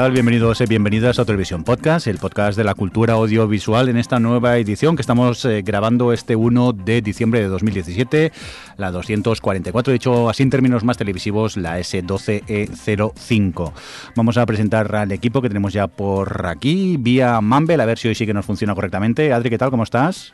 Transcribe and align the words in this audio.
Tal? 0.00 0.12
Bienvenidos 0.12 0.58
y 0.62 0.64
bienvenidas 0.64 1.18
a 1.18 1.26
Televisión 1.26 1.62
Podcast, 1.62 2.06
el 2.06 2.16
podcast 2.16 2.56
de 2.56 2.64
la 2.64 2.72
cultura 2.74 3.12
audiovisual 3.14 3.90
en 3.90 3.98
esta 3.98 4.18
nueva 4.18 4.56
edición 4.56 4.96
que 4.96 5.02
estamos 5.02 5.44
eh, 5.44 5.60
grabando 5.60 6.14
este 6.14 6.36
1 6.36 6.72
de 6.72 7.02
diciembre 7.02 7.40
de 7.40 7.48
2017, 7.48 8.32
la 8.78 8.92
244, 8.92 9.90
de 9.90 9.96
hecho 9.96 10.30
así 10.30 10.42
en 10.42 10.48
términos 10.48 10.84
más 10.84 10.96
televisivos, 10.96 11.58
la 11.58 11.78
S12E05. 11.80 13.72
Vamos 14.16 14.38
a 14.38 14.46
presentar 14.46 14.96
al 14.96 15.12
equipo 15.12 15.42
que 15.42 15.48
tenemos 15.48 15.74
ya 15.74 15.86
por 15.86 16.46
aquí, 16.46 16.96
vía 16.98 17.38
Mumble, 17.42 17.82
a 17.82 17.84
ver 17.84 17.98
si 17.98 18.08
hoy 18.08 18.14
sí 18.14 18.24
que 18.24 18.32
nos 18.32 18.46
funciona 18.46 18.74
correctamente. 18.74 19.34
Adri, 19.34 19.50
¿qué 19.50 19.58
tal? 19.58 19.68
¿Cómo 19.70 19.82
estás? 19.82 20.32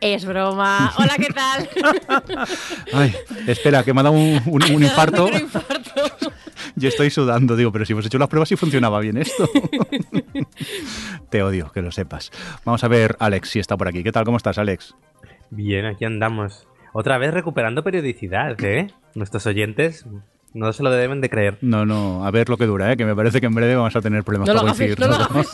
Es 0.00 0.24
broma. 0.24 0.92
Hola, 0.98 1.14
¿qué 1.16 1.28
tal? 1.32 1.68
Ay, 2.92 3.14
espera, 3.46 3.84
que 3.84 3.94
me 3.94 4.00
ha 4.00 4.02
dado 4.02 4.16
un, 4.16 4.42
un- 4.46 4.62
un 4.74 4.82
infarto. 4.82 5.26
Un 5.26 5.34
infarto. 5.34 6.32
Yo 6.76 6.88
estoy 6.90 7.10
sudando, 7.10 7.56
digo, 7.56 7.72
pero 7.72 7.86
si 7.86 7.94
hemos 7.94 8.04
hecho 8.04 8.18
las 8.18 8.28
pruebas 8.28 8.52
y 8.52 8.56
funcionaba 8.56 9.00
bien 9.00 9.16
esto. 9.16 9.48
Te 11.30 11.42
odio, 11.42 11.72
que 11.72 11.80
lo 11.80 11.90
sepas. 11.90 12.30
Vamos 12.66 12.84
a 12.84 12.88
ver, 12.88 13.16
Alex, 13.18 13.48
si 13.48 13.58
está 13.58 13.76
por 13.78 13.88
aquí. 13.88 14.02
¿Qué 14.02 14.12
tal? 14.12 14.24
¿Cómo 14.24 14.36
estás, 14.36 14.58
Alex? 14.58 14.94
Bien, 15.50 15.86
aquí 15.86 16.04
andamos. 16.04 16.68
Otra 16.92 17.16
vez 17.16 17.32
recuperando 17.32 17.82
periodicidad, 17.82 18.62
¿eh? 18.62 18.92
Nuestros 19.14 19.46
oyentes 19.46 20.06
no 20.52 20.72
se 20.72 20.82
lo 20.82 20.90
deben 20.90 21.20
de 21.20 21.30
creer. 21.30 21.58
No, 21.60 21.86
no, 21.86 22.26
a 22.26 22.30
ver 22.30 22.48
lo 22.48 22.56
que 22.56 22.66
dura, 22.66 22.92
¿eh? 22.92 22.96
que 22.96 23.04
me 23.04 23.14
parece 23.14 23.40
que 23.40 23.46
en 23.46 23.54
breve 23.54 23.76
vamos 23.76 23.94
a 23.96 24.00
tener 24.00 24.24
problemas 24.24 24.48
No 24.48 24.54
lo 24.54 24.60
para 24.60 24.72
coincidir 24.72 24.98
no 24.98 25.08
lo. 25.08 25.44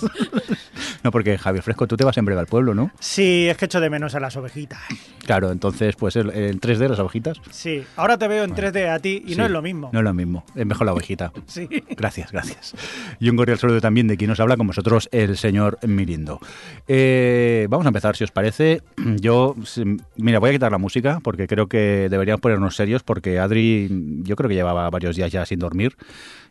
No, 1.02 1.10
porque 1.10 1.38
Javier 1.38 1.62
Fresco, 1.62 1.86
tú 1.86 1.96
te 1.96 2.04
vas 2.04 2.16
en 2.18 2.24
breve 2.24 2.40
al 2.40 2.46
pueblo, 2.46 2.74
¿no? 2.74 2.90
Sí, 3.00 3.48
es 3.48 3.56
que 3.56 3.64
echo 3.66 3.80
de 3.80 3.90
menos 3.90 4.14
a 4.14 4.20
las 4.20 4.36
ovejitas. 4.36 4.80
Claro, 5.24 5.50
entonces, 5.52 5.96
pues 5.96 6.16
el 6.16 6.30
3D, 6.60 6.88
las 6.88 6.98
ovejitas. 6.98 7.38
Sí, 7.50 7.82
ahora 7.96 8.18
te 8.18 8.28
veo 8.28 8.44
en 8.44 8.54
3D 8.54 8.88
a 8.88 8.98
ti 8.98 9.22
y 9.26 9.30
Sí, 9.32 9.36
no 9.38 9.44
es 9.44 9.50
lo 9.50 9.62
mismo. 9.62 9.90
No 9.92 9.98
es 10.00 10.04
lo 10.04 10.14
mismo, 10.14 10.44
es 10.54 10.66
mejor 10.66 10.86
la 10.86 10.92
ovejita. 10.92 11.32
Sí. 11.46 11.68
Gracias, 11.96 12.32
gracias. 12.32 12.74
Y 13.20 13.28
un 13.28 13.36
cordial 13.36 13.58
saludo 13.58 13.80
también 13.80 14.06
de 14.08 14.16
quien 14.16 14.30
nos 14.30 14.40
habla 14.40 14.56
con 14.56 14.66
vosotros, 14.66 15.08
el 15.12 15.36
señor 15.36 15.78
Mirindo. 15.86 16.40
Eh, 16.88 17.66
vamos 17.68 17.84
a 17.86 17.88
empezar, 17.90 18.16
si 18.16 18.24
os 18.24 18.30
parece. 18.30 18.82
Yo, 19.20 19.54
si- 19.64 19.96
mira, 20.16 20.38
voy 20.38 20.50
a 20.50 20.52
quitar 20.52 20.72
la 20.72 20.78
música 20.78 21.20
porque 21.22 21.46
creo 21.46 21.66
que 21.68 22.08
deberíamos 22.10 22.40
ponernos 22.40 22.74
serios 22.76 23.02
porque 23.02 23.38
Adri, 23.38 23.88
yo 24.22 24.36
creo 24.36 24.48
que 24.48 24.54
llevaba 24.54 24.88
varios 24.90 25.16
días 25.16 25.30
ya 25.32 25.44
sin 25.46 25.58
dormir. 25.58 25.96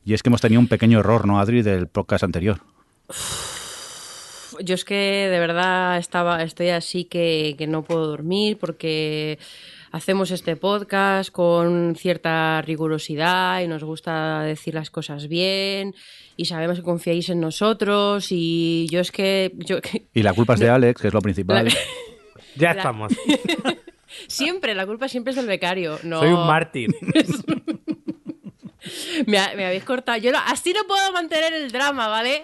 Y 0.05 0.13
es 0.13 0.23
que 0.23 0.29
hemos 0.29 0.41
tenido 0.41 0.59
un 0.59 0.67
pequeño 0.67 0.99
error, 0.99 1.25
¿no, 1.25 1.39
Adri, 1.39 1.61
del 1.61 1.87
podcast 1.87 2.23
anterior? 2.23 2.59
Yo 4.63 4.75
es 4.75 4.85
que 4.85 5.27
de 5.29 5.39
verdad 5.39 5.97
estaba, 5.97 6.43
estoy 6.43 6.69
así 6.69 7.05
que, 7.05 7.55
que 7.57 7.67
no 7.67 7.83
puedo 7.83 8.07
dormir 8.07 8.57
porque 8.59 9.37
hacemos 9.91 10.31
este 10.31 10.55
podcast 10.55 11.31
con 11.31 11.95
cierta 11.97 12.61
rigurosidad 12.61 13.61
y 13.61 13.67
nos 13.67 13.83
gusta 13.83 14.41
decir 14.43 14.73
las 14.73 14.89
cosas 14.89 15.27
bien 15.27 15.93
y 16.37 16.45
sabemos 16.45 16.77
que 16.77 16.83
confiáis 16.83 17.29
en 17.29 17.41
nosotros 17.41 18.27
y 18.31 18.87
yo 18.89 19.01
es 19.01 19.11
que 19.11 19.51
yo 19.57 19.79
Y 20.13 20.23
la 20.23 20.33
culpa 20.33 20.53
es 20.53 20.59
de 20.61 20.69
Alex, 20.69 21.01
que 21.01 21.07
es 21.09 21.13
lo 21.13 21.21
principal. 21.21 21.65
La- 21.65 21.71
Ya 22.55 22.73
La- 22.73 22.79
estamos. 22.81 23.13
siempre 24.27 24.75
la 24.75 24.85
culpa 24.85 25.07
siempre 25.07 25.31
es 25.31 25.37
del 25.37 25.47
becario. 25.47 25.99
No, 26.03 26.19
Soy 26.19 26.29
un 26.29 26.45
mártir. 26.47 26.89
Me, 29.25 29.37
ha- 29.37 29.53
me 29.55 29.65
habéis 29.65 29.83
cortado. 29.83 30.17
Yo 30.17 30.31
no- 30.31 30.39
así 30.47 30.73
no 30.73 30.83
puedo 30.87 31.11
mantener 31.11 31.53
el 31.53 31.71
drama, 31.71 32.07
¿vale? 32.07 32.43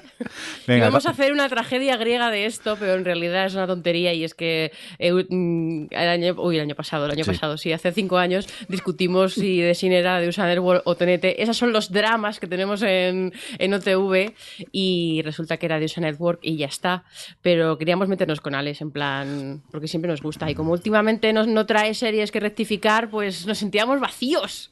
Venga, 0.68 0.86
vamos 0.88 1.06
va- 1.06 1.10
a 1.10 1.14
hacer 1.14 1.32
una 1.32 1.48
tragedia 1.50 1.98
griega 1.98 2.30
de 2.32 2.46
esto, 2.46 2.78
pero 2.80 2.96
en 2.96 3.06
realidad 3.06 3.46
es 3.46 3.54
una 3.56 3.68
tontería 3.68 4.14
y 4.14 4.24
es 4.24 4.34
que 4.34 4.72
eh, 5.00 5.12
mm, 5.30 5.88
el 5.92 6.10
año, 6.10 6.36
uy, 6.38 6.56
el 6.58 6.62
año 6.64 6.76
pasado, 6.76 7.06
el 7.06 7.12
año 7.12 7.24
Sí. 7.24 7.32
pasado, 7.32 7.58
sí, 7.58 7.72
hace 7.74 7.92
cinco 7.92 8.18
años 8.18 8.48
discutimos 8.68 9.34
si 9.34 9.60
de 9.62 9.76
Sin 9.76 9.92
era 9.92 10.20
de 10.20 10.28
Usaner 10.28 10.60
World 10.60 10.82
o 10.86 10.96
TNT. 10.96 11.36
Esos 11.42 11.58
son 11.58 11.72
los 11.74 11.92
dramas 11.92 12.40
que 12.40 12.48
tenemos 12.48 12.82
en, 12.82 13.34
en 13.60 13.74
OTV 13.74 14.34
y 14.72 15.22
resulta 15.24 15.58
que 15.58 15.66
era 15.66 15.80
de 15.80 15.86
USA 15.86 16.02
Network 16.02 16.40
y 16.42 16.58
ya 16.58 16.68
está. 16.68 17.04
Pero 17.42 17.78
queríamos 17.78 18.08
meternos 18.08 18.42
con 18.42 18.56
Alex, 18.56 18.82
en 18.82 18.92
plan, 18.92 19.64
porque 19.72 19.88
siempre 19.88 20.10
nos 20.10 20.22
gusta. 20.22 20.50
Y 20.50 20.56
como 20.56 20.72
últimamente 20.72 21.32
nos, 21.34 21.48
no 21.48 21.66
trae 21.66 21.94
series 21.94 22.32
que 22.32 22.40
rectificar, 22.40 23.10
pues 23.10 23.46
nos 23.46 23.58
sentíamos 23.58 24.00
vacíos. 24.00 24.72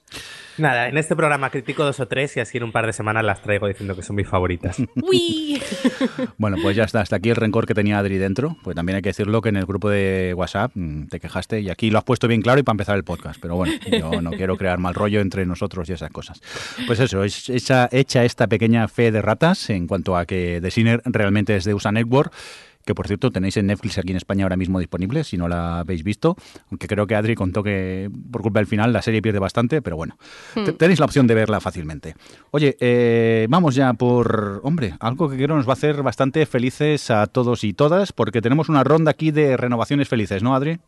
Nada, 0.57 0.87
en 0.87 0.97
este 0.97 1.17
programa 1.17 1.49
critico 1.49 1.83
dos 1.83 1.99
o 1.99 2.07
tres 2.07 2.37
y 2.37 2.39
así 2.39 2.57
en 2.57 2.63
un 2.63 2.71
par 2.71 2.85
de 2.85 2.93
semanas 2.93 3.25
las 3.25 3.41
traigo 3.41 3.67
diciendo 3.67 3.93
que 3.93 4.01
son 4.01 4.15
mis 4.15 4.27
favoritas. 4.27 4.77
¡Uy! 4.95 5.61
Bueno, 6.37 6.57
pues 6.61 6.75
ya 6.75 6.83
está, 6.83 7.01
hasta 7.01 7.17
aquí 7.17 7.29
el 7.29 7.35
rencor 7.35 7.65
que 7.65 7.73
tenía 7.73 7.97
Adri 7.97 8.17
dentro. 8.17 8.57
Pues 8.63 8.75
también 8.75 8.97
hay 8.97 9.01
que 9.01 9.09
decirlo 9.09 9.41
que 9.41 9.49
en 9.49 9.57
el 9.57 9.65
grupo 9.65 9.89
de 9.89 10.33
WhatsApp 10.35 10.71
mm, 10.75 11.07
te 11.07 11.19
quejaste 11.19 11.61
y 11.61 11.69
aquí 11.69 11.89
lo 11.89 11.97
has 11.97 12.03
puesto 12.03 12.27
bien 12.27 12.41
claro 12.41 12.59
y 12.59 12.63
para 12.63 12.73
empezar 12.73 12.95
el 12.95 13.03
podcast. 13.03 13.39
Pero 13.41 13.55
bueno, 13.55 13.73
yo 13.91 14.21
no 14.21 14.31
quiero 14.31 14.57
crear 14.57 14.77
mal 14.77 14.93
rollo 14.93 15.21
entre 15.21 15.45
nosotros 15.45 15.89
y 15.89 15.93
esas 15.93 16.11
cosas. 16.11 16.41
Pues 16.87 16.99
eso, 16.99 17.23
es 17.23 17.49
hecha, 17.49 17.89
hecha 17.91 18.23
esta 18.23 18.47
pequeña 18.47 18.87
fe 18.87 19.11
de 19.11 19.21
ratas 19.21 19.69
en 19.69 19.87
cuanto 19.87 20.15
a 20.15 20.25
que 20.25 20.59
The 20.61 20.71
Sinner 20.71 21.01
realmente 21.05 21.55
es 21.55 21.63
de 21.65 21.73
USA 21.73 21.91
Network. 21.91 22.31
Que 22.85 22.93
por 22.93 23.07
cierto 23.07 23.31
tenéis 23.31 23.57
en 23.57 23.65
Netflix 23.67 23.97
aquí 23.97 24.11
en 24.11 24.17
España 24.17 24.45
ahora 24.45 24.57
mismo 24.57 24.79
disponible, 24.79 25.23
si 25.23 25.37
no 25.37 25.47
la 25.47 25.79
habéis 25.79 26.03
visto. 26.03 26.35
Aunque 26.69 26.87
creo 26.87 27.07
que 27.07 27.15
Adri 27.15 27.33
contó 27.35 27.63
que 27.63 28.09
por 28.31 28.41
culpa 28.43 28.59
del 28.59 28.67
final 28.67 28.93
la 28.93 29.01
serie 29.01 29.21
pierde 29.21 29.39
bastante, 29.39 29.81
pero 29.81 29.95
bueno, 29.95 30.17
te- 30.53 30.71
tenéis 30.73 30.99
la 30.99 31.05
opción 31.05 31.25
de 31.25 31.33
verla 31.33 31.59
fácilmente. 31.59 32.15
Oye, 32.51 32.77
eh, 32.79 33.47
vamos 33.49 33.73
ya 33.75 33.93
por, 33.93 34.61
hombre, 34.63 34.93
algo 34.99 35.29
que 35.29 35.35
creo 35.35 35.55
nos 35.55 35.67
va 35.67 35.71
a 35.71 35.73
hacer 35.73 36.03
bastante 36.03 36.45
felices 36.45 37.09
a 37.09 37.25
todos 37.27 37.63
y 37.63 37.73
todas, 37.73 38.11
porque 38.13 38.41
tenemos 38.41 38.69
una 38.69 38.83
ronda 38.83 39.11
aquí 39.11 39.31
de 39.31 39.57
renovaciones 39.57 40.07
felices, 40.07 40.43
¿no, 40.43 40.53
Adri? 40.55 40.79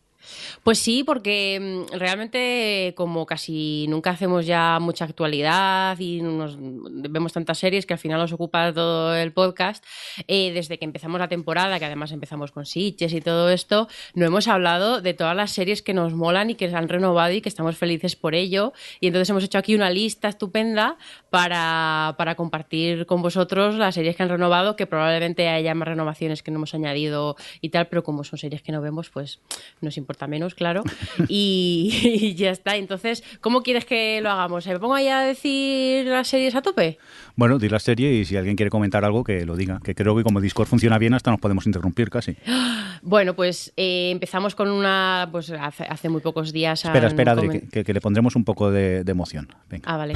Pues 0.62 0.78
sí, 0.78 1.04
porque 1.04 1.86
mm, 1.92 1.96
realmente 1.96 2.94
como 2.96 3.26
casi 3.26 3.86
nunca 3.88 4.10
hacemos 4.10 4.46
ya 4.46 4.78
mucha 4.80 5.04
actualidad 5.04 5.98
y 5.98 6.20
nos 6.22 6.56
vemos 6.58 7.32
tantas 7.32 7.58
series 7.58 7.86
que 7.86 7.94
al 7.94 7.98
final 7.98 8.20
nos 8.20 8.32
ocupa 8.32 8.72
todo 8.72 9.14
el 9.14 9.32
podcast, 9.32 9.84
eh, 10.26 10.52
desde 10.52 10.78
que 10.78 10.84
empezamos 10.84 11.20
la 11.20 11.28
temporada, 11.28 11.78
que 11.78 11.84
además 11.84 12.12
empezamos 12.12 12.52
con 12.52 12.66
Sitches 12.66 13.12
y 13.12 13.20
todo 13.20 13.50
esto, 13.50 13.88
no 14.14 14.26
hemos 14.26 14.48
hablado 14.48 15.00
de 15.00 15.14
todas 15.14 15.36
las 15.36 15.52
series 15.52 15.82
que 15.82 15.94
nos 15.94 16.14
molan 16.14 16.50
y 16.50 16.54
que 16.54 16.68
se 16.68 16.76
han 16.76 16.88
renovado 16.88 17.32
y 17.32 17.40
que 17.40 17.48
estamos 17.48 17.76
felices 17.76 18.16
por 18.16 18.34
ello. 18.34 18.72
Y 19.00 19.08
entonces 19.08 19.30
hemos 19.30 19.44
hecho 19.44 19.58
aquí 19.58 19.74
una 19.74 19.90
lista 19.90 20.28
estupenda 20.28 20.96
para, 21.30 22.14
para 22.18 22.34
compartir 22.34 23.06
con 23.06 23.22
vosotros 23.22 23.76
las 23.76 23.94
series 23.94 24.16
que 24.16 24.22
han 24.22 24.28
renovado, 24.28 24.76
que 24.76 24.86
probablemente 24.86 25.48
haya 25.48 25.74
más 25.74 25.88
renovaciones 25.88 26.42
que 26.42 26.50
no 26.50 26.58
hemos 26.58 26.74
añadido 26.74 27.36
y 27.60 27.70
tal, 27.70 27.88
pero 27.88 28.02
como 28.02 28.24
son 28.24 28.38
series 28.38 28.62
que 28.62 28.72
no 28.72 28.80
vemos, 28.80 29.10
pues 29.10 29.40
nos 29.80 29.96
importa 29.96 30.17
menos, 30.26 30.54
claro. 30.54 30.82
Y, 31.28 31.90
y 32.04 32.34
ya 32.34 32.50
está. 32.50 32.76
Entonces, 32.76 33.22
¿cómo 33.40 33.62
quieres 33.62 33.84
que 33.84 34.20
lo 34.20 34.30
hagamos? 34.30 34.66
¿Me 34.66 34.78
pongo 34.78 34.94
ahí 34.94 35.08
a 35.08 35.20
decir 35.20 36.06
las 36.06 36.28
series 36.28 36.54
a 36.54 36.62
tope? 36.62 36.98
Bueno, 37.36 37.58
di 37.58 37.68
la 37.68 37.78
serie 37.78 38.12
y 38.12 38.24
si 38.24 38.36
alguien 38.36 38.56
quiere 38.56 38.70
comentar 38.70 39.04
algo, 39.04 39.22
que 39.24 39.44
lo 39.46 39.54
diga. 39.56 39.80
Que 39.84 39.94
creo 39.94 40.16
que 40.16 40.22
como 40.24 40.40
Discord 40.40 40.66
funciona 40.68 40.98
bien, 40.98 41.14
hasta 41.14 41.30
nos 41.30 41.40
podemos 41.40 41.66
interrumpir 41.66 42.10
casi. 42.10 42.36
Bueno, 43.00 43.34
pues 43.34 43.72
eh, 43.76 44.10
empezamos 44.10 44.56
con 44.56 44.68
una, 44.68 45.28
pues 45.30 45.50
hace, 45.50 45.84
hace 45.84 46.08
muy 46.08 46.20
pocos 46.20 46.52
días. 46.52 46.84
Espera, 46.84 47.06
han 47.06 47.12
espera, 47.12 47.32
Adri, 47.32 47.60
que, 47.68 47.84
le 47.92 48.00
pondremos 48.00 48.34
un 48.34 48.42
poco 48.44 48.72
de, 48.72 49.04
de 49.04 49.12
emoción. 49.12 49.48
Venga. 49.70 49.84
Ah, 49.88 49.96
vale. 49.96 50.14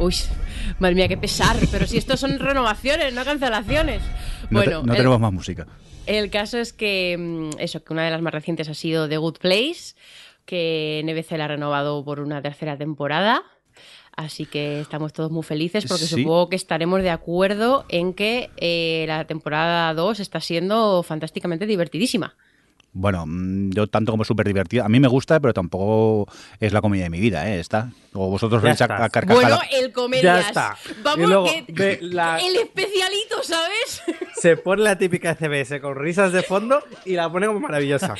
Uy, 0.00 0.14
madre 0.80 0.96
mía, 0.96 1.06
qué 1.06 1.16
pesar. 1.16 1.56
Pero 1.70 1.86
si 1.86 1.98
estos 1.98 2.18
son 2.18 2.40
renovaciones, 2.40 3.14
no 3.14 3.24
cancelaciones. 3.24 4.02
No, 4.50 4.62
te- 4.62 4.70
no 4.70 4.80
el- 4.80 4.96
tenemos 4.96 5.20
más 5.20 5.32
música. 5.32 5.66
El 6.06 6.30
caso 6.30 6.58
es 6.58 6.72
que 6.72 7.16
mm, 7.18 7.58
eso, 7.60 7.84
que 7.84 7.92
una 7.92 8.04
de 8.04 8.10
las 8.10 8.22
más 8.22 8.32
recientes 8.34 8.68
ha 8.68 8.74
sido 8.74 9.08
The 9.08 9.16
Good 9.18 9.38
Place, 9.38 9.94
que 10.44 11.00
NBC 11.04 11.36
la 11.38 11.44
ha 11.44 11.48
renovado 11.48 12.04
por 12.04 12.20
una 12.20 12.42
tercera 12.42 12.76
temporada. 12.76 13.42
Así 14.14 14.44
que 14.44 14.80
estamos 14.80 15.12
todos 15.14 15.30
muy 15.30 15.42
felices 15.42 15.86
porque 15.88 16.04
Sí. 16.04 16.20
supongo 16.22 16.50
que 16.50 16.56
estaremos 16.56 17.02
de 17.02 17.08
acuerdo 17.10 17.86
en 17.88 18.12
que 18.12 18.50
eh, 18.58 19.04
la 19.08 19.24
temporada 19.26 19.94
2 19.94 20.20
está 20.20 20.38
siendo 20.40 21.02
fantásticamente 21.02 21.64
divertidísima. 21.66 22.36
Bueno, 22.94 23.24
mm, 23.26 23.70
yo 23.70 23.86
tanto 23.86 24.12
como 24.12 24.22
súper 24.24 24.46
divertida. 24.46 24.84
A 24.84 24.88
mí 24.90 25.00
me 25.00 25.08
gusta, 25.08 25.40
pero 25.40 25.54
tampoco 25.54 26.30
es 26.60 26.72
la 26.74 26.82
comedia 26.82 27.04
de 27.04 27.10
mi 27.10 27.20
vida, 27.20 27.48
¿eh? 27.50 27.58
Esta. 27.58 27.90
O 28.12 28.28
vosotros 28.28 28.60
veis 28.60 28.78
a, 28.82 28.84
está. 28.84 29.02
a 29.04 29.08
carcajada. 29.08 29.56
Bueno, 29.56 29.60
el 29.72 29.92
comedias. 29.92 30.22
Ya 30.22 30.40
está. 30.48 30.76
Vamos, 31.02 31.26
luego 31.28 31.46
que- 31.74 31.98
la- 32.02 32.38
el 32.38 32.54
especialito, 32.56 33.42
¿sabes? 33.42 34.02
Se 34.42 34.58
pone 34.58 34.82
la 34.82 34.98
típica 34.98 35.34
CBS 35.34 35.80
con 35.80 35.96
risas 35.96 36.32
de 36.32 36.42
fondo 36.42 36.82
y 37.06 37.14
la 37.14 37.32
pone 37.32 37.46
como 37.46 37.60
maravillosa. 37.60 38.14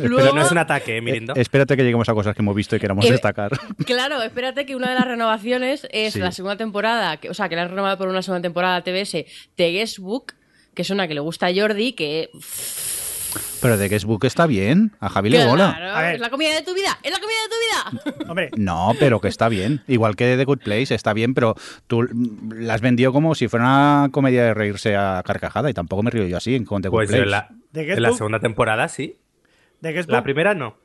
Luego, 0.00 0.16
Pero 0.22 0.34
no 0.34 0.42
es 0.44 0.50
un 0.52 0.58
ataque, 0.58 0.94
¿eh, 0.94 0.98
Eh, 0.98 1.00
Mirindo? 1.02 1.32
espérate 1.34 1.76
que 1.76 1.82
lleguemos 1.82 2.08
a 2.10 2.14
cosas 2.14 2.34
que 2.36 2.42
hemos 2.42 2.54
visto 2.54 2.76
y 2.76 2.80
queramos 2.80 3.06
Eh, 3.06 3.12
destacar. 3.12 3.52
Claro, 3.86 4.20
espérate 4.22 4.66
que 4.66 4.76
una 4.76 4.90
de 4.90 4.96
las 4.96 5.04
renovaciones 5.06 5.86
es 5.92 6.12
Sí. 6.12 6.18
la 6.18 6.32
segunda 6.32 6.56
temporada, 6.58 7.16
que, 7.16 7.30
o 7.30 7.34
sea, 7.34 7.48
que 7.48 7.56
la 7.56 7.62
han 7.62 7.70
renovado 7.70 7.96
por 7.96 8.08
una 8.08 8.20
segunda 8.20 8.42
temporada 8.42 8.82
TBS 8.82 9.24
de 9.56 9.72
Guest 9.72 9.98
Book, 9.98 10.34
que 10.74 10.82
es 10.82 10.90
una 10.90 11.08
que 11.08 11.14
le 11.14 11.20
gusta 11.20 11.46
a 11.46 11.54
Jordi, 11.54 11.94
que... 11.94 12.28
Pero 13.60 13.76
de 13.76 13.88
Guestbook 13.88 14.24
está 14.24 14.46
bien. 14.46 14.92
A 15.00 15.08
Javi 15.08 15.30
le 15.30 15.44
mola. 15.46 15.74
Claro, 15.76 15.94
A 15.96 16.02
ver. 16.02 16.14
es 16.16 16.20
la 16.20 16.30
comida 16.30 16.54
de 16.54 16.62
tu 16.62 16.74
vida, 16.74 16.98
es 17.02 17.10
la 17.10 17.18
comida 17.18 17.36
de 17.42 17.48
tu 17.48 18.04
vida. 18.14 18.26
Hombre, 18.30 18.50
No, 18.56 18.92
pero 18.98 19.20
que 19.20 19.28
está 19.28 19.48
bien. 19.48 19.82
Igual 19.88 20.16
que 20.16 20.36
The 20.36 20.44
Good 20.44 20.60
Place 20.60 20.94
está 20.94 21.12
bien, 21.12 21.34
pero 21.34 21.54
tú 21.86 22.02
la 22.54 22.74
has 22.74 22.80
vendido 22.80 23.12
como 23.12 23.34
si 23.34 23.48
fuera 23.48 23.64
una 23.66 24.08
comedia 24.12 24.44
de 24.44 24.54
reírse 24.54 24.96
a 24.96 25.22
carcajada 25.24 25.70
y 25.70 25.74
tampoco 25.74 26.02
me 26.02 26.10
río 26.10 26.26
yo 26.26 26.36
así 26.36 26.62
con 26.64 26.82
The 26.82 26.88
Good 26.88 26.96
Pues 26.98 27.08
Place. 27.08 27.22
en 27.22 27.30
la, 27.30 27.48
¿De 27.72 27.82
en 27.82 27.86
Get 27.88 27.98
la 27.98 28.12
segunda 28.12 28.40
temporada 28.40 28.88
sí. 28.88 29.16
de 29.80 29.92
Guest 29.92 30.10
La 30.10 30.22
primera 30.22 30.54
no. 30.54 30.76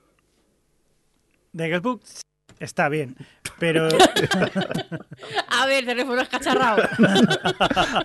de 1.53 1.67
Guest 1.69 1.83
Book 1.83 2.01
está 2.61 2.89
bien, 2.89 3.15
pero 3.59 3.87
A 5.49 5.65
ver, 5.65 5.85
teléfono 5.85 6.21
escacharrado. 6.21 6.81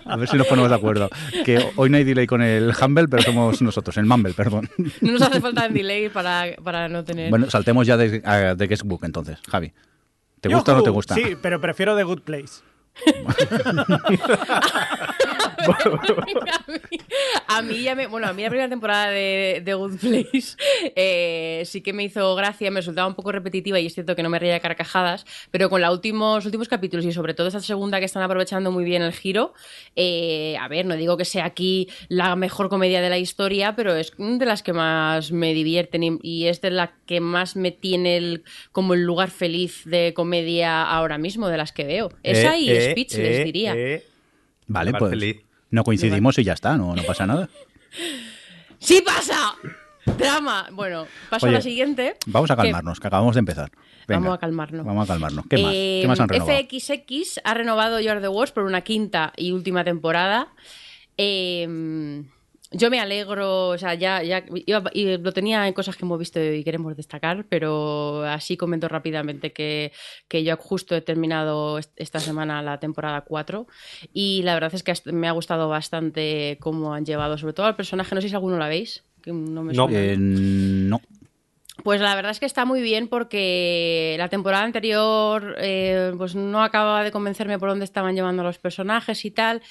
A 0.05 0.17
ver 0.17 0.27
si 0.27 0.37
nos 0.37 0.47
ponemos 0.47 0.69
de 0.69 0.75
acuerdo. 0.75 1.09
Que 1.45 1.71
hoy 1.75 1.89
no 1.89 1.97
hay 1.97 2.03
delay 2.03 2.27
con 2.27 2.41
el 2.41 2.73
Humble, 2.79 3.07
pero 3.07 3.23
somos 3.23 3.61
nosotros, 3.61 3.97
el 3.97 4.05
Mumble, 4.05 4.33
perdón. 4.33 4.69
No 5.01 5.13
nos 5.13 5.21
hace 5.21 5.41
falta 5.41 5.65
en 5.65 5.73
delay 5.73 6.09
para, 6.09 6.55
para 6.63 6.89
no 6.89 7.03
tener... 7.03 7.29
Bueno, 7.29 7.49
saltemos 7.49 7.87
ya 7.87 7.97
de, 7.97 8.19
de 8.19 8.67
Guestbook 8.67 9.03
entonces, 9.03 9.39
Javi. 9.49 9.73
¿Te 10.41 10.49
gusta 10.49 10.73
o 10.73 10.77
no 10.77 10.83
te 10.83 10.89
gusta? 10.89 11.15
Sí, 11.15 11.35
pero 11.41 11.59
prefiero 11.59 11.95
The 11.95 12.03
Good 12.03 12.21
Place. 12.21 12.61
a, 15.67 16.71
mí, 16.71 16.99
a 17.47 17.61
mí 17.61 17.81
ya 17.83 17.95
me. 17.95 18.07
Bueno, 18.07 18.27
a 18.27 18.33
mí 18.33 18.43
la 18.43 18.49
primera 18.49 18.69
temporada 18.69 19.09
de, 19.09 19.61
de 19.63 19.73
Good 19.73 19.97
Place 19.99 20.55
eh, 20.95 21.63
sí 21.65 21.81
que 21.81 21.93
me 21.93 22.03
hizo 22.03 22.35
gracia, 22.35 22.69
me 22.71 22.79
resultaba 22.79 23.07
un 23.07 23.15
poco 23.15 23.31
repetitiva 23.31 23.79
y 23.79 23.85
es 23.85 23.93
cierto 23.93 24.15
que 24.15 24.23
no 24.23 24.29
me 24.29 24.39
reía 24.39 24.53
de 24.53 24.59
carcajadas, 24.61 25.25
pero 25.51 25.69
con 25.69 25.81
los 25.81 25.91
últimos, 25.91 26.45
últimos 26.45 26.67
capítulos 26.67 27.05
y 27.05 27.11
sobre 27.11 27.33
todo 27.33 27.47
esta 27.47 27.59
segunda 27.59 27.99
que 27.99 28.05
están 28.05 28.23
aprovechando 28.23 28.71
muy 28.71 28.83
bien 28.83 29.01
el 29.01 29.13
giro, 29.13 29.53
eh, 29.95 30.55
a 30.59 30.67
ver, 30.67 30.85
no 30.85 30.95
digo 30.95 31.17
que 31.17 31.25
sea 31.25 31.45
aquí 31.45 31.89
la 32.07 32.35
mejor 32.35 32.69
comedia 32.69 33.01
de 33.01 33.09
la 33.09 33.17
historia, 33.17 33.75
pero 33.75 33.95
es 33.95 34.13
de 34.17 34.45
las 34.45 34.63
que 34.63 34.73
más 34.73 35.31
me 35.31 35.53
divierten 35.53 36.03
y, 36.03 36.19
y 36.21 36.47
es 36.47 36.61
de 36.61 36.71
la 36.71 36.93
que 37.05 37.19
más 37.19 37.55
me 37.55 37.71
tiene 37.71 38.17
el, 38.17 38.43
como 38.71 38.93
el 38.93 39.03
lugar 39.03 39.29
feliz 39.29 39.83
de 39.85 40.13
comedia 40.13 40.83
ahora 40.83 41.17
mismo, 41.17 41.47
de 41.47 41.57
las 41.57 41.71
que 41.71 41.83
veo. 41.85 42.11
Esa 42.23 42.55
Eh, 42.55 42.59
y 42.59 42.69
eh, 42.69 42.91
Speech, 42.91 43.15
eh, 43.15 43.23
les 43.23 43.45
diría. 43.45 43.73
eh. 43.75 44.03
Vale, 44.67 44.91
pues 44.93 45.11
feliz. 45.11 45.37
No 45.71 45.83
coincidimos 45.83 46.37
y 46.37 46.43
ya 46.43 46.53
está, 46.53 46.77
no, 46.77 46.95
no 46.95 47.03
pasa 47.03 47.25
nada. 47.25 47.49
¡Sí 48.79 49.01
pasa! 49.01 49.55
Drama. 50.17 50.67
Bueno, 50.71 51.05
paso 51.29 51.47
a 51.47 51.51
la 51.51 51.61
siguiente. 51.61 52.15
Vamos 52.27 52.49
a 52.49 52.55
calmarnos, 52.55 52.99
que 52.99 53.07
acabamos 53.07 53.35
de 53.35 53.39
empezar. 53.39 53.71
Venga, 54.07 54.21
Vamos 54.21 54.37
a 54.37 54.39
calmarnos. 54.39 54.85
Vamos 54.85 55.03
a 55.03 55.13
calmarnos. 55.13 55.45
¿Qué 55.49 55.57
más? 55.57 55.73
Eh, 55.75 55.99
¿Qué 56.01 56.07
más 56.07 56.19
han 56.19 56.29
renovado? 56.29 56.57
FXX 56.59 57.41
ha 57.43 57.53
renovado 57.53 57.99
You're 57.99 58.21
the 58.21 58.29
Worst 58.29 58.53
por 58.53 58.63
una 58.63 58.81
quinta 58.81 59.33
y 59.35 59.51
última 59.51 59.83
temporada. 59.83 60.47
Eh, 61.17 62.23
yo 62.71 62.89
me 62.89 62.99
alegro, 62.99 63.69
o 63.69 63.77
sea, 63.77 63.93
ya, 63.93 64.21
ya 64.23 64.43
iba- 64.65 64.91
y 64.93 65.17
lo 65.17 65.31
tenía 65.33 65.67
en 65.67 65.73
cosas 65.73 65.95
que 65.95 66.05
hemos 66.05 66.19
visto 66.19 66.39
y 66.43 66.63
queremos 66.63 66.95
destacar, 66.97 67.45
pero 67.49 68.23
así 68.23 68.57
comento 68.57 68.87
rápidamente 68.87 69.53
que, 69.53 69.91
que 70.27 70.43
yo 70.43 70.55
justo 70.57 70.95
he 70.95 71.01
terminado 71.01 71.77
est- 71.79 71.91
esta 71.95 72.19
semana 72.19 72.61
la 72.61 72.79
temporada 72.79 73.21
4 73.21 73.67
y 74.13 74.41
la 74.43 74.53
verdad 74.53 74.73
es 74.75 74.83
que 74.83 74.93
me 75.11 75.27
ha 75.27 75.31
gustado 75.31 75.69
bastante 75.69 76.57
cómo 76.59 76.93
han 76.93 77.05
llevado, 77.05 77.37
sobre 77.37 77.53
todo 77.53 77.65
al 77.67 77.75
personaje, 77.75 78.13
no 78.15 78.21
sé 78.21 78.29
si 78.29 78.35
alguno 78.35 78.57
la 78.57 78.67
veis. 78.67 79.03
Que 79.21 79.31
no, 79.33 79.63
me 79.63 79.73
No. 79.73 79.85
suena. 79.87 79.99
Eh, 79.99 80.15
no. 80.17 81.01
Pues 81.87 82.01
la 82.01 82.15
verdad 82.15 82.31
es 82.31 82.41
que 82.41 82.45
está 82.45 82.65
muy 82.65 82.81
bien 82.81 83.07
porque 83.07 84.15
la 84.17 84.27
temporada 84.27 84.65
anterior 84.65 85.55
eh, 85.57 86.11
pues 86.17 86.35
no 86.35 86.61
acababa 86.61 87.01
de 87.01 87.13
convencerme 87.13 87.57
por 87.57 87.69
dónde 87.69 87.85
estaban 87.85 88.13
llevando 88.13 88.43
los 88.43 88.57
personajes 88.57 89.23
y 89.23 89.31
tal. 89.31 89.61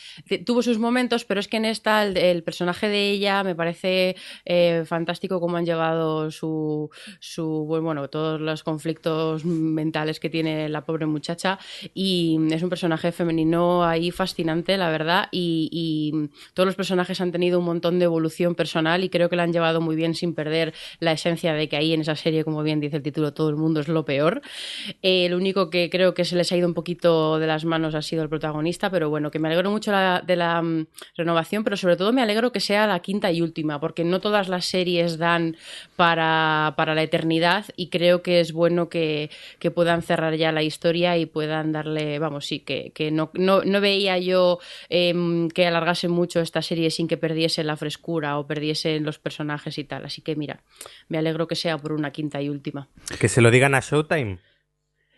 Tuvo 0.47 0.63
sus 0.63 0.79
momentos, 0.79 1.27
pero 1.27 1.41
es 1.41 1.47
que 1.47 1.59
en 1.59 1.67
esta 1.67 2.03
el, 2.05 2.43
personaje 2.43 2.89
de 2.89 3.11
ella 3.11 3.45
me 3.45 3.55
parece 3.55 4.17
eh, 4.47 4.85
fantástico 4.87 5.41
cómo 5.41 5.59
han 5.59 5.67
llevado 5.67 6.31
su, 6.31 6.89
su 7.21 7.67
bueno, 7.67 7.85
bueno, 7.85 8.09
todos 8.09 8.41
los 8.41 8.63
conflictos 8.63 9.45
mentales 9.45 10.19
que 10.19 10.31
tiene 10.31 10.71
la 10.71 10.87
pobre 10.87 11.05
muchacha 11.05 11.59
y 11.93 12.39
es 12.51 12.63
un 12.63 12.71
personaje 12.71 13.13
femenino 13.13 13.85
ahí 13.85 14.11
fascinante, 14.11 14.79
la 14.79 14.89
verdad, 14.89 15.29
y, 15.33 15.69
y 15.71 16.31
todos 16.55 16.67
los 16.67 16.77
personajes 16.77 17.21
han 17.21 17.31
tenido 17.31 17.59
un 17.59 17.67
montón 17.67 17.99
de 17.99 18.07
evolución 18.07 18.55
personal 18.55 19.05
y 19.05 19.11
creo 19.11 19.29
que 19.29 19.37
la 19.37 19.43
han 19.43 19.53
llevado 19.53 19.83
muy 19.83 19.97
bien 19.97 20.15
sin 20.15 20.35
perder 20.35 20.73
la 20.99 21.13
esencia 21.13 21.53
de 21.53 21.69
que 21.69 21.77
ahí 21.77 21.93
en 21.93 22.06
esa 22.07 22.17
serie, 22.17 22.45
como 22.45 22.63
bien 22.63 22.81
dice 22.81 22.97
el 22.97 23.03
título, 23.03 23.33
todo 23.35 23.49
el 23.51 23.57
mundo 23.57 23.81
es 23.81 23.89
lo 23.89 24.05
peor. 24.05 24.41
Eh, 25.03 25.29
lo 25.29 25.37
único 25.37 25.71
que 25.71 25.91
creo 25.91 26.15
que 26.15 26.25
se 26.25 26.37
les 26.37 26.51
ha 26.53 26.57
ido 26.57 26.69
un 26.69 26.75
poquito 26.75 27.39
de 27.39 27.47
las 27.47 27.65
manos 27.65 27.95
ha 27.95 28.03
sido 28.03 28.23
el 28.23 28.29
protagonista, 28.29 28.91
pero 28.91 29.11
bueno, 29.11 29.31
que 29.31 29.39
me 29.39 29.49
alegro 29.49 29.71
mucho 29.71 29.91
la- 29.93 30.23
de 30.27 30.37
la 30.37 30.63
mm, 30.63 30.87
renovación, 31.17 31.65
pero 31.65 31.77
sobre 31.77 31.97
todo 31.97 32.13
me 32.13 32.23
alegro 32.23 32.53
que 32.53 32.61
sea 32.61 32.87
la 32.87 33.01
quinta 33.01 33.31
y 33.33 33.43
última, 33.43 33.81
porque 33.81 34.05
no 34.05 34.21
todas 34.21 34.49
las 34.49 34.67
series 34.67 35.19
dan 35.19 35.57
para, 35.97 36.75
para 36.77 36.95
la 36.95 37.03
eternidad 37.03 37.65
y 37.77 37.89
creo 37.89 38.23
que 38.23 38.41
es 38.41 38.53
bueno 38.53 38.89
que, 38.89 39.31
que 39.59 39.71
puedan 39.71 40.03
cerrar 40.03 40.35
ya 40.37 40.53
la 40.53 40.63
historia 40.63 41.17
y 41.19 41.27
puedan 41.27 41.73
darle, 41.73 42.19
vamos, 42.19 42.47
sí, 42.47 42.61
que, 42.61 42.93
que 42.95 43.11
no, 43.11 43.31
no, 43.35 43.63
no 43.63 43.81
veía 43.81 44.19
yo 44.19 44.59
em, 44.89 45.49
que 45.49 45.67
alargase 45.67 46.09
mucho 46.09 46.41
esta 46.41 46.63
serie 46.63 46.91
sin 46.91 47.09
que 47.09 47.17
perdiese 47.17 47.65
la 47.65 47.77
frescura 47.77 48.39
o 48.39 48.47
perdiesen 48.47 49.05
los 49.05 49.19
personajes 49.19 49.79
y 49.79 49.85
tal. 49.85 50.05
Así 50.05 50.23
que 50.23 50.37
mira, 50.37 50.63
me 51.09 51.19
alegro 51.19 51.47
que 51.47 51.57
sea 51.57 51.77
por 51.87 51.93
una 51.97 52.11
quinta 52.11 52.43
y 52.43 52.49
última. 52.49 52.89
Que 53.21 53.29
se 53.29 53.41
lo 53.41 53.53
digan 53.53 53.77
a 53.77 53.81
Showtime. 53.81 54.39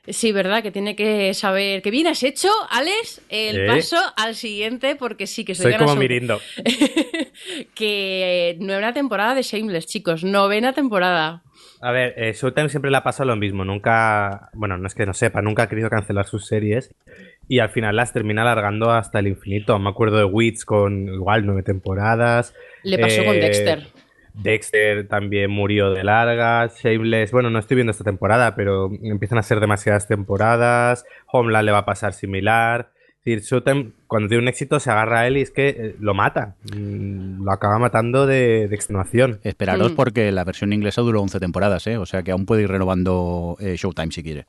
Sí, 0.07 0.33
¿verdad? 0.33 0.63
Que 0.63 0.71
tiene 0.71 0.95
que 0.95 1.33
saber. 1.33 1.81
que 1.81 1.91
bien 1.91 2.07
has 2.09 2.23
hecho, 2.23 2.49
Alex? 2.69 3.23
El 3.31 3.61
¿Eh? 3.61 3.67
paso 3.67 3.97
al 4.17 4.35
siguiente, 4.35 4.97
porque 4.97 5.27
sí 5.27 5.47
que 5.47 5.55
Soy 5.55 5.75
como 5.77 5.97
Mirindo. 5.97 6.41
que 7.75 8.57
nueva 8.61 8.93
temporada 8.93 9.35
de 9.35 9.43
Shameless, 9.43 9.87
chicos. 9.87 10.25
Novena 10.25 10.75
temporada. 10.75 11.43
A 11.81 11.91
ver, 11.93 12.13
eh, 12.17 12.33
Showtime 12.35 12.69
siempre 12.69 12.91
le 12.91 12.97
ha 12.99 13.03
pasado 13.03 13.29
lo 13.31 13.37
mismo. 13.37 13.65
Nunca, 13.65 14.51
bueno, 14.53 14.77
no 14.77 14.87
es 14.87 14.95
que 14.95 15.07
no 15.07 15.15
sepa, 15.15 15.41
nunca 15.41 15.63
ha 15.63 15.69
querido 15.69 15.89
cancelar 15.89 16.27
sus 16.27 16.47
series 16.47 16.95
y 17.49 17.61
al 17.61 17.71
final 17.71 17.97
las 17.97 18.13
termina 18.13 18.43
alargando 18.43 18.91
hasta 18.91 19.21
el 19.21 19.29
infinito. 19.29 19.79
Me 19.79 19.89
acuerdo 19.89 20.19
de 20.19 20.25
Wits 20.25 20.65
con 20.67 21.09
igual 21.09 21.47
nueve 21.47 21.63
temporadas. 21.63 22.55
Le 22.83 22.99
pasó 22.99 23.25
con 23.25 23.37
Eh, 23.37 23.41
Dexter. 23.41 23.87
Dexter 24.43 25.09
también 25.09 25.51
murió 25.51 25.91
de 25.91 26.05
largas. 26.05 26.79
Shameless, 26.83 27.33
bueno, 27.33 27.51
no 27.51 27.59
estoy 27.59 27.75
viendo 27.77 27.91
esta 27.91 28.05
temporada, 28.05 28.55
pero 28.55 28.91
empiezan 29.03 29.39
a 29.39 29.43
ser 29.43 29.61
demasiadas 29.61 30.07
temporadas. 30.07 31.05
Homeland 31.33 31.67
le 31.67 31.73
va 31.73 31.79
a 31.79 31.85
pasar 31.85 32.13
similar. 32.13 32.91
Es 33.25 33.25
decir, 33.25 33.41
Showtime, 33.43 33.91
cuando 34.07 34.29
tiene 34.29 34.43
un 34.43 34.49
éxito, 34.49 34.81
se 34.81 34.91
agarra 34.91 35.21
a 35.21 35.27
él 35.27 35.37
y 35.37 35.43
es 35.43 35.51
que 35.51 35.69
eh, 35.69 35.97
lo 36.01 36.15
mata. 36.15 36.55
Mm, 36.75 37.45
Lo 37.45 37.53
acaba 37.53 37.79
matando 37.79 38.27
de, 38.27 38.69
de 38.69 38.75
extenuación. 38.75 39.41
Esperaros 39.43 39.93
Mm. 39.93 39.97
porque 39.97 40.33
la 40.33 40.45
versión 40.45 40.73
inglesa 40.73 41.03
duró 41.03 41.21
11 41.21 41.39
temporadas, 41.41 41.87
¿eh? 41.89 41.99
O 41.99 42.07
sea 42.07 42.23
que 42.23 42.31
aún 42.31 42.47
puede 42.47 42.63
ir 42.63 42.69
renovando 42.71 43.57
eh, 43.61 43.75
Showtime 43.77 44.13
si 44.13 44.23
quiere. 44.23 44.47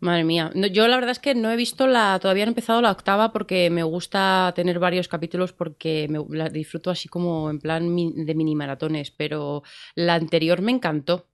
Madre 0.00 0.24
mía. 0.24 0.50
No, 0.54 0.66
yo 0.66 0.88
la 0.88 0.96
verdad 0.96 1.10
es 1.10 1.18
que 1.18 1.34
no 1.34 1.50
he 1.50 1.56
visto 1.56 1.86
la. 1.86 2.18
Todavía 2.20 2.46
no 2.46 2.50
he 2.50 2.52
empezado 2.52 2.80
la 2.80 2.90
octava 2.90 3.32
porque 3.32 3.68
me 3.70 3.82
gusta 3.82 4.52
tener 4.56 4.78
varios 4.78 5.08
capítulos 5.08 5.52
porque 5.52 6.06
me 6.08 6.24
la 6.36 6.48
disfruto 6.48 6.90
así 6.90 7.08
como 7.08 7.50
en 7.50 7.58
plan 7.60 7.94
de 7.94 8.34
mini 8.34 8.54
maratones. 8.56 9.10
Pero 9.10 9.62
la 9.94 10.14
anterior 10.14 10.62
me 10.62 10.72
encantó. 10.72 11.29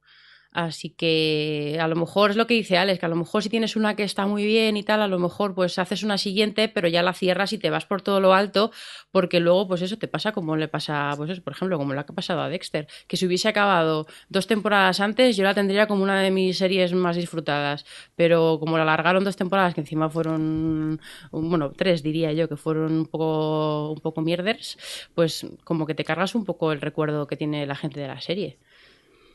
Así 0.57 0.89
que 0.89 1.77
a 1.79 1.87
lo 1.87 1.97
mejor 1.97 2.31
es 2.31 2.37
lo 2.37 2.47
que 2.47 2.55
dice 2.55 2.79
Alex, 2.79 2.99
que 2.99 3.05
a 3.05 3.11
lo 3.11 3.17
mejor 3.17 3.43
si 3.43 3.51
tienes 3.51 3.77
una 3.77 3.95
que 3.95 4.05
está 4.05 4.27
muy 4.27 4.47
bien 4.47 4.79
y 4.79 4.83
tal, 4.83 5.03
a 5.03 5.07
lo 5.07 5.19
mejor 5.19 5.55
pues 5.55 5.79
haces 5.79 6.03
una 6.03 6.17
siguiente, 6.17 6.71
pero 6.71 6.89
ya 6.89 7.03
la 7.03 7.13
cierras 7.13 7.53
y 7.53 7.59
te 7.59 7.69
vas 7.69 7.85
por 7.85 8.01
todo 8.01 8.21
lo 8.21 8.33
alto, 8.33 8.71
porque 9.11 9.39
luego 9.39 9.69
pues 9.69 9.83
eso 9.83 9.99
te 9.99 10.09
pasa 10.09 10.33
como 10.33 10.57
le 10.57 10.67
pasa, 10.69 11.13
pues 11.19 11.41
por 11.41 11.53
ejemplo, 11.53 11.77
como 11.77 11.93
le 11.93 12.01
ha 12.01 12.07
pasado 12.07 12.41
a 12.41 12.49
Dexter, 12.49 12.87
que 13.07 13.19
si 13.19 13.27
hubiese 13.27 13.49
acabado 13.49 14.07
dos 14.31 14.47
temporadas 14.47 15.01
antes, 15.01 15.37
yo 15.37 15.45
la 15.45 15.53
tendría 15.53 15.87
como 15.87 16.03
una 16.03 16.23
de 16.23 16.31
mis 16.31 16.57
series 16.57 16.95
más 16.95 17.17
disfrutadas, 17.17 17.85
pero 18.15 18.59
como 18.59 18.79
la 18.79 18.85
alargaron 18.85 19.25
dos 19.25 19.37
temporadas, 19.37 19.75
que 19.75 19.83
encima 19.83 20.09
fueron, 20.09 21.03
bueno, 21.33 21.71
tres 21.73 22.03
diría 22.03 22.33
yo, 22.33 22.49
que 22.49 22.57
fueron 22.57 22.93
un 22.95 23.07
poco, 23.07 23.91
un 23.93 24.01
poco 24.01 24.23
mierders, 24.23 24.79
pues 25.15 25.47
como 25.65 25.85
que 25.87 25.95
te 25.95 26.05
cargas 26.05 26.35
un 26.35 26.47
poco 26.47 26.73
el 26.73 26.81
recuerdo 26.81 27.27
que 27.27 27.37
tiene 27.37 27.67
la 27.67 27.77
gente 27.77 28.01
de 28.01 28.09
la 28.09 28.23
serie. 28.23 28.59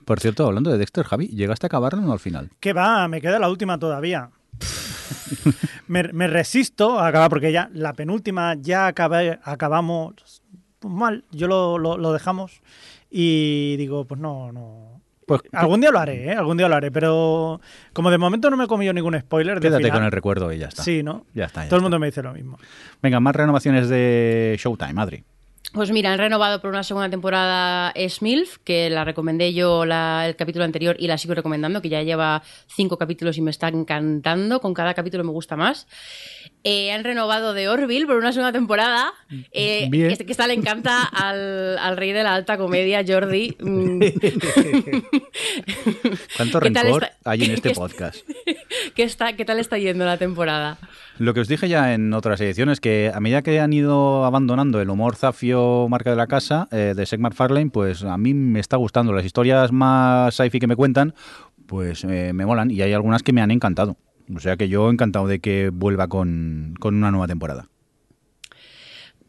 Por 0.06 0.20
cierto, 0.20 0.46
hablando 0.48 0.72
de 0.72 0.78
Dexter, 0.78 1.06
Javi, 1.06 1.28
¿llegaste 1.28 1.66
a 1.66 1.68
acabarlo 1.68 2.00
o 2.02 2.06
no 2.06 2.12
al 2.14 2.20
final? 2.20 2.50
¿Qué 2.60 2.74
va? 2.74 3.08
Me 3.08 3.22
queda 3.22 3.40
la 3.40 3.50
última 3.50 3.78
todavía. 3.80 4.30
me, 5.88 6.04
me 6.14 6.28
resisto 6.28 7.00
a 7.00 7.08
acabar 7.08 7.30
porque 7.30 7.52
ya 7.52 7.70
la 7.74 7.94
penúltima 7.94 8.56
ya 8.60 8.88
acabé- 8.94 9.40
acabamos 9.44 10.14
mal, 10.82 11.24
yo 11.32 11.48
lo, 11.48 11.78
lo, 11.78 11.98
lo 11.98 12.14
dejamos 12.14 12.62
y 13.10 13.76
digo, 13.78 14.06
pues 14.06 14.20
no, 14.20 14.52
no. 14.52 15.02
Pues 15.28 15.42
Algún 15.54 15.80
día 15.80 15.92
lo 15.92 16.00
haré, 16.00 16.26
¿eh? 16.32 16.34
Algún 16.34 16.58
día 16.58 16.68
lo 16.68 16.76
haré, 16.76 16.92
pero 16.92 17.62
como 17.94 18.12
de 18.12 18.18
momento 18.18 18.50
no 18.50 18.58
me 18.58 18.66
he 18.66 18.68
comido 18.68 18.92
ningún 18.92 19.18
spoiler. 19.20 19.60
quédate 19.62 19.84
final, 19.84 19.98
con 20.00 20.04
el 20.04 20.12
recuerdo 20.12 20.52
y 20.52 20.58
ya 20.58 20.68
está. 20.68 20.84
Sí, 20.84 21.04
¿no? 21.04 21.26
Ya 21.34 21.46
está. 21.46 21.64
ya 21.64 21.70
Todo 21.70 21.78
el 21.78 21.80
está. 21.80 21.84
mundo 21.86 22.00
me 22.00 22.08
dice 22.08 22.22
lo 22.24 22.34
mismo. 22.34 22.58
Venga, 23.02 23.20
más 23.22 23.36
renovaciones 23.36 23.88
de 23.88 24.58
Showtime, 24.60 25.00
Adri. 25.02 25.24
Pues 25.74 25.90
mira, 25.90 26.12
han 26.12 26.20
renovado 26.20 26.60
por 26.60 26.70
una 26.70 26.84
segunda 26.84 27.10
temporada 27.10 27.94
Smilf, 28.10 28.58
que 28.66 28.90
la 28.90 29.06
recomendé 29.06 29.54
yo 29.54 29.86
la- 29.86 30.28
el 30.28 30.36
capítulo 30.36 30.66
anterior 30.66 30.98
y 31.00 31.08
la 31.08 31.18
sigo 31.18 31.34
recomendando, 31.34 31.82
que 31.82 31.88
ya 31.88 32.04
lleva 32.04 32.44
cinco 32.68 32.98
capítulos 32.98 33.38
y 33.38 33.42
me 33.42 33.52
está 33.52 33.70
encantando. 33.70 34.60
Con 34.60 34.74
cada 34.74 34.94
capítulo 34.94 35.24
me 35.24 35.32
gusta 35.32 35.56
más. 35.56 35.88
Eh, 36.66 36.92
han 36.92 37.06
renovado 37.06 37.54
de 37.54 37.70
Orville 37.70 38.06
por 38.06 38.18
una 38.18 38.34
segunda 38.34 38.52
temporada, 38.52 39.14
eh, 39.54 39.88
Bien. 39.90 40.18
que, 40.18 40.26
que 40.26 40.32
esta 40.34 40.46
le 40.46 40.56
encanta 40.56 41.04
al, 41.04 41.78
al 41.78 41.96
rey 41.96 42.12
de 42.12 42.24
la 42.24 42.36
alta 42.36 42.58
comedia, 42.58 43.02
Jordi. 43.08 43.56
Mm, 43.60 44.00
¿Cuánto 46.38 46.60
¿Qué 46.60 46.72
tal 46.72 46.84
rencor 46.86 47.04
está- 47.06 47.32
hay 47.32 47.44
en 47.46 47.52
este 47.52 47.70
podcast? 47.72 48.18
¿qué, 48.96 49.04
está, 49.04 49.34
¿Qué 49.38 49.46
tal 49.46 49.60
está 49.60 49.78
yendo 49.78 50.04
la 50.06 50.18
temporada? 50.18 50.78
Lo 51.18 51.34
que 51.34 51.42
os 51.42 51.48
dije 51.48 51.70
ya 51.70 51.94
en 51.94 52.14
otras 52.14 52.42
ediciones, 52.42 52.80
que 52.80 53.12
a 53.14 53.20
medida 53.20 53.42
que 53.42 53.60
han 53.60 53.74
ido 53.74 54.26
abandonando 54.26 54.82
el 54.82 54.90
humor 54.90 55.16
zafio 55.16 55.88
marca 55.90 56.10
de 56.10 56.16
la 56.16 56.28
casa 56.28 56.68
eh, 56.72 56.94
de 56.96 57.06
Seth 57.06 57.20
MacFarlane, 57.20 57.70
pues 57.70 58.04
a 58.04 58.18
mí 58.18 58.34
me 58.34 58.60
está 58.60 58.78
gustando. 58.78 59.14
Las 59.14 59.26
historias 59.26 59.72
más 59.72 60.34
sci-fi 60.36 60.60
que 60.60 60.68
me 60.68 60.76
cuentan, 60.76 61.14
pues 61.68 62.04
eh, 62.06 62.32
me 62.34 62.46
molan 62.46 62.72
y 62.72 62.82
hay 62.82 62.94
algunas 62.94 63.24
que 63.24 63.34
me 63.34 63.42
han 63.42 63.52
encantado. 63.52 63.98
O 64.36 64.40
sea 64.40 64.58
que 64.58 64.70
yo 64.70 64.90
encantado 64.90 65.28
de 65.28 65.40
que 65.40 65.70
vuelva 65.72 66.08
con, 66.08 66.76
con 66.80 66.96
una 66.96 67.12
nueva 67.12 67.28
temporada. 67.28 67.71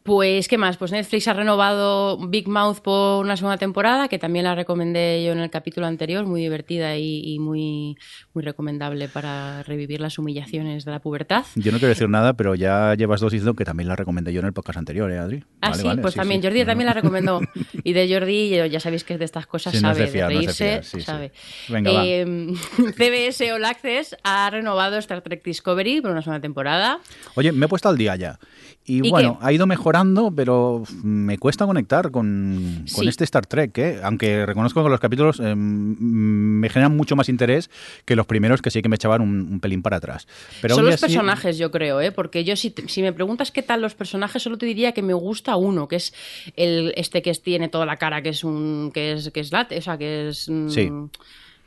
Pues, 0.03 0.49
¿qué 0.49 0.57
más? 0.57 0.75
Pues 0.75 0.91
Netflix 0.91 1.29
ha 1.29 1.33
renovado 1.33 2.17
Big 2.27 2.47
Mouth 2.49 2.79
por 2.81 3.23
una 3.23 3.37
segunda 3.37 3.57
temporada, 3.57 4.09
que 4.09 4.19
también 4.19 4.43
la 4.43 4.53
recomendé 4.53 5.23
yo 5.25 5.31
en 5.31 5.39
el 5.39 5.49
capítulo 5.49 5.87
anterior, 5.87 6.25
muy 6.25 6.41
divertida 6.41 6.97
y, 6.97 7.21
y 7.23 7.39
muy, 7.39 7.97
muy 8.33 8.43
recomendable 8.43 9.07
para 9.07 9.63
revivir 9.63 10.01
las 10.01 10.17
humillaciones 10.19 10.83
de 10.83 10.91
la 10.91 10.99
pubertad. 10.99 11.45
Yo 11.55 11.71
no 11.71 11.77
quiero 11.77 11.87
decir 11.89 12.09
nada, 12.09 12.33
pero 12.33 12.53
ya 12.55 12.95
llevas 12.95 13.21
dos 13.21 13.31
diciendo 13.31 13.53
que 13.53 13.63
también 13.63 13.87
la 13.87 13.95
recomendé 13.95 14.33
yo 14.33 14.41
en 14.41 14.47
el 14.47 14.53
podcast 14.53 14.77
anterior, 14.77 15.09
¿eh, 15.09 15.17
Adri? 15.19 15.43
Ah, 15.61 15.69
Vale, 15.69 15.81
sí, 15.81 15.87
vale, 15.87 16.01
pues 16.01 16.15
también 16.15 16.41
sí. 16.41 16.47
Jordi 16.47 16.59
No, 16.59 16.65
también 16.65 16.85
no. 16.87 16.93
la 16.95 17.01
recomendó. 17.01 17.41
Y 17.85 17.93
de 17.93 18.07
Jordi, 18.13 18.69
ya 18.69 18.79
sabéis 18.79 19.03
que 19.03 19.13
es 19.13 19.19
de 19.19 19.25
estas 19.25 19.45
cosas, 19.47 19.73
Sí, 19.73 19.81
no 19.81 19.89
sabe, 19.89 20.01
de 20.01 20.07
fiar, 20.07 20.27
de 20.29 20.33
no 20.35 20.39
reírse, 20.39 20.65
fiar, 20.69 20.83
sí, 20.83 20.99
sí. 20.99 21.05
sabe. 21.05 21.31
Venga, 21.69 21.91
va. 21.91 22.03
Eh, 22.05 22.53
CBS 22.97 23.51
All 23.53 23.63
Access 23.65 24.15
ha 24.23 24.49
renovado 24.49 24.97
Star 24.97 25.21
Trek 25.21 25.43
Discovery 25.43 26.01
por 26.01 26.11
una 26.11 26.21
segunda 26.21 26.41
temporada. 26.41 26.99
Oye, 27.35 27.51
me 27.53 27.65
he 27.65 27.69
puesto 27.69 27.87
al 27.89 27.97
día 27.97 28.15
ya. 28.15 28.39
Y, 28.85 29.07
¿Y 29.07 29.09
bueno, 29.09 29.37
qué? 29.39 29.45
ha 29.47 29.53
ido 29.53 29.65
mejorando, 29.65 30.31
pero 30.35 30.83
me 31.03 31.37
cuesta 31.37 31.65
conectar 31.65 32.11
con, 32.11 32.83
este 33.03 33.23
Star 33.23 33.45
Trek, 33.45 33.77
¿eh? 33.77 33.99
aunque 34.03 34.45
reconozco 34.45 34.83
que 34.83 34.89
los 34.89 34.99
capítulos 34.99 35.39
eh, 35.39 35.55
me 35.55 36.67
generan 36.69 36.95
mucho 36.97 37.15
más 37.15 37.29
interés 37.29 37.69
que 38.03 38.15
los 38.17 38.25
primeros 38.25 38.61
que 38.61 38.71
sí 38.71 38.81
que 38.81 38.89
me 38.89 38.95
echaban 38.97 39.21
un, 39.21 39.41
un 39.51 39.59
pelín 39.61 39.81
para 39.81 39.97
atrás. 39.97 40.27
Pero 40.61 40.75
Son 40.75 40.85
los 40.85 40.95
así- 40.95 41.01
personajes, 41.05 41.57
yo 41.57 41.71
creo, 41.71 42.01
¿eh? 42.01 42.11
porque 42.11 42.43
yo 42.43 42.55
si, 42.57 42.73
si 42.87 43.01
me 43.01 43.13
preguntas 43.13 43.51
qué 43.51 43.63
tal 43.63 43.81
los 43.81 43.95
personajes, 43.95 44.43
solo 44.43 44.57
te 44.57 44.65
diría 44.65 44.91
que 44.91 45.01
me 45.01 45.13
gusta 45.13 45.55
uno, 45.55 45.87
que 45.87 45.95
es 45.95 46.13
el 46.57 46.93
este 46.97 47.21
que 47.21 47.33
tiene 47.35 47.69
toda 47.69 47.85
la 47.85 47.95
cara, 47.97 48.21
que 48.21 48.29
es 48.29 48.43
un 48.43 48.91
que 48.93 49.13
es 49.13 49.31
que 49.31 49.39
es 49.39 49.51
late, 49.51 49.77
o 49.77 49.81
sea, 49.81 49.97
que 49.97 50.27
es 50.29 50.49
mm, 50.49 50.69
Sí. 50.69 50.91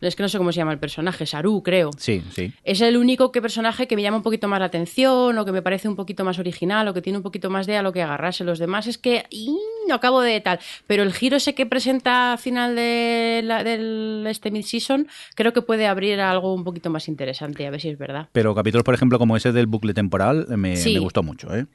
Es 0.01 0.15
que 0.17 0.23
no 0.23 0.29
sé 0.29 0.39
cómo 0.39 0.53
se 0.53 0.59
llama 0.59 0.73
el 0.73 0.79
personaje, 0.79 1.27
Saru, 1.27 1.63
creo. 1.63 1.91
Sí, 1.97 2.23
sí. 2.31 2.53
Es 2.65 2.81
el 2.81 2.97
único 2.97 3.33
que 3.33 3.41
personaje 3.41 3.87
que 3.87 3.97
me 3.97 4.03
llama 4.03 4.19
un 4.19 4.23
poquito 4.23 4.47
más 4.49 4.59
la 4.61 4.67
atención 4.67 5.39
o 5.39 5.45
que 5.45 5.53
me 5.53 5.63
parece 5.63 5.89
un 5.89 5.97
poquito 5.97 6.25
más 6.25 6.39
original 6.39 6.87
o 6.89 6.95
que 6.95 7.03
tiene 7.03 7.17
un 7.19 7.23
poquito 7.23 7.51
más 7.51 7.67
de 7.67 7.77
a 7.77 7.83
lo 7.83 7.93
que 7.93 8.03
agarrarse. 8.03 8.45
Los 8.45 8.59
demás 8.59 8.87
es 8.87 8.99
que 8.99 9.25
y, 9.31 9.57
no 9.89 9.95
acabo 9.95 10.21
de 10.21 10.41
tal. 10.41 10.59
Pero 10.87 11.03
el 11.03 11.13
giro 11.13 11.37
ese 11.37 11.55
que 11.55 11.67
presenta 11.67 12.33
a 12.35 12.37
final 12.37 12.77
de 12.77 13.41
la- 13.45 13.65
del 13.65 14.25
este 14.29 14.51
mid-season 14.51 15.09
creo 15.35 15.53
que 15.53 15.63
puede 15.63 15.87
abrir 15.87 16.21
algo 16.21 16.53
un 16.55 16.65
poquito 16.65 16.91
más 16.91 17.09
interesante, 17.09 17.67
a 17.67 17.71
ver 17.71 17.81
si 17.81 17.89
es 17.89 17.99
verdad. 17.99 18.29
Pero 18.33 18.55
capítulos, 18.55 18.85
por 18.85 18.95
ejemplo, 18.95 19.19
como 19.19 19.37
ese 19.37 19.53
del 19.53 19.67
bucle 19.67 19.95
temporal, 19.95 20.47
me, 20.57 20.77
Sí. 20.77 20.95
me 20.95 21.01
gustó 21.01 21.23
mucho. 21.23 21.55
¿eh? 21.55 21.67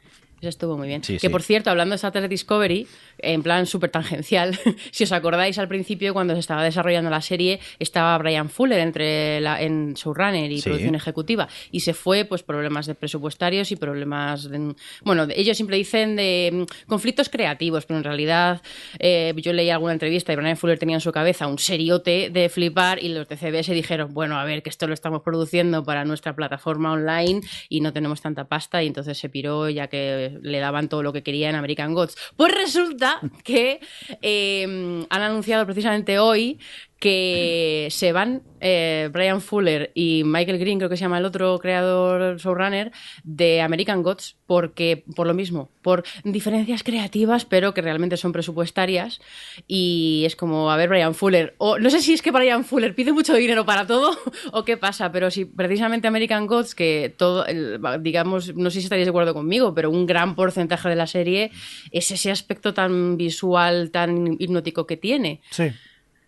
Eso 0.41 0.49
estuvo 0.49 0.75
muy 0.75 0.87
bien. 0.87 1.03
Sí, 1.03 1.13
que 1.13 1.19
sí. 1.19 1.29
por 1.29 1.43
cierto, 1.43 1.69
hablando 1.69 1.95
de 1.95 2.11
Trek 2.11 2.27
Discovery, 2.27 2.87
en 3.19 3.43
plan 3.43 3.67
súper 3.67 3.91
tangencial, 3.91 4.57
si 4.91 5.03
os 5.03 5.11
acordáis 5.11 5.59
al 5.59 5.67
principio 5.67 6.13
cuando 6.13 6.33
se 6.33 6.39
estaba 6.39 6.63
desarrollando 6.63 7.11
la 7.11 7.21
serie, 7.21 7.59
estaba 7.77 8.17
Brian 8.17 8.49
Fuller 8.49 8.79
entre 8.79 9.39
la, 9.39 9.61
en 9.61 9.93
showrunner 9.93 10.51
y 10.51 10.57
Sí. 10.57 10.63
producción 10.63 10.95
ejecutiva 10.95 11.47
y 11.71 11.81
se 11.81 11.93
fue 11.93 12.25
pues 12.25 12.41
problemas 12.41 12.87
de 12.87 12.95
presupuestarios 12.95 13.71
y 13.71 13.75
problemas 13.75 14.49
de, 14.49 14.73
bueno, 15.03 15.27
ellos 15.35 15.57
siempre 15.57 15.77
dicen 15.77 16.15
de 16.15 16.49
mm, 16.67 16.87
conflictos 16.87 17.29
creativos, 17.29 17.85
pero 17.85 17.99
en 17.99 18.03
realidad 18.03 18.63
eh, 18.97 19.33
yo 19.37 19.53
leí 19.53 19.69
alguna 19.69 19.93
entrevista 19.93 20.33
y 20.33 20.37
Brian 20.37 20.57
Fuller 20.57 20.79
tenía 20.79 20.95
en 20.95 21.01
su 21.01 21.11
cabeza 21.11 21.45
un 21.45 21.59
seriote 21.59 22.31
de 22.31 22.49
flipar 22.49 22.97
y 23.03 23.09
los 23.09 23.27
de 23.29 23.37
CBS 23.37 23.73
dijeron, 23.75 24.11
bueno, 24.11 24.39
a 24.39 24.43
ver, 24.43 24.63
que 24.63 24.69
esto 24.69 24.87
lo 24.87 24.95
estamos 24.95 25.21
produciendo 25.21 25.83
para 25.83 26.03
nuestra 26.03 26.35
plataforma 26.35 26.93
online 26.93 27.41
y 27.69 27.81
no 27.81 27.93
tenemos 27.93 28.21
tanta 28.21 28.45
pasta 28.45 28.81
y 28.81 28.87
entonces 28.87 29.19
se 29.19 29.29
piró 29.29 29.69
ya 29.69 29.85
que 29.87 30.30
le 30.41 30.59
daban 30.59 30.89
todo 30.89 31.03
lo 31.03 31.13
que 31.13 31.23
quería 31.23 31.49
en 31.49 31.55
American 31.55 31.93
Gods. 31.93 32.15
Pues 32.35 32.53
resulta 32.53 33.19
que 33.43 33.79
eh, 34.21 35.05
han 35.09 35.21
anunciado 35.21 35.65
precisamente 35.65 36.19
hoy 36.19 36.59
que 37.01 37.87
se 37.89 38.13
van 38.13 38.43
eh, 38.59 39.09
Brian 39.11 39.41
Fuller 39.41 39.91
y 39.95 40.21
Michael 40.23 40.59
Green, 40.59 40.77
creo 40.77 40.87
que 40.87 40.95
se 40.95 41.01
llama 41.01 41.17
el 41.17 41.25
otro 41.25 41.57
creador 41.57 42.37
showrunner, 42.37 42.91
de 43.23 43.59
American 43.59 44.03
Gods, 44.03 44.37
porque, 44.45 45.03
por 45.15 45.25
lo 45.25 45.33
mismo, 45.33 45.71
por 45.81 46.03
diferencias 46.23 46.83
creativas, 46.83 47.43
pero 47.43 47.73
que 47.73 47.81
realmente 47.81 48.17
son 48.17 48.31
presupuestarias. 48.31 49.19
Y 49.67 50.21
es 50.27 50.35
como, 50.35 50.69
a 50.69 50.77
ver, 50.77 50.89
Brian 50.89 51.15
Fuller, 51.15 51.55
o 51.57 51.79
no 51.79 51.89
sé 51.89 52.01
si 52.01 52.13
es 52.13 52.21
que 52.21 52.29
Brian 52.29 52.65
Fuller 52.65 52.93
pide 52.93 53.11
mucho 53.11 53.33
dinero 53.33 53.65
para 53.65 53.87
todo 53.87 54.15
o 54.51 54.63
qué 54.63 54.77
pasa, 54.77 55.11
pero 55.11 55.31
si 55.31 55.45
precisamente 55.45 56.07
American 56.07 56.45
Gods, 56.45 56.75
que 56.75 57.11
todo, 57.17 57.45
digamos, 57.99 58.55
no 58.55 58.69
sé 58.69 58.79
si 58.79 58.83
estaréis 58.83 59.07
de 59.07 59.09
acuerdo 59.09 59.33
conmigo, 59.33 59.73
pero 59.73 59.89
un 59.89 60.05
gran 60.05 60.35
porcentaje 60.35 60.87
de 60.87 60.95
la 60.95 61.07
serie 61.07 61.49
es 61.89 62.11
ese 62.11 62.29
aspecto 62.29 62.75
tan 62.75 63.17
visual, 63.17 63.89
tan 63.89 64.37
hipnótico 64.37 64.85
que 64.85 64.97
tiene. 64.97 65.41
Sí. 65.49 65.71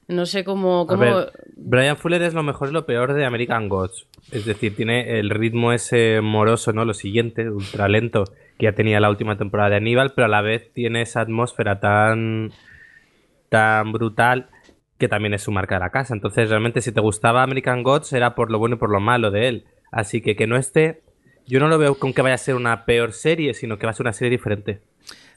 No 0.08 0.26
sé 0.26 0.44
cómo. 0.44 0.82
A 0.82 0.88
cómo... 0.88 1.00
ver, 1.02 1.32
Brian 1.56 1.98
Fuller 1.98 2.22
es 2.24 2.34
lo 2.34 2.44
mejor 2.44 2.70
y 2.70 2.74
lo 2.74 2.86
peor 2.86 3.14
de 3.14 3.26
American 3.26 3.70
Gods. 3.70 4.08
Es 4.32 4.46
decir, 4.46 4.76
tiene 4.76 5.20
el 5.20 5.30
ritmo 5.30 5.72
ese 5.72 6.20
moroso, 6.22 6.74
¿no? 6.74 6.86
Lo 6.86 6.94
siguiente, 6.94 7.50
ultra 7.50 7.88
lento, 7.88 8.26
que 8.58 8.66
ya 8.66 8.74
tenía 8.74 9.00
la 9.00 9.10
última 9.10 9.38
temporada 9.38 9.70
de 9.72 9.76
Aníbal, 9.78 10.14
pero 10.14 10.26
a 10.26 10.30
la 10.30 10.42
vez 10.42 10.72
tiene 10.74 11.02
esa 11.02 11.22
atmósfera 11.22 11.80
tan, 11.80 12.52
tan 13.50 13.92
brutal 13.92 14.50
que 14.98 15.08
también 15.08 15.34
es 15.34 15.42
su 15.44 15.52
marca 15.52 15.76
de 15.76 15.80
la 15.82 15.90
casa. 15.90 16.14
Entonces, 16.14 16.50
realmente, 16.50 16.82
si 16.82 16.92
te 16.92 17.02
gustaba 17.02 17.44
American 17.44 17.84
Gods, 17.84 18.14
era 18.14 18.36
por 18.36 18.52
lo 18.52 18.60
bueno 18.60 18.76
y 18.76 18.80
por 18.80 18.90
lo 18.90 19.00
malo 19.00 19.32
de 19.32 19.48
él. 19.48 19.66
Así 19.92 20.22
que 20.22 20.36
que 20.36 20.48
no 20.48 20.58
esté. 20.58 21.02
Yo 21.46 21.60
no 21.60 21.68
lo 21.68 21.78
veo 21.78 21.96
con 21.96 22.14
que 22.14 22.22
vaya 22.22 22.36
a 22.36 22.40
ser 22.40 22.56
una 22.56 22.86
peor 22.86 23.12
serie, 23.12 23.54
sino 23.54 23.78
que 23.78 23.86
va 23.86 23.92
a 23.92 23.94
ser 23.94 24.06
una 24.06 24.14
serie 24.14 24.32
diferente. 24.32 24.80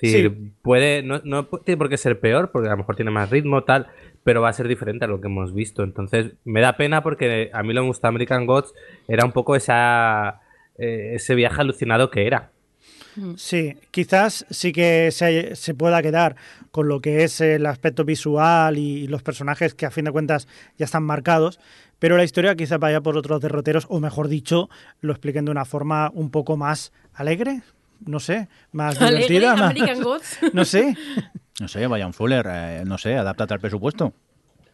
Es 0.00 0.12
decir, 0.12 0.30
Sí. 0.30 0.52
puede, 0.62 1.02
no, 1.02 1.20
no 1.24 1.46
tiene 1.46 1.78
por 1.78 1.88
qué 1.88 1.96
ser 1.96 2.20
peor, 2.20 2.50
porque 2.52 2.68
a 2.68 2.72
lo 2.72 2.76
mejor 2.76 2.96
tiene 2.96 3.10
más 3.10 3.30
ritmo, 3.30 3.64
tal, 3.64 3.88
pero 4.26 4.42
va 4.42 4.48
a 4.48 4.52
ser 4.52 4.66
diferente 4.66 5.04
a 5.04 5.08
lo 5.08 5.20
que 5.20 5.28
hemos 5.28 5.54
visto. 5.54 5.84
Entonces, 5.84 6.32
me 6.44 6.60
da 6.60 6.76
pena 6.76 7.00
porque 7.04 7.48
a 7.52 7.62
mí 7.62 7.72
lo 7.72 7.80
que 7.80 7.84
me 7.84 7.88
gusta 7.90 8.08
American 8.08 8.44
Gods 8.44 8.74
era 9.06 9.24
un 9.24 9.30
poco 9.30 9.54
esa, 9.54 10.40
eh, 10.78 11.12
ese 11.14 11.36
viaje 11.36 11.60
alucinado 11.60 12.10
que 12.10 12.26
era. 12.26 12.50
Sí, 13.36 13.74
quizás 13.92 14.44
sí 14.50 14.72
que 14.72 15.10
se, 15.12 15.54
se 15.54 15.74
pueda 15.74 16.02
quedar 16.02 16.34
con 16.72 16.88
lo 16.88 17.00
que 17.00 17.22
es 17.22 17.40
el 17.40 17.64
aspecto 17.66 18.04
visual 18.04 18.76
y 18.78 19.06
los 19.06 19.22
personajes 19.22 19.74
que 19.74 19.86
a 19.86 19.92
fin 19.92 20.06
de 20.06 20.10
cuentas 20.12 20.48
ya 20.76 20.84
están 20.86 21.04
marcados, 21.04 21.60
pero 22.00 22.16
la 22.16 22.24
historia 22.24 22.56
quizás 22.56 22.80
vaya 22.80 23.00
por 23.00 23.16
otros 23.16 23.40
derroteros, 23.40 23.86
o 23.88 24.00
mejor 24.00 24.26
dicho, 24.28 24.68
lo 25.00 25.12
expliquen 25.12 25.44
de 25.44 25.52
una 25.52 25.64
forma 25.64 26.10
un 26.14 26.30
poco 26.32 26.56
más 26.56 26.92
alegre, 27.14 27.62
no 28.04 28.18
sé, 28.18 28.48
más 28.72 29.00
Alegre, 29.00 29.28
divertida, 29.28 29.52
más- 29.56 29.70
American 29.70 30.02
Gods. 30.02 30.38
no 30.52 30.64
sé. 30.64 30.94
No 31.60 31.68
sé, 31.68 31.86
Brian 31.86 32.12
Fuller, 32.12 32.46
eh, 32.48 32.82
no 32.86 32.98
sé, 32.98 33.14
adáptate 33.16 33.54
al 33.54 33.60
presupuesto. 33.60 34.12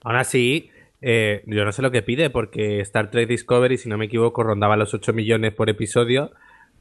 Aún 0.02 0.16
así, 0.16 0.70
eh, 1.00 1.42
yo 1.46 1.64
no 1.64 1.72
sé 1.72 1.80
lo 1.82 1.90
que 1.90 2.02
pide, 2.02 2.28
porque 2.30 2.80
Star 2.80 3.10
Trek 3.10 3.28
Discovery, 3.28 3.78
si 3.78 3.88
no 3.88 3.98
me 3.98 4.06
equivoco, 4.06 4.42
rondaba 4.42 4.76
los 4.76 4.92
8 4.94 5.12
millones 5.12 5.52
por 5.52 5.70
episodio. 5.70 6.32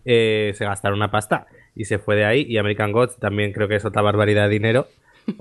eh, 0.03 0.53
se 0.55 0.65
gastaron 0.65 0.97
una 0.97 1.11
pasta 1.11 1.45
y 1.75 1.85
se 1.85 1.99
fue 1.99 2.15
de 2.15 2.25
ahí. 2.25 2.45
Y 2.49 2.57
American 2.57 2.91
Gods 2.91 3.17
también 3.19 3.53
creo 3.53 3.67
que 3.67 3.75
es 3.75 3.85
otra 3.85 4.01
barbaridad 4.01 4.45
de 4.45 4.49
dinero. 4.49 4.87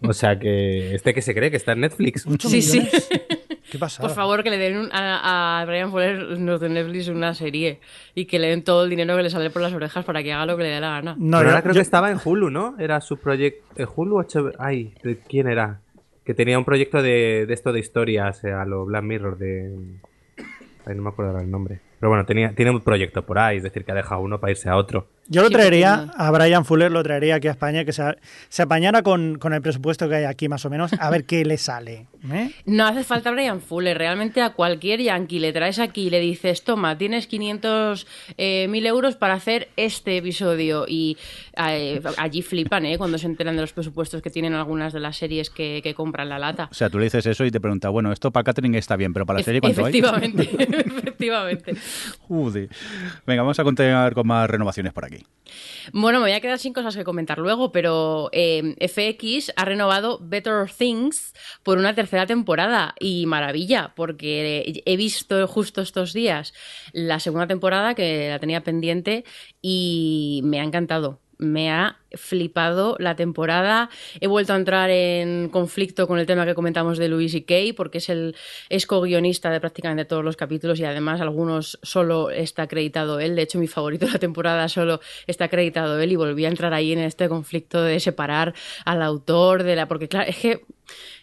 O 0.03 0.13
sea 0.13 0.39
que 0.39 0.95
este 0.95 1.15
que 1.15 1.23
se 1.23 1.35
cree 1.35 1.51
que 1.51 1.57
está 1.57 1.73
en 1.73 1.81
Netflix. 1.81 2.27
Sí, 2.39 2.61
sí. 2.61 2.87
¿Qué 3.71 3.79
pasa? 3.79 4.03
Por 4.03 4.11
favor, 4.11 4.43
que 4.43 4.51
le 4.51 4.59
den 4.59 4.77
un- 4.79 4.89
a, 4.93 5.61
a 5.61 5.65
Brian 5.65 5.91
Fuller 5.91 6.19
los 6.39 6.61
de 6.61 6.69
Netflix 6.69 7.09
una 7.09 7.35
serie 7.35 7.81
y 8.15 8.25
que 8.27 8.39
le 8.39 8.49
den 8.49 8.65
todo 8.65 8.85
el 8.85 8.91
dinero 8.91 9.17
que 9.17 9.23
le 9.23 9.31
sale 9.31 9.51
por 9.51 9.63
las 9.63 9.73
orejas 9.73 10.05
para 10.05 10.23
que 10.23 10.33
haga 10.33 10.47
lo 10.47 10.57
que 10.57 10.65
le 10.65 10.69
dé 10.71 10.81
la 10.81 10.91
gana. 10.91 11.15
No, 11.19 11.39
Pero 11.39 11.43
yo- 11.43 11.49
ahora 11.51 11.63
creo 11.63 11.75
yo- 11.75 11.79
que 11.79 11.83
estaba 11.83 12.11
en 12.11 12.19
Hulu, 12.25 12.51
¿no? 12.51 12.75
Era 12.79 13.01
su 13.01 13.19
proyecto. 13.19 13.65
¿En 13.77 13.89
Hulu 13.95 14.19
HBO? 14.21 14.53
Ay, 14.59 14.93
¿de 15.03 15.19
quién 15.19 15.49
era? 15.49 15.81
Que 16.25 16.35
tenía 16.35 16.59
un 16.59 16.65
proyecto 16.65 17.03
de, 17.03 17.47
de 17.47 17.55
esto 17.55 17.73
de 17.73 17.81
historias 17.81 18.43
eh, 18.45 18.53
a 18.53 18.65
lo 18.65 18.85
Black 18.85 19.03
Mirror 19.05 19.39
de. 19.39 19.75
Ay, 20.87 20.95
no 20.97 21.03
me 21.03 21.09
acuerdo 21.11 21.33
ahora 21.33 21.43
el 21.45 21.51
nombre. 21.51 21.81
Pero 21.99 22.09
bueno, 22.11 22.25
tenía, 22.25 22.53
tiene 22.55 22.71
un 22.71 22.81
proyecto 22.81 23.27
por 23.27 23.39
ahí, 23.39 23.59
es 23.59 23.63
decir, 23.63 23.85
que 23.85 23.93
ha 23.93 23.95
dejado 23.95 24.23
uno 24.23 24.41
para 24.41 24.51
irse 24.53 24.69
a 24.71 24.77
otro. 24.77 25.07
Yo 25.33 25.43
lo 25.43 25.51
traería, 25.51 26.11
a 26.17 26.31
Brian 26.33 26.65
Fuller 26.65 26.91
lo 26.91 27.05
traería 27.05 27.37
aquí 27.37 27.47
a 27.47 27.53
España, 27.53 27.85
que 27.85 27.93
se, 27.93 28.03
se 28.49 28.63
apañara 28.63 29.03
con, 29.03 29.39
con 29.39 29.55
el 29.55 29.63
presupuesto 29.63 30.09
que 30.09 30.17
hay 30.17 30.25
aquí 30.25 30.49
más 30.49 30.65
o 30.65 30.71
menos, 30.71 30.93
a 30.93 31.09
ver 31.09 31.25
qué 31.25 31.45
le 31.45 31.57
sale. 31.57 32.09
¿eh? 32.33 32.51
No 32.67 32.85
hace 32.85 33.05
falta 33.05 33.31
Brian 33.31 33.61
Fuller, 33.61 33.97
realmente 33.97 34.43
a 34.43 34.51
cualquier 34.51 35.01
yankee 35.01 35.39
le 35.39 35.53
traes 35.53 35.79
aquí 35.79 36.09
y 36.09 36.11
le 36.11 36.19
dices, 36.19 36.65
toma, 36.65 36.99
tienes 36.99 37.29
500 37.29 38.09
eh, 38.39 38.67
mil 38.69 38.85
euros 38.87 39.15
para 39.15 39.35
hacer 39.35 39.69
este 39.77 40.17
episodio 40.17 40.85
y 40.89 41.17
eh, 41.57 42.03
allí 42.17 42.43
flipan, 42.43 42.87
¿eh? 42.87 42.99
Cuando 42.99 43.17
se 43.17 43.27
enteran 43.27 43.55
de 43.55 43.63
los 43.63 43.73
presupuestos 43.73 44.23
que 44.23 44.31
tienen 44.31 44.55
algunas 44.55 44.93
de 44.93 44.99
las 44.99 45.17
series 45.17 45.49
que, 45.49 45.81
que 45.81 45.95
compran 45.95 46.29
la 46.29 46.41
lata. 46.41 46.69
O 46.73 46.75
sea, 46.75 46.91
tú 46.91 46.99
le 46.99 47.05
dices 47.05 47.25
eso 47.27 47.45
y 47.45 47.53
te 47.53 47.61
pregunta, 47.61 47.89
bueno, 47.89 48.11
esto 48.11 48.33
para 48.33 48.43
catering 48.43 48.75
está 48.75 48.97
bien, 48.97 49.13
pero 49.13 49.27
para 49.27 49.39
la 49.39 49.45
serie, 49.45 49.61
¿cuánto 49.61 49.85
hay? 49.85 49.97
efectivamente, 49.97 50.43
efectivamente. 50.87 51.75
Joder. 52.27 52.69
Venga, 53.27 53.43
vamos 53.43 53.61
a 53.61 53.65
continuar 53.65 54.13
con 54.13 54.27
más 54.27 54.51
renovaciones 54.51 54.93
por 54.93 55.05
aquí. 55.05 55.20
Bueno, 55.93 56.21
me 56.21 56.27
voy 56.27 56.33
a 56.33 56.41
quedar 56.41 56.59
sin 56.59 56.73
cosas 56.73 56.97
que 56.97 57.05
comentar 57.05 57.39
luego, 57.39 57.73
pero 57.73 58.29
eh, 58.33 58.77
FX 58.79 59.53
ha 59.57 59.65
renovado 59.65 60.19
Better 60.23 60.71
Things 60.71 61.35
por 61.63 61.79
una 61.79 61.95
tercera 61.95 62.27
temporada 62.27 62.95
y 63.01 63.27
maravilla, 63.27 63.93
porque 63.97 64.83
he 64.85 64.97
visto 64.97 65.47
justo 65.49 65.81
estos 65.81 66.13
días 66.13 66.55
la 66.93 67.19
segunda 67.21 67.47
temporada 67.47 67.95
que 67.95 68.29
la 68.29 68.39
tenía 68.39 68.63
pendiente 68.63 69.25
y 69.61 70.41
me 70.45 70.61
ha 70.61 70.65
encantado. 70.65 71.21
Me 71.39 71.71
ha 71.71 72.00
flipado 72.15 72.97
la 72.99 73.17
temporada. 73.17 73.91
He 74.21 74.27
vuelto 74.27 74.53
a 74.53 74.57
entrar 74.57 74.91
en 74.91 75.49
conflicto 75.49 76.07
con 76.07 76.19
el 76.19 76.27
tema 76.27 76.47
que 76.47 76.55
comentamos 76.55 76.99
de 76.99 77.09
Louis 77.09 77.35
y 77.35 77.43
Kay, 77.43 77.73
porque 77.73 77.99
es 77.99 78.09
el 78.09 78.35
es 78.69 78.87
co-guionista 78.87 79.51
de 79.51 79.61
prácticamente 79.61 80.05
todos 80.05 80.25
los 80.25 80.37
capítulos 80.37 80.81
y 80.81 80.85
además 80.85 81.21
algunos 81.21 81.79
solo 81.83 82.31
está 82.31 82.63
acreditado 82.63 83.21
él. 83.21 83.37
De 83.37 83.43
hecho, 83.43 83.59
mi 83.59 83.69
favorito 83.69 84.07
de 84.07 84.13
la 84.13 84.19
temporada 84.19 84.69
solo 84.69 85.01
está 85.27 85.45
acreditado 85.45 86.01
él 86.01 86.13
y 86.13 86.17
volví 86.17 86.45
a 86.45 86.49
entrar 86.49 86.75
ahí 86.75 86.93
en 86.93 87.01
este 87.01 87.29
conflicto 87.29 87.83
de 87.83 88.01
separar 88.01 88.55
al 88.85 89.03
autor 89.03 89.63
de 89.63 89.77
la. 89.77 89.89
Porque, 89.89 90.09
claro, 90.09 90.29
es 90.29 90.37
que. 90.37 90.65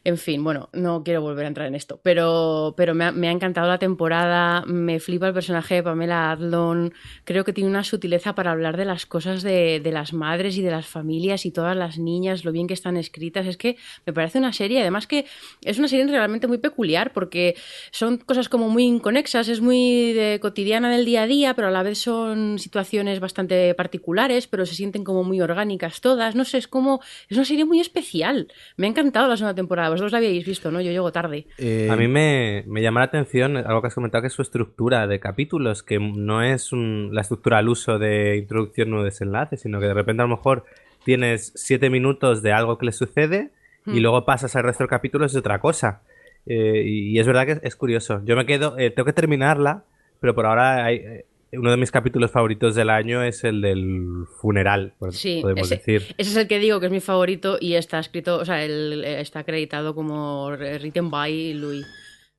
En 0.03 0.17
fin, 0.17 0.41
bueno, 0.41 0.69
no 0.71 1.03
quiero 1.03 1.21
volver 1.21 1.43
a 1.43 1.49
entrar 1.49 1.67
en 1.67 1.75
esto, 1.75 1.99
pero, 2.01 2.73
pero 2.77 2.95
me, 2.95 3.03
ha, 3.03 3.11
me 3.11 3.27
ha 3.27 3.31
encantado 3.31 3.67
la 3.67 3.77
temporada, 3.77 4.63
me 4.65 5.01
flipa 5.01 5.27
el 5.27 5.33
personaje 5.33 5.75
de 5.75 5.83
Pamela 5.83 6.31
Adlon, 6.31 6.93
creo 7.25 7.43
que 7.43 7.51
tiene 7.51 7.69
una 7.69 7.83
sutileza 7.83 8.33
para 8.33 8.51
hablar 8.51 8.77
de 8.77 8.85
las 8.85 9.05
cosas 9.05 9.43
de, 9.43 9.81
de 9.81 9.91
las 9.91 10.13
madres 10.13 10.55
y 10.57 10.61
de 10.61 10.71
las 10.71 10.76
familias 10.85 11.45
y 11.45 11.51
todas 11.51 11.75
las 11.75 11.97
niñas, 11.97 12.45
lo 12.45 12.51
bien 12.51 12.67
que 12.67 12.73
están 12.73 12.97
escritas, 12.97 13.47
es 13.47 13.57
que 13.57 13.77
me 14.05 14.13
parece 14.13 14.37
una 14.37 14.53
serie, 14.53 14.81
además 14.81 15.07
que 15.07 15.25
es 15.63 15.79
una 15.79 15.87
serie 15.87 16.05
realmente 16.07 16.47
muy 16.47 16.57
peculiar 16.59 17.13
porque 17.13 17.55
son 17.91 18.17
cosas 18.17 18.49
como 18.49 18.69
muy 18.69 18.83
inconexas, 18.83 19.47
es 19.47 19.61
muy 19.61 20.13
de 20.13 20.39
cotidiana 20.41 20.91
del 20.91 21.05
día 21.05 21.23
a 21.23 21.27
día, 21.27 21.53
pero 21.55 21.69
a 21.69 21.71
la 21.71 21.83
vez 21.83 21.97
son 21.97 22.59
situaciones 22.59 23.19
bastante 23.19 23.73
particulares, 23.75 24.47
pero 24.47 24.65
se 24.65 24.75
sienten 24.75 25.03
como 25.03 25.23
muy 25.23 25.41
orgánicas 25.41 26.01
todas, 26.01 26.35
no 26.35 26.43
sé, 26.45 26.57
es 26.59 26.67
como, 26.67 26.99
es 27.29 27.37
una 27.37 27.45
serie 27.45 27.65
muy 27.65 27.79
especial, 27.79 28.47
me 28.75 28.87
ha 28.87 28.89
encantado 28.89 29.27
la 29.27 29.37
segunda 29.37 29.55
temporada, 29.55 29.89
vosotros 29.89 30.11
la 30.11 30.17
habéis 30.19 30.45
visto, 30.45 30.69
¿no? 30.71 30.81
Yo 30.81 30.91
llego 30.91 31.11
tarde. 31.11 31.47
Eh, 31.57 31.87
A 31.89 31.95
mí 31.95 32.07
me, 32.07 32.63
me 32.67 32.81
llama 32.81 32.99
la 32.99 33.05
atención 33.05 33.57
algo 33.57 33.81
que 33.81 33.87
has 33.87 33.95
comentado, 33.95 34.21
que 34.21 34.27
es 34.27 34.33
su 34.33 34.41
estructura 34.41 35.07
de 35.07 35.19
capítulos, 35.19 35.83
que 35.83 35.99
no 35.99 36.41
es 36.43 36.71
un- 36.71 37.09
la 37.13 37.21
estructura 37.21 37.57
al 37.59 37.69
uso 37.69 37.97
de 37.99 38.37
introducción 38.37 38.93
o 38.93 39.03
desenlace, 39.03 39.57
sino 39.57 39.79
que 39.79 39.87
de 39.87 39.93
repente 39.93 40.21
a 40.21 40.25
lo 40.27 40.35
mejor 40.35 40.65
tienes 41.07 41.53
siete 41.55 41.89
minutos 41.89 42.41
de 42.41 42.51
algo 42.51 42.77
que 42.77 42.85
le 42.87 42.91
sucede 42.91 43.51
y 43.85 43.91
Hmm. 43.91 43.97
luego 44.01 44.25
pasas 44.25 44.53
al 44.57 44.63
resto 44.63 44.83
del 44.83 44.89
capítulo 44.89 45.25
es 45.25 45.33
otra 45.37 45.59
cosa. 45.61 46.01
Eh, 46.45 46.83
y, 46.85 47.17
es 47.17 47.25
verdad 47.25 47.45
que 47.45 47.59
es, 47.65 47.75
curioso. 47.77 48.21
Yo 48.25 48.35
me 48.35 48.45
quedo, 48.45 48.77
eh, 48.77 48.91
tengo 48.91 49.05
que 49.05 49.13
terminarla, 49.13 49.85
pero 50.19 50.35
por 50.35 50.45
ahora 50.45 50.83
hay, 50.83 50.95
eh, 50.97 51.25
uno 51.53 51.71
de 51.71 51.77
mis 51.77 51.91
capítulos 51.91 52.29
favoritos 52.29 52.75
del 52.75 52.89
año 52.89 53.23
es 53.23 53.45
el 53.45 53.61
del 53.61 54.25
funeral, 54.41 54.93
Sí, 55.11 55.39
podemos 55.41 55.71
ese, 55.71 55.75
decir. 55.77 56.15
ese 56.17 56.31
es 56.31 56.35
el 56.35 56.47
que 56.49 56.59
digo 56.59 56.81
que 56.81 56.87
es 56.87 56.91
mi 56.91 56.99
favorito 56.99 57.57
y 57.61 57.75
está 57.75 57.99
escrito, 57.99 58.37
o 58.39 58.43
sea, 58.45 58.65
el- 58.65 59.03
eh, 59.05 59.21
está 59.21 59.39
acreditado 59.39 59.95
como 59.95 60.51
written 60.51 61.09
by 61.09 61.53
Louis 61.53 61.85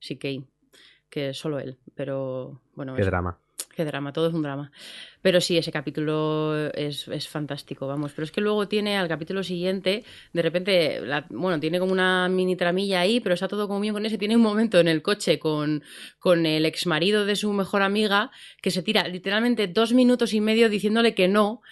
C.K., 0.01 0.29
que 1.09 1.31
es 1.31 1.39
solo 1.39 1.59
él, 1.59 1.79
pero 1.95 2.61
bueno, 2.77 2.95
Qué 2.95 3.01
es- 3.01 3.07
drama. 3.07 3.39
Qué 3.79 3.85
drama, 3.85 4.13
todo 4.13 4.27
es 4.27 4.35
un 4.35 4.43
drama. 4.43 4.73
Pero 5.23 5.41
sí, 5.41 5.57
ese 5.57 5.71
capítulo 5.71 6.69
es, 6.75 7.07
es 7.07 7.29
fantástico, 7.29 7.87
vamos. 7.87 8.11
Pero 8.13 8.25
es 8.25 8.33
que 8.33 8.41
luego 8.41 8.67
tiene 8.67 8.97
al 8.99 9.07
capítulo 9.07 9.45
siguiente, 9.45 10.05
de 10.33 10.43
repente, 10.43 11.01
la- 11.03 11.27
bueno, 11.31 11.61
tiene 11.61 11.79
como 11.79 11.93
una 11.93 12.29
mini 12.29 12.57
tramilla 12.57 12.99
ahí, 13.03 13.21
pero 13.21 13.35
está 13.37 13.47
todo 13.47 13.69
como 13.69 13.79
bien 13.79 13.95
con 13.95 14.05
ese. 14.05 14.19
Tiene 14.19 14.35
un 14.35 14.43
momento 14.43 14.81
en 14.81 14.89
el 14.89 15.01
coche 15.01 15.39
con, 15.39 15.85
con 16.19 16.45
el 16.45 16.67
ex 16.67 16.87
marido 16.87 17.25
de 17.25 17.37
su 17.37 17.53
mejor 17.53 17.83
amiga 17.83 18.33
que 18.61 18.73
se 18.73 18.83
tira 18.83 19.07
literalmente 19.07 19.69
dos 19.69 19.93
minutos 19.93 20.35
y 20.35 20.41
medio 20.41 20.69
diciéndole 20.69 21.15
que 21.15 21.29
no 21.29 21.63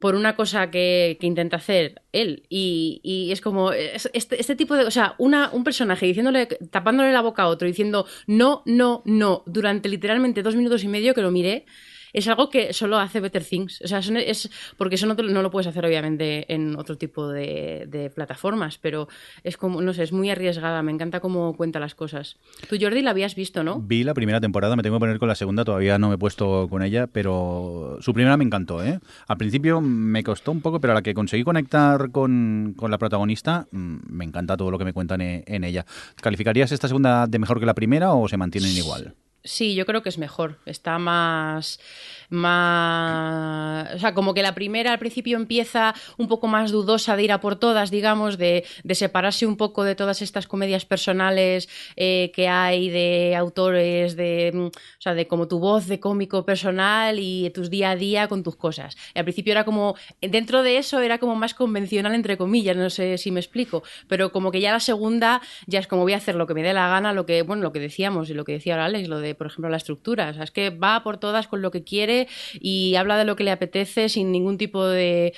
por 0.00 0.16
una 0.16 0.34
cosa 0.36 0.70
que, 0.72 1.16
que 1.20 1.26
intenta 1.28 1.58
hacer 1.58 2.02
él. 2.12 2.44
Y, 2.48 3.00
y 3.04 3.32
es 3.32 3.40
como 3.40 3.72
es- 3.72 4.10
este, 4.14 4.40
este 4.40 4.56
tipo 4.56 4.74
de. 4.76 4.84
O 4.86 4.90
sea, 4.90 5.14
una, 5.18 5.50
un 5.52 5.62
personaje 5.64 6.06
diciéndole, 6.06 6.46
tapándole 6.46 7.12
la 7.12 7.22
boca 7.22 7.42
a 7.44 7.48
otro, 7.48 7.68
diciendo 7.68 8.06
no, 8.26 8.62
no, 8.66 9.02
no, 9.06 9.44
durante 9.46 9.88
literalmente 9.88 10.42
dos 10.42 10.56
minutos 10.56 10.84
y 10.84 10.88
medio 10.88 11.14
que 11.14 11.22
lo 11.22 11.30
miré. 11.30 11.66
Es 12.12 12.26
algo 12.28 12.50
que 12.50 12.72
solo 12.72 12.98
hace 12.98 13.20
Better 13.20 13.44
Things. 13.44 13.80
O 13.82 13.88
sea, 13.88 14.02
son- 14.02 14.16
es, 14.16 14.50
porque 14.76 14.96
eso 14.96 15.06
no, 15.06 15.16
te 15.16 15.22
lo- 15.22 15.30
no 15.32 15.42
lo 15.42 15.50
puedes 15.50 15.66
hacer, 15.66 15.84
obviamente, 15.84 16.52
en 16.52 16.76
otro 16.76 16.96
tipo 16.98 17.28
de, 17.28 17.86
de 17.88 18.10
plataformas. 18.10 18.78
Pero 18.78 19.08
es 19.44 19.56
como, 19.56 19.80
no 19.82 19.92
sé, 19.94 20.02
es 20.02 20.12
muy 20.12 20.30
arriesgada. 20.30 20.82
Me 20.82 20.92
encanta 20.92 21.20
cómo 21.20 21.56
cuenta 21.56 21.78
las 21.80 21.94
cosas. 21.94 22.36
Tú, 22.68 22.76
Jordi, 22.80 23.02
la 23.02 23.10
habías 23.10 23.34
visto, 23.34 23.62
¿no? 23.62 23.80
Vi 23.80 24.04
la 24.04 24.14
primera 24.14 24.40
temporada, 24.40 24.76
me 24.76 24.82
tengo 24.82 24.96
que 24.96 25.00
poner 25.00 25.18
con 25.18 25.28
la 25.28 25.34
segunda, 25.34 25.64
todavía 25.64 25.98
no 25.98 26.08
me 26.08 26.14
he 26.14 26.18
puesto 26.18 26.66
con 26.68 26.82
ella, 26.82 27.06
pero 27.06 27.98
su 28.00 28.12
primera 28.14 28.36
me 28.36 28.44
encantó, 28.44 28.82
¿eh? 28.84 29.00
Al 29.28 29.36
principio 29.36 29.80
me 29.80 30.22
costó 30.24 30.52
un 30.52 30.60
poco, 30.60 30.80
pero 30.80 30.92
a 30.92 30.94
la 30.94 31.02
que 31.02 31.14
conseguí 31.14 31.44
conectar 31.44 32.10
con, 32.10 32.74
con 32.76 32.90
la 32.90 32.98
protagonista, 32.98 33.66
mm, 33.70 33.96
me 34.08 34.24
encanta 34.24 34.56
todo 34.56 34.70
lo 34.70 34.78
que 34.78 34.84
me 34.84 34.92
cuentan 34.92 35.20
e- 35.20 35.44
en 35.46 35.64
ella. 35.64 35.86
¿Calificarías 36.20 36.72
esta 36.72 36.88
segunda 36.88 37.26
de 37.26 37.38
mejor 37.38 37.60
que 37.60 37.66
la 37.66 37.74
primera 37.74 38.12
o 38.12 38.28
se 38.28 38.36
mantienen 38.36 38.76
igual? 38.76 39.14
Sí, 39.42 39.74
yo 39.74 39.86
creo 39.86 40.02
que 40.02 40.10
es 40.10 40.18
mejor. 40.18 40.58
Está 40.66 40.98
más. 40.98 41.80
más. 42.28 43.94
O 43.94 43.98
sea, 43.98 44.12
como 44.12 44.34
que 44.34 44.42
la 44.42 44.54
primera 44.54 44.92
al 44.92 44.98
principio 44.98 45.38
empieza 45.38 45.94
un 46.18 46.28
poco 46.28 46.46
más 46.46 46.70
dudosa 46.70 47.16
de 47.16 47.22
ir 47.24 47.32
a 47.32 47.40
por 47.40 47.56
todas, 47.56 47.90
digamos, 47.90 48.36
de, 48.36 48.66
de 48.84 48.94
separarse 48.94 49.46
un 49.46 49.56
poco 49.56 49.82
de 49.84 49.94
todas 49.94 50.20
estas 50.20 50.46
comedias 50.46 50.84
personales 50.84 51.70
eh, 51.96 52.30
que 52.34 52.48
hay 52.48 52.90
de 52.90 53.34
autores, 53.34 54.14
de. 54.14 54.50
mm, 54.52 54.66
O 54.66 54.70
sea, 54.98 55.14
de 55.14 55.26
como 55.26 55.48
tu 55.48 55.58
voz 55.58 55.86
de 55.86 56.00
cómico 56.00 56.44
personal 56.44 57.18
y 57.18 57.48
tus 57.50 57.70
día 57.70 57.90
a 57.92 57.96
día 57.96 58.28
con 58.28 58.42
tus 58.42 58.56
cosas. 58.56 58.96
Y 59.14 59.18
al 59.20 59.24
principio 59.24 59.52
era 59.52 59.64
como. 59.64 59.94
Dentro 60.20 60.62
de 60.62 60.76
eso 60.76 61.00
era 61.00 61.16
como 61.18 61.34
más 61.34 61.54
convencional, 61.54 62.14
entre 62.14 62.36
comillas, 62.36 62.76
no 62.76 62.90
sé 62.90 63.16
si 63.16 63.30
me 63.30 63.40
explico. 63.40 63.82
Pero 64.06 64.32
como 64.32 64.50
que 64.50 64.60
ya 64.60 64.72
la 64.72 64.80
segunda 64.80 65.40
ya 65.66 65.78
es 65.80 65.86
como 65.86 66.02
voy 66.02 66.12
a 66.12 66.18
hacer 66.18 66.34
lo 66.34 66.46
que 66.46 66.52
me 66.54 66.62
dé 66.62 66.74
la 66.74 66.88
gana, 66.88 67.14
lo 67.14 67.24
que, 67.24 67.40
bueno, 67.42 67.62
lo 67.62 67.72
que 67.72 67.80
decíamos 67.80 68.28
y 68.28 68.34
lo 68.34 68.44
que 68.44 68.52
decía 68.52 68.74
ahora 68.74 68.84
Alex, 68.86 69.08
lo 69.08 69.18
de, 69.18 69.29
por 69.34 69.46
ejemplo, 69.46 69.70
la 69.70 69.76
estructura. 69.76 70.30
O 70.30 70.34
sea, 70.34 70.44
es 70.44 70.50
que 70.50 70.70
va 70.70 71.02
por 71.02 71.18
todas 71.18 71.48
con 71.48 71.62
lo 71.62 71.70
que 71.70 71.84
quiere 71.84 72.28
y 72.60 72.94
habla 72.96 73.16
de 73.16 73.24
lo 73.24 73.36
que 73.36 73.44
le 73.44 73.50
apetece 73.50 74.08
sin 74.08 74.32
ningún 74.32 74.58
tipo 74.58 74.86
de, 74.86 75.32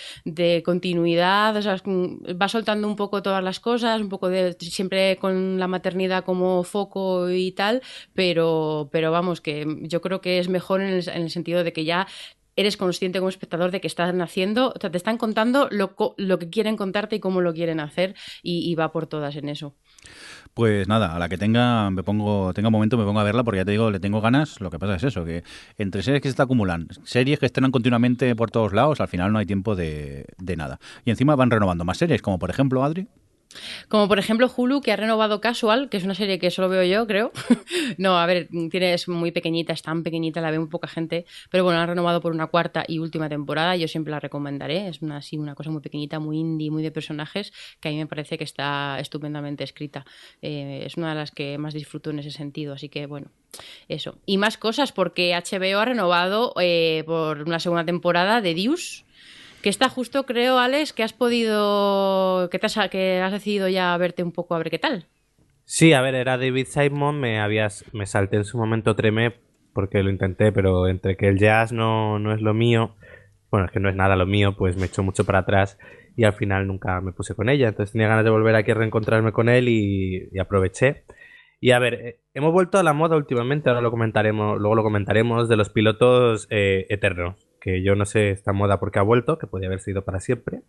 continuidad. 0.64 1.56
O 1.56 1.62
sea, 1.62 1.76
va 2.40 2.48
soltando 2.48 2.88
un 2.88 2.96
poco 2.96 3.22
todas 3.22 3.42
las 3.42 3.60
cosas, 3.60 4.00
un 4.00 4.08
poco 4.08 4.28
de 4.28 4.56
siempre 4.60 5.16
con 5.16 5.58
la 5.58 5.68
maternidad 5.68 6.24
como 6.24 6.62
foco 6.64 7.30
y 7.30 7.52
tal, 7.52 7.82
pero, 8.14 8.88
pero 8.92 9.10
vamos, 9.10 9.40
que 9.40 9.66
yo 9.82 10.00
creo 10.00 10.20
que 10.20 10.38
es 10.38 10.48
mejor 10.48 10.80
en 10.80 10.88
el, 10.88 11.08
en 11.08 11.22
el 11.22 11.30
sentido 11.30 11.64
de 11.64 11.72
que 11.72 11.84
ya 11.84 12.06
eres 12.56 12.76
consciente 12.76 13.18
como 13.18 13.30
espectador 13.30 13.70
de 13.70 13.80
que 13.80 13.86
están 13.86 14.20
haciendo, 14.20 14.72
o 14.76 14.80
sea, 14.80 14.90
te 14.90 14.98
están 14.98 15.16
contando 15.16 15.68
lo, 15.70 15.94
lo 16.18 16.38
que 16.38 16.50
quieren 16.50 16.76
contarte 16.76 17.16
y 17.16 17.20
cómo 17.20 17.40
lo 17.40 17.54
quieren 17.54 17.80
hacer 17.80 18.14
y 18.42 18.74
va 18.74 18.92
por 18.92 19.06
todas 19.06 19.36
en 19.36 19.48
eso. 19.48 19.74
Pues 20.54 20.86
nada, 20.86 21.16
a 21.16 21.18
la 21.18 21.30
que 21.30 21.38
tenga, 21.38 21.90
me 21.90 22.02
pongo, 22.02 22.52
tenga 22.52 22.68
un 22.68 22.72
momento 22.72 22.98
me 22.98 23.04
pongo 23.04 23.20
a 23.20 23.24
verla 23.24 23.42
porque 23.42 23.58
ya 23.58 23.64
te 23.64 23.70
digo, 23.70 23.90
le 23.90 24.00
tengo 24.00 24.20
ganas. 24.20 24.60
Lo 24.60 24.70
que 24.70 24.78
pasa 24.78 24.96
es 24.96 25.04
eso, 25.04 25.24
que 25.24 25.44
entre 25.78 26.02
series 26.02 26.20
que 26.22 26.28
se 26.28 26.36
te 26.36 26.42
acumulan, 26.42 26.88
series 27.04 27.38
que 27.38 27.46
estrenan 27.46 27.70
continuamente 27.70 28.36
por 28.36 28.50
todos 28.50 28.74
lados, 28.74 29.00
al 29.00 29.08
final 29.08 29.32
no 29.32 29.38
hay 29.38 29.46
tiempo 29.46 29.74
de, 29.76 30.26
de 30.36 30.56
nada. 30.56 30.78
Y 31.06 31.10
encima 31.10 31.36
van 31.36 31.50
renovando 31.50 31.84
más 31.84 31.96
series, 31.96 32.20
como 32.20 32.38
por 32.38 32.50
ejemplo, 32.50 32.84
Adri. 32.84 33.08
Como 33.88 34.08
por 34.08 34.18
ejemplo 34.18 34.50
Hulu, 34.54 34.80
que 34.80 34.92
ha 34.92 34.96
renovado 34.96 35.40
Casual, 35.40 35.88
que 35.88 35.96
es 35.96 36.04
una 36.04 36.14
serie 36.14 36.38
que 36.38 36.50
solo 36.50 36.68
veo 36.68 36.82
yo, 36.84 37.06
creo. 37.06 37.32
no, 37.98 38.18
a 38.18 38.26
ver, 38.26 38.48
tiene, 38.70 38.94
es 38.94 39.08
muy 39.08 39.32
pequeñita, 39.32 39.72
es 39.72 39.82
tan 39.82 40.02
pequeñita, 40.02 40.40
la 40.40 40.50
ve 40.50 40.58
muy 40.58 40.68
poca 40.68 40.88
gente. 40.88 41.26
Pero 41.50 41.64
bueno, 41.64 41.80
han 41.80 41.88
renovado 41.88 42.20
por 42.20 42.32
una 42.32 42.46
cuarta 42.46 42.84
y 42.86 42.98
última 42.98 43.28
temporada. 43.28 43.76
Yo 43.76 43.88
siempre 43.88 44.10
la 44.10 44.20
recomendaré. 44.20 44.88
Es 44.88 45.02
una, 45.02 45.18
así, 45.18 45.38
una 45.38 45.54
cosa 45.54 45.70
muy 45.70 45.80
pequeñita, 45.80 46.18
muy 46.18 46.38
indie, 46.38 46.70
muy 46.70 46.82
de 46.82 46.90
personajes, 46.90 47.52
que 47.80 47.88
a 47.88 47.92
mí 47.92 47.98
me 47.98 48.06
parece 48.06 48.38
que 48.38 48.44
está 48.44 48.98
estupendamente 49.00 49.64
escrita. 49.64 50.04
Eh, 50.40 50.82
es 50.86 50.96
una 50.96 51.10
de 51.10 51.14
las 51.16 51.30
que 51.30 51.58
más 51.58 51.74
disfruto 51.74 52.10
en 52.10 52.18
ese 52.18 52.30
sentido. 52.30 52.74
Así 52.74 52.88
que 52.88 53.06
bueno, 53.06 53.28
eso. 53.88 54.18
Y 54.26 54.38
más 54.38 54.56
cosas, 54.56 54.92
porque 54.92 55.34
HBO 55.34 55.78
ha 55.78 55.84
renovado 55.84 56.54
eh, 56.60 57.02
por 57.06 57.42
una 57.42 57.60
segunda 57.60 57.84
temporada 57.84 58.40
de 58.40 58.54
Deuce. 58.54 59.04
Que 59.62 59.70
está 59.70 59.88
justo, 59.88 60.26
creo, 60.26 60.58
Alex, 60.58 60.92
que 60.92 61.02
has 61.02 61.12
podido. 61.12 62.48
que, 62.50 62.60
has, 62.62 62.90
que 62.90 63.20
has 63.20 63.32
decidido 63.32 63.68
ya 63.68 63.96
verte 63.96 64.22
un 64.22 64.32
poco 64.32 64.54
a 64.54 64.58
ver 64.58 64.70
qué 64.70 64.78
tal. 64.78 65.06
Sí, 65.64 65.92
a 65.92 66.00
ver, 66.00 66.14
era 66.14 66.36
David 66.36 66.66
Simon, 66.66 67.20
me 67.20 67.40
habías, 67.40 67.84
me 67.92 68.06
salté 68.06 68.36
en 68.36 68.44
su 68.44 68.58
momento 68.58 68.96
Tremé 68.96 69.34
porque 69.72 70.02
lo 70.02 70.10
intenté, 70.10 70.52
pero 70.52 70.88
entre 70.88 71.16
que 71.16 71.28
el 71.28 71.38
jazz 71.38 71.72
no, 71.72 72.18
no 72.18 72.34
es 72.34 72.42
lo 72.42 72.52
mío 72.52 72.94
bueno, 73.52 73.66
es 73.66 73.72
que 73.72 73.80
no 73.80 73.90
es 73.90 73.94
nada 73.94 74.16
lo 74.16 74.26
mío, 74.26 74.56
pues 74.56 74.78
me 74.78 74.86
echó 74.86 75.02
mucho 75.02 75.24
para 75.24 75.40
atrás 75.40 75.78
y 76.16 76.24
al 76.24 76.32
final 76.32 76.66
nunca 76.66 77.00
me 77.02 77.12
puse 77.12 77.34
con 77.34 77.50
ella. 77.50 77.68
Entonces 77.68 77.92
tenía 77.92 78.08
ganas 78.08 78.24
de 78.24 78.30
volver 78.30 78.56
aquí 78.56 78.70
a 78.70 78.74
reencontrarme 78.74 79.32
con 79.32 79.50
él 79.50 79.68
y, 79.68 80.30
y 80.32 80.38
aproveché. 80.38 81.04
Y 81.60 81.72
a 81.72 81.78
ver, 81.78 81.94
eh, 81.94 82.20
hemos 82.32 82.50
vuelto 82.52 82.78
a 82.78 82.82
la 82.82 82.94
moda 82.94 83.16
últimamente, 83.16 83.68
ahora 83.68 83.82
lo 83.82 83.90
comentaremos, 83.90 84.58
luego 84.58 84.74
lo 84.74 84.82
comentaremos, 84.82 85.50
de 85.50 85.56
los 85.56 85.68
pilotos 85.68 86.48
eh, 86.50 86.86
eternos, 86.88 87.46
que 87.62 87.82
yo 87.82 87.94
no 87.94 88.04
sé 88.04 88.30
esta 88.30 88.52
moda 88.52 88.80
por 88.80 88.90
qué 88.90 88.98
ha 88.98 89.02
vuelto, 89.02 89.38
que 89.38 89.46
podría 89.46 89.68
haber 89.68 89.80
sido 89.80 90.02
para 90.04 90.20
siempre. 90.20 90.62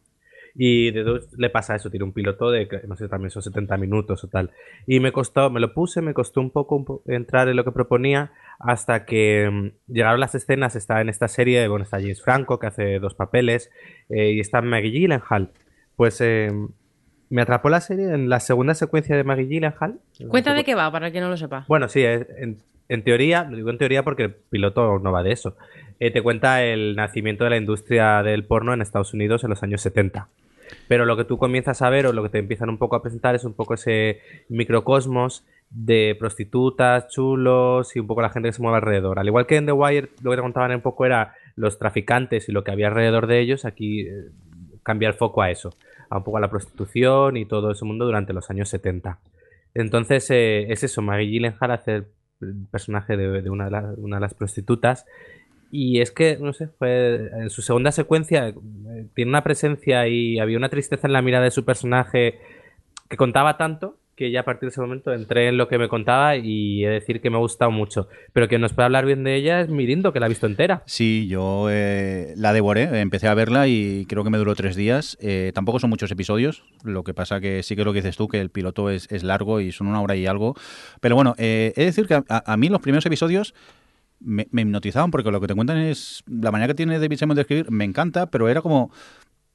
Y 0.56 0.92
de 0.92 1.02
dos 1.02 1.30
le 1.36 1.50
pasa 1.50 1.76
eso, 1.76 1.90
tiene 1.90 2.04
un 2.04 2.14
piloto 2.14 2.52
de, 2.52 2.70
no 2.88 2.96
sé, 2.96 3.08
también 3.08 3.32
son 3.32 3.42
70 3.42 3.76
minutos 3.78 4.24
o 4.24 4.28
tal. 4.28 4.52
Y 4.86 5.00
me 5.00 5.12
costó, 5.12 5.50
me 5.50 5.60
lo 5.60 5.74
puse, 5.74 6.02
me 6.02 6.14
costó 6.14 6.42
un 6.42 6.52
poco, 6.52 7.02
entrar 7.08 7.50
en 7.50 7.56
lo 7.56 7.64
que 7.64 7.72
proponía, 7.72 8.32
hasta 8.60 9.06
que 9.06 9.50
mm, 9.52 9.92
llegaron 9.92 10.20
las 10.20 10.36
escenas, 10.36 10.76
está 10.76 11.02
en 11.02 11.10
esta 11.10 11.28
serie, 11.28 11.68
bueno, 11.68 11.84
está 11.84 12.00
James 12.00 12.22
Franco, 12.22 12.60
que 12.60 12.68
hace 12.68 13.00
dos 13.00 13.16
papeles, 13.16 13.72
eh, 14.10 14.34
y 14.34 14.40
está 14.40 14.62
Maggie 14.62 14.92
Gyllenhaal. 14.92 15.50
Pues 15.96 16.22
eh, 16.22 16.52
me 17.30 17.42
atrapó 17.42 17.70
la 17.70 17.82
serie 17.82 18.14
en 18.14 18.30
la 18.30 18.40
segunda 18.40 18.76
secuencia 18.76 19.18
de 19.18 19.24
Maggie 19.24 19.48
Gyllenhaal. 19.48 20.00
Cuenta 20.28 20.54
de 20.54 20.64
qué 20.64 20.76
va, 20.76 20.92
para 20.92 21.08
el 21.08 21.14
que 21.14 21.22
no 21.22 21.30
lo 21.30 21.38
sepa. 21.38 21.66
Bueno, 21.68 21.90
sí, 21.90 22.04
en, 22.04 22.60
en 22.90 23.04
teoría, 23.04 23.44
lo 23.46 23.58
digo 23.58 23.72
en 23.72 23.78
teoría 23.80 24.04
porque 24.04 24.24
el 24.26 24.34
piloto 24.36 25.00
no 25.00 25.12
va 25.12 25.24
de 25.24 25.32
eso. 25.32 25.56
Eh, 26.06 26.12
te 26.12 26.22
cuenta 26.22 26.62
el 26.62 26.98
nacimiento 26.98 27.46
de 27.46 27.52
la 27.52 27.56
industria 27.56 28.22
del 28.24 28.44
porno 28.44 28.74
en 28.74 28.82
Estados 28.82 29.14
Unidos 29.14 29.46
en 29.46 29.50
los 29.50 29.64
años 29.64 29.80
70. 29.80 30.28
Pero 30.90 31.06
lo 31.06 31.16
que 31.16 31.24
tú 31.24 31.38
comienzas 31.38 31.82
a 31.82 31.90
ver 31.90 32.08
o 32.08 32.12
lo 32.12 32.24
que 32.24 32.28
te 32.28 32.40
empiezan 32.40 32.68
un 32.68 32.78
poco 32.78 32.98
a 32.98 33.02
presentar 33.02 33.36
es 33.36 33.46
un 33.46 33.54
poco 33.54 33.76
ese 33.76 34.20
microcosmos 34.50 35.46
de 35.70 36.18
prostitutas, 36.20 37.08
chulos 37.08 37.96
y 37.96 38.02
un 38.02 38.08
poco 38.08 38.22
la 38.22 38.32
gente 38.32 38.50
que 38.50 38.54
se 38.54 38.62
mueve 38.62 38.80
alrededor. 38.80 39.18
Al 39.18 39.28
igual 39.28 39.46
que 39.46 39.56
en 39.56 39.66
The 39.66 39.72
Wire, 39.72 40.10
lo 40.22 40.32
que 40.32 40.36
te 40.36 40.42
contaban 40.42 40.76
un 40.76 40.82
poco 40.82 41.06
era 41.06 41.36
los 41.56 41.80
traficantes 41.80 42.50
y 42.50 42.52
lo 42.52 42.66
que 42.66 42.72
había 42.72 42.90
alrededor 42.90 43.26
de 43.28 43.40
ellos, 43.40 43.64
aquí 43.64 44.02
eh, 44.02 44.26
cambia 44.84 45.08
el 45.08 45.14
foco 45.14 45.42
a 45.42 45.52
eso, 45.52 45.74
a 46.10 46.18
un 46.18 46.26
poco 46.26 46.36
a 46.36 46.42
la 46.42 46.50
prostitución 46.50 47.38
y 47.38 47.46
todo 47.46 47.72
ese 47.72 47.86
mundo 47.86 48.04
durante 48.04 48.34
los 48.34 48.50
años 48.50 48.68
70. 48.68 49.20
Entonces 49.74 50.30
eh, 50.32 50.66
es 50.70 50.84
eso, 50.84 51.02
Maggie 51.02 51.28
Gyllenhaal 51.28 51.72
hace 51.72 52.04
el 52.42 52.68
personaje 52.70 53.16
de, 53.16 53.50
una, 53.50 53.70
de 53.70 54.20
las 54.20 54.34
prostitutas 54.34 55.06
y 55.76 56.02
es 56.02 56.12
que, 56.12 56.38
no 56.40 56.54
sé, 56.54 56.68
fue 56.68 57.32
en 57.34 57.50
su 57.50 57.64
segunda 57.64 57.92
secuencia 57.92 58.50
eh, 58.50 58.54
tiene 59.16 59.30
una 59.30 59.44
presencia 59.44 60.08
y 60.08 60.38
había 60.38 60.56
una 60.56 60.70
tristeza 60.70 61.08
en 61.08 61.14
la 61.14 61.24
mirada 61.24 61.46
de 61.46 61.50
su 61.50 61.66
personaje 61.66 62.38
que 63.10 63.18
contaba 63.18 63.58
tanto 63.58 63.98
que 64.16 64.30
ya 64.30 64.42
a 64.42 64.46
partir 64.46 64.68
de 64.68 64.74
ese 64.74 64.82
momento 64.82 65.12
entré 65.12 65.48
en 65.48 65.58
lo 65.58 65.68
que 65.68 65.80
me 65.80 65.90
contaba 65.90 66.36
y 66.36 66.86
he 66.86 66.88
de 66.88 66.94
decir 66.94 67.22
que 67.22 67.32
me 67.32 67.38
ha 67.38 67.40
gustado 67.40 67.72
mucho. 67.72 68.08
Pero 68.34 68.48
que 68.48 68.60
nos 68.60 68.72
puede 68.72 68.86
hablar 68.86 69.08
bien 69.08 69.24
de 69.24 69.34
ella 69.34 69.62
es 69.62 69.70
Mirindo, 69.70 70.14
que 70.14 70.20
la 70.20 70.28
ha 70.28 70.30
visto 70.30 70.46
entera. 70.46 70.84
Sí, 70.86 71.28
yo 71.28 71.66
eh, 71.72 72.36
la 72.38 72.54
devoré, 72.54 72.84
empecé 73.02 73.28
a 73.28 73.34
verla 73.34 73.68
y 73.68 74.06
creo 74.08 74.24
que 74.24 74.30
me 74.30 74.38
duró 74.38 74.54
tres 74.54 74.76
días. 74.76 75.18
Eh, 75.22 75.52
tampoco 75.56 75.80
son 75.80 75.90
muchos 75.90 76.12
episodios, 76.12 76.64
lo 76.84 77.04
que 77.04 77.16
pasa 77.16 77.42
que 77.42 77.64
sí 77.64 77.76
que 77.76 77.84
lo 77.84 77.94
que 77.94 78.02
dices 78.02 78.16
tú, 78.16 78.28
que 78.28 78.40
el 78.40 78.52
piloto 78.52 78.92
es, 78.92 79.12
es 79.12 79.24
largo 79.24 79.60
y 79.60 79.72
son 79.72 79.88
una 79.88 80.02
hora 80.02 80.16
y 80.16 80.28
algo. 80.28 80.54
Pero 81.02 81.16
bueno, 81.16 81.34
eh, 81.40 81.74
he 81.76 81.80
de 81.80 81.86
decir 81.88 82.06
que 82.06 82.14
a, 82.14 82.24
a 82.30 82.58
mí 82.58 82.70
los 82.70 82.82
primeros 82.82 83.08
episodios 83.08 83.56
me, 84.24 84.48
me, 84.52 84.62
hipnotizaban 84.62 85.12
porque 85.12 85.32
lo 85.32 85.42
que 85.42 85.48
te 85.48 85.56
cuentan 85.56 85.78
es 85.78 86.24
la 86.28 86.52
manera 86.52 86.68
que 86.68 86.76
tiene 86.76 87.00
David 87.00 87.18
Simon 87.18 87.36
de 87.36 87.42
escribir 87.42 87.72
me 87.72 87.84
encanta, 87.84 88.28
pero 88.28 88.50
era 88.50 88.62
como 88.62 88.92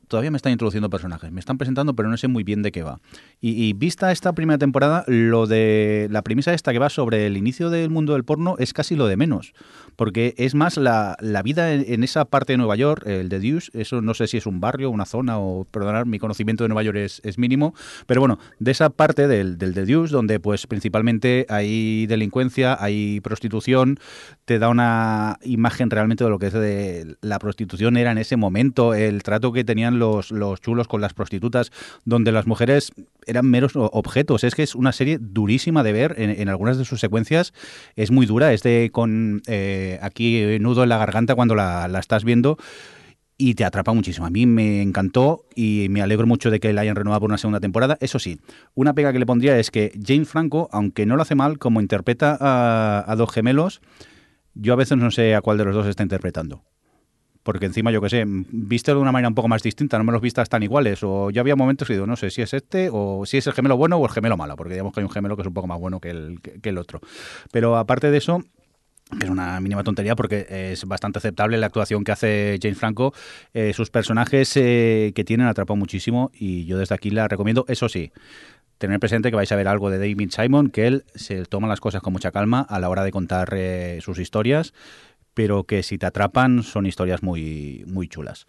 todavía 0.08 0.30
me 0.30 0.36
están 0.36 0.52
introduciendo 0.52 0.90
personajes, 0.90 1.30
me 1.30 1.38
están 1.38 1.58
presentando, 1.58 1.94
pero 1.94 2.08
no 2.08 2.16
sé 2.16 2.28
muy 2.28 2.42
bien 2.42 2.62
de 2.62 2.72
qué 2.72 2.82
va. 2.82 3.00
Y, 3.40 3.72
vista 3.74 4.10
esta 4.10 4.32
primera 4.32 4.58
temporada, 4.58 5.04
lo 5.06 5.46
de 5.46 6.08
la 6.10 6.22
premisa 6.22 6.52
esta 6.52 6.72
que 6.72 6.78
va 6.78 6.88
sobre 6.88 7.26
el 7.26 7.36
inicio 7.36 7.70
del 7.70 7.90
mundo 7.90 8.14
del 8.14 8.24
porno 8.24 8.56
es 8.58 8.72
casi 8.72 8.96
lo 8.96 9.06
de 9.06 9.16
menos, 9.16 9.52
porque 9.98 10.32
es 10.38 10.54
más 10.54 10.76
la, 10.76 11.16
la 11.20 11.42
vida 11.42 11.72
en, 11.72 12.04
esa 12.04 12.24
parte 12.24 12.52
de 12.52 12.56
Nueva 12.56 12.76
York, 12.76 13.02
el 13.04 13.28
de 13.28 13.40
Deuce, 13.40 13.68
eso 13.74 14.00
no 14.00 14.14
sé 14.14 14.28
si 14.28 14.36
es 14.36 14.46
un 14.46 14.60
barrio, 14.60 14.90
una 14.90 15.04
zona, 15.04 15.40
o 15.40 15.64
perdonar, 15.64 16.06
mi 16.06 16.20
conocimiento 16.20 16.62
de 16.62 16.68
Nueva 16.68 16.84
York 16.84 16.96
es, 16.96 17.36
mínimo, 17.36 17.74
pero 18.06 18.20
bueno, 18.20 18.38
de 18.60 18.70
esa 18.70 18.90
parte 18.90 19.26
del, 19.26 19.58
del 19.58 19.74
de 19.74 19.84
Deuce, 19.86 20.12
donde 20.12 20.38
pues 20.38 20.68
principalmente 20.68 21.46
hay 21.48 22.06
delincuencia, 22.06 22.76
hay 22.78 23.20
prostitución, 23.22 23.98
te 24.44 24.60
da 24.60 24.68
una 24.68 25.38
imagen 25.42 25.90
realmente 25.90 26.22
de 26.22 26.30
lo 26.30 26.38
que 26.38 26.46
es 26.46 26.52
de 26.52 27.16
la 27.20 27.40
prostitución 27.40 27.96
era 27.96 28.12
en 28.12 28.18
ese 28.18 28.36
momento, 28.36 28.94
el 28.94 29.24
trato 29.24 29.52
que 29.52 29.64
tenían 29.64 29.98
los, 29.98 30.30
los 30.30 30.60
chulos 30.60 30.86
con 30.86 31.00
las 31.00 31.12
prostitutas, 31.12 31.72
donde 32.04 32.30
las 32.30 32.46
mujeres 32.46 32.92
eran 33.26 33.46
meros 33.46 33.72
objetos. 33.74 34.44
Es 34.44 34.54
que 34.54 34.62
es 34.62 34.74
una 34.74 34.92
serie 34.92 35.18
durísima 35.20 35.82
de 35.82 35.92
ver 35.92 36.14
en, 36.18 36.30
en 36.30 36.48
algunas 36.48 36.78
de 36.78 36.84
sus 36.84 37.00
secuencias. 37.00 37.52
Es 37.96 38.10
muy 38.10 38.26
dura, 38.26 38.52
es 38.52 38.62
de 38.62 38.90
con 38.92 39.42
eh, 39.46 39.87
aquí 40.02 40.58
nudo 40.60 40.82
en 40.82 40.88
la 40.88 40.98
garganta 40.98 41.34
cuando 41.34 41.54
la, 41.54 41.88
la 41.88 41.98
estás 41.98 42.24
viendo 42.24 42.58
y 43.38 43.54
te 43.54 43.64
atrapa 43.64 43.92
muchísimo. 43.92 44.26
A 44.26 44.30
mí 44.30 44.44
me 44.44 44.82
encantó 44.82 45.44
y 45.54 45.86
me 45.90 46.02
alegro 46.02 46.26
mucho 46.26 46.50
de 46.50 46.58
que 46.58 46.72
la 46.72 46.80
hayan 46.80 46.96
renovado 46.96 47.20
por 47.20 47.30
una 47.30 47.38
segunda 47.38 47.60
temporada. 47.60 47.96
Eso 48.00 48.18
sí, 48.18 48.40
una 48.74 48.92
pega 48.92 49.12
que 49.12 49.20
le 49.20 49.26
pondría 49.26 49.56
es 49.58 49.70
que 49.70 49.92
Jane 50.04 50.24
Franco, 50.24 50.68
aunque 50.72 51.06
no 51.06 51.14
lo 51.14 51.22
hace 51.22 51.36
mal, 51.36 51.58
como 51.58 51.80
interpreta 51.80 52.36
a, 52.40 53.16
dos 53.16 53.30
gemelos, 53.30 53.80
yo 54.54 54.72
a 54.72 54.76
veces 54.76 54.98
no 54.98 55.12
sé 55.12 55.36
a 55.36 55.40
cuál 55.40 55.56
de 55.56 55.64
los 55.64 55.74
dos 55.74 55.86
está 55.86 56.02
interpretando 56.02 56.64
porque 57.44 57.64
encima, 57.64 57.90
yo 57.90 58.02
que 58.02 58.10
sé, 58.10 58.24
viste 58.26 58.92
de 58.92 58.98
una 58.98 59.10
manera 59.10 59.28
un 59.28 59.34
poco 59.34 59.48
más 59.48 59.62
distinta, 59.62 59.96
no 59.96 60.04
me 60.04 60.12
los 60.12 60.20
vistas 60.20 60.50
tan 60.50 60.62
iguales, 60.62 61.02
o 61.02 61.30
yo 61.30 61.40
había 61.40 61.56
momentos 61.56 61.88
que 61.88 61.94
digo, 61.94 62.06
no 62.06 62.14
sé 62.14 62.28
si 62.28 62.42
es 62.42 62.52
este, 62.52 62.90
o 62.92 63.24
si 63.24 63.38
es 63.38 63.46
el 63.46 63.54
gemelo 63.54 63.78
bueno 63.78 63.96
o 63.96 64.04
el 64.04 64.12
gemelo 64.12 64.36
malo, 64.36 64.54
porque 64.54 64.74
digamos 64.74 64.92
que 64.92 65.00
hay 65.00 65.04
un 65.04 65.10
gemelo 65.10 65.34
que 65.34 65.42
es 65.42 65.48
un 65.48 65.54
poco 65.54 65.66
más 65.66 65.80
bueno 65.80 65.98
que 65.98 66.10
el, 66.10 66.42
que 66.42 66.68
el 66.68 66.76
otro. 66.76 67.00
Pero 67.50 67.78
aparte 67.78 68.10
de 68.10 68.18
eso, 68.18 68.42
que 69.18 69.24
es 69.24 69.30
una 69.30 69.60
mínima 69.60 69.84
tontería 69.84 70.14
porque 70.16 70.46
es 70.72 70.84
bastante 70.84 71.18
aceptable 71.18 71.56
la 71.58 71.66
actuación 71.66 72.04
que 72.04 72.12
hace 72.12 72.58
James 72.60 72.78
Franco. 72.78 73.14
Eh, 73.54 73.72
sus 73.72 73.90
personajes 73.90 74.56
eh, 74.56 75.12
que 75.14 75.24
tienen 75.24 75.46
atrapan 75.46 75.78
muchísimo 75.78 76.30
y 76.34 76.64
yo 76.64 76.78
desde 76.78 76.94
aquí 76.94 77.10
la 77.10 77.28
recomiendo. 77.28 77.64
Eso 77.68 77.88
sí, 77.88 78.12
tener 78.78 79.00
presente 79.00 79.30
que 79.30 79.36
vais 79.36 79.50
a 79.52 79.56
ver 79.56 79.68
algo 79.68 79.90
de 79.90 79.98
David 79.98 80.30
Simon, 80.30 80.70
que 80.70 80.86
él 80.86 81.04
se 81.14 81.44
toma 81.44 81.68
las 81.68 81.80
cosas 81.80 82.02
con 82.02 82.12
mucha 82.12 82.30
calma 82.30 82.60
a 82.60 82.78
la 82.80 82.88
hora 82.88 83.04
de 83.04 83.10
contar 83.10 83.50
eh, 83.52 83.98
sus 84.02 84.18
historias 84.18 84.72
pero 85.38 85.62
que 85.62 85.84
si 85.84 85.98
te 85.98 86.06
atrapan 86.06 86.64
son 86.64 86.84
historias 86.84 87.22
muy, 87.22 87.84
muy 87.86 88.08
chulas. 88.08 88.48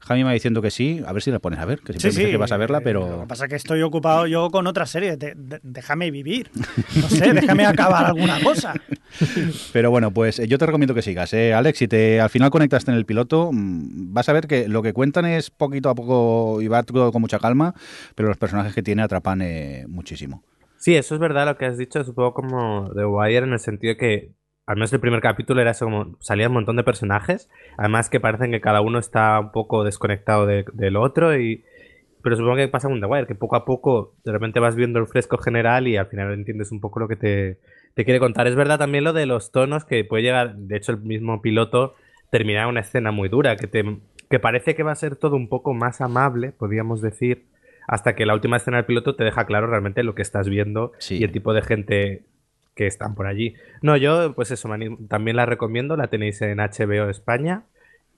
Javi 0.00 0.20
me 0.20 0.26
va 0.26 0.32
diciendo 0.32 0.62
que 0.62 0.70
sí, 0.70 1.02
a 1.06 1.12
ver 1.12 1.22
si 1.22 1.30
la 1.30 1.38
pones 1.38 1.58
a 1.58 1.64
ver, 1.64 1.80
que 1.80 1.92
siempre 1.92 2.12
sí, 2.12 2.18
me 2.18 2.24
sí. 2.24 2.30
que 2.30 2.36
vas 2.36 2.52
a 2.52 2.56
verla, 2.56 2.80
pero... 2.80 3.08
Lo 3.08 3.20
que 3.22 3.26
pasa 3.26 3.44
es 3.44 3.50
que 3.50 3.56
estoy 3.56 3.82
ocupado 3.82 4.26
yo 4.26 4.50
con 4.50 4.66
otra 4.66 4.86
serie, 4.86 5.16
de, 5.16 5.34
de, 5.36 5.60
déjame 5.62 6.10
vivir, 6.10 6.50
no 6.96 7.08
sé, 7.08 7.32
déjame 7.32 7.66
acabar 7.66 8.06
alguna 8.06 8.40
cosa. 8.42 8.74
Pero 9.72 9.90
bueno, 9.90 10.12
pues 10.12 10.40
yo 10.48 10.56
te 10.56 10.66
recomiendo 10.66 10.94
que 10.94 11.02
sigas, 11.02 11.34
¿eh? 11.34 11.52
Alex, 11.52 11.78
si 11.78 11.88
te 11.88 12.20
al 12.20 12.30
final 12.30 12.50
conectaste 12.50 12.90
en 12.90 12.96
el 12.96 13.04
piloto, 13.04 13.50
mm, 13.52 14.12
vas 14.12 14.28
a 14.28 14.32
ver 14.32 14.46
que 14.46 14.68
lo 14.68 14.82
que 14.82 14.92
cuentan 14.92 15.26
es 15.26 15.50
poquito 15.50 15.90
a 15.90 15.94
poco 15.94 16.62
y 16.62 16.68
va 16.68 16.82
todo 16.82 17.12
con 17.12 17.20
mucha 17.20 17.38
calma, 17.38 17.74
pero 18.14 18.28
los 18.28 18.38
personajes 18.38 18.74
que 18.74 18.82
tiene 18.82 19.02
atrapan 19.02 19.42
eh, 19.42 19.84
muchísimo. 19.88 20.42
Sí, 20.76 20.96
eso 20.96 21.14
es 21.14 21.20
verdad 21.20 21.46
lo 21.46 21.58
que 21.58 21.66
has 21.66 21.76
dicho, 21.76 22.00
es 22.00 22.08
un 22.08 22.14
poco 22.14 22.34
como 22.34 22.90
The 22.94 23.04
Wire 23.04 23.44
en 23.44 23.52
el 23.52 23.60
sentido 23.60 23.96
que 23.96 24.32
al 24.70 24.76
menos 24.76 24.92
el 24.92 25.00
primer 25.00 25.20
capítulo 25.20 25.60
era 25.60 25.72
eso 25.72 25.86
como 25.86 26.16
salía 26.20 26.46
un 26.46 26.54
montón 26.54 26.76
de 26.76 26.84
personajes, 26.84 27.50
además 27.76 28.08
que 28.08 28.20
parecen 28.20 28.52
que 28.52 28.60
cada 28.60 28.80
uno 28.82 29.00
está 29.00 29.40
un 29.40 29.50
poco 29.50 29.82
desconectado 29.82 30.46
de, 30.46 30.64
del 30.74 30.96
otro 30.96 31.36
y 31.36 31.64
pero 32.22 32.36
supongo 32.36 32.54
que 32.56 32.68
pasa 32.68 32.86
con 32.88 33.00
The 33.00 33.06
Wire, 33.06 33.26
que 33.26 33.34
poco 33.34 33.56
a 33.56 33.64
poco 33.64 34.14
de 34.24 34.30
repente 34.30 34.60
vas 34.60 34.76
viendo 34.76 35.00
el 35.00 35.08
fresco 35.08 35.38
general 35.38 35.88
y 35.88 35.96
al 35.96 36.06
final 36.06 36.32
entiendes 36.32 36.70
un 36.70 36.80
poco 36.80 37.00
lo 37.00 37.08
que 37.08 37.16
te, 37.16 37.58
te 37.94 38.04
quiere 38.04 38.20
contar. 38.20 38.46
Es 38.46 38.54
verdad 38.54 38.78
también 38.78 39.02
lo 39.02 39.12
de 39.12 39.26
los 39.26 39.50
tonos 39.50 39.84
que 39.84 40.04
puede 40.04 40.22
llegar, 40.22 40.54
de 40.54 40.76
hecho 40.76 40.92
el 40.92 41.00
mismo 41.00 41.42
piloto 41.42 41.96
termina 42.30 42.68
una 42.68 42.80
escena 42.80 43.10
muy 43.10 43.28
dura, 43.28 43.56
que, 43.56 43.66
te, 43.66 43.82
que 44.28 44.38
parece 44.38 44.76
que 44.76 44.84
va 44.84 44.92
a 44.92 44.94
ser 44.96 45.16
todo 45.16 45.34
un 45.34 45.48
poco 45.48 45.74
más 45.74 46.00
amable, 46.00 46.52
podríamos 46.52 47.00
decir, 47.02 47.46
hasta 47.88 48.14
que 48.14 48.24
la 48.26 48.34
última 48.34 48.58
escena 48.58 48.76
del 48.76 48.86
piloto 48.86 49.16
te 49.16 49.24
deja 49.24 49.46
claro 49.46 49.66
realmente 49.66 50.04
lo 50.04 50.14
que 50.14 50.22
estás 50.22 50.48
viendo 50.48 50.92
Sí. 50.98 51.16
y 51.18 51.24
el 51.24 51.32
tipo 51.32 51.52
de 51.54 51.62
gente 51.62 52.22
que 52.80 52.86
están 52.86 53.14
por 53.14 53.26
allí. 53.26 53.52
No, 53.82 53.94
yo, 53.98 54.32
pues 54.32 54.50
eso, 54.52 54.70
también 55.06 55.36
la 55.36 55.44
recomiendo, 55.44 55.98
la 55.98 56.06
tenéis 56.06 56.40
en 56.40 56.56
HBO 56.56 57.10
España 57.10 57.64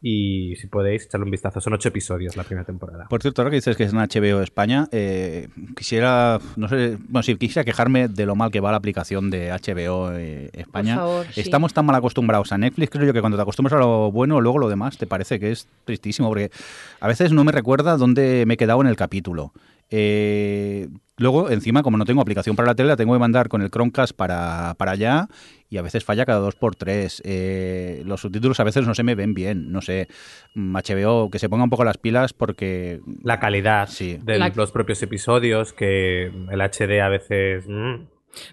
y 0.00 0.54
si 0.54 0.68
podéis 0.68 1.06
echarle 1.06 1.24
un 1.24 1.32
vistazo. 1.32 1.60
Son 1.60 1.72
ocho 1.72 1.88
episodios 1.88 2.36
la 2.36 2.44
primera 2.44 2.64
temporada. 2.64 3.08
Por 3.10 3.20
cierto, 3.20 3.42
ahora 3.42 3.50
que 3.50 3.56
dices 3.56 3.76
que 3.76 3.82
es 3.82 3.92
en 3.92 3.98
HBO 3.98 4.40
España, 4.40 4.86
eh, 4.92 5.48
quisiera, 5.76 6.38
no 6.54 6.68
sé, 6.68 6.96
bueno, 7.08 7.24
sí, 7.24 7.34
quisiera 7.34 7.64
quejarme 7.64 8.06
de 8.06 8.24
lo 8.24 8.36
mal 8.36 8.52
que 8.52 8.60
va 8.60 8.70
la 8.70 8.76
aplicación 8.76 9.30
de 9.30 9.50
HBO 9.50 10.12
eh, 10.12 10.50
España. 10.52 10.94
Por 10.94 11.04
favor, 11.06 11.26
sí. 11.32 11.40
Estamos 11.40 11.74
tan 11.74 11.84
mal 11.84 11.96
acostumbrados 11.96 12.52
a 12.52 12.58
Netflix, 12.58 12.90
creo 12.90 13.04
yo 13.04 13.12
que 13.12 13.20
cuando 13.20 13.36
te 13.36 13.42
acostumbras 13.42 13.72
a 13.72 13.80
lo 13.80 14.12
bueno, 14.12 14.40
luego 14.40 14.58
lo 14.58 14.68
demás 14.68 14.96
te 14.96 15.08
parece 15.08 15.40
que 15.40 15.50
es 15.50 15.66
tristísimo, 15.84 16.28
porque 16.28 16.52
a 17.00 17.08
veces 17.08 17.32
no 17.32 17.42
me 17.42 17.50
recuerda 17.50 17.96
dónde 17.96 18.44
me 18.46 18.54
he 18.54 18.56
quedado 18.56 18.80
en 18.80 18.86
el 18.86 18.94
capítulo. 18.94 19.52
Eh, 19.90 20.88
luego, 21.22 21.50
encima, 21.50 21.82
como 21.82 21.96
no 21.96 22.04
tengo 22.04 22.20
aplicación 22.20 22.54
para 22.56 22.68
la 22.68 22.74
tele, 22.74 22.88
la 22.90 22.96
tengo 22.96 23.12
que 23.14 23.18
mandar 23.18 23.48
con 23.48 23.62
el 23.62 23.70
Chromecast 23.70 24.14
para, 24.14 24.74
para 24.78 24.92
allá 24.92 25.28
y 25.70 25.78
a 25.78 25.82
veces 25.82 26.04
falla 26.04 26.26
cada 26.26 26.40
dos 26.40 26.54
por 26.54 26.76
tres. 26.76 27.22
Eh, 27.24 28.02
los 28.04 28.20
subtítulos 28.20 28.60
a 28.60 28.64
veces 28.64 28.86
no 28.86 28.94
se 28.94 29.02
me 29.02 29.14
ven 29.14 29.32
bien. 29.32 29.72
No 29.72 29.80
sé, 29.80 30.08
mm, 30.54 30.76
HBO, 30.76 31.30
que 31.30 31.38
se 31.38 31.48
ponga 31.48 31.64
un 31.64 31.70
poco 31.70 31.84
las 31.84 31.96
pilas 31.98 32.32
porque... 32.34 33.00
La 33.22 33.40
calidad 33.40 33.88
Sí. 33.88 34.18
de 34.22 34.38
La- 34.38 34.48
los 34.54 34.70
propios 34.72 35.02
episodios, 35.02 35.72
que 35.72 36.26
el 36.26 36.60
HD 36.60 37.00
a 37.00 37.08
veces... 37.08 37.64
mm, 37.66 37.94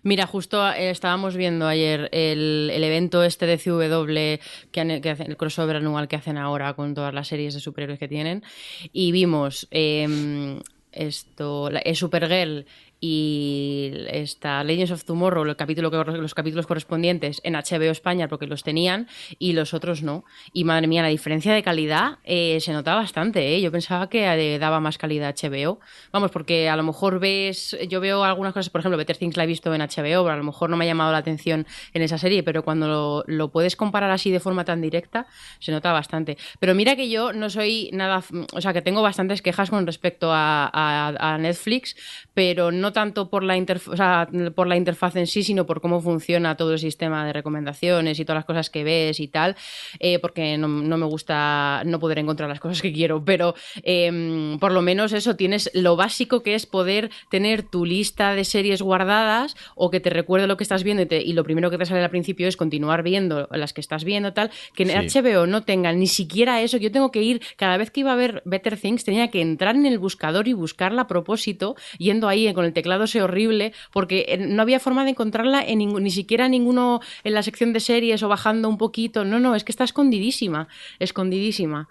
Mira, 0.03 0.27
justo 0.27 0.69
eh, 0.73 0.89
estábamos 0.89 1.37
viendo 1.37 1.65
ayer 1.65 2.09
el, 2.11 2.69
el 2.73 2.83
evento 2.83 3.23
este 3.23 3.45
de 3.45 3.57
CW, 3.57 4.43
que, 4.73 4.81
han- 4.81 4.99
que 5.01 5.09
hacen, 5.09 5.27
el 5.31 5.37
crossover 5.37 5.77
anual 5.77 6.09
que 6.09 6.17
hacen 6.17 6.37
ahora 6.37 6.73
con 6.73 6.93
todas 6.93 7.13
las 7.13 7.29
series 7.29 7.53
de 7.53 7.61
superhéroes 7.61 7.97
que 7.97 8.09
tienen, 8.09 8.43
y 8.91 9.13
vimos 9.13 9.69
em, 9.71 10.59
esto, 10.91 11.69
eh, 11.69 11.95
Supergirl 11.95 12.65
y 13.01 13.91
esta 14.09 14.63
Legends 14.63 14.91
of 14.91 15.05
Tomorrow, 15.05 15.43
el 15.45 15.55
capítulo 15.55 15.89
que- 15.89 15.97
los 16.19 16.33
capítulos 16.33 16.67
correspondientes 16.67 17.39
en 17.43 17.55
HBO 17.55 17.91
España 17.91 18.27
porque 18.27 18.45
los 18.47 18.63
tenían 18.63 19.07
y 19.37 19.53
los 19.53 19.73
otros 19.73 20.03
no. 20.03 20.25
Y 20.53 20.63
madre 20.65 20.87
mía, 20.87 21.01
la 21.01 21.07
diferencia 21.07 21.53
de 21.53 21.63
calidad 21.63 22.17
eh, 22.23 22.59
se 22.59 22.73
nota 22.73 22.95
bastante. 22.95 23.55
¿eh? 23.55 23.61
Yo 23.61 23.71
pensaba 23.71 24.09
que 24.09 24.25
eh, 24.25 24.59
daba 24.59 24.79
más 24.79 24.97
calidad 24.97 25.33
HBO. 25.33 25.79
Vamos, 26.11 26.31
porque 26.31 26.69
a 26.69 26.75
lo 26.75 26.83
mejor 26.83 27.19
ves, 27.19 27.77
yo 27.87 28.01
veo 28.01 28.23
algunas 28.23 28.53
cosas, 28.53 28.69
por 28.69 28.79
ejemplo, 28.79 28.97
Better 28.97 29.17
Things 29.17 29.37
la 29.37 29.45
he 29.45 29.47
visto 29.47 29.73
en 29.73 29.81
HBO, 29.81 30.23
pero 30.23 30.31
a 30.31 30.37
lo 30.37 30.43
mejor 30.43 30.69
no 30.69 30.75
me 30.77 30.85
ha 30.85 30.87
llamado 30.87 31.11
la 31.11 31.19
atención 31.19 31.65
en 31.93 32.01
esa 32.01 32.17
serie, 32.17 32.43
pero 32.43 32.63
cuando 32.63 33.23
lo, 33.27 33.49
puedes 33.51 33.75
comparar 33.75 34.11
así 34.11 34.29
de 34.29 34.39
forma 34.39 34.65
tan 34.65 34.81
directa, 34.81 35.25
se 35.59 35.71
nota 35.71 35.91
bastante. 35.93 36.37
Pero 36.59 36.75
mira 36.75 36.95
que 36.95 37.09
yo 37.09 37.33
no 37.33 37.49
soy 37.49 37.89
nada, 37.93 38.23
o 38.53 38.61
sea, 38.61 38.73
que 38.73 38.81
tengo 38.81 39.01
bastantes 39.01 39.41
quejas 39.41 39.69
con 39.69 39.85
respecto 39.85 40.29
a 40.31 41.37
Netflix, 41.39 41.95
pero 42.33 42.71
no 42.71 42.88
tanto 42.93 43.29
por 43.29 43.43
la, 43.43 43.55
o 43.57 43.95
sea, 43.95 44.27
por 44.55 44.67
la 44.67 44.75
interfaz 44.77 45.15
en 45.15 45.27
sí, 45.27 45.43
sino 45.43 45.65
por 45.65 45.81
cómo 45.81 46.01
funciona 46.01 46.55
todo 46.57 46.73
el 46.73 46.79
sistema 46.79 47.25
de 47.25 47.33
recomendaciones 47.33 48.19
y 48.19 48.25
todas 48.25 48.39
las 48.39 48.45
cosas 48.45 48.69
que 48.69 48.83
ves 48.83 49.19
y 49.19 49.27
tal, 49.27 49.55
eh, 49.99 50.19
porque 50.19 50.57
no, 50.57 50.67
no 50.67 50.97
me 50.97 51.05
gusta 51.05 51.83
no 51.85 51.99
poder 51.99 52.19
encontrar 52.19 52.49
las 52.49 52.59
cosas 52.59 52.81
que 52.81 52.91
quiero, 52.93 53.23
pero 53.23 53.55
eh, 53.83 54.57
por 54.59 54.71
lo 54.71 54.81
menos 54.81 55.13
eso, 55.13 55.35
tienes 55.35 55.69
lo 55.73 55.95
básico 55.95 56.43
que 56.43 56.55
es 56.55 56.65
poder 56.65 57.09
tener 57.29 57.63
tu 57.63 57.85
lista 57.85 58.33
de 58.35 58.43
series 58.45 58.81
guardadas 58.81 59.55
o 59.75 59.89
que 59.89 59.99
te 59.99 60.09
recuerde 60.09 60.47
lo 60.47 60.57
que 60.57 60.63
estás 60.63 60.83
viendo 60.83 61.03
y, 61.03 61.05
te- 61.05 61.21
y 61.21 61.33
lo 61.33 61.43
primero 61.43 61.69
que 61.69 61.77
te 61.77 61.85
sale 61.85 62.03
al 62.03 62.09
principio 62.09 62.47
es 62.47 62.57
continuar 62.57 63.03
viendo 63.03 63.47
las 63.51 63.73
que 63.73 63.81
estás 63.81 64.03
viendo 64.03 64.33
tal, 64.33 64.51
que 64.75 64.83
en 64.83 64.89
Sí. 65.09 65.19
HBO 65.19 65.47
no 65.47 65.63
tengan 65.63 65.99
ni 65.99 66.07
siquiera 66.07 66.61
eso, 66.61 66.77
yo 66.77 66.91
tengo 66.91 67.11
que 67.11 67.21
ir, 67.21 67.41
cada 67.57 67.77
vez 67.77 67.91
que 67.91 68.01
iba 68.01 68.11
a 68.13 68.15
ver 68.15 68.41
Better 68.45 68.77
Things 68.77 69.03
tenía 69.03 69.29
que 69.29 69.41
entrar 69.41 69.75
en 69.75 69.85
el 69.85 69.99
buscador 69.99 70.47
y 70.47 70.53
buscarla 70.53 71.03
a 71.03 71.07
propósito, 71.07 71.75
yendo 71.97 72.27
ahí 72.27 72.51
con 72.53 72.65
el 72.65 72.73
teclado 72.79 73.03
ese 73.05 73.21
horrible, 73.21 73.73
porque 73.91 74.25
eh, 74.27 74.37
no 74.37 74.61
había 74.61 74.79
forma 74.79 75.03
de 75.03 75.11
encontrarla 75.11 75.59
en 75.65 75.79
ni 75.79 76.11
siquiera 76.11 76.47
ninguno 76.49 76.99
en 77.23 77.33
la 77.33 77.43
sección 77.43 77.73
de 77.73 77.79
series 77.79 78.23
o 78.23 78.27
bajando 78.29 78.69
un 78.69 78.77
poquito, 78.77 79.23
no, 79.25 79.39
no, 79.39 79.55
es 79.55 79.63
que 79.63 79.71
está 79.71 79.83
escondidísima, 79.83 80.67
escondidísima. 80.99 81.87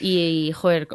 Y, 0.00 0.52
joder, 0.54 0.86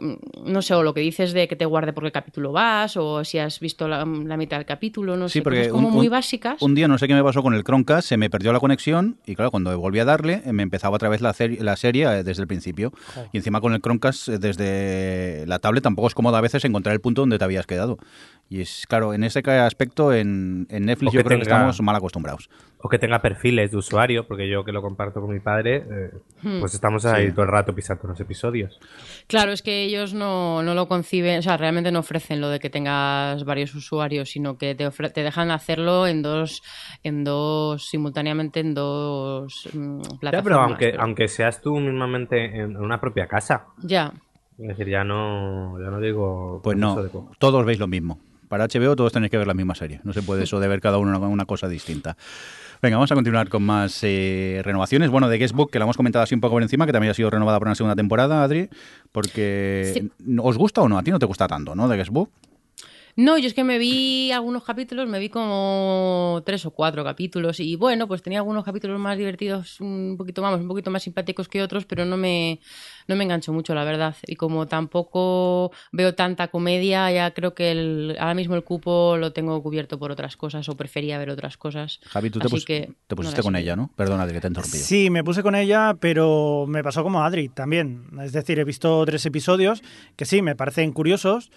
no 0.46 0.62
sé, 0.62 0.76
o 0.76 0.84
lo 0.84 0.93
que 0.93 1.02
dices 1.02 1.34
de 1.34 1.48
que 1.48 1.56
te 1.56 1.65
guarde 1.65 1.93
por 1.93 2.04
qué 2.04 2.12
capítulo 2.12 2.52
vas, 2.52 2.96
o 2.96 3.24
si 3.26 3.39
has 3.39 3.60
visto 3.60 3.88
la, 3.88 4.06
la 4.06 4.38
mitad 4.38 4.58
del 4.58 4.65
capítulo, 4.67 5.17
no 5.17 5.28
Sí, 5.30 5.39
sé, 5.39 5.43
porque 5.43 5.58
cosas 5.62 5.72
como 5.74 5.88
un- 5.89 5.93
muy 5.96 6.08
básicas. 6.10 6.62
Un 6.62 6.76
día 6.76 6.88
no 6.88 6.98
sé 7.00 7.08
qué 7.08 7.15
me 7.15 7.24
pasó 7.24 7.41
con 7.41 7.54
el 7.56 7.63
Chromecast, 7.63 8.08
se 8.08 8.17
me 8.17 8.30
perdió 8.30 8.54
la 8.54 8.60
conexión 8.60 9.17
y 9.26 9.36
claro, 9.36 9.50
cuando 9.52 9.78
volví 9.80 10.00
a 10.00 10.06
darle 10.06 10.41
eh, 10.46 10.54
me 10.54 10.63
empezaba 10.63 10.96
otra 10.96 11.10
vez 11.10 11.22
la, 11.22 11.34
cer- 11.34 11.60
la 11.60 11.76
serie 11.76 12.06
eh, 12.06 12.24
desde 12.24 12.43
el 12.43 12.48
principio. 12.48 12.93
Y 13.34 13.38
encima 13.38 13.60
con 13.62 13.74
el 13.74 13.82
Chromecast 13.82 14.28
desde 14.30 15.46
la 15.48 15.60
tablet 15.60 15.84
tampoco 15.84 16.08
es 16.08 16.13
cómodo 16.13 16.38
a 16.38 16.41
veces 16.41 16.63
encontrar 16.63 16.93
el 16.93 17.02
punto 17.02 17.24
donde 17.24 17.38
te 17.39 17.43
habías 17.43 17.65
quedado. 17.65 17.98
Y 18.54 18.62
es 18.62 18.86
claro, 18.88 19.16
en 19.16 19.24
ese 19.24 19.39
aspecto 19.39 20.13
en, 20.13 20.68
en 20.70 20.86
Netflix 20.86 21.10
O 21.10 21.13
yo 21.13 21.20
que 21.22 21.24
creo 21.26 21.39
que 21.39 21.44
estamos 21.44 21.82
mal 21.82 21.96
acostumbrados. 21.96 22.52
O 22.78 22.88
que 22.88 23.00
tenga 23.00 23.20
perfiles 23.20 23.72
de 23.72 23.78
usuario, 23.78 24.28
porque 24.28 24.48
yo 24.48 24.63
que 24.63 24.72
lo 24.72 24.82
comparto 24.84 25.22
con 25.22 25.34
mi 25.34 25.39
padre, 25.39 25.78
eh, 25.78 26.12
Hmm. 26.44 26.60
pues 26.60 26.76
estamos 26.76 27.04
ahí 27.06 27.32
todo 27.32 27.44
el 27.46 27.48
rato 27.52 27.74
pisando 27.74 28.08
los 28.10 28.20
episodios. 28.20 28.80
Claro, 29.26 29.54
es 29.54 29.63
que 29.63 29.84
ellos 29.86 30.13
no, 30.13 30.62
no 30.62 30.76
lo 30.76 30.88
conciben, 30.88 31.39
o 31.39 31.42
sea, 31.42 31.58
realmente 31.58 31.92
no 31.92 32.00
ofrecen 32.00 32.42
lo 32.42 32.50
de 32.50 32.60
que 32.60 32.70
tengas 32.70 33.44
varios 33.44 33.74
usuarios, 33.74 34.30
sino 34.30 34.58
que 34.60 34.76
te, 34.76 34.86
ofre- 34.88 35.12
te 35.12 35.24
dejan 35.24 35.50
hacerlo 35.50 36.06
en 36.06 36.22
dos, 36.22 36.62
en 37.02 37.24
dos, 37.24 37.88
simultáneamente 37.89 38.60
en 38.60 38.76
dos 38.76 39.68
mm, 39.74 40.02
plataformas. 40.20 40.32
Ya, 40.34 40.44
pero 40.44 40.60
aunque, 40.62 40.89
pero- 40.92 41.02
aunque 41.02 41.28
seas 41.28 41.60
tú 41.60 41.78
mismamente 41.80 42.46
en 42.60 42.78
una 42.78 43.00
propia 43.02 43.26
casa. 43.26 43.66
Ya, 43.82 44.13
Es 44.60 44.68
decir, 44.68 44.89
ya 44.89 45.04
no, 45.04 45.80
ya 45.80 45.89
no 45.89 46.00
digo... 46.00 46.60
Pues 46.63 46.78
no, 46.78 47.02
de 47.02 47.10
todos 47.39 47.66
veis 47.66 47.80
lo 47.80 47.88
mismo. 47.88 48.20
Para 48.54 48.68
HBO 48.68 48.96
todos 48.96 49.12
tenéis 49.12 49.32
que 49.32 49.38
ver 49.39 49.48
la 49.48 49.56
misma 49.56 49.74
serie. 49.74 50.00
No 50.04 50.13
se 50.13 50.22
puede 50.22 50.44
eso 50.44 50.60
de 50.60 50.68
ver 50.68 50.80
cada 50.80 51.00
uno 51.00 51.18
una, 51.18 51.28
una 51.28 51.46
cosa 51.46 51.68
distinta. 51.68 52.16
Venga, 52.84 52.98
vamos 52.98 53.12
a 53.12 53.16
continuar 53.16 53.50
con 53.50 53.63
más 53.63 54.02
eh, 54.04 54.62
renovaciones. 54.63 55.10
Bueno, 55.10 55.28
de 55.28 55.39
Guestbook, 55.39 55.72
que 55.72 55.80
la 55.80 55.86
hemos 55.86 55.98
comentado 55.98 56.22
así 56.22 56.36
un 56.36 56.42
poco 56.42 56.54
por 56.54 56.62
encima, 56.62 56.86
que 56.86 56.92
también 56.92 57.10
ha 57.10 57.13
sido 57.16 57.32
renovada 57.32 57.58
por 57.58 57.68
una 57.68 57.74
segunda 57.74 57.96
temporada, 57.96 58.44
Adri. 58.44 58.70
Porque, 59.12 59.92
Sí. 59.96 60.12
¿os 60.39 60.56
gusta 60.60 60.82
o 60.84 60.88
no? 60.88 61.00
A 61.00 61.02
ti 61.02 61.10
no 61.10 61.18
te 61.18 61.26
gusta 61.26 61.48
tanto, 61.48 61.74
¿no? 61.74 61.88
De 61.88 61.98
Guestbook. 61.98 62.30
No, 63.15 63.38
yo 63.38 63.45
es 63.47 63.54
que 63.54 63.63
me 63.63 63.78
vi 63.78 64.32
algunos 64.32 64.63
capítulos, 64.63 65.08
me 65.08 65.19
vi 65.19 65.30
como 65.30 66.41
tres 66.45 66.65
o 66.65 66.71
cuatro 66.71 67.04
capítulos 67.04 67.60
y 67.60 67.76
bueno, 67.76 68.08
pues 68.08 68.23
tenía 68.23 68.39
algunos 68.39 68.63
capítulos 68.63 68.99
más 68.99 69.17
divertidos, 69.17 69.80
un 69.82 70.15
poquito 70.17 70.41
vamos, 70.41 70.62
un 70.62 70.67
poquito 70.67 70.89
más 70.89 71.04
simpáticos 71.04 71.47
que 71.47 71.62
otros, 71.62 71.86
pero 71.86 72.06
no 72.06 72.17
me, 72.17 72.60
no 73.08 73.15
me 73.15 73.23
enganchó 73.23 73.54
mucho, 73.54 73.76
la 73.76 73.84
verdad. 73.84 74.15
Y 74.26 74.36
como 74.36 74.67
tampoco 74.67 75.71
veo 75.91 76.15
tanta 76.15 76.47
comedia, 76.47 77.12
ya 77.12 77.32
creo 77.36 77.54
que 77.54 77.71
el, 77.71 78.15
ahora 78.19 78.34
mismo 78.34 78.56
el 78.56 78.63
cupo 78.63 79.15
lo 79.17 79.32
tengo 79.32 79.62
cubierto 79.62 79.99
por 79.99 80.12
otras 80.12 80.36
cosas 80.36 80.67
o 80.69 80.76
prefería 80.76 81.17
ver 81.19 81.30
otras 81.30 81.56
cosas. 81.58 81.99
Javi, 82.06 82.30
tú 82.32 82.39
te, 82.39 82.49
pus- 82.49 82.65
que 82.65 82.93
te 83.08 83.15
no 83.15 83.15
pusiste 83.17 83.41
con 83.43 83.56
ella, 83.56 83.76
¿no? 83.76 83.91
Perdona, 83.95 84.23
Adri, 84.23 84.34
que 84.36 84.41
te 84.41 84.47
he 84.47 84.49
interrumpido. 84.49 84.84
Sí, 84.84 85.10
me 85.10 85.23
puse 85.23 85.43
con 85.43 85.54
ella, 85.56 85.95
pero 85.99 86.65
me 86.67 86.84
pasó 86.84 87.04
como 87.04 87.23
Adri 87.23 87.49
también. 87.49 88.06
Es 88.23 88.32
decir, 88.32 88.58
he 88.60 88.63
visto 88.63 89.06
tres 89.06 89.23
episodios 89.26 89.84
que 90.15 90.26
sí, 90.26 90.41
me 90.41 90.56
parecen 90.56 90.91
curiosos, 90.93 91.52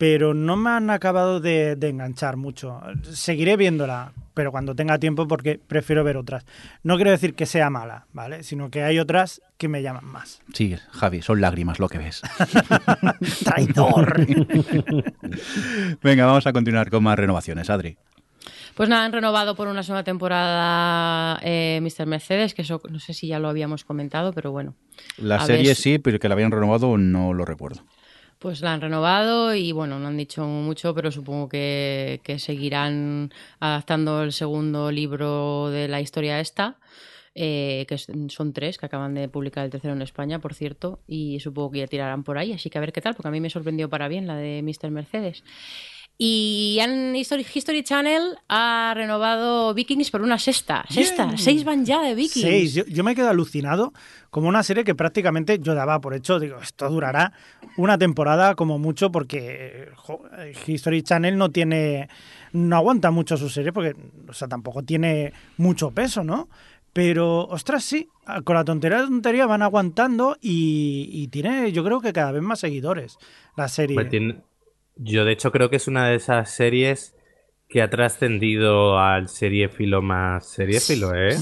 pero 0.00 0.32
no 0.32 0.56
me 0.56 0.70
han 0.70 0.88
acabado 0.88 1.40
de, 1.40 1.76
de 1.76 1.90
enganchar 1.90 2.38
mucho. 2.38 2.80
Seguiré 3.02 3.58
viéndola, 3.58 4.14
pero 4.32 4.50
cuando 4.50 4.74
tenga 4.74 4.98
tiempo 4.98 5.28
porque 5.28 5.58
prefiero 5.58 6.02
ver 6.04 6.16
otras. 6.16 6.46
No 6.82 6.96
quiero 6.96 7.10
decir 7.10 7.34
que 7.34 7.44
sea 7.44 7.68
mala, 7.68 8.06
¿vale? 8.14 8.42
Sino 8.42 8.70
que 8.70 8.82
hay 8.82 8.98
otras 8.98 9.42
que 9.58 9.68
me 9.68 9.82
llaman 9.82 10.06
más. 10.06 10.40
Sí, 10.54 10.74
Javi, 10.92 11.20
son 11.20 11.42
lágrimas 11.42 11.80
lo 11.80 11.90
que 11.90 11.98
ves. 11.98 12.22
¡Traidor! 13.44 14.26
Venga, 16.02 16.24
vamos 16.24 16.46
a 16.46 16.54
continuar 16.54 16.88
con 16.88 17.02
más 17.02 17.18
renovaciones, 17.18 17.68
Adri. 17.68 17.98
Pues 18.74 18.88
nada, 18.88 19.04
han 19.04 19.12
renovado 19.12 19.54
por 19.54 19.68
una 19.68 19.82
segunda 19.82 20.02
temporada 20.02 21.38
eh, 21.42 21.78
Mr. 21.82 22.06
Mercedes, 22.06 22.54
que 22.54 22.62
eso 22.62 22.80
no 22.88 23.00
sé 23.00 23.12
si 23.12 23.26
ya 23.26 23.38
lo 23.38 23.50
habíamos 23.50 23.84
comentado, 23.84 24.32
pero 24.32 24.50
bueno. 24.50 24.74
La 25.18 25.44
serie 25.44 25.66
ver. 25.68 25.76
sí, 25.76 25.98
pero 25.98 26.18
que 26.18 26.28
la 26.30 26.36
habían 26.36 26.52
renovado 26.52 26.96
no 26.96 27.34
lo 27.34 27.44
recuerdo. 27.44 27.82
Pues 28.40 28.62
la 28.62 28.72
han 28.72 28.80
renovado 28.80 29.54
y 29.54 29.70
bueno, 29.72 29.98
no 29.98 30.08
han 30.08 30.16
dicho 30.16 30.46
mucho, 30.46 30.94
pero 30.94 31.10
supongo 31.10 31.46
que, 31.46 32.20
seguirán 32.38 33.30
adaptando 33.60 34.22
el 34.22 34.32
segundo 34.32 34.90
libro 34.90 35.68
de 35.68 35.88
la 35.88 36.00
historia 36.00 36.40
esta, 36.40 36.78
eh, 37.34 37.84
que 37.86 37.98
son 37.98 38.54
tres, 38.54 38.78
que 38.78 38.86
acaban 38.86 39.12
de 39.12 39.28
publicar 39.28 39.66
el 39.66 39.70
tercero 39.70 39.92
en 39.92 40.00
España, 40.00 40.38
por 40.38 40.54
cierto, 40.54 41.00
y 41.06 41.38
supongo 41.40 41.72
que 41.72 41.80
ya 41.80 41.86
tirarán 41.86 42.24
por 42.24 42.38
ahí, 42.38 42.54
así 42.54 42.70
que 42.70 42.78
a 42.78 42.80
ver 42.80 42.94
qué 42.94 43.02
tal, 43.02 43.14
porque 43.14 43.28
a 43.28 43.30
mí 43.30 43.40
me 43.42 43.50
sorprendió 43.50 43.90
para 43.90 44.08
bien 44.08 44.26
la 44.26 44.36
de 44.36 44.62
Mr. 44.62 44.90
Mercedes. 44.90 45.44
Y 46.22 46.78
han, 46.82 47.16
History, 47.16 47.46
History 47.54 47.82
Channel 47.82 48.36
ha 48.46 48.92
renovado 48.94 49.72
Vikings 49.72 50.10
por 50.10 50.20
una 50.20 50.38
sexta. 50.38 50.84
Sexta, 50.90 51.24
Bien. 51.24 51.38
seis 51.38 51.64
van 51.64 51.86
ya 51.86 52.02
de 52.02 52.14
Vikings. 52.14 52.44
Seis. 52.46 52.74
Yo, 52.74 52.84
yo 52.84 53.02
me 53.02 53.14
quedo 53.14 53.30
alucinado 53.30 53.94
como 54.28 54.46
una 54.46 54.62
serie 54.62 54.84
que 54.84 54.94
prácticamente 54.94 55.58
yo 55.60 55.74
daba 55.74 55.98
por 56.02 56.12
hecho. 56.12 56.38
Digo, 56.38 56.58
esto 56.60 56.90
durará 56.90 57.32
una 57.78 57.96
temporada 57.96 58.54
como 58.54 58.78
mucho 58.78 59.10
porque 59.10 59.88
jo, 59.96 60.20
History 60.66 61.02
Channel 61.02 61.38
no 61.38 61.48
tiene. 61.48 62.10
No 62.52 62.76
aguanta 62.76 63.10
mucho 63.10 63.38
su 63.38 63.48
serie 63.48 63.72
porque, 63.72 63.94
o 64.28 64.34
sea, 64.34 64.46
tampoco 64.46 64.82
tiene 64.82 65.32
mucho 65.56 65.90
peso, 65.92 66.22
¿no? 66.22 66.50
Pero, 66.92 67.46
ostras, 67.46 67.82
sí, 67.82 68.08
con 68.44 68.56
la 68.56 68.64
tontería 68.64 68.98
de 68.98 69.04
tontería 69.06 69.46
van 69.46 69.62
aguantando 69.62 70.36
y, 70.42 71.08
y 71.10 71.28
tiene, 71.28 71.72
yo 71.72 71.82
creo 71.82 72.00
que 72.02 72.12
cada 72.12 72.32
vez 72.32 72.42
más 72.42 72.60
seguidores 72.60 73.16
la 73.56 73.68
serie. 73.68 73.96
Hombre, 73.96 74.10
tiene- 74.10 74.49
Yo 75.02 75.24
de 75.24 75.32
hecho 75.32 75.50
creo 75.50 75.70
que 75.70 75.76
es 75.76 75.88
una 75.88 76.08
de 76.08 76.16
esas 76.16 76.50
series 76.50 77.14
que 77.68 77.82
ha 77.82 77.88
trascendido 77.88 78.98
al 78.98 79.28
seriéfilo 79.28 80.02
más 80.02 80.46
seriéfilo, 80.46 81.14
¿eh? 81.14 81.36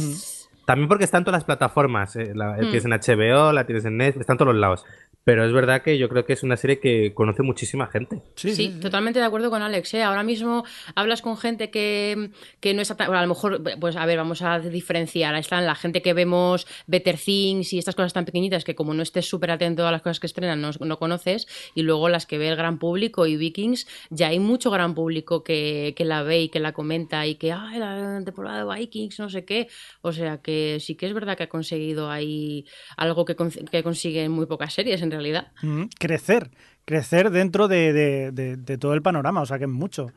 También 0.65 0.87
porque 0.87 1.05
está 1.05 1.19
en 1.19 1.25
todas 1.25 1.39
las 1.39 1.45
plataformas. 1.45 2.15
¿eh? 2.17 2.33
La, 2.35 2.53
Mm. 2.53 2.71
Tienes 2.71 2.85
en 2.85 2.91
HBO, 2.93 3.53
la 3.53 3.65
tienes 3.65 3.85
en 3.87 3.97
Netflix, 3.97 4.21
está 4.21 4.35
en 4.35 4.39
todos 4.39 4.53
los 4.53 4.61
lados. 4.61 4.85
Pero 5.29 5.45
es 5.45 5.53
verdad 5.53 5.83
que 5.83 5.99
yo 5.99 6.09
creo 6.09 6.25
que 6.25 6.33
es 6.33 6.43
una 6.43 6.57
serie 6.57 6.81
que 6.81 7.13
conoce 7.13 7.43
muchísima 7.43 7.87
gente. 7.89 8.23
Sí, 8.35 8.55
Sí, 8.55 8.69
totalmente 8.81 9.19
de 9.19 9.27
acuerdo 9.27 9.51
con 9.51 9.61
Alex. 9.61 9.93
¿eh? 9.93 10.03
Ahora 10.03 10.23
mismo 10.23 10.65
hablas 10.95 11.21
con 11.21 11.37
gente 11.37 11.69
que, 11.71 12.31
que 12.61 12.73
no 12.73 12.81
está 12.81 12.97
tan. 12.97 13.09
bueno, 13.09 13.19
a 13.19 13.23
lo 13.25 13.29
mejor, 13.29 13.63
pues 13.79 13.97
a 13.97 14.07
ver, 14.07 14.17
vamos 14.17 14.41
a 14.41 14.59
diferenciar. 14.59 15.35
Ahí 15.35 15.41
están 15.43 15.67
la 15.67 15.75
gente 15.75 16.01
que 16.01 16.15
vemos 16.15 16.67
Better 16.87 17.19
Things 17.19 17.75
y 17.75 17.79
estas 17.79 17.95
cosas 17.95 18.15
tan 18.15 18.25
pequeñitas 18.25 18.65
que, 18.65 18.75
como 18.75 18.95
no 18.95 19.03
estés 19.03 19.29
súper 19.29 19.51
atento 19.51 19.87
a 19.87 19.93
las 19.93 20.01
cosas 20.01 20.19
que 20.19 20.27
estrenan, 20.29 20.63
no, 20.63 20.71
no 20.81 20.99
conoces. 20.99 21.47
Y 21.75 21.83
luego 21.83 22.09
las 22.09 22.25
que 22.25 22.39
ve 22.39 22.49
el 22.49 22.57
gran 22.57 22.79
público 22.79 23.27
y 23.27 23.37
Vikings, 23.37 23.87
ya 24.09 24.29
hay 24.29 24.39
mucho 24.39 24.71
gran 24.71 24.95
público 24.95 25.45
que, 25.45 25.93
que 25.95 26.07
la 26.07 26.23
ve 26.23 26.41
y 26.41 26.49
que 26.49 26.59
la 26.59 26.73
comenta 26.73 27.27
y 27.27 27.35
que, 27.35 27.53
ay, 27.53 27.79
la 27.81 28.23
temporada 28.25 28.65
de 28.65 28.75
Vikings, 28.81 29.19
no 29.19 29.29
sé 29.29 29.45
qué. 29.45 29.69
O 30.01 30.13
sea 30.13 30.39
que 30.39 30.79
sí 30.81 30.95
que 30.95 31.05
es 31.05 31.13
verdad 31.13 31.37
que 31.37 31.43
ha 31.43 31.49
conseguido 31.51 32.11
ahí 32.11 32.65
algo 32.97 33.27
que, 33.27 33.37
con- 33.37 33.51
que 33.51 33.83
consiguen 33.83 34.33
muy 34.33 34.47
pocas 34.47 34.73
series 34.73 35.03
en 35.03 35.11
realidad. 35.11 35.18
Mm, 35.63 35.85
crecer, 35.99 36.51
crecer 36.85 37.31
dentro 37.31 37.69
de, 37.69 37.93
de- 37.93 38.33
de- 38.33 38.57
de 38.57 38.79
todo 38.79 38.95
el 38.95 39.03
panorama, 39.03 39.41
o 39.43 39.47
sea 39.47 39.59
que 39.59 39.65
es 39.65 39.71
mucho. 39.71 40.13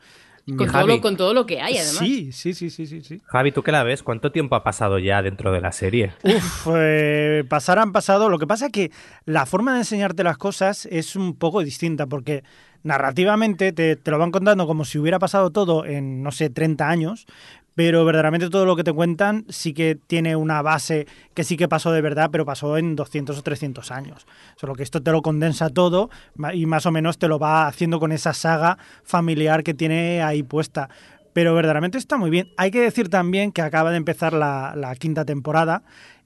Con 0.56 0.72
todo, 0.72 0.86
lo, 0.88 1.00
con 1.00 1.16
todo 1.16 1.34
lo 1.34 1.46
que 1.46 1.60
hay, 1.60 1.76
además. 1.76 1.98
Sí, 1.98 2.32
sí, 2.32 2.52
sí, 2.52 2.68
sí, 2.68 2.86
sí, 2.88 3.00
sí. 3.00 3.20
Javi, 3.26 3.52
¿tú 3.52 3.62
qué 3.62 3.70
la 3.70 3.84
ves? 3.84 4.02
¿Cuánto 4.02 4.32
tiempo 4.32 4.56
ha 4.56 4.64
pasado 4.64 4.98
ya 4.98 5.22
dentro 5.22 5.52
de 5.52 5.60
la 5.60 5.70
serie? 5.70 6.14
Uf, 6.24 6.66
eh, 6.74 7.44
pasar 7.48 7.78
han 7.78 7.92
pasado. 7.92 8.28
Lo 8.28 8.40
que 8.40 8.46
pasa 8.48 8.66
es 8.66 8.72
que 8.72 8.90
la 9.24 9.46
forma 9.46 9.72
de 9.74 9.78
enseñarte 9.78 10.24
las 10.24 10.38
cosas 10.38 10.86
es 10.86 11.14
un 11.14 11.36
poco 11.36 11.62
distinta, 11.62 12.06
porque 12.08 12.42
narrativamente 12.82 13.72
te, 13.72 13.94
te 13.96 14.10
lo 14.10 14.18
van 14.18 14.32
contando 14.32 14.66
como 14.66 14.84
si 14.84 14.98
hubiera 14.98 15.18
pasado 15.20 15.50
todo 15.50 15.84
en, 15.86 16.22
no 16.24 16.32
sé, 16.32 16.50
30 16.50 16.88
años, 16.88 17.26
pero 17.74 18.04
verdaderamente 18.04 18.50
todo 18.50 18.66
lo 18.66 18.76
que 18.76 18.84
te 18.84 18.92
cuentan 18.92 19.44
sí 19.48 19.72
que 19.72 19.94
tiene 19.94 20.36
una 20.36 20.62
base 20.62 21.06
que 21.34 21.44
sí 21.44 21.56
que 21.56 21.68
pasó 21.68 21.92
de 21.92 22.00
verdad, 22.00 22.30
pero 22.30 22.44
pasó 22.44 22.76
en 22.76 22.96
200 22.96 23.38
o 23.38 23.42
300 23.42 23.90
años. 23.90 24.26
Solo 24.56 24.74
que 24.74 24.82
esto 24.82 25.02
te 25.02 25.10
lo 25.10 25.22
condensa 25.22 25.70
todo 25.70 26.10
y 26.52 26.66
más 26.66 26.86
o 26.86 26.92
menos 26.92 27.18
te 27.18 27.28
lo 27.28 27.38
va 27.38 27.66
haciendo 27.66 27.98
con 28.00 28.12
esa 28.12 28.34
saga 28.34 28.78
familiar 29.02 29.62
que 29.62 29.74
tiene 29.74 30.22
ahí 30.22 30.42
puesta. 30.42 30.88
Pero 31.32 31.54
verdaderamente 31.54 31.96
está 31.96 32.18
muy 32.18 32.28
bien. 32.28 32.50
Hay 32.58 32.70
que 32.70 32.80
decir 32.80 33.08
también 33.08 33.52
que 33.52 33.62
acaba 33.62 33.90
de 33.90 33.96
empezar 33.96 34.34
la, 34.34 34.74
la 34.76 34.94
quinta 34.96 35.24
temporada 35.24 35.82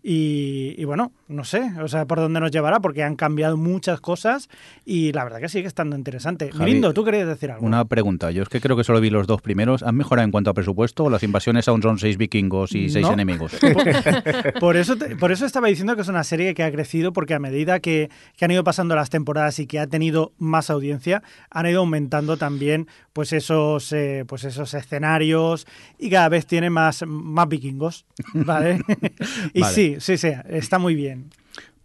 y, 0.08 0.74
y 0.80 0.84
bueno, 0.84 1.10
no 1.26 1.42
sé, 1.42 1.68
o 1.82 1.88
sea, 1.88 2.04
por 2.06 2.18
dónde 2.20 2.38
nos 2.38 2.52
llevará, 2.52 2.78
porque 2.78 3.02
han 3.02 3.16
cambiado 3.16 3.56
muchas 3.56 4.00
cosas 4.00 4.48
y 4.84 5.10
la 5.12 5.24
verdad 5.24 5.40
que 5.40 5.48
sigue 5.48 5.66
estando 5.66 5.96
interesante. 5.96 6.52
Javi, 6.52 6.64
Mirindo, 6.64 6.94
¿tú 6.94 7.02
querías 7.04 7.26
decir 7.26 7.50
algo? 7.50 7.66
Una 7.66 7.84
pregunta. 7.86 8.30
Yo 8.30 8.44
es 8.44 8.48
que 8.48 8.60
creo 8.60 8.76
que 8.76 8.84
solo 8.84 9.00
vi 9.00 9.10
los 9.10 9.26
dos 9.26 9.42
primeros. 9.42 9.82
¿Han 9.82 9.96
mejorado 9.96 10.24
en 10.24 10.30
cuanto 10.30 10.50
a 10.50 10.54
presupuesto 10.54 11.02
o 11.04 11.10
las 11.10 11.24
invasiones 11.24 11.66
aún 11.66 11.82
son 11.82 11.98
seis 11.98 12.18
vikingos 12.18 12.72
y 12.76 12.88
seis 12.88 13.04
No. 13.04 13.14
enemigos? 13.14 13.52
Por 14.60 14.76
eso, 14.76 14.96
te- 14.96 15.16
por 15.16 15.32
eso 15.32 15.44
estaba 15.44 15.66
diciendo 15.68 15.96
que 15.96 16.02
es 16.02 16.08
una 16.08 16.22
serie 16.22 16.54
que 16.54 16.62
ha 16.62 16.70
crecido, 16.70 17.12
porque 17.12 17.34
a 17.34 17.38
medida 17.40 17.80
que, 17.80 18.08
que 18.36 18.44
han 18.44 18.50
ido 18.52 18.62
pasando 18.62 18.94
las 18.94 19.10
temporadas 19.10 19.58
y 19.58 19.66
que 19.66 19.80
ha 19.80 19.86
tenido 19.88 20.32
más 20.38 20.70
audiencia, 20.70 21.22
han 21.50 21.66
ido 21.66 21.80
aumentando 21.80 22.36
también 22.36 22.86
pues 23.12 23.32
esos, 23.32 23.92
eh, 23.92 24.24
pues 24.28 24.44
esos 24.44 24.72
escenarios 24.74 25.66
y 25.98 26.10
cada 26.10 26.28
vez 26.28 26.46
tiene 26.46 26.70
más, 26.70 27.02
más 27.06 27.48
vikingos. 27.48 28.04
¿Vale? 28.34 28.80
y 29.54 29.60
Vale. 29.62 29.74
sí, 29.74 29.95
sí, 29.98 30.16
sí, 30.16 30.28
está 30.48 30.78
muy 30.78 30.94
bien. 30.94 31.30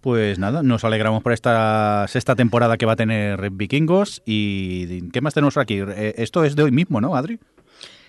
Pues 0.02 0.40
nada, 0.40 0.64
nos 0.64 0.84
alegramos 0.84 1.22
por 1.22 1.32
esta 1.32 2.06
sexta 2.08 2.36
temporada 2.36 2.78
que 2.78 2.88
va 2.88 2.94
a 2.94 2.96
tener 2.96 3.52
Vikingos. 3.52 4.24
¿Y 4.26 5.10
qué 5.12 5.22
más 5.22 5.36
tenemos 5.36 5.58
aquí? 5.58 5.80
Eh, 5.80 6.16
Esto 6.18 6.44
es 6.44 6.56
de 6.56 6.64
hoy 6.64 6.72
mismo, 6.72 7.00
¿no, 7.02 7.16
Adri? 7.16 7.40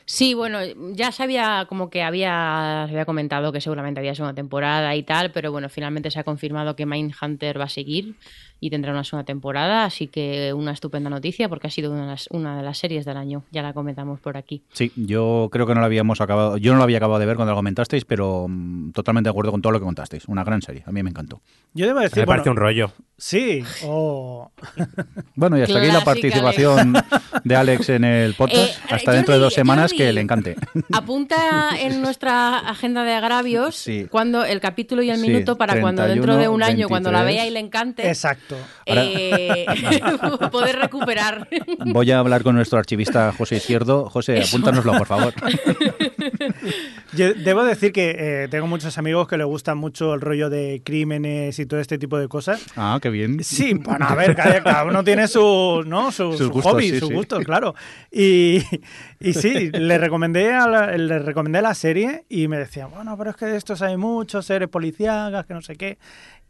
Sí, 0.04 0.34
bueno, 0.34 0.58
ya 0.92 1.12
sabía 1.12 1.66
como 1.68 1.90
que 1.90 2.02
había, 2.02 2.84
se 2.86 2.92
había 2.92 3.04
comentado 3.04 3.52
que 3.52 3.60
seguramente 3.60 4.00
había 4.00 4.14
segunda 4.14 4.34
temporada 4.34 4.94
y 4.96 5.02
tal, 5.02 5.30
pero 5.32 5.52
bueno, 5.52 5.68
finalmente 5.68 6.10
se 6.10 6.18
ha 6.18 6.24
confirmado 6.24 6.76
que 6.76 6.86
Mindhunter 6.86 7.60
va 7.60 7.64
a 7.64 7.68
seguir 7.68 8.16
y 8.60 8.70
tendrá 8.70 8.92
una 8.92 9.02
segunda 9.02 9.24
temporada, 9.24 9.84
así 9.84 10.06
que 10.06 10.52
una 10.52 10.70
estupenda 10.70 11.10
noticia 11.10 11.48
porque 11.48 11.66
ha 11.66 11.70
sido 11.70 11.90
una 11.90 12.02
de 12.02 12.06
las, 12.06 12.28
una 12.30 12.56
de 12.56 12.62
las 12.62 12.78
series 12.78 13.04
del 13.04 13.16
año, 13.16 13.42
ya 13.50 13.60
la 13.60 13.72
comentamos 13.72 14.20
por 14.20 14.36
aquí. 14.36 14.62
Sí, 14.72 14.92
yo 14.94 15.48
creo 15.50 15.66
que 15.66 15.74
no 15.74 15.80
lo 15.80 15.86
habíamos 15.86 16.20
acabado. 16.20 16.58
Yo 16.58 16.70
no 16.70 16.78
lo 16.78 16.84
había 16.84 16.98
acabado 16.98 17.18
de 17.18 17.26
ver 17.26 17.34
cuando 17.34 17.50
lo 17.50 17.56
comentasteis, 17.56 18.04
pero 18.04 18.46
mm, 18.48 18.92
totalmente 18.92 19.26
de 19.26 19.30
acuerdo 19.32 19.50
con 19.50 19.62
todo 19.62 19.72
lo 19.72 19.80
que 19.80 19.84
contasteis. 19.84 20.28
Una 20.28 20.44
gran 20.44 20.62
serie. 20.62 20.84
A 20.86 20.92
mí 20.92 21.02
me 21.02 21.10
encantó. 21.10 21.40
Yo 21.74 21.86
debo 21.86 21.98
decir, 21.98 22.18
Me 22.20 22.26
parece 22.26 22.50
un 22.50 22.56
rollo. 22.56 22.92
sí, 23.16 23.64
o 23.84 24.52
Bueno, 25.34 25.58
y 25.58 25.62
hasta 25.62 25.78
aquí 25.80 25.88
la 25.88 26.04
participación 26.04 26.94
de 27.42 27.56
Alex 27.56 27.88
en 27.88 28.04
el 28.04 28.34
podcast. 28.34 28.78
Eh, 28.78 28.94
hasta 28.94 29.10
dentro 29.10 29.34
de 29.34 29.40
dos 29.40 29.54
semanas 29.54 29.91
Que 29.96 30.12
le 30.12 30.20
encante. 30.20 30.56
Apunta 30.92 31.70
en 31.78 32.00
nuestra 32.02 32.58
agenda 32.58 33.04
de 33.04 33.12
agravios 33.14 33.76
Sí. 33.76 34.06
cuando 34.10 34.44
el 34.44 34.60
capítulo 34.60 35.02
y 35.02 35.10
el 35.10 35.16
Sí, 35.18 35.22
minuto 35.28 35.56
para 35.56 35.80
cuando 35.80 36.02
dentro 36.02 36.34
31, 36.34 36.38
de 36.42 36.48
un 36.48 36.62
año, 36.62 36.88
cuando 36.88 37.10
la 37.12 37.22
23. 37.22 37.42
vea 37.44 37.50
y 37.50 37.52
le 37.54 37.60
encante, 37.60 38.08
exacto. 38.08 38.56
eh, 38.86 39.66
poder 40.52 40.76
recuperar. 40.76 41.48
Voy 41.86 42.10
a 42.10 42.18
hablar 42.18 42.42
con 42.42 42.54
nuestro 42.54 42.78
archivista 42.78 43.32
José 43.36 43.56
Izquierdo. 43.56 44.08
José, 44.10 44.38
Eso. 44.38 44.56
apúntanoslo, 44.56 44.92
por 44.98 45.06
favor. 45.06 45.34
Yo 47.14 47.34
debo 47.34 47.64
decir 47.64 47.92
que 47.92 48.16
eh, 48.18 48.48
tengo 48.50 48.66
muchos 48.66 48.96
amigos 48.98 49.28
que 49.28 49.36
les 49.36 49.46
gustan 49.46 49.76
mucho 49.78 50.14
el 50.14 50.20
rollo 50.20 50.48
de 50.50 50.80
crímenes 50.84 51.58
y 51.58 51.66
todo 51.66 51.80
este 51.80 51.98
tipo 51.98 52.18
de 52.18 52.28
cosas. 52.28 52.62
Ah, 52.76 52.98
qué 53.02 53.10
bien. 53.10 53.42
Sí, 53.44 53.74
bueno, 53.74 54.06
a 54.08 54.14
ver, 54.14 54.34
cada, 54.34 54.62
cada 54.62 54.84
uno 54.84 55.04
tiene 55.04 55.28
su, 55.28 55.82
¿no? 55.86 56.10
su, 56.12 56.32
Sus 56.32 56.38
su 56.38 56.50
gustos, 56.50 56.72
hobby, 56.72 56.90
sí, 56.90 56.98
sus 57.00 57.08
sí. 57.08 57.14
gustos, 57.14 57.44
claro. 57.44 57.74
Y, 58.10 58.62
y 59.20 59.32
sí, 59.34 59.70
le 59.82 59.98
recomendé, 59.98 60.52
a 60.52 60.66
la, 60.66 60.96
le 60.96 61.18
recomendé 61.18 61.60
la 61.62 61.74
serie 61.74 62.24
y 62.28 62.48
me 62.48 62.58
decían, 62.58 62.90
bueno, 62.94 63.16
pero 63.18 63.30
es 63.30 63.36
que 63.36 63.46
de 63.46 63.56
estos 63.56 63.82
hay 63.82 63.96
muchos, 63.96 64.46
seres 64.46 64.68
policíacas, 64.68 65.44
que 65.46 65.54
no 65.54 65.60
sé 65.62 65.76
qué. 65.76 65.98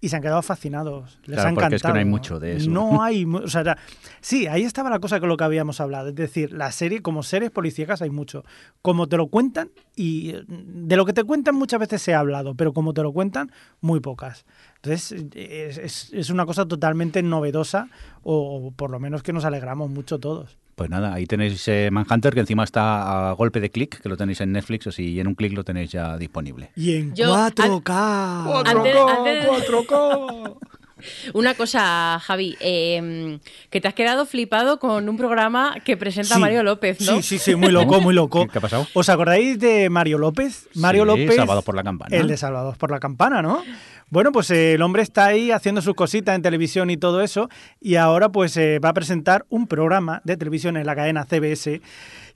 Y 0.01 0.09
se 0.09 0.17
han 0.17 0.23
quedado 0.23 0.43
fascinados. 0.43 1.21
Les 1.27 1.37
Claro, 1.37 1.51
ha 1.51 1.53
porque 1.55 1.67
encantado. 1.67 1.77
es 1.77 1.83
que 1.83 1.89
no 1.93 1.99
hay 2.01 2.05
mucho 2.05 2.41
de 2.41 2.57
eso. 2.57 2.69
No 2.71 3.05
hay. 3.05 3.25
O 3.25 3.47
sea, 3.47 3.79
sí, 4.21 4.49
ahí 4.49 4.65
estaba 4.65 4.91
la 4.91 4.99
cosa 4.99 5.21
con 5.21 5.29
lo 5.29 5.37
que 5.37 5.45
habíamos 5.45 5.81
hablado. 5.81 6.09
Es 6.09 6.17
decir, 6.17 6.53
la 6.53 6.73
serie, 6.73 7.03
como 7.03 7.23
seres 7.23 7.53
policíacas, 7.53 8.03
hay 8.03 8.11
mucho. 8.11 8.45
Como 8.83 9.09
te 9.09 9.17
lo 9.17 9.29
cuentan, 9.29 9.71
y 9.95 10.31
eh, 10.31 10.43
de 10.49 10.97
lo 10.97 11.05
que 11.07 11.13
te 11.13 11.23
cuentan 11.23 11.55
muchas 11.55 11.79
veces 11.79 12.03
se 12.03 12.15
ha 12.15 12.19
hablado, 12.19 12.57
pero 12.57 12.73
como 12.73 12.93
te 12.95 13.03
lo 13.03 13.13
cuentan, 13.13 13.53
muy 13.81 14.01
pocas. 14.01 14.45
Entonces, 14.83 15.25
es, 15.37 15.79
es- 15.79 16.11
es 16.13 16.31
una 16.31 16.47
cosa 16.47 16.67
totalmente 16.67 17.23
novedosa, 17.23 17.89
o, 18.25 18.67
o 18.67 18.71
por 18.73 18.91
lo 18.91 18.99
menos 18.99 19.23
que 19.23 19.33
nos 19.33 19.45
alegramos 19.45 19.89
mucho 19.89 20.19
todos. 20.19 20.59
Pues 20.75 20.89
nada, 20.89 21.13
ahí 21.13 21.27
tenéis 21.27 21.67
eh, 21.69 21.91
Manhunter, 21.93 22.33
que 22.33 22.41
encima 22.41 22.65
está 22.65 23.29
a 23.31 23.33
golpe 23.33 23.61
de 23.61 23.71
clic, 23.71 24.01
que 24.01 24.09
lo 24.09 24.17
tenéis 24.17 24.41
en 24.41 24.53
Netflix, 24.53 24.87
o 24.87 24.93
si 24.93 25.21
en 25.21 25.27
un 25.29 25.35
clic 25.35 25.53
lo 25.53 25.65
tenéis 25.65 25.91
ya 25.93 26.17
disponible. 26.17 26.71
Y 26.77 26.97
en 26.97 27.15
Yo, 27.15 27.27
4K. 27.35 28.65
Antes- 28.67 28.97
antes- 28.97 29.47
4K. 29.49 30.57
Una 31.35 31.55
cosa, 31.55 32.19
Javi, 32.21 32.57
eh, 32.61 33.39
que 33.71 33.81
te 33.81 33.89
has 33.89 33.95
quedado 33.95 34.27
flipado 34.27 34.79
con 34.79 35.09
un 35.09 35.17
programa 35.17 35.77
que 35.85 35.97
presenta 35.97 36.35
Sí. 36.37 36.41
Mario 36.41 36.63
López, 36.63 37.01
¿no? 37.01 37.17
Sí, 37.17 37.23
sí, 37.23 37.39
sí, 37.39 37.55
muy 37.55 37.71
loco, 37.73 38.01
muy 38.01 38.15
loco. 38.15 38.47
¿Qué- 38.47 38.53
qué 38.53 38.59
ha 38.59 38.61
pasado? 38.61 38.87
¿Os 38.95 39.09
acordáis 39.09 39.59
de 39.59 39.89
Mario 39.91 40.19
López? 40.19 40.69
Mario 40.75 41.03
Sí, 41.03 41.07
López. 41.09 41.37
Salvados 41.37 41.65
por 41.65 41.75
la 41.75 41.83
Campana. 41.83 42.17
El 42.17 42.29
de 42.29 42.37
Salvados 42.37 42.77
por 42.77 42.91
la 42.91 43.01
Campana, 43.01 43.43
¿no? 43.43 43.63
Bueno, 44.11 44.31
pues 44.31 44.51
eh, 44.51 44.75
el 44.75 44.83
hombre 44.83 45.03
está 45.03 45.27
ahí 45.27 45.51
haciendo 45.51 45.81
sus 45.81 45.95
cositas 45.95 46.35
en 46.37 46.43
televisión 46.43 46.91
y 46.91 46.99
todo 46.99 47.23
eso, 47.23 47.49
y 47.81 47.95
ahora 47.97 48.29
pues 48.29 48.57
eh, 48.59 48.79
va 48.79 48.91
a 48.91 48.93
presentar 48.95 49.47
un 49.49 49.67
programa 49.67 50.21
de 50.25 50.37
televisión 50.37 50.77
en 50.77 50.85
la 50.85 50.95
cadena 50.95 51.25
CBS 51.25 51.81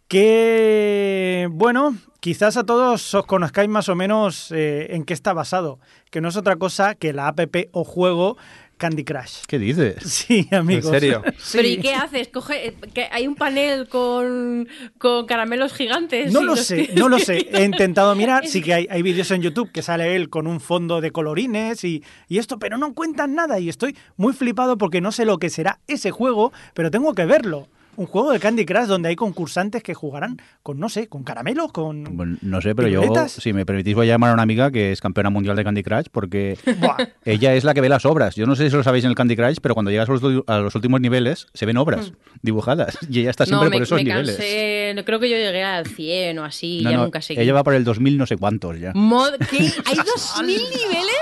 que, 0.09 1.49
bueno, 1.51 1.97
quizás 2.21 2.57
a 2.57 2.65
todos 2.65 3.15
os 3.15 3.27
conozcáis 3.27 3.69
más 3.69 3.89
o 3.89 3.97
menos 3.97 4.53
eh, 4.53 4.95
en 4.95 5.05
qué 5.05 5.15
está 5.15 5.33
basado, 5.33 5.79
que 6.11 6.21
no 6.21 6.29
es 6.29 6.37
otra 6.37 6.57
cosa 6.57 6.95
que 6.95 7.13
la 7.13 7.29
app 7.29 7.41
o 7.73 7.85
juego 7.85 8.37
Candy 8.77 9.05
Crush. 9.05 9.43
¿Qué 9.47 9.59
dices? 9.59 9.97
Sí, 10.05 10.49
amigos. 10.51 10.91
serio? 10.91 11.23
Sí. 11.39 11.59
Pero 11.59 11.69
¿y 11.69 11.77
qué 11.79 11.95
haces? 11.95 12.29
Coge, 12.29 12.69
eh, 12.69 12.77
que 12.93 13.09
hay 13.11 13.27
un 13.27 13.35
panel 13.35 13.89
con, 13.89 14.69
con 14.99 15.27
caramelos 15.27 15.73
gigantes. 15.73 16.33
No 16.33 16.43
lo 16.43 16.57
sé, 16.57 16.91
no 16.95 17.09
lo 17.09 17.19
sé. 17.19 17.49
He 17.53 17.65
intentado 17.65 18.15
mirar, 18.17 18.47
sí 18.47 18.63
que 18.63 18.75
hay, 18.75 18.87
hay 18.91 19.03
vídeos 19.03 19.31
en 19.31 19.43
YouTube 19.43 19.73
que 19.73 19.83
sale 19.83 20.15
él 20.15 20.29
con 20.29 20.47
un 20.47 20.61
fondo 20.61 21.01
de 21.01 21.11
colorines 21.11 21.85
y, 21.85 22.03
y 22.29 22.39
esto, 22.39 22.59
pero 22.59 22.77
no 22.77 22.93
cuentan 22.95 23.35
nada 23.35 23.59
y 23.59 23.69
estoy 23.69 23.97
muy 24.17 24.33
flipado 24.33 24.77
porque 24.77 25.01
no 25.01 25.11
sé 25.11 25.25
lo 25.25 25.39
que 25.39 25.51
será 25.51 25.81
ese 25.87 26.11
juego, 26.11 26.53
pero 26.75 26.91
tengo 26.91 27.15
que 27.15 27.25
verlo. 27.25 27.69
Un 27.97 28.07
juego 28.07 28.33
de 28.33 28.39
Candy 28.41 28.65
Crush 28.67 28.87
donde 28.87 29.09
hay 29.09 29.17
concursantes 29.17 29.83
que 29.83 29.95
jugarán 29.95 30.37
con, 30.63 30.79
no 30.79 30.89
sé, 30.89 31.09
con 31.09 31.25
caramelos, 31.25 31.73
con... 31.73 32.05
Bueno, 32.17 32.37
no 32.43 32.61
sé, 32.61 32.75
pero 32.75 32.89
yo, 32.89 33.03
si 33.29 33.53
me 33.53 33.65
permitís, 33.65 33.95
voy 33.95 34.07
a 34.09 34.13
llamar 34.15 34.31
a 34.31 34.35
una 34.35 34.43
amiga 34.43 34.71
que 34.71 34.93
es 34.93 35.01
campeona 35.01 35.31
mundial 35.31 35.57
de 35.57 35.65
Candy 35.65 35.83
Crush, 35.83 36.07
porque 36.13 36.59
Buah. 36.79 36.97
ella 37.25 37.55
es 37.55 37.65
la 37.65 37.75
que 37.75 37.81
ve 37.81 37.89
las 37.89 38.05
obras. 38.05 38.35
Yo 38.37 38.47
no 38.47 38.55
sé 38.57 38.69
si 38.71 38.77
lo 38.77 38.83
sabéis 38.83 39.05
en 39.05 39.11
el 39.11 39.17
Candy 39.17 39.37
Crush, 39.37 39.59
pero 39.63 39.75
cuando 39.75 39.91
llegas 39.91 40.09
a 40.09 40.13
los, 40.13 40.23
ulti- 40.23 40.45
a 40.47 40.59
los 40.59 40.75
últimos 40.75 41.01
niveles, 41.01 41.47
se 41.55 41.65
ven 41.67 41.77
obras 41.77 42.13
dibujadas. 42.43 42.99
Y 43.11 43.21
ella 43.21 43.31
está 43.31 43.47
siempre 43.47 43.67
no, 43.67 43.71
me, 43.71 43.77
por 43.77 43.83
esos 43.85 43.97
me 43.97 44.05
niveles. 44.05 44.37
cansé. 44.37 44.93
no 44.95 45.05
Creo 45.05 45.19
que 45.21 45.31
yo 45.31 45.37
llegué 45.37 45.63
al 45.65 45.87
100 45.87 46.39
o 46.39 46.45
así. 46.45 46.81
No, 46.83 46.91
ya 46.91 46.97
no, 46.99 47.05
nunca 47.05 47.21
seguí. 47.23 47.41
ella 47.41 47.53
va 47.55 47.65
por 47.65 47.75
el 47.75 47.85
2000 47.85 48.19
no 48.19 48.27
sé 48.27 48.37
cuántos 48.37 48.79
ya. 48.79 48.93
Mod- 48.93 49.39
¿Qué? 49.49 49.59
¿Hay 49.87 49.97
2.000 49.97 50.45
niveles? 50.45 51.17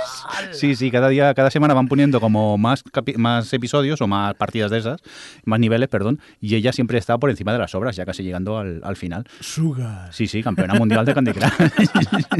Sí, 0.53 0.75
sí, 0.75 0.91
cada 0.91 1.09
día, 1.09 1.33
cada 1.35 1.51
semana 1.51 1.75
van 1.75 1.87
poniendo 1.89 2.21
como 2.21 2.57
más, 2.59 2.83
más 3.17 3.53
episodios 3.53 4.01
o 4.01 4.07
más 4.07 4.35
partidas 4.35 4.71
de 4.71 4.79
esas, 4.79 5.01
más 5.45 5.61
niveles, 5.61 5.89
perdón, 5.89 6.21
y 6.41 6.55
ella 6.57 6.64
siempre 6.73 6.99
está 6.99 7.19
por 7.19 7.31
encima 7.31 7.53
de 7.53 7.59
las 7.59 7.75
obras, 7.75 7.97
ya 7.97 8.05
casi 8.07 8.23
llegando 8.23 8.59
al, 8.59 8.81
al 8.85 8.97
final. 8.97 9.25
Sugar. 9.41 10.13
Sí, 10.13 10.27
sí, 10.27 10.43
campeona 10.43 10.75
mundial 10.75 11.05
de 11.05 11.15
Candy 11.15 11.33
Crush. 11.33 11.53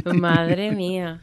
Madre 0.15 0.71
mía. 0.73 1.21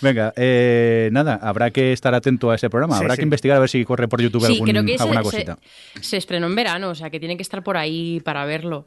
Venga, 0.00 0.32
eh, 0.36 1.08
nada, 1.12 1.38
habrá 1.42 1.70
que 1.70 1.92
estar 1.92 2.14
atento 2.14 2.50
a 2.50 2.54
ese 2.54 2.70
programa, 2.70 2.96
Sí, 2.96 3.02
habrá 3.02 3.14
sí. 3.14 3.18
que 3.20 3.24
investigar 3.24 3.56
a 3.56 3.60
ver 3.60 3.68
si 3.68 3.84
corre 3.84 4.08
por 4.08 4.20
YouTube 4.20 4.44
Sí, 4.46 4.52
algún- 4.52 4.68
creo 4.68 4.84
que 4.84 4.96
se, 4.96 5.02
alguna 5.02 5.20
se- 5.20 5.24
cosita. 5.24 5.58
se 6.00 6.16
estrenó 6.16 6.46
en 6.46 6.54
verano, 6.54 6.90
o 6.90 6.94
sea 6.94 7.10
que 7.10 7.18
tiene 7.18 7.36
que 7.36 7.42
estar 7.42 7.62
por 7.62 7.76
ahí 7.76 8.20
para 8.20 8.44
verlo. 8.44 8.86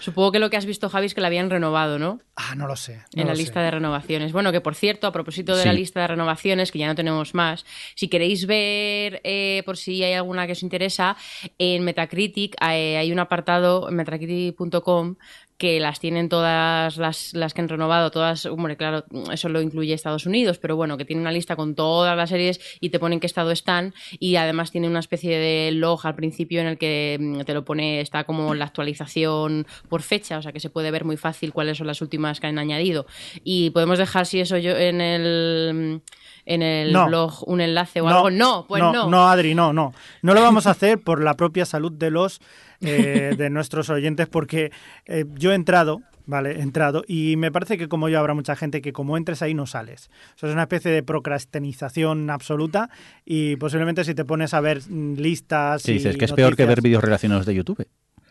Supongo 0.00 0.32
que 0.32 0.38
lo 0.38 0.48
que 0.48 0.56
has 0.56 0.64
visto, 0.64 0.88
Javi, 0.88 1.06
es 1.06 1.14
que 1.14 1.20
la 1.20 1.26
habían 1.26 1.50
renovado, 1.50 1.98
¿no? 1.98 2.20
Ah, 2.36 2.54
no 2.56 2.66
lo 2.66 2.76
sé. 2.76 3.02
no 3.14 3.22
en 3.22 3.28
la 3.28 3.34
lista 3.34 3.54
sé. 3.60 3.64
de 3.64 3.70
renovaciones. 3.72 4.32
Bueno, 4.32 4.52
que 4.52 4.60
por 4.60 4.74
cierto, 4.74 5.06
a 5.06 5.12
propósito 5.12 5.56
de 5.56 5.64
la 5.66 5.72
lista 5.72 6.00
de 6.00 6.06
renovaciones, 6.06 6.70
que 6.72 6.78
ya 6.78 6.86
no 6.86 6.94
tenemos 6.94 7.34
más, 7.34 7.66
si 7.94 8.08
queréis 8.08 8.46
ver, 8.46 9.20
eh, 9.24 9.62
por 9.66 9.76
si 9.76 10.02
hay 10.04 10.14
alguna 10.14 10.46
que 10.46 10.52
os 10.52 10.62
interesa, 10.62 11.16
en 11.58 11.82
Metacritic 11.84 12.54
eh, 12.92 12.96
hay 12.98 13.12
un 13.12 13.18
apartado, 13.18 13.88
en 13.88 13.96
metacritic.com, 13.96 15.16
que 15.56 15.80
las 15.80 15.98
tienen 15.98 16.28
todas 16.28 16.98
las, 16.98 17.34
las 17.34 17.52
que 17.52 17.60
han 17.60 17.68
renovado, 17.68 18.12
todas, 18.12 18.46
hombre, 18.46 18.76
claro, 18.76 19.04
eso 19.32 19.48
lo 19.48 19.60
incluye 19.60 19.92
Estados 19.92 20.24
Unidos, 20.24 20.58
pero 20.58 20.76
bueno, 20.76 20.96
que 20.96 21.04
tiene 21.04 21.20
una 21.20 21.32
lista 21.32 21.56
con 21.56 21.74
todas 21.74 22.16
las 22.16 22.30
series 22.30 22.60
y 22.78 22.90
te 22.90 23.00
ponen 23.00 23.18
qué 23.18 23.26
estado 23.26 23.50
están 23.50 23.92
y 24.20 24.36
además 24.36 24.70
tiene 24.70 24.86
una 24.86 25.00
especie 25.00 25.36
de 25.36 25.72
log 25.72 26.06
al 26.06 26.14
principio 26.14 26.60
en 26.60 26.68
el 26.68 26.78
que 26.78 27.18
mm, 27.20 27.40
te 27.40 27.54
lo 27.54 27.64
pone, 27.64 28.00
está 28.00 28.22
como 28.22 28.54
la 28.54 28.66
actualización 28.66 29.66
por 29.88 30.02
fecha, 30.02 30.38
o 30.38 30.42
sea 30.42 30.52
que 30.52 30.60
se 30.60 30.70
puede 30.70 30.92
ver 30.92 31.04
muy 31.04 31.16
fácil 31.16 31.52
cuáles 31.52 31.78
son 31.78 31.88
las 31.88 32.00
últimas 32.02 32.38
que 32.38 32.46
han 32.46 32.58
añadido. 32.60 33.06
Y 33.42 33.70
podemos 33.70 33.98
dejar 33.98 34.26
si 34.26 34.38
eso 34.38 34.58
yo 34.58 34.76
en 34.76 35.00
el 35.00 36.02
en 36.46 36.62
el 36.62 36.92
No. 36.92 37.06
blog 37.08 37.46
un 37.48 37.60
enlace 37.60 38.00
o 38.00 38.08
algo. 38.08 38.30
No, 38.30 38.64
pues 38.68 38.80
no. 38.82 39.08
No, 39.10 39.28
Adri, 39.28 39.54
no, 39.56 39.72
no. 39.72 39.92
No 40.22 40.34
lo 40.34 40.40
vamos 40.40 40.66
a 40.66 40.70
hacer 40.70 41.00
por 41.00 41.22
la 41.22 41.34
propia 41.34 41.66
salud 41.66 41.92
de 41.92 42.10
los 42.10 42.40
eh, 42.80 43.34
de 43.36 43.50
nuestros 43.50 43.90
oyentes, 43.90 44.28
porque 44.28 44.70
eh, 45.06 45.24
yo 45.34 45.52
he 45.52 45.54
entrado, 45.54 46.00
vale, 46.26 46.52
he 46.58 46.60
entrado, 46.62 47.04
y 47.06 47.36
me 47.36 47.50
parece 47.50 47.76
que 47.78 47.88
como 47.88 48.08
yo 48.08 48.18
habrá 48.18 48.34
mucha 48.34 48.54
gente 48.56 48.80
que 48.80 48.92
como 48.92 49.16
entres 49.16 49.42
ahí 49.42 49.54
no 49.54 49.66
sales. 49.66 50.10
O 50.36 50.38
sea, 50.38 50.48
es 50.48 50.52
una 50.52 50.62
especie 50.62 50.90
de 50.90 51.02
procrastinización 51.02 52.30
absoluta 52.30 52.90
y 53.24 53.56
posiblemente 53.56 54.04
si 54.04 54.14
te 54.14 54.24
pones 54.24 54.54
a 54.54 54.60
ver 54.60 54.82
mm, 54.88 55.14
listas. 55.14 55.82
Sí, 55.82 55.92
y 55.92 55.94
dices 55.94 56.16
que 56.16 56.26
es 56.26 56.32
peor 56.32 56.56
que 56.56 56.66
ver 56.66 56.80
vídeos 56.82 57.02
relacionados 57.02 57.46
de 57.46 57.54
YouTube. 57.54 57.86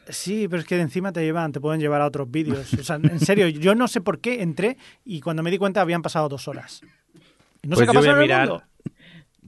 Sí, 0.10 0.48
pero 0.48 0.62
es 0.62 0.68
que 0.68 0.76
de 0.76 0.84
encima 0.84 1.12
te 1.12 1.22
llevan, 1.22 1.52
te 1.52 1.60
pueden 1.60 1.82
llevar 1.82 2.00
a 2.02 2.06
otros 2.06 2.32
vídeos. 2.32 2.74
O 2.76 2.84
sea, 2.84 2.95
en 2.95 3.20
serio, 3.20 3.50
yo 3.50 3.76
no 3.76 3.89
sé 3.89 4.00
por 4.00 4.20
qué 4.20 4.41
entré 4.41 4.78
y 5.04 5.20
cuando 5.20 5.43
me 5.43 5.52
di 5.52 5.58
cuenta 5.58 5.82
habían 5.82 6.02
pasado 6.02 6.30
dos 6.30 6.48
horas. 6.48 6.82
No 7.64 7.76
sé 7.76 7.86
Pues 7.86 7.89
qué 7.89 7.93
yo 7.93 8.00
voy 8.00 8.10
a 8.10 8.16
mirar. 8.16 8.64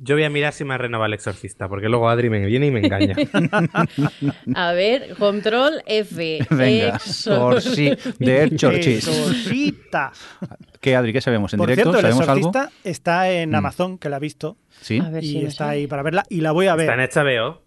Yo 0.02 0.16
voy 0.16 0.24
a 0.24 0.30
mirar 0.30 0.54
si 0.54 0.64
me 0.64 0.74
ha 0.74 0.78
renovado 0.78 1.08
el 1.08 1.14
exorcista, 1.14 1.68
porque 1.68 1.89
luego 1.89 2.08
Adri 2.10 2.30
me 2.30 2.45
viene 2.45 2.68
y 2.68 2.72
me 2.72 2.80
engaña. 2.80 3.16
A 4.56 4.72
ver, 4.74 5.16
control 5.16 5.82
F. 5.86 6.39
Venga, 6.50 6.97
Exor- 6.97 7.38
por 7.39 7.62
sí, 7.62 7.91
de 8.20 8.43
Exorcist. 8.45 9.08
Exorcista. 9.08 10.12
¿Qué, 10.80 10.95
Adri, 10.95 11.14
qué 11.14 11.22
sabemos? 11.22 11.54
¿En 11.54 11.58
Por 11.58 11.70
directo? 11.70 11.91
cierto, 11.91 12.08
el 12.08 12.14
¿Sabemos 12.14 12.30
algo? 12.30 12.50
exorcista 12.50 12.89
está 12.89 13.30
en 13.32 13.52
Mm. 13.52 13.56
Amazon, 13.56 13.97
que 13.97 14.10
la 14.10 14.18
he 14.18 14.20
visto, 14.20 14.58
Sí, 14.82 15.00
A 15.00 15.10
ver 15.10 15.24
si 15.24 15.38
y 15.39 15.41
me 15.41 15.47
está 15.50 15.70
ahí 15.70 15.88
para 15.88 16.04
verla, 16.04 16.24
y 16.30 16.39
la 16.41 16.52
voy 16.54 16.68
a 16.68 16.76
ver. 16.76 16.89
Está 16.89 16.93
en 17.24 17.26
HBO. 17.28 17.62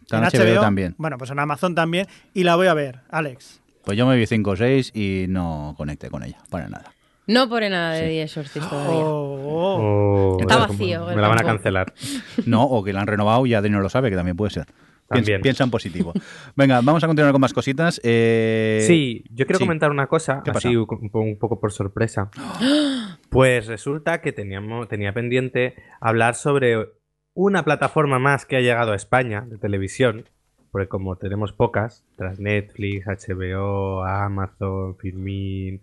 está 0.00 0.16
en 0.18 0.24
HBO, 0.54 0.60
también. 0.60 0.94
Bueno, 0.96 1.18
pues 1.18 1.30
en 1.30 1.38
Amazon 1.38 1.74
también, 1.74 2.06
y 2.32 2.44
la 2.44 2.56
voy 2.56 2.68
a 2.68 2.74
ver, 2.74 3.00
Alex. 3.10 3.60
Pues 3.84 3.98
yo 3.98 4.06
me 4.06 4.16
vi 4.16 4.24
5 4.26 4.52
o 4.52 4.56
6 4.56 4.90
y 4.94 5.26
no 5.28 5.74
conecté 5.76 6.08
con 6.08 6.22
ella, 6.22 6.38
para 6.48 6.68
nada. 6.68 6.92
No 7.26 7.48
pone 7.48 7.70
nada 7.70 7.92
de 7.94 8.00
Sí. 8.00 8.06
The 8.14 8.22
Exorcist 8.22 8.68
todavía. 8.70 9.04
Oh, 9.04 10.36
Oh, 10.36 10.36
Está 10.40 10.54
eso, 10.54 10.68
vacío, 10.68 11.06
Me 11.06 11.16
la 11.22 11.28
van 11.28 11.40
a 11.40 11.44
cancelar. 11.44 11.92
No, 12.46 12.64
o 12.64 12.82
que 12.84 12.92
la 12.92 13.00
han 13.00 13.06
renovado 13.06 13.46
y 13.46 13.54
Adri 13.54 13.70
no 13.70 13.80
lo 13.80 13.88
sabe, 13.88 14.10
que 14.10 14.16
también 14.16 14.36
puede 14.36 14.50
ser. 14.50 14.66
También. 15.06 15.42
piensa 15.42 15.62
en 15.64 15.70
positivo. 15.70 16.12
Venga, 16.56 16.80
vamos 16.80 17.04
a 17.04 17.06
continuar 17.06 17.32
con 17.32 17.40
más 17.40 17.52
cositas. 17.52 18.00
Eh, 18.02 18.82
Sí, 18.86 19.22
yo 19.30 19.44
quiero 19.46 19.58
sí. 19.58 19.64
comentar 19.64 19.90
una 19.90 20.06
cosa, 20.06 20.42
¿Qué 20.44 20.50
así 20.50 20.74
un, 20.76 20.86
un 21.12 21.38
poco 21.38 21.60
por 21.60 21.72
sorpresa. 21.72 22.30
Pues 23.30 23.66
resulta 23.66 24.20
que 24.20 24.32
teníamos, 24.32 24.86
tenía 24.88 25.12
pendiente 25.12 25.74
hablar 26.00 26.36
sobre 26.36 26.88
una 27.34 27.64
plataforma 27.64 28.18
más 28.20 28.46
que 28.46 28.56
ha 28.56 28.60
llegado 28.60 28.92
a 28.92 28.96
España 28.96 29.40
de 29.48 29.58
televisión, 29.58 30.28
porque 30.70 30.86
como 30.88 31.16
tenemos 31.16 31.52
pocas, 31.52 32.04
tras 32.16 32.38
Netflix, 32.38 33.06
HBO, 33.06 34.04
Amazon, 34.04 34.96
Filmin 34.98 35.80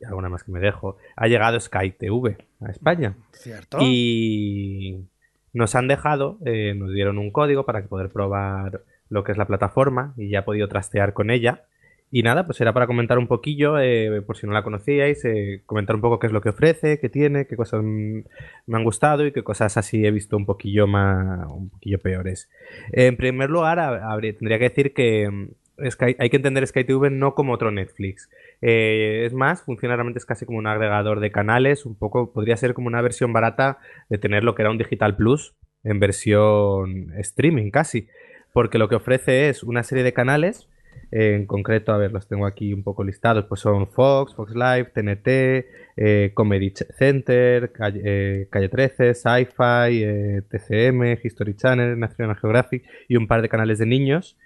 y 0.00 0.04
alguna 0.04 0.28
más 0.28 0.44
que 0.44 0.52
me 0.52 0.60
dejo, 0.60 0.96
ha 1.16 1.26
llegado 1.26 1.58
Sky 1.58 1.92
TV 1.92 2.36
a 2.60 2.70
España. 2.70 3.14
¿Cierto? 3.32 3.78
Y 3.80 5.06
nos 5.52 5.74
han 5.74 5.88
dejado, 5.88 6.38
eh, 6.44 6.74
nos 6.76 6.92
dieron 6.92 7.18
un 7.18 7.30
código 7.30 7.64
para 7.64 7.82
poder 7.86 8.10
probar 8.10 8.82
lo 9.08 9.24
que 9.24 9.32
es 9.32 9.38
la 9.38 9.46
plataforma 9.46 10.12
y 10.16 10.28
ya 10.28 10.40
he 10.40 10.42
podido 10.42 10.68
trastear 10.68 11.14
con 11.14 11.30
ella. 11.30 11.64
Y 12.10 12.22
nada, 12.22 12.46
pues 12.46 12.60
era 12.60 12.72
para 12.72 12.86
comentar 12.86 13.18
un 13.18 13.26
poquillo, 13.26 13.78
eh, 13.80 14.22
por 14.22 14.36
si 14.36 14.46
no 14.46 14.52
la 14.52 14.62
conocíais, 14.62 15.24
eh, 15.24 15.62
comentar 15.66 15.96
un 15.96 16.02
poco 16.02 16.18
qué 16.18 16.28
es 16.28 16.32
lo 16.32 16.40
que 16.40 16.50
ofrece, 16.50 17.00
qué 17.00 17.08
tiene, 17.08 17.46
qué 17.46 17.56
cosas 17.56 17.82
me 17.82 18.24
han 18.70 18.84
gustado 18.84 19.26
y 19.26 19.32
qué 19.32 19.42
cosas 19.42 19.76
así 19.76 20.06
he 20.06 20.10
visto 20.12 20.36
un 20.36 20.46
poquillo 20.46 20.86
más, 20.86 21.48
un 21.48 21.70
poquillo 21.70 21.98
peores. 21.98 22.48
en 22.92 23.16
primer 23.16 23.50
lugar, 23.50 24.00
tendría 24.20 24.58
que 24.58 24.68
decir 24.68 24.94
que 24.94 25.28
mm, 25.28 25.48
Sky- 25.90 26.16
hay 26.18 26.30
que 26.30 26.36
entender 26.36 26.66
Sky 26.66 26.84
TV 26.84 27.10
no 27.10 27.34
como 27.34 27.52
otro 27.52 27.70
Netflix. 27.70 28.30
Eh, 28.62 29.24
es 29.26 29.32
más, 29.34 29.62
funciona 29.62 29.94
realmente 29.96 30.18
es 30.18 30.26
casi 30.26 30.46
como 30.46 30.58
un 30.58 30.66
agregador 30.66 31.20
de 31.20 31.30
canales, 31.30 31.84
un 31.86 31.96
poco 31.96 32.32
podría 32.32 32.56
ser 32.56 32.74
como 32.74 32.86
una 32.88 33.02
versión 33.02 33.32
barata 33.32 33.78
de 34.08 34.18
tener 34.18 34.44
lo 34.44 34.54
que 34.54 34.62
era 34.62 34.70
un 34.70 34.78
Digital 34.78 35.16
Plus 35.16 35.54
en 35.84 36.00
versión 36.00 37.12
streaming 37.18 37.70
casi, 37.70 38.08
porque 38.52 38.78
lo 38.78 38.88
que 38.88 38.96
ofrece 38.96 39.48
es 39.48 39.62
una 39.62 39.82
serie 39.82 40.04
de 40.04 40.12
canales, 40.12 40.68
en 41.12 41.46
concreto, 41.46 41.92
a 41.92 41.98
ver, 41.98 42.10
los 42.10 42.26
tengo 42.26 42.46
aquí 42.46 42.72
un 42.72 42.82
poco 42.82 43.04
listados, 43.04 43.44
pues 43.44 43.60
son 43.60 43.86
Fox, 43.86 44.34
Fox 44.34 44.52
Live, 44.54 44.90
TNT, 44.92 45.66
eh, 45.96 46.32
Comedy 46.34 46.72
Center, 46.98 47.70
Calle, 47.70 48.00
eh, 48.04 48.48
Calle 48.50 48.68
13, 48.68 49.14
Sci-Fi, 49.14 50.42
TCM, 50.48 51.18
History 51.22 51.54
Channel, 51.54 51.98
National 51.98 52.36
Geographic 52.36 52.82
y 53.08 53.16
un 53.16 53.28
par 53.28 53.40
de 53.42 53.48
canales 53.48 53.78
de 53.78 53.86
niños. 53.86 54.36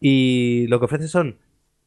Y 0.00 0.66
lo 0.68 0.78
que 0.78 0.86
ofrece 0.86 1.08
son 1.08 1.36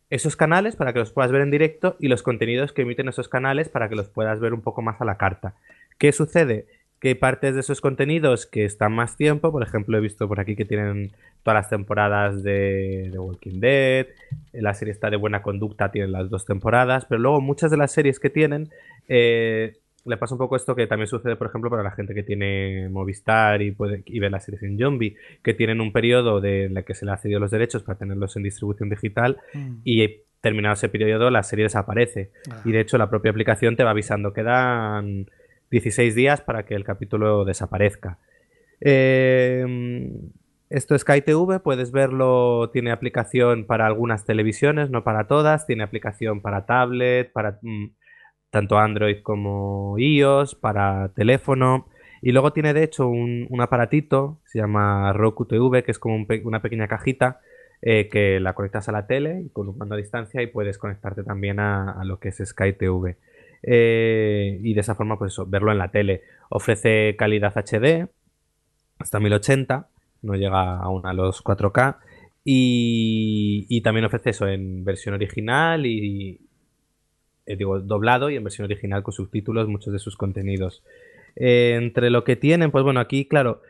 esos 0.09 0.35
canales 0.35 0.75
para 0.75 0.93
que 0.93 0.99
los 0.99 1.11
puedas 1.11 1.31
ver 1.31 1.41
en 1.41 1.49
directo 1.49 1.97
y 1.99 2.07
los 2.07 2.21
contenidos 2.21 2.71
que 2.71 2.83
emiten 2.83 3.09
esos 3.09 3.27
canales 3.27 3.67
para 3.69 3.89
que 3.89 3.95
los 3.95 4.09
puedas 4.09 4.39
ver 4.39 4.53
un 4.53 4.61
poco 4.61 4.83
más 4.83 5.01
a 5.01 5.05
la 5.05 5.17
carta. 5.17 5.55
¿Qué 5.97 6.11
sucede? 6.11 6.67
Que 6.99 7.09
hay 7.09 7.15
partes 7.15 7.55
de 7.55 7.61
esos 7.61 7.81
contenidos 7.81 8.45
que 8.45 8.63
están 8.63 8.93
más 8.93 9.17
tiempo, 9.17 9.51
por 9.51 9.63
ejemplo, 9.63 9.97
he 9.97 10.01
visto 10.01 10.27
por 10.27 10.39
aquí 10.39 10.55
que 10.55 10.65
tienen 10.65 11.11
todas 11.41 11.55
las 11.55 11.69
temporadas 11.69 12.43
de, 12.43 13.09
de 13.11 13.19
Walking 13.19 13.59
Dead, 13.59 14.07
la 14.53 14.73
serie 14.75 14.91
está 14.91 15.09
de 15.09 15.17
buena 15.17 15.41
conducta, 15.41 15.91
tienen 15.91 16.11
las 16.11 16.29
dos 16.29 16.45
temporadas, 16.45 17.05
pero 17.05 17.19
luego 17.19 17.41
muchas 17.41 17.71
de 17.71 17.77
las 17.77 17.91
series 17.91 18.19
que 18.19 18.29
tienen 18.29 18.69
eh, 19.09 19.79
le 20.05 20.17
pasa 20.17 20.35
un 20.35 20.39
poco 20.39 20.55
esto 20.55 20.75
que 20.75 20.87
también 20.87 21.07
sucede, 21.07 21.35
por 21.35 21.47
ejemplo, 21.47 21.69
para 21.69 21.83
la 21.83 21.91
gente 21.91 22.13
que 22.13 22.23
tiene 22.23 22.89
Movistar 22.89 23.61
y 23.61 23.71
puede 23.71 24.03
y 24.05 24.19
ve 24.19 24.29
las 24.29 24.45
series 24.45 24.63
en 24.63 24.77
Zombie, 24.77 25.15
que 25.41 25.53
tienen 25.53 25.81
un 25.81 25.91
periodo 25.91 26.41
de, 26.41 26.65
en 26.65 26.77
el 26.77 26.83
que 26.83 26.93
se 26.93 27.05
le 27.05 27.11
ha 27.11 27.17
cedido 27.17 27.39
los 27.39 27.51
derechos 27.51 27.83
para 27.83 27.97
tenerlos 27.97 28.35
en 28.35 28.43
distribución 28.43 28.89
digital 28.89 29.37
Mm. 29.53 29.77
y 29.83 30.21
terminado 30.41 30.73
ese 30.73 30.89
periodo 30.89 31.29
la 31.29 31.43
serie 31.43 31.63
desaparece. 31.63 32.31
Ah. 32.51 32.61
Y 32.65 32.71
de 32.71 32.81
hecho 32.81 32.97
la 32.97 33.09
propia 33.09 33.31
aplicación 33.31 33.75
te 33.75 33.83
va 33.83 33.91
avisando, 33.91 34.33
quedan 34.33 35.29
16 35.71 36.15
días 36.15 36.41
para 36.41 36.65
que 36.65 36.75
el 36.75 36.83
capítulo 36.83 37.45
desaparezca. 37.45 38.17
Eh, 38.81 39.65
esto 40.69 40.95
es 40.95 41.01
Sky 41.01 41.21
TV, 41.21 41.59
puedes 41.59 41.91
verlo, 41.91 42.69
tiene 42.73 42.91
aplicación 42.91 43.65
para 43.65 43.85
algunas 43.85 44.25
televisiones, 44.25 44.89
no 44.89 45.03
para 45.03 45.27
todas, 45.27 45.65
tiene 45.67 45.83
aplicación 45.83 46.41
para 46.41 46.65
tablet, 46.65 47.31
para 47.31 47.59
mm, 47.61 47.85
tanto 48.53 48.77
Android 48.77 49.23
como 49.23 49.97
iOS, 49.97 50.53
para 50.53 51.09
teléfono. 51.15 51.87
Y 52.21 52.33
luego 52.33 52.53
tiene 52.53 52.75
de 52.75 52.83
hecho 52.83 53.07
un, 53.07 53.47
un 53.49 53.61
aparatito, 53.61 54.37
se 54.45 54.59
llama 54.59 55.11
Roku 55.11 55.45
TV, 55.45 55.83
que 55.83 55.89
es 55.89 55.97
como 55.97 56.23
una 56.43 56.61
pequeña 56.61 56.87
cajita 56.87 57.41
eh, 57.81 58.09
que 58.09 58.39
la 58.39 58.53
conectas 58.53 58.87
a 58.87 58.91
la 58.91 59.07
tele 59.07 59.41
y 59.41 59.49
con 59.49 59.69
un 59.69 59.77
mando 59.79 59.95
a 59.95 59.97
distancia 59.97 60.43
y 60.43 60.47
puedes 60.47 60.77
conectarte 60.77 61.23
también 61.23 61.59
a, 61.59 61.93
a 61.93 62.05
lo 62.05 62.19
que 62.19 62.29
es 62.29 62.43
Sky 62.45 62.73
TV. 62.73 63.17
Eh, 63.63 64.59
y 64.61 64.73
de 64.75 64.81
esa 64.81 64.93
forma, 64.93 65.17
pues 65.17 65.33
eso, 65.33 65.47
verlo 65.47 65.71
en 65.71 65.79
la 65.79 65.89
tele. 65.89 66.21
Ofrece 66.49 67.15
calidad 67.17 67.57
HD 67.57 68.07
hasta 68.99 69.19
1080, 69.19 69.87
no 70.21 70.35
llega 70.35 70.77
aún 70.77 71.07
a 71.07 71.13
los 71.13 71.43
4K. 71.43 71.97
Y, 72.45 73.65
y 73.67 73.81
también 73.81 74.05
ofrece 74.05 74.29
eso 74.29 74.47
en 74.47 74.83
versión 74.85 75.15
original 75.15 75.87
y, 75.87 76.39
eh, 77.45 77.55
digo, 77.55 77.79
doblado 77.79 78.29
y 78.29 78.35
en 78.35 78.43
versión 78.43 78.65
original 78.65 79.03
con 79.03 79.13
subtítulos 79.13 79.67
muchos 79.67 79.93
de 79.93 79.99
sus 79.99 80.17
contenidos. 80.17 80.83
Eh, 81.35 81.75
entre 81.77 82.09
lo 82.09 82.23
que 82.23 82.35
tienen, 82.35 82.71
pues 82.71 82.83
bueno, 82.83 82.99
aquí, 82.99 83.25
claro, 83.25 83.61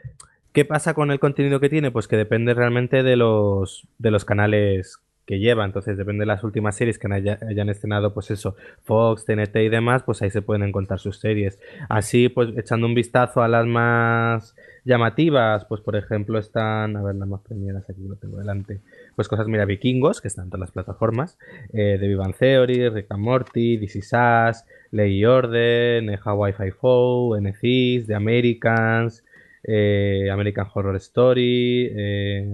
¿qué 0.51 0.65
pasa 0.65 0.93
con 0.93 1.11
el 1.11 1.19
contenido 1.19 1.59
que 1.59 1.69
tiene? 1.69 1.91
Pues 1.91 2.07
que 2.07 2.17
depende 2.17 2.53
realmente 2.53 3.03
de 3.03 3.15
los, 3.15 3.87
de 3.99 4.11
los 4.11 4.25
canales 4.25 4.99
que 5.25 5.39
lleva, 5.39 5.63
entonces 5.65 5.97
depende 5.97 6.23
de 6.23 6.25
las 6.27 6.43
últimas 6.43 6.75
series 6.75 6.99
que 6.99 7.07
haya- 7.13 7.39
hayan 7.47 7.69
estrenado, 7.69 8.13
pues 8.13 8.29
eso, 8.31 8.55
Fox, 8.83 9.25
TNT 9.25 9.63
y 9.63 9.69
demás, 9.69 10.03
pues 10.03 10.21
ahí 10.21 10.29
se 10.29 10.41
pueden 10.41 10.63
encontrar 10.67 10.99
sus 10.99 11.17
series. 11.19 11.59
Así, 11.89 12.27
pues 12.29 12.49
echando 12.57 12.87
un 12.87 12.93
vistazo 12.93 13.41
a 13.41 13.47
las 13.47 13.65
más 13.65 14.55
llamativas, 14.85 15.65
pues 15.65 15.79
por 15.81 15.95
ejemplo 15.95 16.39
están, 16.39 16.97
a 16.97 17.01
ver, 17.03 17.15
las 17.15 17.27
más 17.27 17.41
premiadas 17.41 17.89
aquí 17.89 18.01
lo 18.07 18.15
tengo 18.15 18.37
delante, 18.37 18.81
pues 19.15 19.27
cosas, 19.29 19.47
mira, 19.47 19.65
Vikingos, 19.65 20.19
que 20.19 20.27
están 20.27 20.45
en 20.45 20.49
todas 20.49 20.61
las 20.67 20.71
plataformas, 20.71 21.37
eh, 21.71 21.97
The 21.99 22.15
Bang 22.15 22.35
Theory, 22.37 22.89
Rick 22.89 23.07
and 23.09 23.21
Morty, 23.21 23.77
This 23.77 23.95
Is 23.95 24.11
Us, 24.13 24.65
Ley 24.91 25.23
Orden, 25.25 26.09
Hawaii 26.23 26.53
Five-O, 26.53 27.37
NCIS, 27.37 28.07
The 28.07 28.15
Americans, 28.15 29.23
eh, 29.63 30.29
American 30.31 30.67
Horror 30.73 30.97
Story, 30.97 31.89
eh, 31.95 32.45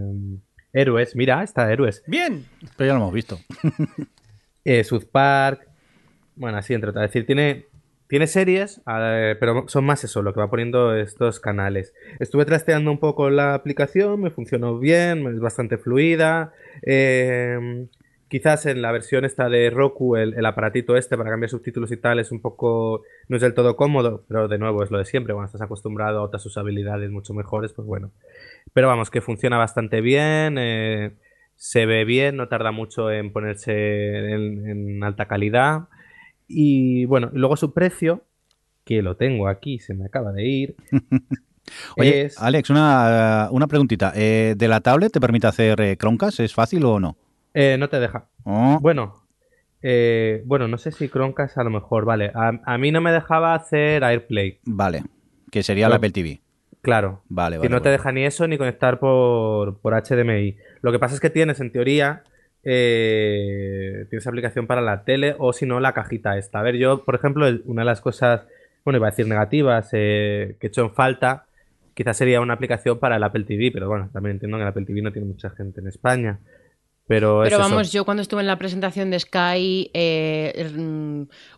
Héroes, 0.74 1.15
mira, 1.15 1.43
está 1.43 1.72
Héroes, 1.72 2.03
Bien. 2.07 2.45
Pero 2.78 2.88
ya 2.88 2.93
lo 2.93 2.99
hemos 3.01 3.13
visto. 3.13 3.39
eh, 4.65 4.84
South 4.84 5.05
Park, 5.11 5.67
bueno, 6.36 6.57
así 6.57 6.74
entre 6.74 6.91
otras. 6.91 7.05
Es 7.05 7.11
decir, 7.11 7.26
tiene, 7.26 7.65
tiene 8.07 8.28
series, 8.28 8.82
eh, 8.88 9.36
pero 9.39 9.65
son 9.67 9.86
más 9.86 10.03
eso, 10.03 10.22
lo 10.22 10.34
que 10.34 10.39
va 10.39 10.49
poniendo 10.49 10.95
estos 10.95 11.39
canales. 11.39 11.93
Estuve 12.20 12.45
trasteando 12.45 12.91
un 12.91 12.99
poco 12.99 13.30
la 13.30 13.53
aplicación, 13.55 14.22
me 14.22 14.32
funcionó 14.32 14.78
bien, 14.80 15.28
es 15.28 15.39
bastante 15.39 15.78
fluida. 15.78 16.53
eh, 16.84 17.88
quizás 18.30 18.65
en 18.65 18.82
la 18.82 18.91
versión 18.91 19.25
esta 19.25 19.49
de 19.49 19.69
Roku, 19.69 20.15
el, 20.15 20.34
el, 20.36 20.45
aparatito 20.45 20.95
este 20.95 21.17
para 21.17 21.30
cambiar 21.30 21.49
subtítulos 21.49 21.91
y 21.91 21.97
tal 21.97 22.19
es 22.19 22.32
un 22.32 22.41
poco, 22.41 23.03
no 23.27 23.36
es 23.36 23.41
del 23.41 23.53
todo 23.53 23.75
cómodo, 23.75 24.23
pero 24.27 24.47
de 24.47 24.57
nuevo 24.57 24.84
es 24.84 24.91
lo 24.91 24.97
de 24.97 25.05
siempre, 25.05 25.34
cuando 25.34 25.47
estás 25.47 25.61
acostumbrado 25.61 26.19
a 26.19 26.23
otras 26.23 26.45
usabilidades 26.45 27.09
mucho 27.11 27.34
mejores, 27.34 27.73
pues 27.73 27.88
bueno. 27.88 28.11
Pero 28.73 28.88
vamos, 28.88 29.09
que 29.09 29.21
funciona 29.21 29.57
bastante 29.57 30.01
bien, 30.01 30.57
eh, 30.57 31.11
se 31.55 31.86
ve 31.86 32.05
bien, 32.05 32.38
no 32.38 32.47
tarda 32.47 32.71
mucho 32.71 33.11
en 33.11 33.34
ponerse 33.34 34.32
en, 34.32 34.67
en 34.67 35.03
alta 35.03 35.27
calidad. 35.27 35.89
Y 36.47 37.05
bueno, 37.05 37.30
luego 37.34 37.57
su 37.57 37.73
precio, 37.73 38.23
que 38.86 39.01
lo 39.01 39.17
tengo 39.17 39.47
aquí, 39.47 39.80
se 39.80 39.93
me 39.93 40.05
acaba 40.05 40.32
de 40.32 40.45
ir. 40.47 40.75
Oye, 41.97 42.23
es... 42.23 42.41
Alex, 42.41 42.69
una, 42.69 43.49
una 43.51 43.67
preguntita. 43.67 44.11
Eh, 44.15 44.55
¿De 44.57 44.67
la 44.67 44.82
tablet 44.82 45.11
te 45.11 45.19
permite 45.19 45.47
hacer 45.47 45.80
eh, 45.82 45.97
Chromecast? 45.97 46.39
¿Es 46.39 46.53
fácil 46.53 46.86
o 46.86 46.99
no? 46.99 47.17
Eh, 47.62 47.78
no 47.78 47.89
te 47.89 47.99
deja. 47.99 48.30
Oh. 48.45 48.78
Bueno, 48.80 49.16
eh, 49.82 50.43
bueno, 50.45 50.70
no 50.70 50.78
sé 50.78 50.93
si 50.93 51.10
Chromecast 51.10 51.57
a 51.57 51.64
lo 51.66 51.70
mejor, 51.70 52.05
vale. 52.05 52.32
A, 52.34 52.53
a, 52.64 52.78
mí 52.78 52.89
no 52.89 53.01
me 53.01 53.12
dejaba 53.12 53.53
hacer 53.53 54.01
AirPlay. 54.01 54.60
Vale, 54.64 55.03
que 55.51 55.62
sería 55.62 55.88
Pero, 55.88 55.89
la 55.89 55.95
Apple 55.97 56.12
TV. 56.12 56.39
Claro. 56.82 57.22
Vale, 57.28 57.57
vale. 57.57 57.68
Que 57.68 57.70
no 57.70 57.82
te 57.82 57.89
deja 57.89 58.14
ni 58.14 58.24
eso 58.24 58.47
ni 58.47 58.57
conectar 58.57 58.97
por, 58.99 59.78
por 59.80 59.93
HDMI. 59.93 60.55
Lo 60.82 60.93
que 60.93 60.99
pasa 60.99 61.16
es 61.16 61.20
que 61.20 61.30
tienes, 61.30 61.60
en 61.60 61.74
teoría, 61.74 62.24
eh, 62.64 64.05
tienes 64.10 64.26
aplicación 64.26 64.66
para 64.66 64.80
la 64.80 65.03
tele 65.03 65.36
o 65.38 65.51
si 65.51 65.66
no, 65.66 65.82
la 65.82 65.91
cajita 65.91 66.38
esta. 66.38 66.62
A 66.62 66.64
ver, 66.64 66.78
yo, 66.78 67.03
por 67.03 67.16
ejemplo, 67.16 67.45
una 67.66 67.82
de 67.82 67.86
las 67.86 67.99
cosas, 67.99 68.47
bueno, 68.86 68.99
iba 68.99 69.07
a 69.07 69.12
decir 69.12 69.28
negativas, 69.28 69.89
eh, 69.91 70.55
que 70.62 70.68
he 70.68 70.70
hecho 70.70 70.84
en 70.84 70.91
falta, 70.91 71.43
quizás 71.93 72.16
sería 72.16 72.39
una 72.39 72.53
aplicación 72.53 72.99
para 72.99 73.18
el 73.18 73.24
Apple 73.24 73.43
TV, 73.43 73.70
pero 73.74 73.89
bueno, 73.89 74.10
también 74.14 74.36
entiendo 74.38 74.55
que 74.55 74.64
el 74.64 74.70
Apple 74.70 74.86
TV 74.86 75.01
no 75.01 75.12
tiene 75.12 75.28
mucha 75.28 75.49
gente 75.49 75.82
en 75.82 75.89
España. 75.89 76.39
Pero, 77.10 77.41
Pero 77.43 77.55
es 77.55 77.60
vamos, 77.60 77.88
eso. 77.88 77.93
yo 77.93 78.05
cuando 78.05 78.22
estuve 78.22 78.41
en 78.41 78.45
la 78.45 78.60
presentación 78.60 79.10
de 79.10 79.20
Sky, 79.20 79.89
eh, 79.95 80.70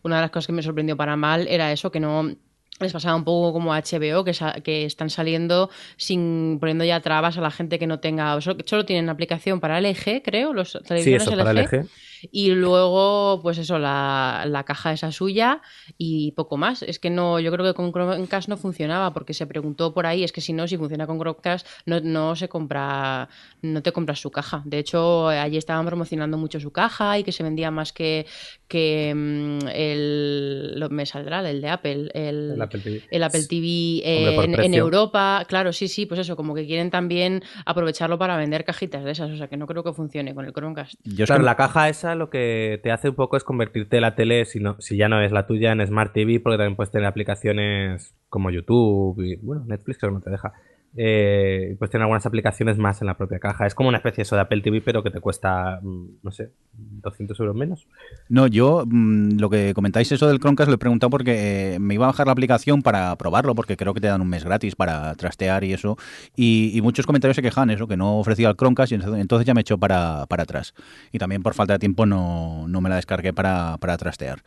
una 0.01 0.15
de 0.15 0.21
las 0.21 0.31
cosas 0.31 0.47
que 0.47 0.53
me 0.53 0.63
sorprendió 0.63 0.95
para 0.95 1.17
mal 1.17 1.45
era 1.49 1.73
eso, 1.73 1.91
que 1.91 1.99
no 1.99 2.33
les 2.79 2.93
pasaba 2.93 3.17
un 3.17 3.25
poco 3.25 3.51
como 3.51 3.73
a 3.73 3.81
HBO, 3.81 4.23
que, 4.23 4.31
que, 4.63 4.85
están 4.85 5.09
saliendo 5.09 5.69
sin 5.97 6.57
poniendo 6.57 6.85
ya 6.85 7.01
trabas 7.01 7.37
a 7.37 7.41
la 7.41 7.51
gente 7.51 7.79
que 7.79 7.85
no 7.85 7.99
tenga. 7.99 8.39
Solo, 8.39 8.59
solo 8.63 8.85
tienen 8.85 9.09
aplicación 9.09 9.59
para 9.59 9.81
LG, 9.81 10.21
creo, 10.23 10.53
los 10.53 10.71
televisores 10.71 11.03
sí, 11.03 11.29
eso, 11.29 11.35
LG. 11.35 11.43
Para 11.43 11.61
LG. 11.63 11.87
Y 12.31 12.51
luego, 12.51 13.39
pues 13.41 13.57
eso, 13.57 13.79
la, 13.79 14.43
la, 14.47 14.63
caja 14.63 14.93
esa 14.93 15.11
suya 15.11 15.61
y 15.97 16.31
poco 16.31 16.57
más. 16.57 16.83
Es 16.83 16.99
que 16.99 17.09
no, 17.09 17.39
yo 17.39 17.51
creo 17.51 17.65
que 17.65 17.73
con 17.73 17.91
Chromecast 17.91 18.49
no 18.49 18.57
funcionaba 18.57 19.13
porque 19.13 19.33
se 19.33 19.47
preguntó 19.47 19.93
por 19.93 20.05
ahí, 20.05 20.23
es 20.23 20.31
que 20.31 20.41
si 20.41 20.53
no, 20.53 20.67
si 20.67 20.77
funciona 20.77 21.07
con 21.07 21.19
Chromecast, 21.19 21.65
no, 21.85 21.99
no 21.99 22.35
se 22.35 22.47
compra, 22.49 23.29
no 23.61 23.81
te 23.81 23.91
compras 23.91 24.19
su 24.19 24.31
caja. 24.31 24.61
De 24.65 24.79
hecho, 24.79 25.27
allí 25.27 25.57
estaban 25.57 25.85
promocionando 25.85 26.37
mucho 26.37 26.59
su 26.59 26.71
caja 26.71 27.17
y 27.17 27.23
que 27.23 27.31
se 27.31 27.43
vendía 27.43 27.71
más 27.71 27.93
que, 27.93 28.25
que 28.67 29.13
mm, 29.15 29.67
el, 29.73 30.79
lo, 30.79 30.89
me 30.89 31.05
saldrá 31.05 31.47
el 31.49 31.61
de 31.61 31.69
Apple, 31.69 32.11
el, 32.13 32.51
el 32.51 32.61
Apple 32.61 32.79
TV, 32.79 33.03
el 33.09 33.23
Apple 33.23 33.43
TV 33.47 33.65
eh, 34.03 34.43
en, 34.43 34.59
en, 34.59 34.73
Europa. 34.73 35.45
Claro, 35.47 35.73
sí, 35.73 35.87
sí, 35.87 36.05
pues 36.05 36.19
eso, 36.19 36.35
como 36.35 36.53
que 36.53 36.65
quieren 36.65 36.89
también 36.89 37.43
aprovecharlo 37.65 38.17
para 38.17 38.37
vender 38.37 38.65
cajitas 38.65 39.03
de 39.03 39.11
esas, 39.11 39.31
o 39.31 39.37
sea 39.37 39.47
que 39.47 39.57
no 39.57 39.67
creo 39.67 39.83
que 39.83 39.93
funcione 39.93 40.33
con 40.35 40.45
el 40.45 40.53
Chromecast. 40.53 40.95
Yo 41.03 41.25
claro, 41.25 41.41
que... 41.41 41.45
la 41.45 41.55
caja 41.55 41.89
esa 41.89 42.10
lo 42.15 42.29
que 42.29 42.79
te 42.83 42.91
hace 42.91 43.09
un 43.09 43.15
poco 43.15 43.37
es 43.37 43.43
convertirte 43.43 44.01
la 44.01 44.15
tele, 44.15 44.45
si, 44.45 44.59
no, 44.59 44.79
si 44.79 44.97
ya 44.97 45.09
no 45.09 45.21
es 45.21 45.31
la 45.31 45.47
tuya, 45.47 45.71
en 45.71 45.85
Smart 45.85 46.13
TV, 46.13 46.39
porque 46.39 46.57
también 46.57 46.75
puedes 46.75 46.91
tener 46.91 47.07
aplicaciones 47.07 48.15
como 48.29 48.49
YouTube 48.49 49.21
y, 49.21 49.35
bueno, 49.37 49.63
Netflix 49.65 49.97
que 49.97 50.07
no 50.07 50.21
te 50.21 50.29
deja. 50.29 50.53
Eh, 50.97 51.77
pues 51.79 51.89
tener 51.89 52.03
algunas 52.03 52.25
aplicaciones 52.25 52.77
más 52.77 52.99
en 52.99 53.07
la 53.07 53.15
propia 53.15 53.39
caja. 53.39 53.65
Es 53.65 53.73
como 53.73 53.87
una 53.87 53.99
especie 53.99 54.23
eso 54.23 54.35
de 54.35 54.41
Apple 54.41 54.61
TV, 54.61 54.81
pero 54.81 55.01
que 55.03 55.09
te 55.09 55.21
cuesta, 55.21 55.79
mm, 55.81 56.05
no 56.21 56.31
sé, 56.31 56.51
200 56.73 57.39
euros 57.39 57.55
menos. 57.55 57.87
No, 58.27 58.45
yo 58.47 58.83
mmm, 58.85 59.39
lo 59.39 59.49
que 59.49 59.73
comentáis 59.73 60.11
eso 60.11 60.27
del 60.27 60.39
Chromecast 60.39 60.67
lo 60.67 60.75
he 60.75 60.77
preguntado 60.77 61.09
porque 61.09 61.75
eh, 61.75 61.79
me 61.79 61.93
iba 61.93 62.05
a 62.05 62.09
bajar 62.09 62.25
la 62.25 62.33
aplicación 62.33 62.81
para 62.81 63.15
probarlo, 63.15 63.55
porque 63.55 63.77
creo 63.77 63.93
que 63.93 64.01
te 64.01 64.07
dan 64.07 64.21
un 64.21 64.27
mes 64.27 64.43
gratis 64.43 64.75
para 64.75 65.15
trastear 65.15 65.63
y 65.63 65.71
eso. 65.71 65.95
Y, 66.35 66.71
y 66.73 66.81
muchos 66.81 67.05
comentarios 67.05 67.37
se 67.37 67.41
quejan 67.41 67.69
eso, 67.69 67.87
que 67.87 67.95
no 67.95 68.19
ofrecía 68.19 68.49
el 68.49 68.57
Chromecast 68.57 68.91
y 68.91 68.95
entonces 68.95 69.45
ya 69.45 69.53
me 69.53 69.61
echó 69.61 69.77
para, 69.77 70.25
para 70.27 70.43
atrás. 70.43 70.73
Y 71.13 71.19
también 71.19 71.41
por 71.41 71.53
falta 71.53 71.73
de 71.73 71.79
tiempo 71.79 72.05
no, 72.05 72.67
no 72.67 72.81
me 72.81 72.89
la 72.89 72.97
descargué 72.97 73.31
para, 73.31 73.77
para 73.77 73.97
trastear. 73.97 74.39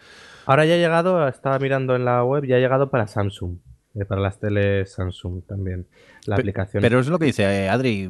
Ahora 0.44 0.66
ya 0.66 0.74
ha 0.74 0.78
llegado, 0.78 1.26
estaba 1.26 1.58
mirando 1.58 1.96
en 1.96 2.04
la 2.04 2.22
web, 2.22 2.44
ya 2.44 2.56
ha 2.56 2.60
llegado 2.60 2.90
para 2.90 3.06
Samsung. 3.06 3.56
Eh, 3.94 4.04
para 4.04 4.20
las 4.20 4.40
teles 4.40 4.92
Samsung 4.92 5.42
también 5.46 5.86
la 6.26 6.36
Pe 6.36 6.42
aplicación. 6.42 6.80
Pero 6.80 7.00
es 7.00 7.06
lo 7.06 7.18
que 7.18 7.26
dice 7.26 7.42
eh, 7.44 7.68
Adri, 7.68 8.08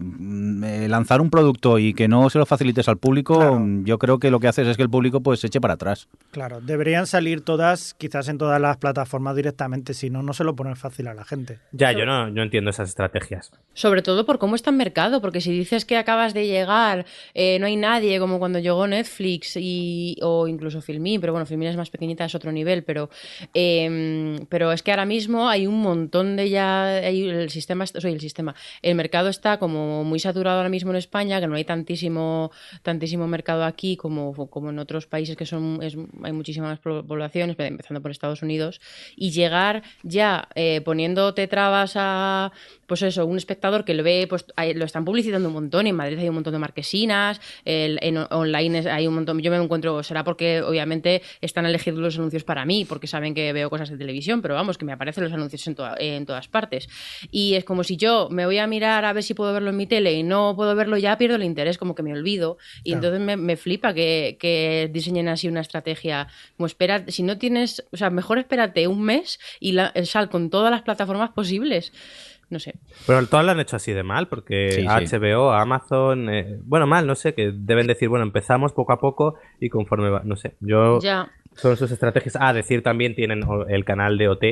eh, 0.64 0.88
lanzar 0.88 1.20
un 1.20 1.30
producto 1.30 1.78
y 1.78 1.94
que 1.94 2.08
no 2.08 2.30
se 2.30 2.38
lo 2.38 2.46
facilites 2.46 2.88
al 2.88 2.98
público, 2.98 3.36
claro. 3.36 3.62
yo 3.84 3.98
creo 3.98 4.18
que 4.18 4.30
lo 4.30 4.40
que 4.40 4.48
haces 4.48 4.68
es 4.68 4.76
que 4.76 4.82
el 4.82 4.90
público 4.90 5.20
pues 5.20 5.40
se 5.40 5.48
eche 5.48 5.60
para 5.60 5.74
atrás. 5.74 6.08
Claro, 6.30 6.60
deberían 6.60 7.06
salir 7.06 7.42
todas, 7.42 7.94
quizás 7.94 8.28
en 8.28 8.38
todas 8.38 8.60
las 8.60 8.76
plataformas 8.76 9.36
directamente, 9.36 9.94
si 9.94 10.10
no, 10.10 10.22
no 10.22 10.32
se 10.32 10.44
lo 10.44 10.54
ponen 10.54 10.76
fácil 10.76 11.08
a 11.08 11.14
la 11.14 11.24
gente. 11.24 11.58
Ya, 11.72 11.92
yo 11.92 12.06
no, 12.06 12.30
no 12.30 12.42
entiendo 12.42 12.70
esas 12.70 12.88
estrategias. 12.88 13.52
Sobre 13.72 14.02
todo 14.02 14.24
por 14.24 14.38
cómo 14.38 14.54
está 14.54 14.70
el 14.70 14.76
mercado, 14.76 15.20
porque 15.20 15.40
si 15.40 15.50
dices 15.52 15.84
que 15.84 15.96
acabas 15.96 16.34
de 16.34 16.46
llegar, 16.46 17.06
eh, 17.34 17.58
no 17.58 17.66
hay 17.66 17.76
nadie, 17.76 18.18
como 18.18 18.38
cuando 18.38 18.58
llegó 18.58 18.86
Netflix 18.86 19.56
y, 19.56 20.16
o 20.22 20.46
incluso 20.48 20.80
Filmin, 20.80 21.20
pero 21.20 21.32
bueno, 21.32 21.46
Filmin 21.46 21.68
es 21.68 21.76
más 21.76 21.90
pequeñita, 21.90 22.24
es 22.24 22.34
otro 22.34 22.52
nivel, 22.52 22.84
pero, 22.84 23.10
eh, 23.52 24.38
pero 24.48 24.72
es 24.72 24.82
que 24.82 24.90
ahora 24.92 25.04
mismo 25.04 25.48
hay 25.48 25.66
un 25.66 25.80
montón 25.80 26.36
de 26.36 26.50
ya, 26.50 26.86
hay 26.86 27.28
el 27.28 27.50
sistema, 27.50 27.84
soy 28.04 28.12
el 28.12 28.20
sistema, 28.20 28.54
el 28.82 28.94
mercado 28.94 29.28
está 29.28 29.58
como 29.58 30.04
muy 30.04 30.20
saturado 30.20 30.58
ahora 30.58 30.68
mismo 30.68 30.90
en 30.90 30.96
España, 30.96 31.40
que 31.40 31.46
no 31.46 31.56
hay 31.56 31.64
tantísimo, 31.64 32.52
tantísimo 32.82 33.26
mercado 33.26 33.64
aquí 33.64 33.96
como, 33.96 34.32
como 34.48 34.70
en 34.70 34.78
otros 34.78 35.06
países 35.06 35.36
que 35.36 35.46
son, 35.46 35.80
hay 36.22 36.32
muchísimas 36.32 36.78
poblaciones, 36.78 37.56
empezando 37.58 38.00
por 38.02 38.10
Estados 38.10 38.42
Unidos, 38.42 38.80
y 39.16 39.30
llegar 39.30 39.82
ya 40.02 40.48
eh, 40.54 40.80
poniéndote 40.82 41.48
trabas 41.48 41.94
a, 41.96 42.52
pues 42.86 43.02
eso, 43.02 43.26
un 43.26 43.36
espectador 43.36 43.84
que 43.84 43.94
lo 43.94 44.02
ve, 44.02 44.26
pues 44.28 44.46
lo 44.74 44.84
están 44.84 45.04
publicitando 45.04 45.48
un 45.48 45.54
montón, 45.54 45.86
en 45.86 45.96
Madrid 45.96 46.18
hay 46.18 46.28
un 46.28 46.34
montón 46.34 46.52
de 46.52 46.58
marquesinas, 46.58 47.40
el, 47.64 47.98
en 48.02 48.18
online 48.30 48.90
hay 48.90 49.06
un 49.06 49.14
montón, 49.14 49.40
yo 49.40 49.50
me 49.50 49.56
encuentro, 49.56 50.02
será 50.02 50.24
porque 50.24 50.62
obviamente 50.62 51.22
están 51.40 51.66
elegidos 51.66 52.00
los 52.00 52.16
anuncios 52.16 52.44
para 52.44 52.64
mí, 52.64 52.84
porque 52.84 53.06
saben 53.06 53.34
que 53.34 53.52
veo 53.52 53.70
cosas 53.70 53.90
de 53.90 53.96
televisión, 53.96 54.42
pero 54.42 54.54
vamos, 54.54 54.78
que 54.78 54.84
me 54.84 54.92
aparecen 54.92 55.24
los 55.24 55.32
anuncios 55.32 55.66
en, 55.66 55.76
en 55.98 56.26
todas 56.26 56.48
partes. 56.48 56.88
Y 57.30 57.54
es 57.54 57.64
como 57.64 57.84
si 57.84 57.96
yo 57.96 58.28
me 58.30 58.46
voy 58.46 58.58
a 58.58 58.66
mirar 58.66 59.04
a 59.04 59.12
ver 59.12 59.22
si 59.22 59.34
puedo 59.34 59.52
verlo 59.52 59.70
en 59.70 59.76
mi 59.76 59.86
tele 59.86 60.12
y 60.14 60.22
no 60.22 60.54
puedo 60.56 60.74
verlo 60.74 60.96
ya, 60.96 61.16
pierdo 61.18 61.36
el 61.36 61.44
interés, 61.44 61.78
como 61.78 61.94
que 61.94 62.02
me 62.02 62.12
olvido. 62.12 62.58
Y 62.82 62.92
claro. 62.92 63.08
entonces 63.08 63.26
me, 63.26 63.36
me 63.36 63.56
flipa 63.56 63.94
que, 63.94 64.36
que, 64.38 64.90
diseñen 64.92 65.28
así 65.28 65.48
una 65.48 65.60
estrategia. 65.60 66.28
Como 66.56 66.66
espera, 66.66 67.04
si 67.08 67.22
no 67.22 67.38
tienes, 67.38 67.84
o 67.92 67.96
sea, 67.96 68.10
mejor 68.10 68.38
espérate 68.38 68.86
un 68.86 69.02
mes 69.02 69.38
y 69.60 69.72
la, 69.72 69.92
sal 70.04 70.28
con 70.28 70.50
todas 70.50 70.70
las 70.70 70.82
plataformas 70.82 71.30
posibles 71.30 71.92
no 72.50 72.58
sé. 72.58 72.74
Pero 73.06 73.26
todas 73.26 73.44
lo 73.44 73.52
han 73.52 73.60
hecho 73.60 73.76
así 73.76 73.92
de 73.92 74.02
mal, 74.02 74.28
porque 74.28 74.70
sí, 74.72 74.86
HBO, 74.86 75.52
sí. 75.52 75.58
Amazon, 75.60 76.28
eh, 76.28 76.58
bueno, 76.64 76.86
mal, 76.86 77.06
no 77.06 77.14
sé, 77.14 77.34
que 77.34 77.52
deben 77.54 77.86
decir, 77.86 78.08
bueno, 78.08 78.24
empezamos 78.24 78.72
poco 78.72 78.92
a 78.92 79.00
poco 79.00 79.36
y 79.60 79.68
conforme 79.68 80.10
va, 80.10 80.22
no 80.24 80.36
sé, 80.36 80.54
yo... 80.60 81.00
Ya. 81.00 81.30
Son 81.56 81.76
sus 81.76 81.92
estrategias. 81.92 82.36
Ah, 82.40 82.52
decir 82.52 82.82
también 82.82 83.14
tienen 83.14 83.42
el 83.68 83.84
canal 83.84 84.18
de 84.18 84.28
OT, 84.28 84.44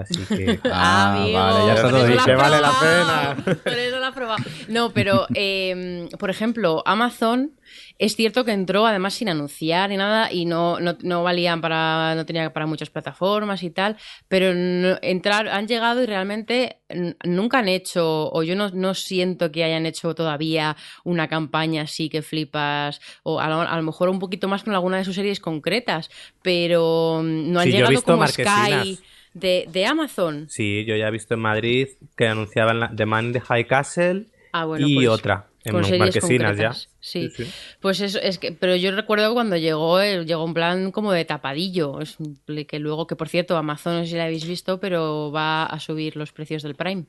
Así 0.00 0.24
que. 0.26 0.60
Ah, 0.72 1.14
Amigo, 1.14 1.38
vale, 1.38 1.66
ya 1.66 1.74
está 1.74 1.90
todo 1.90 2.06
dicho. 2.06 2.24
Que 2.24 2.34
vale 2.34 2.60
la 2.60 2.72
pena. 2.80 3.56
Por 3.62 3.72
eso 3.72 3.98
la 3.98 4.12
probado. 4.12 4.44
No, 4.68 4.92
pero, 4.92 5.26
eh, 5.34 6.08
por 6.18 6.30
ejemplo, 6.30 6.82
Amazon 6.86 7.52
es 7.98 8.14
cierto 8.14 8.44
que 8.44 8.52
entró 8.52 8.86
además 8.86 9.14
sin 9.14 9.28
anunciar 9.28 9.88
ni 9.88 9.96
nada 9.96 10.30
y 10.30 10.44
no, 10.44 10.78
no, 10.80 10.96
no 11.00 11.22
valían 11.22 11.60
para. 11.60 12.14
No 12.14 12.26
tenía 12.26 12.52
para 12.52 12.66
muchas 12.66 12.90
plataformas 12.90 13.62
y 13.62 13.70
tal, 13.70 13.96
pero 14.28 14.52
no, 14.54 14.98
entrar, 15.02 15.48
han 15.48 15.66
llegado 15.66 16.02
y 16.02 16.06
realmente 16.06 16.80
nunca 17.24 17.58
han 17.58 17.68
hecho, 17.68 18.30
o 18.30 18.42
yo 18.42 18.54
no, 18.54 18.68
no 18.70 18.94
siento 18.94 19.50
que 19.50 19.64
hayan 19.64 19.86
hecho 19.86 20.14
todavía 20.14 20.76
una 21.04 21.28
campaña 21.28 21.82
así 21.82 22.08
que 22.08 22.22
flipas, 22.22 23.00
o 23.22 23.40
a 23.40 23.48
lo, 23.48 23.60
a 23.62 23.76
lo 23.76 23.82
mejor 23.82 24.08
un 24.08 24.18
poquito 24.18 24.46
más 24.46 24.62
con 24.62 24.74
alguna 24.74 24.98
de 24.98 25.04
sus 25.04 25.14
series 25.14 25.40
concretas, 25.40 26.10
pero 26.42 27.22
no 27.24 27.60
han 27.60 27.66
sí, 27.66 27.72
llegado 27.72 28.02
como 28.02 28.26
Sky. 28.26 28.98
De, 29.38 29.66
de, 29.70 29.84
Amazon. 29.84 30.46
Sí, 30.48 30.84
yo 30.86 30.96
ya 30.96 31.08
he 31.08 31.10
visto 31.10 31.34
en 31.34 31.40
Madrid 31.40 31.88
que 32.16 32.26
anunciaban 32.26 32.80
la, 32.80 32.90
The 32.94 33.04
Man 33.04 33.26
in 33.26 33.32
the 33.34 33.40
High 33.40 33.66
Castle 33.66 34.26
ah, 34.52 34.64
bueno, 34.64 34.86
y 34.86 34.94
pues, 34.94 35.08
otra. 35.08 35.46
En 35.62 35.98
marquesinas 35.98 36.56
ya. 36.56 36.72
Sí. 36.72 36.88
sí. 37.00 37.30
sí. 37.36 37.50
Pues 37.80 38.00
eso 38.00 38.18
es 38.20 38.38
que, 38.38 38.52
pero 38.52 38.76
yo 38.76 38.92
recuerdo 38.92 39.34
cuando 39.34 39.56
llegó, 39.56 40.00
eh, 40.00 40.24
llegó 40.24 40.44
un 40.44 40.54
plan 40.54 40.92
como 40.92 41.12
de 41.12 41.24
tapadillo. 41.24 42.00
Es 42.00 42.16
que 42.66 42.78
luego, 42.78 43.06
que 43.06 43.16
por 43.16 43.28
cierto, 43.28 43.56
Amazon 43.56 43.96
no 43.96 44.04
sé 44.04 44.10
si 44.10 44.16
la 44.16 44.24
habéis 44.24 44.46
visto, 44.46 44.80
pero 44.80 45.30
va 45.32 45.64
a 45.64 45.80
subir 45.80 46.16
los 46.16 46.32
precios 46.32 46.62
del 46.62 46.76
Prime. 46.76 47.04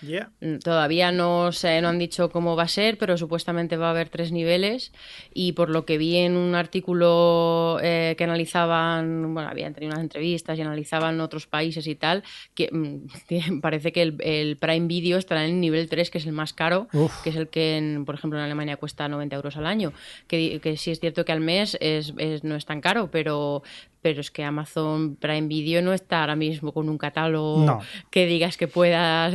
Yeah. 0.00 0.30
Mm, 0.40 0.58
Todavía 0.58 1.10
no, 1.12 1.50
se, 1.52 1.80
no 1.80 1.88
han 1.88 1.98
dicho 1.98 2.30
cómo 2.30 2.54
va 2.56 2.64
a 2.64 2.68
ser, 2.68 2.98
pero 2.98 3.16
supuestamente 3.18 3.76
va 3.76 3.88
a 3.88 3.90
haber 3.90 4.08
tres 4.08 4.30
niveles. 4.32 4.92
Y 5.34 5.52
por 5.52 5.70
lo 5.70 5.84
que 5.84 5.98
vi 5.98 6.16
en 6.18 6.36
un 6.36 6.54
artículo 6.54 7.78
eh, 7.82 8.14
que 8.16 8.24
analizaban, 8.24 9.34
bueno, 9.34 9.48
habían 9.48 9.74
tenido 9.74 9.92
unas 9.92 10.02
entrevistas 10.02 10.58
y 10.58 10.62
analizaban 10.62 11.20
otros 11.20 11.46
países 11.46 11.86
y 11.86 11.94
tal, 11.94 12.22
que 12.54 12.68
mm, 12.72 13.06
que 13.28 13.42
parece 13.60 13.92
que 13.92 14.02
el, 14.02 14.16
el 14.20 14.56
Prime 14.56 14.86
Video 14.86 15.18
estará 15.18 15.44
en 15.44 15.54
el 15.54 15.60
nivel 15.60 15.88
3, 15.88 16.10
que 16.10 16.18
es 16.18 16.26
el 16.26 16.32
más 16.32 16.52
caro, 16.52 16.88
Uf. 16.92 17.22
que 17.22 17.30
es 17.30 17.36
el 17.36 17.48
que, 17.48 17.76
en- 17.76 18.04
por 18.04 18.14
ejemplo, 18.14 18.38
en 18.38 18.44
Alemania 18.44 18.76
cuesta 18.76 19.08
90 19.08 19.36
euros 19.36 19.56
al 19.56 19.66
año. 19.66 19.92
Que, 20.26 20.60
que 20.60 20.76
sí 20.76 20.90
es 20.90 21.00
cierto 21.00 21.24
que 21.24 21.32
al 21.32 21.40
mes 21.40 21.76
es, 21.80 22.14
es- 22.18 22.44
no 22.44 22.56
es 22.56 22.64
tan 22.66 22.80
caro, 22.80 23.10
pero, 23.10 23.62
pero 24.00 24.20
es 24.20 24.30
que 24.30 24.44
Amazon 24.44 25.16
Prime 25.16 25.48
Video 25.48 25.82
no 25.82 25.92
está 25.92 26.20
ahora 26.20 26.36
mismo 26.36 26.72
con 26.72 26.88
un 26.88 26.98
catálogo 26.98 27.64
No. 27.64 27.80
que 28.10 28.26
digas 28.26 28.56
que 28.56 28.68
puedas 28.68 29.34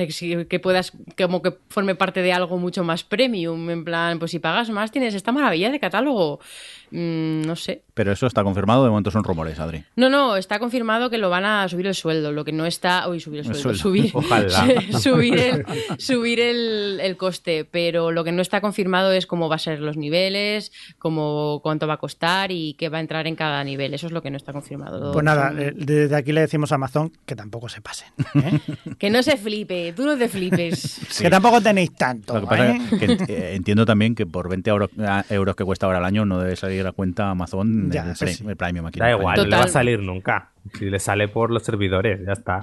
que 0.49 0.59
puedas 0.59 0.93
como 1.18 1.41
que 1.41 1.53
forme 1.70 1.95
parte 1.95 2.22
de 2.22 2.32
algo 2.34 2.57
mucho 2.57 2.84
más 2.84 3.03
premium 3.03 3.70
en 3.70 3.84
plan 3.84 4.20
pues 4.20 4.32
si 4.32 4.39
pagas 4.39 4.70
más 4.70 4.91
tienes 4.91 5.14
esta 5.16 5.32
maravilla 5.32 5.70
de 5.72 5.80
catálogo 5.80 6.39
no 6.94 7.56
sé 7.56 7.84
Pero 7.96 8.12
eso 8.12 8.28
está 8.28 8.44
confirmado, 8.44 8.84
de 8.84 8.89
momento 8.89 9.10
son 9.12 9.24
rumores, 9.24 9.60
Adri. 9.60 9.84
no 9.96 10.10
no 10.10 10.38
está 10.38 10.60
confirmado 10.60 11.10
que 11.10 11.18
lo 11.18 11.30
van 11.30 11.44
a 11.46 11.68
subir 11.68 11.88
el 11.88 11.96
sueldo 11.96 12.32
lo 12.32 12.46
que 12.46 12.52
no 12.52 12.66
está 12.66 13.08
uy 13.10 13.20
subir 13.20 13.39
el 13.41 13.48
El 13.48 13.56
sueldo, 13.56 13.80
subir 13.82 14.12
Ojalá. 14.14 14.50
subir 15.00 15.38
el 15.39 15.66
subir 15.98 16.39
el, 16.39 17.00
el 17.02 17.18
coste 17.18 17.66
pero 17.66 18.12
lo 18.12 18.24
que 18.24 18.32
no 18.32 18.41
está 18.41 18.62
confirmado 18.62 19.12
es 19.12 19.26
cómo 19.26 19.50
va 19.50 19.56
a 19.56 19.60
ser 19.60 19.80
los 19.80 19.98
niveles 19.98 20.72
cómo 21.00 21.60
cuánto 21.64 21.88
va 21.88 21.96
a 21.96 21.98
costar 21.98 22.52
y 22.52 22.76
qué 22.76 22.89
va 22.89 22.98
a 23.00 23.02
entrar 23.02 23.26
en 23.28 23.36
cada 23.36 23.64
nivel 23.64 23.94
eso 23.94 24.08
es 24.08 24.14
lo 24.14 24.22
que 24.22 24.30
no 24.30 24.38
está 24.38 24.54
confirmado 24.54 25.12
Pues 25.12 25.26
nada, 25.26 25.52
desde 25.52 26.16
aquí 26.16 26.32
le 26.32 26.41
decimos 26.41 26.72
a 26.72 26.76
Amazon 26.76 27.12
que 27.26 27.36
tampoco 27.36 27.70
se 27.70 27.82
pasen. 27.82 28.10
¿eh? 28.36 28.60
que 29.00 29.10
no 29.10 29.24
se 29.24 29.38
flipe 29.38 29.94
tú 29.96 30.06
no 30.06 30.18
te 30.18 30.30
flipes 30.30 30.80
Sí. 31.10 31.24
Que 31.24 31.30
tampoco 31.30 31.62
tenéis 31.62 31.94
tanto. 31.96 32.34
Lo 32.36 32.41
que 32.41 32.48
pasa 32.48 32.72
¿eh? 32.72 32.82
es 32.91 33.00
que 33.00 33.08
ent- 33.08 33.30
eh, 33.30 33.56
entiendo 33.56 33.86
también 33.86 34.16
que 34.16 34.26
por 34.26 34.50
20 34.50 34.70
euros, 34.70 34.89
ah, 35.00 35.24
euros 35.30 35.56
que 35.56 35.64
cuesta 35.64 35.86
ahora 35.86 36.00
al 36.00 36.06
año 36.06 36.26
no 36.26 36.39
debe 36.39 36.56
salir 36.56 36.83
a 36.88 36.92
cuenta 36.92 37.30
Amazon 37.30 37.92
Ya, 37.92 38.12
el, 38.12 38.18
pre- 38.18 38.34
sí. 38.34 38.46
el 38.48 38.56
Premium 38.56 38.86
aquí. 38.86 39.00
Da 39.00 39.12
igual, 39.12 39.36
no 39.38 39.44
le 39.46 39.56
va 39.58 39.64
a 39.64 39.68
salir 39.68 40.00
nunca. 40.00 40.50
Si 40.78 40.90
le 40.90 41.00
sale 41.00 41.28
por 41.28 41.52
los 41.52 41.64
servidores, 41.64 42.20
ya 42.26 42.34
está. 42.34 42.62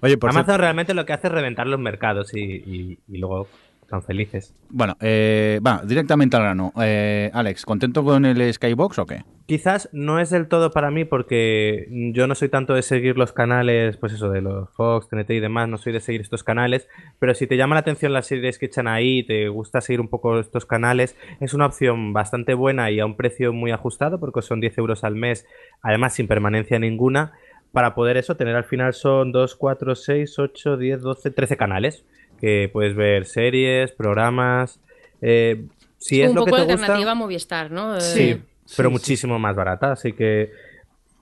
Oye, 0.00 0.16
por 0.16 0.30
Amazon 0.30 0.58
realmente 0.58 0.94
lo 0.94 1.04
que 1.04 1.12
hace 1.12 1.26
es 1.26 1.32
reventar 1.32 1.66
los 1.66 1.80
mercados 1.80 2.32
y, 2.34 2.40
y- 2.40 2.98
y 3.08 3.18
luego 3.18 3.48
están 3.90 4.02
felices. 4.04 4.54
bueno, 4.68 4.96
eh, 5.00 5.58
va, 5.66 5.82
directamente 5.84 6.36
al 6.36 6.42
grano. 6.44 6.72
Eh, 6.80 7.28
Alex, 7.34 7.64
¿contento 7.64 8.04
con 8.04 8.24
el 8.24 8.54
Skybox 8.54 9.00
o 9.00 9.06
qué? 9.06 9.24
Quizás 9.46 9.88
no 9.92 10.20
es 10.20 10.30
del 10.30 10.46
todo 10.46 10.70
para 10.70 10.92
mí 10.92 11.04
porque 11.04 11.88
yo 12.14 12.28
no 12.28 12.36
soy 12.36 12.50
tanto 12.50 12.74
de 12.74 12.82
seguir 12.82 13.18
los 13.18 13.32
canales, 13.32 13.96
pues 13.96 14.12
eso, 14.12 14.30
de 14.30 14.42
los 14.42 14.70
Fox, 14.76 15.08
TNT 15.08 15.30
y 15.30 15.40
demás, 15.40 15.68
no 15.68 15.76
soy 15.76 15.92
de 15.92 15.98
seguir 15.98 16.20
estos 16.20 16.44
canales, 16.44 16.88
pero 17.18 17.34
si 17.34 17.48
te 17.48 17.56
llama 17.56 17.74
la 17.74 17.80
atención 17.80 18.12
las 18.12 18.28
series 18.28 18.60
que 18.60 18.66
echan 18.66 18.86
ahí 18.86 19.18
y 19.18 19.26
te 19.26 19.48
gusta 19.48 19.80
seguir 19.80 20.00
un 20.00 20.08
poco 20.08 20.38
estos 20.38 20.66
canales, 20.66 21.16
es 21.40 21.52
una 21.52 21.66
opción 21.66 22.12
bastante 22.12 22.54
buena 22.54 22.92
y 22.92 23.00
a 23.00 23.06
un 23.06 23.16
precio 23.16 23.52
muy 23.52 23.72
ajustado 23.72 24.20
porque 24.20 24.40
son 24.40 24.60
10 24.60 24.78
euros 24.78 25.02
al 25.02 25.16
mes, 25.16 25.48
además 25.82 26.14
sin 26.14 26.28
permanencia 26.28 26.78
ninguna, 26.78 27.32
para 27.72 27.96
poder 27.96 28.18
eso, 28.18 28.36
tener 28.36 28.54
al 28.54 28.64
final 28.64 28.94
son 28.94 29.32
2, 29.32 29.56
4, 29.56 29.96
6, 29.96 30.38
8, 30.38 30.76
10, 30.76 31.00
12, 31.02 31.30
13 31.32 31.56
canales, 31.56 32.04
que 32.40 32.70
puedes 32.72 32.94
ver 32.94 33.26
series, 33.26 33.92
programas... 33.92 34.80
eh, 35.20 35.66
si 35.98 36.22
Es 36.22 36.30
un 36.30 36.36
lo 36.36 36.44
que 36.46 36.50
poco 36.50 36.62
gusta, 36.62 36.72
alternativa 36.74 37.10
a 37.10 37.14
Movistar, 37.14 37.70
¿no? 37.70 37.96
Eh, 37.96 38.00
Sí, 38.00 38.36
pero 38.76 38.88
sí, 38.88 38.92
muchísimo 38.92 39.38
más 39.38 39.54
barata, 39.54 39.92
así 39.92 40.12
que 40.14 40.50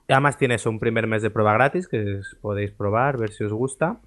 además 0.07 0.37
tienes 0.37 0.65
un 0.65 0.79
primer 0.79 1.05
mes 1.05 1.21
de 1.21 1.29
prueba 1.29 1.53
gratis 1.53 1.87
que 1.87 2.15
os 2.19 2.37
podéis 2.41 2.71
probar, 2.71 3.17
ver 3.17 3.31
si 3.31 3.43
os 3.43 3.51
gusta 3.53 3.99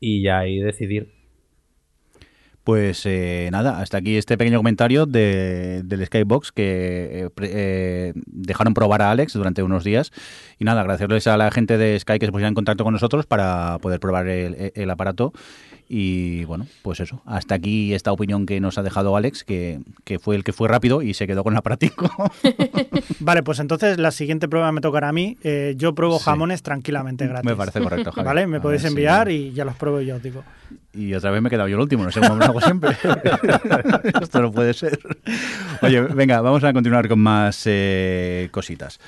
y 0.00 0.22
ya 0.22 0.38
ahí 0.40 0.60
decidir. 0.60 1.14
Pues 2.64 3.06
eh, 3.06 3.48
nada, 3.50 3.80
hasta 3.80 3.96
aquí 3.96 4.18
este 4.18 4.36
pequeño 4.36 4.58
comentario 4.58 5.06
de- 5.06 5.80
del 5.84 6.04
Skybox 6.04 6.52
que 6.52 7.24
eh, 7.24 7.30
eh, 7.40 8.12
dejaron 8.26 8.74
probar 8.74 9.00
a 9.00 9.10
Alex 9.10 9.32
durante 9.32 9.62
unos 9.62 9.84
días. 9.84 10.12
Y 10.58 10.66
nada, 10.66 10.82
agradecerles 10.82 11.26
a 11.28 11.38
la 11.38 11.50
gente 11.50 11.78
de 11.78 11.98
Sky 11.98 12.18
que 12.18 12.26
se 12.26 12.32
pusiera 12.32 12.48
en 12.48 12.54
contacto 12.54 12.84
con 12.84 12.92
nosotros 12.92 13.24
para 13.24 13.78
poder 13.80 14.00
probar 14.00 14.28
el, 14.28 14.70
el 14.74 14.90
aparato. 14.90 15.32
Y 15.90 16.44
bueno, 16.44 16.66
pues 16.82 17.00
eso, 17.00 17.22
hasta 17.24 17.54
aquí 17.54 17.94
esta 17.94 18.12
opinión 18.12 18.44
que 18.44 18.60
nos 18.60 18.76
ha 18.76 18.82
dejado 18.82 19.16
Alex, 19.16 19.42
que, 19.42 19.80
que 20.04 20.18
fue 20.18 20.36
el 20.36 20.44
que 20.44 20.52
fue 20.52 20.68
rápido 20.68 21.00
y 21.00 21.14
se 21.14 21.26
quedó 21.26 21.42
con 21.42 21.54
el 21.54 21.58
aparatico. 21.58 22.10
Vale, 23.20 23.42
pues 23.42 23.58
entonces 23.58 23.98
la 23.98 24.10
siguiente 24.10 24.48
prueba 24.48 24.70
me 24.72 24.80
tocará 24.82 25.08
a 25.08 25.12
mí. 25.12 25.38
Eh, 25.42 25.74
yo 25.78 25.94
pruebo 25.94 26.18
Sí. 26.18 26.24
jamones 26.26 26.62
tranquilamente 26.62 27.26
gratis. 27.26 27.48
Me 27.48 27.56
parece 27.56 27.80
correcto, 27.80 28.12
Javi. 28.12 28.26
Vale, 28.26 28.46
me 28.46 28.58
A 28.58 28.60
podéis 28.60 28.84
enviar 28.84 29.30
y 29.30 29.52
ya 29.52 29.64
los 29.64 29.76
pruebo 29.76 30.00
yo, 30.02 30.16
os 30.16 30.22
digo. 30.22 30.44
Y 30.92 31.14
otra 31.14 31.30
vez 31.30 31.40
me 31.40 31.48
he 31.48 31.50
quedado 31.50 31.68
yo 31.68 31.76
el 31.76 31.82
último, 31.82 32.04
no 32.04 32.10
sé 32.10 32.20
cómo 32.20 32.34
me 32.34 32.40
lo 32.44 32.50
hago 32.50 32.60
siempre. 32.60 32.90
Esto 34.20 34.42
no 34.42 34.52
puede 34.52 34.74
ser. 34.74 34.98
Oye, 35.82 36.00
venga, 36.02 36.40
vamos 36.40 36.62
a 36.64 36.72
continuar 36.72 37.08
con 37.08 37.20
más 37.20 37.62
eh, 37.66 38.48
cositas. 38.50 38.98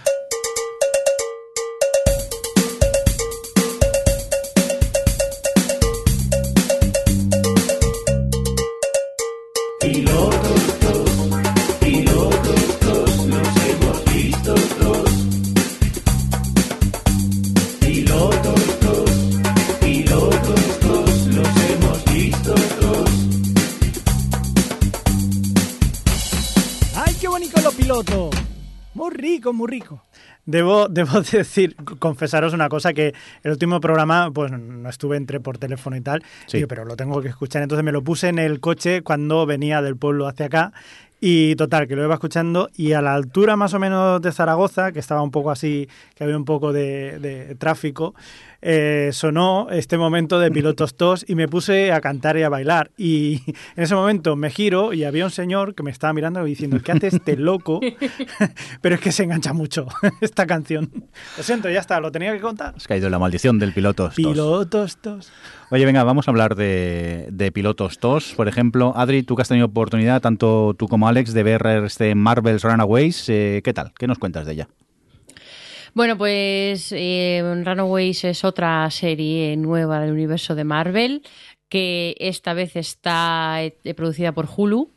Rico, 29.40 29.52
muy 29.52 29.68
rico. 29.68 30.02
Debo, 30.46 30.88
debo 30.90 31.20
decir, 31.20 31.76
confesaros 31.98 32.52
una 32.54 32.68
cosa, 32.68 32.92
que 32.92 33.14
el 33.42 33.50
último 33.52 33.80
programa, 33.80 34.30
pues 34.32 34.52
no 34.52 34.88
estuve, 34.88 35.16
entré 35.16 35.40
por 35.40 35.58
teléfono 35.58 35.96
y 35.96 36.00
tal, 36.00 36.22
Sí. 36.46 36.58
digo, 36.58 36.68
pero 36.68 36.84
lo 36.84 36.96
tengo 36.96 37.20
que 37.20 37.28
escuchar. 37.28 37.62
Entonces 37.62 37.84
me 37.84 37.92
lo 37.92 38.02
puse 38.02 38.28
en 38.28 38.38
el 38.38 38.60
coche 38.60 39.02
cuando 39.02 39.46
venía 39.46 39.82
del 39.82 39.96
pueblo 39.96 40.26
hacia 40.26 40.46
acá. 40.46 40.72
Y 41.22 41.54
total, 41.56 41.86
que 41.86 41.96
lo 41.96 42.02
iba 42.04 42.14
escuchando 42.14 42.70
y 42.74 42.92
a 42.94 43.02
la 43.02 43.12
altura 43.12 43.54
más 43.54 43.74
o 43.74 43.78
menos 43.78 44.22
de 44.22 44.32
Zaragoza, 44.32 44.90
que 44.90 45.00
estaba 45.00 45.20
un 45.20 45.30
poco 45.30 45.50
así, 45.50 45.86
que 46.14 46.24
había 46.24 46.34
un 46.34 46.46
poco 46.46 46.72
de, 46.72 47.18
de 47.18 47.54
tráfico, 47.56 48.14
eh, 48.62 49.10
sonó 49.12 49.68
este 49.70 49.96
momento 49.96 50.38
de 50.38 50.50
Pilotos 50.50 50.94
Tos 50.94 51.24
y 51.26 51.34
me 51.34 51.48
puse 51.48 51.92
a 51.92 52.00
cantar 52.00 52.36
y 52.36 52.42
a 52.42 52.48
bailar. 52.48 52.90
Y 52.96 53.42
en 53.76 53.84
ese 53.84 53.94
momento 53.94 54.36
me 54.36 54.50
giro 54.50 54.92
y 54.92 55.04
había 55.04 55.24
un 55.24 55.30
señor 55.30 55.74
que 55.74 55.82
me 55.82 55.90
estaba 55.90 56.12
mirando 56.12 56.46
y 56.46 56.50
diciendo, 56.50 56.78
¿qué 56.82 56.92
hace 56.92 57.08
este 57.08 57.36
loco? 57.36 57.80
Pero 58.80 58.94
es 58.94 59.00
que 59.00 59.12
se 59.12 59.24
engancha 59.24 59.52
mucho 59.52 59.86
esta 60.20 60.46
canción. 60.46 60.90
Lo 61.36 61.42
siento, 61.42 61.70
ya 61.70 61.80
está, 61.80 62.00
lo 62.00 62.12
tenía 62.12 62.32
que 62.32 62.40
contar. 62.40 62.74
Has 62.76 62.86
caído 62.86 63.06
en 63.06 63.12
la 63.12 63.18
maldición 63.18 63.58
del 63.58 63.72
piloto. 63.72 64.06
TOS. 64.06 64.14
Pilotos 64.14 64.96
Tos. 64.98 65.32
Oye, 65.70 65.84
venga, 65.84 66.04
vamos 66.04 66.26
a 66.26 66.30
hablar 66.30 66.54
de, 66.54 67.28
de 67.30 67.52
pilotos 67.52 67.98
TOS. 67.98 68.34
Por 68.34 68.48
ejemplo, 68.48 68.92
Adri, 68.96 69.22
tú 69.22 69.36
que 69.36 69.42
has 69.42 69.48
tenido 69.48 69.66
oportunidad, 69.66 70.20
tanto 70.20 70.74
tú 70.78 70.88
como 70.88 71.08
Alex, 71.08 71.32
de 71.32 71.42
ver 71.42 71.66
este 71.84 72.14
Marvel's 72.14 72.62
Runaways, 72.62 73.28
eh, 73.28 73.60
¿qué 73.64 73.72
tal? 73.72 73.92
¿Qué 73.98 74.06
nos 74.06 74.18
cuentas 74.18 74.46
de 74.46 74.52
ella? 74.52 74.68
Bueno, 75.94 76.16
pues 76.16 76.92
eh, 76.92 77.42
Runaways 77.64 78.24
es 78.24 78.44
otra 78.44 78.88
serie 78.90 79.56
nueva 79.56 80.00
del 80.00 80.12
universo 80.12 80.54
de 80.54 80.64
Marvel 80.64 81.22
que 81.68 82.16
esta 82.18 82.54
vez 82.54 82.76
está 82.76 83.62
eh, 83.62 83.94
producida 83.94 84.32
por 84.32 84.48
Hulu 84.54 84.90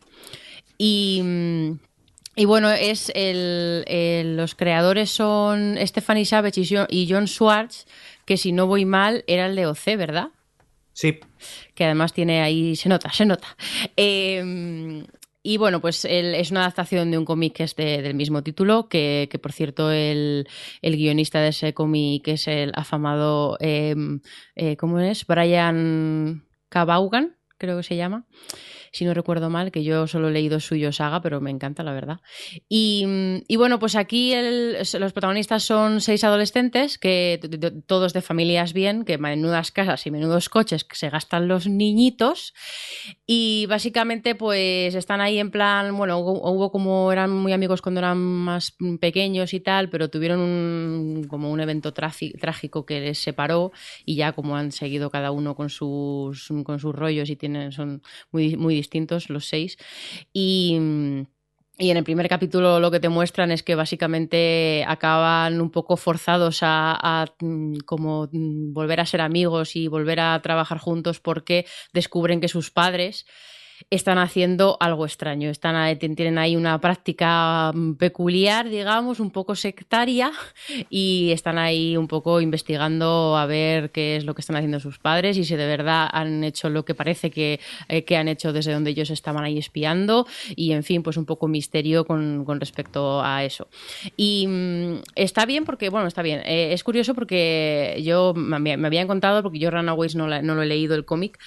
y, 0.77 1.21
mm, 1.23 1.71
y 2.35 2.45
bueno, 2.45 2.71
es 2.71 3.11
el, 3.15 3.83
el- 3.87 4.37
los 4.37 4.55
creadores 4.55 5.09
son 5.09 5.77
Stephanie 5.85 6.25
Savage 6.25 6.61
y 6.61 6.67
John, 6.67 6.87
y 6.89 7.07
John 7.09 7.27
Schwartz, 7.27 7.85
que 8.25 8.37
si 8.37 8.51
no 8.51 8.67
voy 8.67 8.85
mal 8.85 9.23
era 9.27 9.45
el 9.47 9.55
de 9.55 9.67
OC, 9.67 9.97
¿verdad? 9.97 10.29
Sí, 10.93 11.19
que 11.73 11.85
además 11.85 12.13
tiene 12.13 12.41
ahí, 12.41 12.75
se 12.75 12.87
nota, 12.89 13.11
se 13.11 13.25
nota. 13.25 13.55
Eh, 13.97 15.03
y 15.43 15.57
bueno, 15.57 15.81
pues 15.81 16.05
es 16.05 16.51
una 16.51 16.61
adaptación 16.61 17.11
de 17.11 17.17
un 17.17 17.25
cómic 17.25 17.53
que 17.53 17.63
es 17.63 17.75
de- 17.75 18.01
del 18.01 18.15
mismo 18.15 18.41
título, 18.43 18.87
que, 18.87 19.29
por 19.41 19.51
cierto 19.51 19.91
el, 19.91 20.47
guionista 20.81 21.41
de 21.41 21.49
ese 21.49 21.73
cómic 21.73 22.27
es 22.29 22.47
el 22.47 22.71
afamado, 22.75 23.57
eh, 23.59 23.93
eh, 24.55 24.77
¿cómo 24.77 24.99
es? 24.99 25.27
Brian 25.27 26.45
Cabaugan, 26.69 27.35
creo 27.57 27.77
que 27.77 27.83
se 27.83 27.97
llama. 27.97 28.25
Si 28.93 29.05
no 29.05 29.15
recuerdo 29.15 29.49
mal, 29.49 29.71
que 29.71 29.83
yo 29.83 30.05
solo 30.05 30.29
he 30.29 30.31
leído 30.31 30.59
suyo 30.59 30.91
saga, 30.91 31.19
pero 31.21 31.41
me 31.41 31.49
encanta, 31.49 31.81
la 31.81 31.93
verdad. 31.93 32.19
Y, 32.69 33.03
bueno, 33.57 33.79
pues 33.79 33.95
aquí 33.95 34.33
los 34.35 35.13
protagonistas 35.13 35.63
son 35.63 35.99
seis 35.99 36.23
adolescentes, 36.23 36.99
que 36.99 37.39
todos 37.87 38.13
de 38.13 38.21
familias 38.21 38.71
bien, 38.71 39.03
que 39.03 39.17
menudas 39.17 39.71
casas 39.71 40.05
y 40.05 40.11
menudos 40.11 40.47
coches 40.47 40.83
que 40.83 40.95
se 40.95 41.09
gastan 41.09 41.47
los 41.47 41.67
niñitos. 41.67 42.53
Y 43.25 43.65
básicamente, 43.65 44.35
pues 44.35 44.93
están 44.93 45.21
ahí 45.21 45.39
en 45.39 45.49
plan, 45.49 45.97
bueno, 45.97 46.19
hubo, 46.19 46.71
como 46.71 47.11
eran 47.11 47.31
muy 47.31 47.51
amigos 47.51 47.81
cuando 47.81 47.99
eran 47.99 48.19
más 48.19 48.75
pequeños 48.99 49.55
y 49.55 49.59
tal, 49.59 49.89
pero 49.89 50.11
tuvieron 50.11 50.39
un, 50.39 51.25
como 51.27 51.51
un 51.51 51.59
evento 51.59 51.93
trágico 51.93 52.85
que 52.85 52.99
les 52.99 53.17
separó 53.17 53.71
y 54.05 54.15
ya 54.17 54.33
como 54.33 54.55
han 54.55 54.71
seguido 54.71 55.09
cada 55.09 55.31
uno 55.31 55.55
con 55.55 55.71
sus, 55.71 56.53
con 56.63 56.79
sus 56.79 56.93
rollos 56.93 57.31
y 57.31 57.35
tienen, 57.35 57.71
son 57.71 58.03
muy, 58.31 58.55
muy 58.55 58.82
distintos 58.83 59.29
los 59.29 59.45
seis. 59.45 59.77
Y. 60.33 60.79
Y 61.75 61.89
en 61.89 61.97
el 61.97 62.03
primer 62.03 62.29
capítulo 62.29 62.79
lo 62.79 62.91
que 62.91 62.99
te 62.99 63.09
muestran 63.09 63.51
es 63.51 63.63
que 63.63 63.73
básicamente 63.73 64.85
acaban 64.87 65.59
un 65.59 65.71
poco 65.71 65.97
forzados 65.97 66.59
a, 66.61 67.25
mm, 67.39 67.77
como 67.85 68.29
mm, 68.31 68.73
volver 68.73 68.99
a 68.99 69.07
ser 69.07 69.21
amigos 69.21 69.75
y 69.75 69.87
volver 69.87 70.19
a 70.19 70.39
trabajar 70.43 70.77
juntos 70.77 71.19
porque 71.19 71.65
descubren 71.91 72.41
que 72.41 72.47
sus 72.47 72.69
padres 72.69 73.25
están 73.89 74.17
haciendo 74.17 74.77
algo 74.79 75.05
extraño. 75.05 75.49
Están, 75.49 75.97
tienen 75.97 76.37
ahí 76.37 76.55
una 76.55 76.79
práctica 76.79 77.71
mm, 77.73 77.93
peculiar, 77.93 78.69
digamos, 78.69 79.19
un 79.19 79.31
poco 79.31 79.55
sectaria, 79.55 80.31
y 80.89 81.31
están 81.31 81.57
ahí 81.57 81.97
un 81.97 82.07
poco 82.07 82.41
investigando 82.41 83.37
a 83.37 83.45
ver 83.45 83.91
qué 83.91 84.15
es 84.15 84.25
lo 84.25 84.35
que 84.35 84.41
están 84.41 84.55
haciendo 84.55 84.79
sus 84.79 84.99
padres 84.99 85.37
y 85.37 85.45
si 85.45 85.55
de 85.55 85.67
verdad 85.67 86.07
han 86.11 86.43
hecho 86.43 86.69
lo 86.69 86.85
que 86.85 86.95
parece 86.95 87.31
que, 87.31 87.59
eh, 87.87 88.03
que 88.03 88.17
han 88.17 88.27
hecho 88.27 88.53
desde 88.53 88.73
donde 88.73 88.91
ellos 88.91 89.09
estaban 89.09 89.43
ahí 89.43 89.57
espiando. 89.57 90.27
Y 90.55 90.71
en 90.71 90.83
fin, 90.83 91.03
pues 91.03 91.17
un 91.17 91.25
poco 91.25 91.47
misterio 91.47 92.05
con, 92.05 92.45
con 92.45 92.59
respecto 92.59 93.21
a 93.23 93.43
eso. 93.43 93.67
Y 94.17 94.47
mm, 94.47 95.01
está 95.15 95.45
bien 95.45 95.65
porque, 95.65 95.89
bueno, 95.89 96.07
está 96.07 96.21
bien. 96.21 96.41
Eh, 96.45 96.73
es 96.73 96.83
curioso 96.83 97.13
porque 97.13 97.99
yo 98.03 98.33
me, 98.35 98.73
habían 98.73 99.07
contado, 99.07 99.43
porque 99.43 99.59
yo 99.59 99.71
Runaways 99.71 100.15
no, 100.15 100.27
no 100.27 100.55
lo 100.55 100.61
he 100.61 100.65
leído 100.65 100.95
el 100.95 101.05
cómic, 101.05 101.39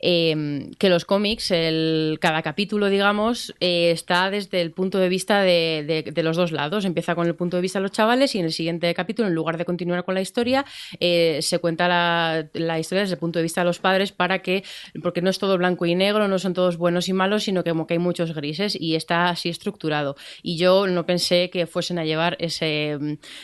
eh, 0.00 0.70
que 0.78 0.88
los 0.88 1.04
cómics, 1.04 1.50
el 1.50 1.73
cada 2.20 2.42
capítulo, 2.42 2.88
digamos, 2.88 3.54
eh, 3.60 3.90
está 3.90 4.30
desde 4.30 4.60
el 4.60 4.72
punto 4.72 4.98
de 4.98 5.08
vista 5.08 5.42
de, 5.42 6.12
los 6.22 6.36
dos 6.36 6.52
lados. 6.52 6.84
Empieza 6.84 7.14
con 7.14 7.26
el 7.26 7.34
punto 7.34 7.56
de 7.56 7.62
vista 7.62 7.78
de 7.78 7.84
los 7.84 7.92
chavales 7.92 8.34
y 8.34 8.38
en 8.38 8.46
el 8.46 8.52
siguiente 8.52 8.92
capítulo, 8.94 9.28
en 9.28 9.34
lugar 9.34 9.58
de 9.58 9.64
continuar 9.64 10.04
con 10.04 10.14
la 10.14 10.20
historia, 10.20 10.64
eh, 11.00 11.40
se 11.42 11.58
cuenta 11.58 11.88
la, 11.88 12.78
historia 12.78 13.02
desde 13.02 13.14
el 13.14 13.20
punto 13.20 13.38
de 13.38 13.42
vista 13.42 13.60
de 13.60 13.66
los 13.66 13.78
padres 13.78 14.12
para 14.12 14.40
que, 14.40 14.64
porque 15.02 15.22
no 15.22 15.30
es 15.30 15.38
todo 15.38 15.56
blanco 15.58 15.86
y 15.86 15.94
negro, 15.94 16.28
no 16.28 16.38
son 16.38 16.54
todos 16.54 16.76
buenos 16.76 17.08
y 17.08 17.12
malos, 17.12 17.44
sino 17.44 17.64
que 17.64 17.70
como 17.70 17.86
que 17.86 17.94
hay 17.94 17.98
muchos 17.98 18.34
grises 18.34 18.76
y 18.78 18.94
está 18.94 19.28
así 19.28 19.48
estructurado. 19.48 20.16
Y 20.42 20.56
yo 20.56 20.86
no 20.86 21.06
pensé 21.06 21.50
que 21.50 21.66
fuesen 21.66 21.98
a 21.98 22.04
llevar 22.04 22.36
ese, 22.40 22.98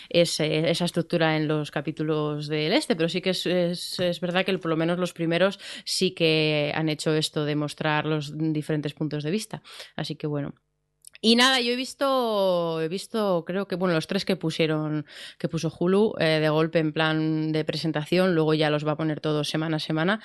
esa 0.09 0.85
estructura 0.85 1.37
en 1.37 1.49
los 1.49 1.71
capítulos 1.71 2.49
del 2.49 2.73
este, 2.73 2.97
pero 2.97 3.09
sí 3.09 3.21
que 3.21 3.31
es, 3.31 3.47
es 3.47 4.21
verdad 4.21 4.45
que 4.45 4.57
por 4.59 4.71
lo 4.71 4.77
menos 4.77 4.99
los 4.99 5.13
primeros 5.13 5.59
sí 5.85 6.13
que 6.13 6.73
han 6.75 6.89
hecho 6.89 7.15
esto 7.15 7.45
de 7.45 7.57
mostrar 7.57 8.07
los 8.07 8.20
diferentes 8.37 8.95
puntos 8.95 9.23
de 9.25 9.31
vista. 9.31 9.63
Así 9.97 10.17
que 10.17 10.27
bueno, 10.27 10.55
y 11.23 11.37
nada, 11.37 11.61
yo 11.61 11.73
he 11.73 11.77
visto, 11.77 12.81
he 12.81 12.89
visto, 12.89 13.45
creo 13.47 13.69
que, 13.69 13.77
bueno, 13.77 13.95
los 13.95 14.07
tres 14.07 14.25
que 14.25 14.37
pusieron, 14.37 15.05
que 15.39 15.49
puso 15.49 15.71
Hulu 15.77 16.15
eh, 16.19 16.41
de 16.41 16.49
golpe 16.49 16.79
en 16.79 16.93
plan 16.93 17.53
de 17.53 17.63
presentación, 17.65 18.35
luego 18.35 18.55
ya 18.55 18.71
los 18.71 18.87
va 18.87 18.93
a 18.93 18.97
poner 18.97 19.21
todos 19.21 19.49
semana 19.49 19.77
a 19.77 19.81
semana. 19.81 20.21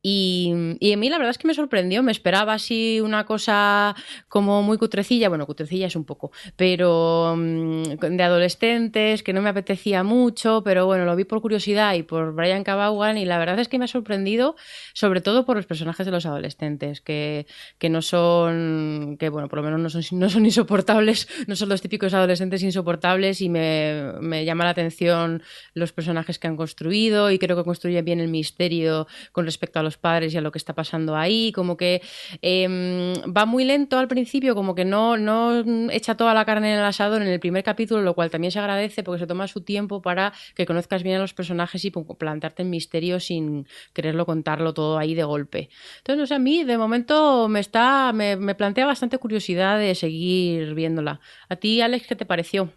Y, 0.00 0.76
y, 0.80 0.92
a 0.94 0.96
mí 0.96 1.10
la 1.10 1.18
verdad 1.18 1.32
es 1.32 1.38
que 1.38 1.46
me 1.46 1.52
sorprendió, 1.52 2.02
me 2.02 2.12
esperaba 2.12 2.54
así 2.54 2.98
una 3.02 3.26
cosa 3.26 3.94
como 4.28 4.62
muy 4.62 4.78
cutrecilla, 4.78 5.28
bueno, 5.28 5.44
cutrecilla 5.46 5.86
es 5.86 5.96
un 5.96 6.04
poco, 6.04 6.32
pero 6.56 7.34
mm, 7.36 7.82
de 7.98 8.22
adolescentes, 8.22 9.22
que 9.22 9.34
no 9.34 9.42
me 9.42 9.50
apetecía 9.50 10.02
mucho, 10.02 10.62
pero 10.64 10.86
bueno, 10.86 11.04
lo 11.04 11.14
vi 11.14 11.24
por 11.24 11.42
curiosidad 11.42 11.92
y 11.94 12.04
por 12.04 12.32
Brian 12.32 12.64
Cabawan 12.64 13.18
y 13.18 13.26
la 13.26 13.38
verdad 13.38 13.58
es 13.58 13.68
que 13.68 13.78
me 13.78 13.84
ha 13.84 13.88
sorprendido, 13.88 14.56
sobre 14.94 15.20
todo 15.20 15.44
por 15.44 15.56
los 15.56 15.66
personajes 15.66 16.06
de 16.06 16.12
los 16.12 16.24
adolescentes, 16.24 17.02
que, 17.02 17.46
que 17.78 17.90
no 17.90 18.00
son, 18.00 19.16
que 19.18 19.28
bueno, 19.28 19.48
por 19.48 19.58
lo 19.58 19.64
menos 19.64 19.80
no 19.80 19.88
no 20.12 20.30
son 20.30 20.37
insoportables, 20.44 21.28
no 21.46 21.56
son 21.56 21.68
los 21.68 21.80
típicos 21.80 22.14
adolescentes 22.14 22.62
insoportables 22.62 23.40
y 23.40 23.48
me, 23.48 24.44
llama 24.44 24.64
la 24.64 24.70
atención 24.70 25.42
los 25.74 25.92
personajes 25.92 26.38
que 26.38 26.46
han 26.46 26.56
construido 26.56 27.30
y 27.30 27.38
creo 27.38 27.56
que 27.56 27.64
construyen 27.64 28.04
bien 28.04 28.20
el 28.20 28.28
misterio 28.28 29.06
con 29.32 29.44
respecto 29.44 29.78
a 29.78 29.82
los 29.82 29.96
padres 29.96 30.34
y 30.34 30.38
a 30.38 30.40
lo 30.40 30.52
que 30.52 30.58
está 30.58 30.74
pasando 30.74 31.16
ahí, 31.16 31.52
como 31.52 31.76
que 31.76 32.02
em, 32.42 33.14
va 33.24 33.46
muy 33.46 33.64
lento 33.64 33.98
al 33.98 34.08
principio, 34.08 34.54
como 34.54 34.74
que 34.74 34.84
no, 34.84 35.16
no 35.16 35.62
echa 35.90 36.16
toda 36.16 36.34
la 36.34 36.44
carne 36.44 36.72
en 36.72 36.78
el 36.78 36.84
asador 36.84 37.22
en 37.22 37.28
el 37.28 37.40
primer 37.40 37.64
capítulo, 37.64 38.02
lo 38.02 38.14
cual 38.14 38.30
también 38.30 38.50
se 38.50 38.58
agradece 38.58 39.02
porque 39.02 39.20
se 39.20 39.26
toma 39.26 39.48
su 39.48 39.62
tiempo 39.62 40.02
para 40.02 40.32
que 40.54 40.66
conozcas 40.66 41.02
bien 41.02 41.16
a 41.16 41.20
los 41.20 41.34
personajes 41.34 41.84
y 41.84 41.90
plantarte 41.90 42.62
en 42.62 42.70
misterio 42.70 43.20
sin 43.20 43.66
quererlo 43.92 44.26
contarlo 44.26 44.74
todo 44.74 44.98
ahí 44.98 45.14
de 45.14 45.24
golpe. 45.24 45.70
Entonces, 45.98 46.18
no 46.18 46.26
sé, 46.26 46.34
a 46.34 46.38
mí 46.38 46.64
de 46.64 46.78
momento 46.78 47.48
me 47.48 47.60
está, 47.60 48.12
me, 48.12 48.36
me 48.36 48.54
plantea 48.54 48.86
bastante 48.86 49.18
curiosidad 49.18 49.78
de 49.78 49.94
seguir 49.94 50.27
viéndola. 50.74 51.20
¿A 51.48 51.56
ti, 51.56 51.80
Alex, 51.80 52.06
qué 52.06 52.16
te 52.16 52.26
pareció? 52.26 52.70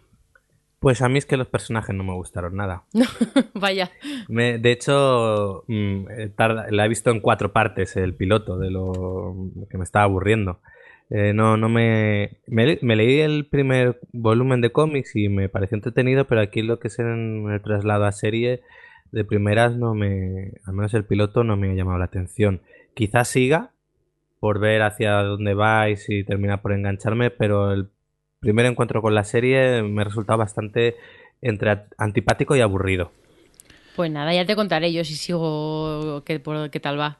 Pues 0.82 1.00
a 1.00 1.08
mí 1.08 1.18
es 1.18 1.26
que 1.26 1.36
los 1.36 1.46
personajes 1.46 1.94
no 1.94 2.02
me 2.02 2.12
gustaron 2.12 2.56
nada. 2.56 2.84
Vaya. 3.54 3.90
de 4.28 4.72
hecho, 4.72 5.64
mm, 5.68 6.06
eh, 6.10 6.32
la 6.70 6.84
he 6.84 6.88
visto 6.88 7.10
en 7.10 7.20
cuatro 7.20 7.52
partes 7.52 7.96
el 7.96 8.16
piloto 8.16 8.58
de 8.58 8.70
lo 8.70 9.34
que 9.70 9.78
me 9.78 9.84
estaba 9.84 10.06
aburriendo. 10.06 10.60
Eh, 11.14 11.34
no, 11.34 11.58
no 11.58 11.68
me, 11.68 12.38
me, 12.46 12.96
leí 12.96 13.20
el 13.20 13.46
primer 13.46 14.00
volumen 14.12 14.62
de 14.62 14.72
cómics 14.72 15.14
y 15.14 15.28
me 15.28 15.50
pareció 15.50 15.76
entretenido, 15.76 16.26
pero 16.26 16.40
aquí 16.40 16.62
lo 16.62 16.78
que 16.78 16.88
es 16.88 16.98
en 16.98 17.50
el 17.50 17.60
traslado 17.60 18.06
a 18.06 18.12
serie 18.12 18.62
de 19.10 19.24
primeras 19.24 19.76
no 19.76 19.94
me, 19.94 20.52
al 20.64 20.72
menos 20.72 20.94
el 20.94 21.04
piloto 21.04 21.44
no 21.44 21.56
me 21.58 21.70
ha 21.70 21.74
llamado 21.74 21.98
la 21.98 22.06
atención. 22.06 22.62
Quizás 22.94 23.28
siga, 23.28 23.71
por 24.42 24.58
ver 24.58 24.82
hacia 24.82 25.22
dónde 25.22 25.54
va 25.54 25.88
y 25.88 25.96
si 25.96 26.24
termina 26.24 26.60
por 26.62 26.72
engancharme, 26.72 27.30
pero 27.30 27.70
el 27.70 27.90
primer 28.40 28.66
encuentro 28.66 29.00
con 29.00 29.14
la 29.14 29.22
serie 29.22 29.84
me 29.84 30.02
ha 30.02 30.04
resultado 30.04 30.36
bastante 30.36 30.96
entre 31.42 31.84
antipático 31.96 32.56
y 32.56 32.60
aburrido. 32.60 33.12
Pues 33.94 34.10
nada, 34.10 34.34
ya 34.34 34.44
te 34.44 34.56
contaré 34.56 34.92
yo 34.92 35.04
si 35.04 35.14
sigo 35.14 36.24
qué, 36.24 36.42
qué 36.72 36.80
tal 36.80 36.98
va. 36.98 37.18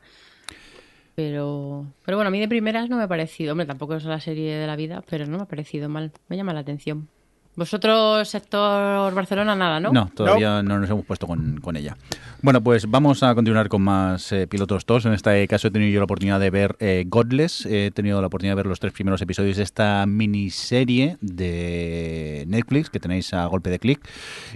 Pero, 1.14 1.86
pero 2.04 2.16
bueno, 2.16 2.26
a 2.26 2.32
mí 2.32 2.40
de 2.40 2.48
primeras 2.48 2.90
no 2.90 2.96
me 2.96 3.04
ha 3.04 3.08
parecido, 3.08 3.52
hombre, 3.52 3.66
tampoco 3.68 3.94
es 3.94 4.02
la 4.02 4.18
serie 4.18 4.56
de 4.56 4.66
la 4.66 4.74
vida, 4.74 5.04
pero 5.08 5.24
no 5.24 5.36
me 5.36 5.44
ha 5.44 5.46
parecido 5.46 5.88
mal, 5.88 6.10
me 6.26 6.36
llama 6.36 6.54
la 6.54 6.60
atención. 6.60 7.06
Vosotros, 7.55 8.26
sector 8.30 9.12
Barcelona, 9.12 9.55
nada, 9.55 9.78
¿no? 9.78 9.92
No, 9.92 10.11
todavía 10.14 10.62
no, 10.62 10.78
nos 10.78 10.88
hemos 10.88 11.05
puesto 11.05 11.26
con, 11.26 11.76
ella. 11.76 11.98
Bueno, 12.40 12.62
pues 12.62 12.90
vamos 12.90 13.22
a 13.22 13.34
continuar 13.34 13.68
con 13.68 13.82
más 13.82 14.32
eh, 14.32 14.46
pilotos 14.46 14.86
TOS. 14.86 15.05
En 15.05 15.12
este 15.12 15.46
caso 15.48 15.68
he 15.68 15.70
tenido 15.70 15.92
yo 15.92 16.00
la 16.00 16.05
oportunidad 16.05 16.40
de 16.40 16.48
ver 16.48 16.76
eh, 16.80 17.05
Godless. 17.07 17.66
He 17.66 17.90
tenido 17.90 18.22
la 18.22 18.28
oportunidad 18.28 18.53
de 18.53 18.57
ver 18.57 18.66
los 18.66 18.80
tres 18.80 18.94
primeros 18.94 19.20
episodios 19.20 19.59
de 19.59 19.64
esta 19.64 20.07
miniserie 20.07 21.18
de 21.20 22.44
Netflix 22.48 22.88
que 22.88 23.00
tenéis 23.00 23.34
a 23.34 23.44
golpe 23.44 23.68
de 23.68 23.78
clic. 23.78 24.00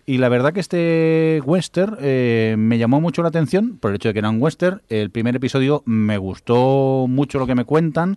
Y 0.07 0.17
la 0.17 0.31
verdad 0.31 0.55
que 0.55 0.61
este 0.61 1.43
western 1.45 1.99
eh, 2.01 2.55
me 2.57 2.79
llamó 2.79 3.03
mucho 3.03 3.21
la 3.21 3.29
atención 3.29 3.77
por 3.77 3.91
el 3.91 3.97
hecho 3.97 4.09
de 4.09 4.15
que 4.15 4.21
era 4.21 4.31
un 4.31 4.41
western. 4.41 4.81
El 4.89 5.11
primer 5.11 5.37
episodio 5.37 5.83
me 5.85 6.17
gustó 6.17 7.05
mucho 7.09 7.39
lo 7.39 7.47
que 7.47 7.55
me 7.55 7.67
cuentan. 7.67 8.17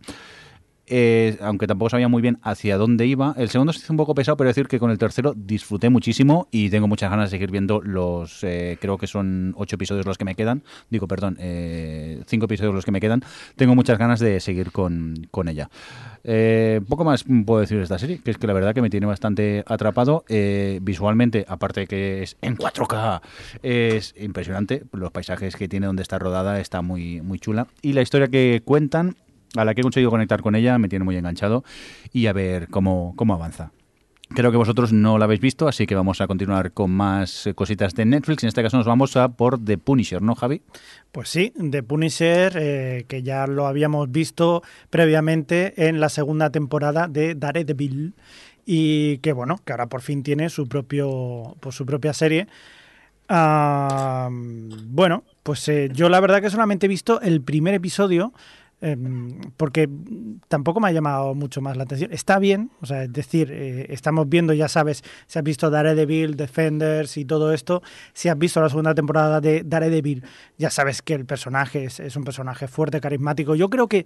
Eh, 0.89 1.37
aunque 1.41 1.67
tampoco 1.67 1.91
sabía 1.91 2.07
muy 2.07 2.21
bien 2.21 2.39
hacia 2.41 2.77
dónde 2.77 3.05
iba. 3.05 3.35
El 3.37 3.49
segundo 3.49 3.73
se 3.73 3.79
hizo 3.79 3.93
un 3.93 3.97
poco 3.97 4.15
pesado, 4.15 4.37
pero 4.37 4.47
decir 4.47 4.67
que 4.67 4.79
con 4.79 4.89
el 4.89 4.97
tercero 4.97 5.33
disfruté 5.35 5.89
muchísimo 5.89 6.47
y 6.51 6.69
tengo 6.69 6.87
muchas 6.87 7.11
ganas 7.11 7.29
de 7.29 7.37
seguir 7.37 7.51
viendo 7.51 7.81
los, 7.81 8.43
eh, 8.43 8.77
creo 8.81 8.97
que 8.97 9.05
son 9.05 9.53
ocho 9.55 9.75
episodios 9.75 10.07
los 10.07 10.17
que 10.17 10.25
me 10.25 10.33
quedan, 10.33 10.63
digo, 10.89 11.07
perdón, 11.07 11.37
eh, 11.39 12.23
cinco 12.25 12.45
episodios 12.45 12.73
los 12.73 12.85
que 12.85 12.91
me 12.91 12.99
quedan. 12.99 13.21
Tengo 13.55 13.75
muchas 13.75 13.99
ganas 13.99 14.19
de 14.19 14.39
seguir 14.39 14.71
con, 14.71 15.27
con 15.29 15.47
ella. 15.47 15.69
poco 16.87 17.05
más 17.05 17.23
puedo 17.45 17.61
decir 17.61 17.77
de 17.77 17.83
esta 17.83 17.99
serie, 17.99 18.19
que 18.23 18.31
es 18.31 18.37
que 18.37 18.47
la 18.47 18.53
verdad 18.53 18.73
que 18.73 18.81
me 18.81 18.89
tiene 18.89 19.05
bastante 19.05 19.63
atrapado. 19.67 20.25
visualmente, 20.81 21.45
aparte 21.47 21.81
de 21.81 21.87
que 21.87 22.23
es 22.23 22.35
en 22.41 22.57
4K, 22.57 23.21
es 23.61 24.15
impresionante. 24.19 24.83
Los 24.91 25.11
paisajes 25.11 25.55
que 25.55 25.67
tiene 25.67 25.85
donde 25.85 26.01
está 26.01 26.17
rodada 26.17 26.59
está 26.59 26.81
muy, 26.81 27.21
muy 27.21 27.39
chula. 27.39 27.67
Y 27.83 27.93
la 27.93 28.01
historia 28.01 28.27
que 28.27 28.61
cuentan 28.65 29.15
a 29.55 29.65
la 29.65 29.73
que 29.73 29.81
he 29.81 29.83
conseguido 29.83 30.11
conectar 30.11 30.41
con 30.41 30.55
ella, 30.55 30.77
me 30.77 30.89
tiene 30.89 31.05
muy 31.05 31.15
enganchado 31.15 31.63
y 32.11 32.27
a 32.27 32.33
ver 32.33 32.67
cómo, 32.69 33.13
cómo 33.15 33.33
avanza. 33.33 33.71
Creo 34.35 34.51
que 34.51 34.57
vosotros 34.57 34.93
no 34.93 35.17
la 35.17 35.25
habéis 35.25 35.41
visto, 35.41 35.67
así 35.67 35.87
que 35.87 35.95
vamos 35.95 36.21
a 36.21 36.27
continuar 36.27 36.71
con 36.71 36.91
más 36.91 37.47
eh, 37.47 37.55
cositas 37.55 37.95
de 37.95 38.05
Netflix. 38.05 38.43
En 38.43 38.49
este 38.49 38.61
caso 38.61 38.77
nos 38.77 38.85
vamos 38.85 39.17
a 39.17 39.29
por 39.29 39.63
The 39.63 39.79
Punisher, 39.79 40.21
¿no, 40.21 40.35
Javi? 40.35 40.61
Pues 41.11 41.29
sí, 41.29 41.51
The 41.57 41.81
Punisher, 41.81 42.53
eh, 42.55 43.05
que 43.07 43.23
ya 43.23 43.47
lo 43.47 43.65
habíamos 43.65 44.11
visto 44.11 44.61
previamente 44.91 45.87
en 45.87 45.99
la 45.99 46.09
segunda 46.09 46.51
temporada 46.51 47.07
de 47.07 47.33
Daredevil 47.33 48.13
y 48.67 49.17
que 49.17 49.33
bueno, 49.33 49.59
que 49.65 49.73
ahora 49.73 49.87
por 49.87 50.01
fin 50.01 50.21
tiene 50.21 50.49
su 50.49 50.67
propio, 50.67 51.55
pues, 51.59 51.73
su 51.73 51.87
propia 51.87 52.13
serie. 52.13 52.45
bueno, 53.27 55.23
pues 55.41 55.67
eh, 55.69 55.89
yo 55.91 56.07
la 56.07 56.19
verdad 56.19 56.39
que 56.39 56.51
solamente 56.51 56.85
he 56.85 56.89
visto 56.89 57.19
el 57.21 57.41
primer 57.41 57.73
episodio 57.73 58.31
em, 58.81 59.39
porque 59.57 59.89
tampoco 60.47 60.79
me 60.79 60.87
ha 60.87 60.91
llamado 60.91 61.35
mucho 61.35 61.61
más 61.61 61.75
la 61.75 61.83
atención. 61.83 62.11
Está 62.13 62.39
bien, 62.39 62.71
o 62.81 62.85
sea, 62.85 63.03
es 63.03 63.13
decir, 63.13 63.51
eh, 63.51 63.87
estamos 63.89 64.29
viendo, 64.29 64.53
ya 64.53 64.67
sabes, 64.67 65.03
si 65.27 65.37
has 65.37 65.43
visto 65.43 65.69
Daredevil, 65.69 66.35
Defenders 66.35 67.17
y 67.17 67.25
todo 67.25 67.53
esto, 67.53 67.81
si 68.13 68.29
has 68.29 68.37
visto 68.37 68.61
la 68.61 68.69
segunda 68.69 68.95
temporada 68.95 69.41
de 69.41 69.63
Daredevil, 69.65 70.23
ya 70.57 70.69
sabes 70.69 71.01
que 71.01 71.13
el 71.13 71.25
personaje 71.25 71.85
es, 71.85 72.15
un 72.15 72.23
personaje 72.23 72.67
fuerte, 72.67 73.01
carismático. 73.01 73.55
Yo 73.55 73.69
creo 73.69 73.87
que 73.87 74.05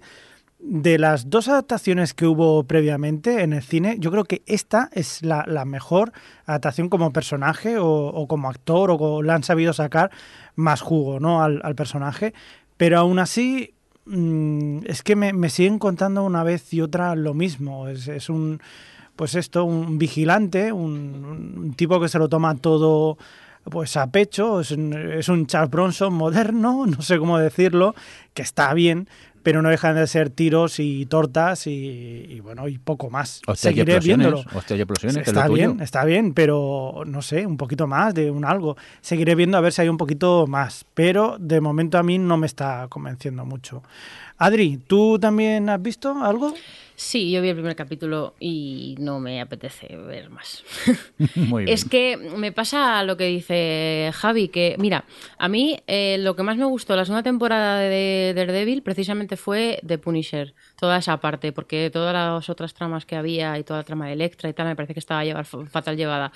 de 0.58 0.98
las 0.98 1.30
dos 1.30 1.48
adaptaciones 1.48 2.14
que 2.14 2.26
hubo 2.26 2.64
previamente 2.64 3.42
en 3.42 3.52
el 3.52 3.62
cine, 3.62 3.96
yo 3.98 4.10
creo 4.10 4.24
que 4.24 4.42
esta 4.46 4.88
es 4.92 5.22
la, 5.22 5.44
mejor 5.64 6.12
adaptación 6.46 6.88
como 6.88 7.12
personaje 7.12 7.78
o, 7.78 7.86
o 7.86 8.26
como 8.26 8.48
actor 8.48 8.90
o, 8.98 9.22
le 9.22 9.32
han 9.32 9.42
sabido 9.42 9.72
sacar 9.72 10.10
más 10.54 10.80
jugo 10.80 11.20
¿no? 11.20 11.42
al 11.42 11.74
personaje. 11.74 12.34
Pero 12.76 12.98
aún 12.98 13.18
así, 13.18 13.74
mmm, 14.06 14.78
es 14.86 15.02
que 15.02 15.16
me, 15.16 15.32
me, 15.32 15.50
siguen 15.50 15.78
contando 15.78 16.24
una 16.24 16.42
vez 16.42 16.72
y 16.74 16.80
otra 16.80 17.14
lo 17.14 17.34
mismo. 17.34 17.88
Es, 17.88 18.08
es 18.08 18.28
un, 18.28 18.60
pues 19.16 19.34
esto, 19.34 19.64
un 19.64 19.98
vigilante, 19.98 20.72
un, 20.72 21.54
un, 21.58 21.74
tipo 21.74 22.00
que 22.00 22.08
se 22.08 22.18
lo 22.18 22.28
toma 22.28 22.54
todo 22.56 23.18
pues 23.64 23.96
a 23.96 24.08
pecho, 24.08 24.60
es 24.60 24.72
un, 24.72 24.92
es 24.92 25.28
un 25.28 25.46
Charles 25.46 25.70
Bronson 25.70 26.12
moderno, 26.12 26.86
no 26.88 27.02
sé 27.02 27.18
cómo 27.18 27.38
decirlo, 27.38 27.94
que 28.34 28.42
está 28.42 28.74
bien, 28.74 29.08
pero 29.44 29.62
no 29.62 29.68
dejan 29.68 29.94
de 29.94 30.06
ser 30.06 30.30
tiros 30.30 30.80
y 30.80 31.04
tortas 31.06 31.68
y, 31.68 31.70
y 31.70 32.40
bueno, 32.40 32.66
y 32.66 32.78
poco 32.78 33.10
más. 33.10 33.42
Hostia, 33.46 33.70
Seguiré 33.70 34.00
viéndolo. 34.00 34.42
Hostia, 34.54 34.74
y 34.74 34.80
explosiones, 34.80 35.28
está 35.28 35.46
bien, 35.46 35.72
tuyo. 35.72 35.84
está 35.84 36.04
bien, 36.04 36.34
pero 36.34 37.02
no 37.06 37.22
sé, 37.22 37.46
un 37.46 37.58
poquito 37.58 37.86
más 37.86 38.14
de 38.14 38.30
un 38.30 38.44
algo. 38.46 38.76
Seguiré 39.02 39.34
viendo 39.34 39.58
a 39.58 39.60
ver 39.60 39.72
si 39.72 39.82
hay 39.82 39.88
un 39.90 39.98
poquito 39.98 40.46
más, 40.46 40.86
pero 40.94 41.36
de 41.38 41.60
momento 41.60 41.98
a 41.98 42.02
mí 42.02 42.18
no 42.18 42.38
me 42.38 42.46
está 42.46 42.86
convenciendo 42.88 43.44
mucho. 43.44 43.82
Adri, 44.38 44.78
¿tú 44.78 45.18
también 45.18 45.68
has 45.68 45.80
visto 45.80 46.10
algo? 46.24 46.54
Sí, 46.96 47.30
yo 47.32 47.42
vi 47.42 47.48
el 47.48 47.56
primer 47.56 47.74
capítulo 47.74 48.34
y 48.38 48.94
no 49.00 49.18
me 49.18 49.40
apetece 49.40 49.96
ver 49.96 50.30
más. 50.30 50.62
Muy 51.34 51.64
bien. 51.64 51.74
Es 51.74 51.84
que 51.84 52.16
me 52.16 52.52
pasa 52.52 53.02
lo 53.02 53.16
que 53.16 53.26
dice 53.26 54.10
Javi, 54.14 54.48
que 54.48 54.76
mira, 54.78 55.04
a 55.36 55.48
mí 55.48 55.76
eh, 55.88 56.18
lo 56.20 56.36
que 56.36 56.44
más 56.44 56.56
me 56.56 56.64
gustó 56.64 56.94
la 56.94 57.04
segunda 57.04 57.24
temporada 57.24 57.80
de 57.80 58.32
Daredevil 58.36 58.82
precisamente 58.82 59.36
fue 59.36 59.80
The 59.84 59.98
Punisher, 59.98 60.54
toda 60.78 60.98
esa 60.98 61.16
parte, 61.18 61.52
porque 61.52 61.90
todas 61.90 62.14
las 62.14 62.48
otras 62.48 62.74
tramas 62.74 63.06
que 63.06 63.16
había 63.16 63.58
y 63.58 63.64
toda 63.64 63.80
la 63.80 63.84
trama 63.84 64.06
de 64.06 64.12
Electra 64.12 64.48
y 64.48 64.52
tal 64.52 64.66
me 64.66 64.76
parece 64.76 64.94
que 64.94 65.00
estaba 65.00 65.24
llevar, 65.24 65.46
fatal 65.46 65.96
llevada. 65.96 66.30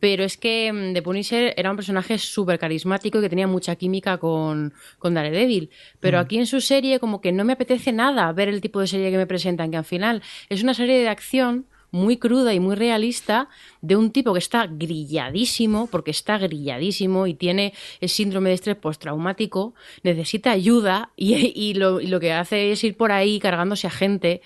Pero 0.00 0.24
es 0.24 0.36
que 0.36 0.72
mm, 0.72 0.94
The 0.94 1.02
Punisher 1.02 1.54
era 1.56 1.70
un 1.70 1.76
personaje 1.76 2.18
súper 2.18 2.58
carismático 2.58 3.18
y 3.18 3.22
que 3.22 3.28
tenía 3.28 3.46
mucha 3.46 3.76
química 3.76 4.18
con, 4.18 4.74
con 4.98 5.14
Daredevil. 5.14 5.70
Pero 6.00 6.18
mm. 6.18 6.20
aquí 6.20 6.38
en 6.38 6.46
su 6.46 6.60
serie 6.60 6.98
como 6.98 7.20
que 7.20 7.30
no 7.30 7.44
me 7.44 7.52
apetece 7.52 7.92
nada 7.92 8.32
ver 8.32 8.48
el 8.48 8.60
tipo 8.60 8.80
de 8.80 8.88
serie 8.88 9.12
que 9.12 9.16
me 9.16 9.26
presentan, 9.26 9.70
que 9.70 9.76
al 9.76 9.84
final 9.92 10.22
es 10.48 10.62
una 10.62 10.72
serie 10.72 10.98
de 11.00 11.08
acción 11.08 11.66
muy 11.92 12.16
cruda 12.16 12.54
y 12.54 12.60
muy 12.60 12.74
realista 12.74 13.48
de 13.82 13.96
un 13.96 14.10
tipo 14.10 14.32
que 14.32 14.38
está 14.38 14.66
grilladísimo, 14.66 15.86
porque 15.88 16.10
está 16.10 16.38
grilladísimo 16.38 17.26
y 17.26 17.34
tiene 17.34 17.74
el 18.00 18.08
síndrome 18.08 18.48
de 18.48 18.54
estrés 18.54 18.76
postraumático, 18.76 19.74
necesita 20.02 20.50
ayuda 20.50 21.10
y, 21.16 21.52
y, 21.54 21.74
lo, 21.74 22.00
y, 22.00 22.06
lo, 22.06 22.18
que 22.18 22.32
hace 22.32 22.72
es 22.72 22.82
ir 22.82 22.96
por 22.96 23.12
ahí 23.12 23.38
cargándose 23.38 23.86
a 23.86 23.90
gente. 23.90 24.40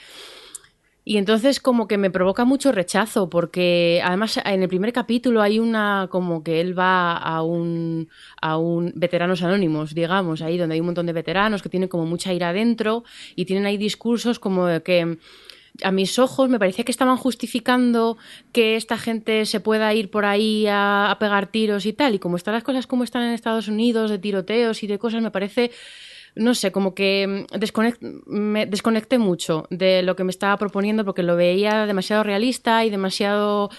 Y 1.08 1.18
entonces 1.18 1.60
como 1.60 1.86
que 1.86 1.98
me 1.98 2.10
provoca 2.10 2.44
mucho 2.44 2.72
rechazo, 2.72 3.30
porque 3.30 4.02
además 4.04 4.40
en 4.44 4.64
el 4.64 4.68
primer 4.68 4.92
capítulo 4.92 5.40
hay 5.40 5.60
una 5.60 6.08
como 6.10 6.42
que 6.42 6.60
él 6.60 6.76
va 6.76 7.16
a 7.16 7.42
un, 7.42 8.08
a 8.42 8.56
un 8.58 8.92
veteranos 8.96 9.40
anónimos, 9.44 9.94
digamos, 9.94 10.42
ahí 10.42 10.58
donde 10.58 10.74
hay 10.74 10.80
un 10.80 10.86
montón 10.86 11.06
de 11.06 11.12
veteranos 11.12 11.62
que 11.62 11.68
tienen 11.68 11.88
como 11.88 12.06
mucha 12.06 12.32
ira 12.32 12.48
adentro 12.48 13.04
y 13.36 13.44
tienen 13.44 13.66
ahí 13.66 13.76
discursos 13.76 14.40
como 14.40 14.66
de 14.66 14.82
que 14.82 15.18
a 15.84 15.92
mis 15.92 16.18
ojos 16.18 16.48
me 16.48 16.58
parecía 16.58 16.84
que 16.84 16.90
estaban 16.90 17.18
justificando 17.18 18.18
que 18.50 18.74
esta 18.74 18.98
gente 18.98 19.46
se 19.46 19.60
pueda 19.60 19.94
ir 19.94 20.10
por 20.10 20.24
ahí 20.24 20.66
a, 20.66 21.12
a, 21.12 21.20
pegar 21.20 21.46
tiros 21.46 21.86
y 21.86 21.92
tal. 21.92 22.16
Y 22.16 22.18
como 22.18 22.36
están 22.36 22.54
las 22.54 22.64
cosas 22.64 22.88
como 22.88 23.04
están 23.04 23.22
en 23.22 23.32
Estados 23.32 23.68
Unidos, 23.68 24.10
de 24.10 24.18
tiroteos 24.18 24.82
y 24.82 24.88
de 24.88 24.98
cosas, 24.98 25.22
me 25.22 25.30
parece, 25.30 25.70
no 26.36 26.54
sé, 26.54 26.70
como 26.70 26.94
que 26.94 27.46
desconect, 27.58 28.00
me 28.26 28.66
desconecté 28.66 29.18
mucho 29.18 29.66
de 29.70 30.02
lo 30.02 30.16
que 30.16 30.24
me 30.24 30.30
estaba 30.30 30.56
proponiendo 30.58 31.04
porque 31.04 31.22
lo 31.22 31.34
veía 31.34 31.86
demasiado 31.86 32.22
realista 32.22 32.84
y 32.84 32.90
demasiado 32.90 33.70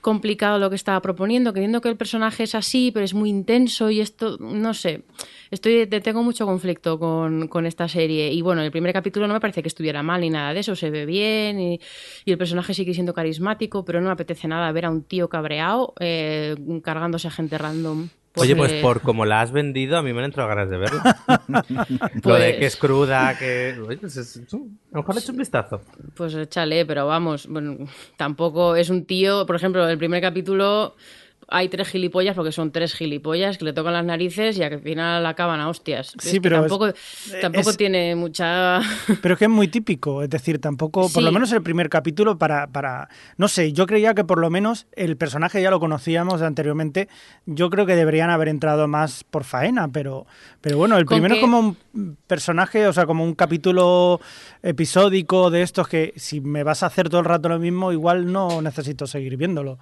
complicado 0.00 0.58
lo 0.58 0.70
que 0.70 0.76
estaba 0.76 1.02
proponiendo, 1.02 1.52
creyendo 1.52 1.80
que 1.80 1.88
el 1.88 1.96
personaje 1.96 2.44
es 2.44 2.54
así, 2.54 2.90
pero 2.92 3.04
es 3.04 3.12
muy 3.12 3.28
intenso 3.28 3.90
y 3.90 4.00
esto, 4.00 4.38
no 4.38 4.72
sé, 4.72 5.02
estoy 5.50 5.86
tengo 5.86 6.22
mucho 6.22 6.46
conflicto 6.46 6.98
con, 6.98 7.48
con, 7.48 7.66
esta 7.66 7.88
serie. 7.88 8.32
Y 8.32 8.40
bueno, 8.40 8.62
el 8.62 8.70
primer 8.70 8.92
capítulo 8.92 9.26
no 9.26 9.34
me 9.34 9.40
parece 9.40 9.62
que 9.62 9.68
estuviera 9.68 10.02
mal 10.02 10.20
ni 10.20 10.30
nada 10.30 10.54
de 10.54 10.60
eso, 10.60 10.74
se 10.76 10.90
ve 10.90 11.06
bien 11.06 11.60
y, 11.60 11.80
y 12.24 12.30
el 12.30 12.38
personaje 12.38 12.72
sigue 12.72 12.94
siendo 12.94 13.12
carismático, 13.14 13.84
pero 13.84 14.00
no 14.00 14.06
me 14.06 14.12
apetece 14.12 14.48
nada 14.48 14.70
ver 14.72 14.86
a 14.86 14.90
un 14.90 15.02
tío 15.02 15.28
cabreado 15.28 15.92
eh, 16.00 16.54
cargándose 16.82 17.28
a 17.28 17.30
gente 17.30 17.58
random. 17.58 18.08
Oye, 18.36 18.54
pues 18.54 18.72
por 18.74 19.00
como 19.00 19.24
la 19.24 19.40
has 19.40 19.50
vendido, 19.52 19.96
a 19.96 20.02
mí 20.02 20.12
me 20.12 20.20
han 20.20 20.26
entrado 20.26 20.48
ganas 20.48 20.68
de 20.68 20.76
verla. 20.76 21.16
pues... 21.98 22.24
Lo 22.24 22.34
de 22.34 22.58
que 22.58 22.66
es 22.66 22.76
cruda, 22.76 23.36
que. 23.38 23.76
Oye, 23.86 23.96
pues 23.98 24.16
es... 24.16 24.36
a 24.36 24.56
lo 24.56 24.68
mejor 24.92 25.14
le 25.14 25.20
he 25.20 25.22
hecho 25.22 25.32
un 25.32 25.38
vistazo. 25.38 25.80
Pues 26.14 26.34
échale, 26.34 26.84
pero 26.86 27.06
vamos, 27.06 27.46
bueno, 27.46 27.78
tampoco 28.16 28.76
es 28.76 28.90
un 28.90 29.04
tío. 29.04 29.46
Por 29.46 29.56
ejemplo, 29.56 29.88
el 29.88 29.98
primer 29.98 30.20
capítulo 30.20 30.94
hay 31.48 31.68
tres 31.68 31.88
gilipollas 31.88 32.34
porque 32.34 32.50
son 32.50 32.72
tres 32.72 32.94
gilipollas 32.94 33.58
que 33.58 33.64
le 33.64 33.72
tocan 33.72 33.92
las 33.92 34.04
narices 34.04 34.58
y 34.58 34.62
al 34.62 34.80
final 34.80 35.24
acaban 35.26 35.60
a 35.60 35.68
hostias. 35.68 36.12
Sí, 36.18 36.36
es 36.36 36.40
pero 36.42 36.60
tampoco, 36.60 36.88
es, 36.88 37.36
tampoco 37.40 37.70
es, 37.70 37.76
tiene 37.76 38.16
mucha. 38.16 38.80
Pero 39.22 39.34
es 39.34 39.38
que 39.38 39.44
es 39.44 39.50
muy 39.50 39.68
típico, 39.68 40.22
es 40.22 40.30
decir, 40.30 40.60
tampoco, 40.60 41.08
sí. 41.08 41.14
por 41.14 41.22
lo 41.22 41.32
menos 41.32 41.52
el 41.52 41.62
primer 41.62 41.88
capítulo, 41.88 42.38
para, 42.38 42.66
para. 42.66 43.08
No 43.36 43.48
sé, 43.48 43.72
yo 43.72 43.86
creía 43.86 44.14
que 44.14 44.24
por 44.24 44.38
lo 44.38 44.50
menos 44.50 44.86
el 44.92 45.16
personaje 45.16 45.62
ya 45.62 45.70
lo 45.70 45.78
conocíamos 45.80 46.42
anteriormente. 46.42 47.08
Yo 47.46 47.70
creo 47.70 47.86
que 47.86 47.94
deberían 47.94 48.30
haber 48.30 48.48
entrado 48.48 48.88
más 48.88 49.24
por 49.24 49.44
faena, 49.44 49.88
pero, 49.88 50.26
pero 50.60 50.78
bueno, 50.78 50.98
el 50.98 51.06
primero 51.06 51.36
es 51.36 51.40
como 51.40 51.60
un 51.60 52.16
personaje, 52.26 52.86
o 52.86 52.92
sea, 52.92 53.06
como 53.06 53.24
un 53.24 53.34
capítulo 53.34 54.20
episódico 54.62 55.50
de 55.50 55.62
estos 55.62 55.88
que 55.88 56.12
si 56.16 56.40
me 56.40 56.64
vas 56.64 56.82
a 56.82 56.86
hacer 56.86 57.08
todo 57.08 57.20
el 57.20 57.26
rato 57.26 57.48
lo 57.48 57.58
mismo, 57.58 57.92
igual 57.92 58.32
no 58.32 58.60
necesito 58.62 59.06
seguir 59.06 59.36
viéndolo. 59.36 59.78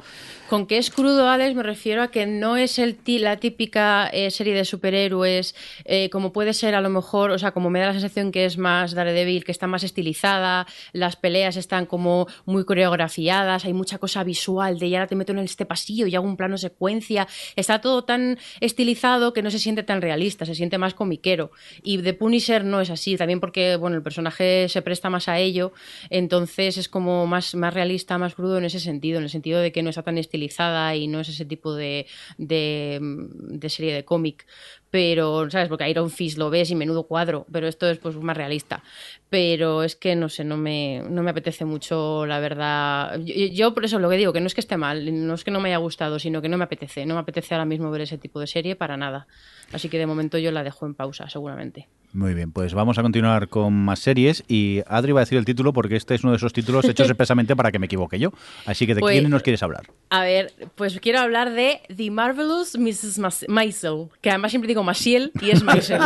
Con 0.48 0.66
que 0.66 0.78
es 0.78 0.90
crudo, 0.90 1.28
Alex, 1.28 1.53
me 1.54 1.62
refiero 1.62 2.02
a 2.02 2.10
que 2.10 2.26
no 2.26 2.56
es 2.56 2.80
la 3.06 3.36
típica 3.36 4.08
eh, 4.08 4.30
serie 4.30 4.54
de 4.54 4.64
superhéroes 4.64 5.54
eh, 5.84 6.10
como 6.10 6.32
puede 6.32 6.54
ser 6.54 6.74
a 6.74 6.80
lo 6.80 6.90
mejor, 6.90 7.30
o 7.30 7.38
sea, 7.38 7.52
como 7.52 7.70
me 7.70 7.80
da 7.80 7.86
la 7.86 7.92
sensación 7.92 8.32
que 8.32 8.44
es 8.44 8.58
más 8.58 8.94
Daredevil, 8.94 9.44
que 9.44 9.52
está 9.52 9.66
más 9.66 9.82
estilizada, 9.82 10.66
las 10.92 11.16
peleas 11.16 11.56
están 11.56 11.86
como 11.86 12.26
muy 12.44 12.64
coreografiadas, 12.64 13.64
hay 13.64 13.72
mucha 13.72 13.98
cosa 13.98 14.24
visual 14.24 14.78
de 14.78 14.86
y 14.86 14.94
ahora 14.94 15.06
te 15.06 15.16
meto 15.16 15.32
en 15.32 15.38
este 15.40 15.66
pasillo 15.66 16.06
y 16.06 16.14
hago 16.14 16.26
un 16.26 16.36
plano 16.36 16.58
secuencia, 16.58 17.26
está 17.56 17.80
todo 17.80 18.04
tan 18.04 18.38
estilizado 18.60 19.32
que 19.32 19.42
no 19.42 19.50
se 19.50 19.58
siente 19.58 19.82
tan 19.82 20.02
realista, 20.02 20.46
se 20.46 20.54
siente 20.54 20.78
más 20.78 20.94
comiquero. 20.94 21.50
Y 21.82 21.98
The 21.98 22.14
Punisher 22.14 22.64
no 22.64 22.80
es 22.80 22.90
así, 22.90 23.16
también 23.16 23.40
porque, 23.40 23.76
bueno, 23.76 23.96
el 23.96 24.02
personaje 24.02 24.68
se 24.68 24.82
presta 24.82 25.10
más 25.10 25.28
a 25.28 25.38
ello, 25.38 25.72
entonces 26.10 26.76
es 26.76 26.88
como 26.88 27.26
más, 27.26 27.54
más 27.54 27.74
realista, 27.74 28.18
más 28.18 28.34
crudo 28.34 28.58
en 28.58 28.64
ese 28.64 28.80
sentido, 28.80 29.18
en 29.18 29.24
el 29.24 29.30
sentido 29.30 29.60
de 29.60 29.72
que 29.72 29.82
no 29.82 29.90
está 29.90 30.02
tan 30.02 30.18
estilizada 30.18 30.94
y 30.96 31.08
no 31.08 31.20
es 31.20 31.28
ese 31.28 31.43
tipo 31.46 31.74
de, 31.74 32.06
de, 32.38 32.98
de 33.02 33.70
serie 33.70 33.94
de 33.94 34.04
cómic. 34.04 34.46
Pero, 34.94 35.50
¿sabes? 35.50 35.68
Porque 35.68 35.90
Iron 35.90 36.08
Fist 36.08 36.38
lo 36.38 36.50
ves 36.50 36.70
y 36.70 36.76
menudo 36.76 37.02
cuadro, 37.02 37.46
pero 37.50 37.66
esto 37.66 37.90
es 37.90 37.98
pues 37.98 38.14
más 38.14 38.36
realista. 38.36 38.80
Pero 39.28 39.82
es 39.82 39.96
que, 39.96 40.14
no 40.14 40.28
sé, 40.28 40.44
no 40.44 40.56
me, 40.56 41.02
no 41.10 41.24
me 41.24 41.32
apetece 41.32 41.64
mucho, 41.64 42.24
la 42.26 42.38
verdad. 42.38 43.18
Yo, 43.18 43.34
yo, 43.34 43.74
por 43.74 43.84
eso 43.84 43.98
lo 43.98 44.08
que 44.08 44.16
digo, 44.16 44.32
que 44.32 44.40
no 44.40 44.46
es 44.46 44.54
que 44.54 44.60
esté 44.60 44.76
mal, 44.76 45.26
no 45.26 45.34
es 45.34 45.42
que 45.42 45.50
no 45.50 45.58
me 45.58 45.70
haya 45.70 45.78
gustado, 45.78 46.20
sino 46.20 46.40
que 46.40 46.48
no 46.48 46.58
me 46.58 46.62
apetece. 46.62 47.06
No 47.06 47.14
me 47.14 47.20
apetece 47.22 47.56
ahora 47.56 47.64
mismo 47.64 47.90
ver 47.90 48.02
ese 48.02 48.18
tipo 48.18 48.38
de 48.38 48.46
serie 48.46 48.76
para 48.76 48.96
nada. 48.96 49.26
Así 49.72 49.88
que 49.88 49.98
de 49.98 50.06
momento 50.06 50.38
yo 50.38 50.52
la 50.52 50.62
dejo 50.62 50.86
en 50.86 50.94
pausa, 50.94 51.28
seguramente. 51.28 51.88
Muy 52.14 52.32
bien, 52.32 52.52
pues 52.52 52.74
vamos 52.74 52.96
a 52.96 53.02
continuar 53.02 53.48
con 53.48 53.72
más 53.74 53.98
series 53.98 54.44
y 54.46 54.82
Adri 54.86 55.10
va 55.10 55.18
a 55.18 55.24
decir 55.24 55.36
el 55.36 55.44
título 55.44 55.72
porque 55.72 55.96
este 55.96 56.14
es 56.14 56.22
uno 56.22 56.30
de 56.30 56.36
esos 56.36 56.52
títulos 56.52 56.84
hechos 56.84 57.08
expresamente 57.10 57.56
para 57.56 57.72
que 57.72 57.80
me 57.80 57.86
equivoque 57.86 58.20
yo. 58.20 58.32
Así 58.66 58.86
que 58.86 58.94
¿de 58.94 59.00
pues, 59.00 59.18
quién 59.18 59.28
nos 59.28 59.42
quieres 59.42 59.64
hablar? 59.64 59.82
A 60.10 60.22
ver, 60.22 60.52
pues 60.76 61.00
quiero 61.00 61.18
hablar 61.18 61.50
de 61.52 61.80
The 61.94 62.12
Marvelous 62.12 62.78
Mrs. 62.78 63.48
Maisel, 63.48 64.10
que 64.20 64.30
además 64.30 64.52
siempre 64.52 64.68
digo 64.68 64.83
Masiel 64.84 65.32
y 65.40 65.50
es 65.50 65.62
Maisel. 65.62 66.00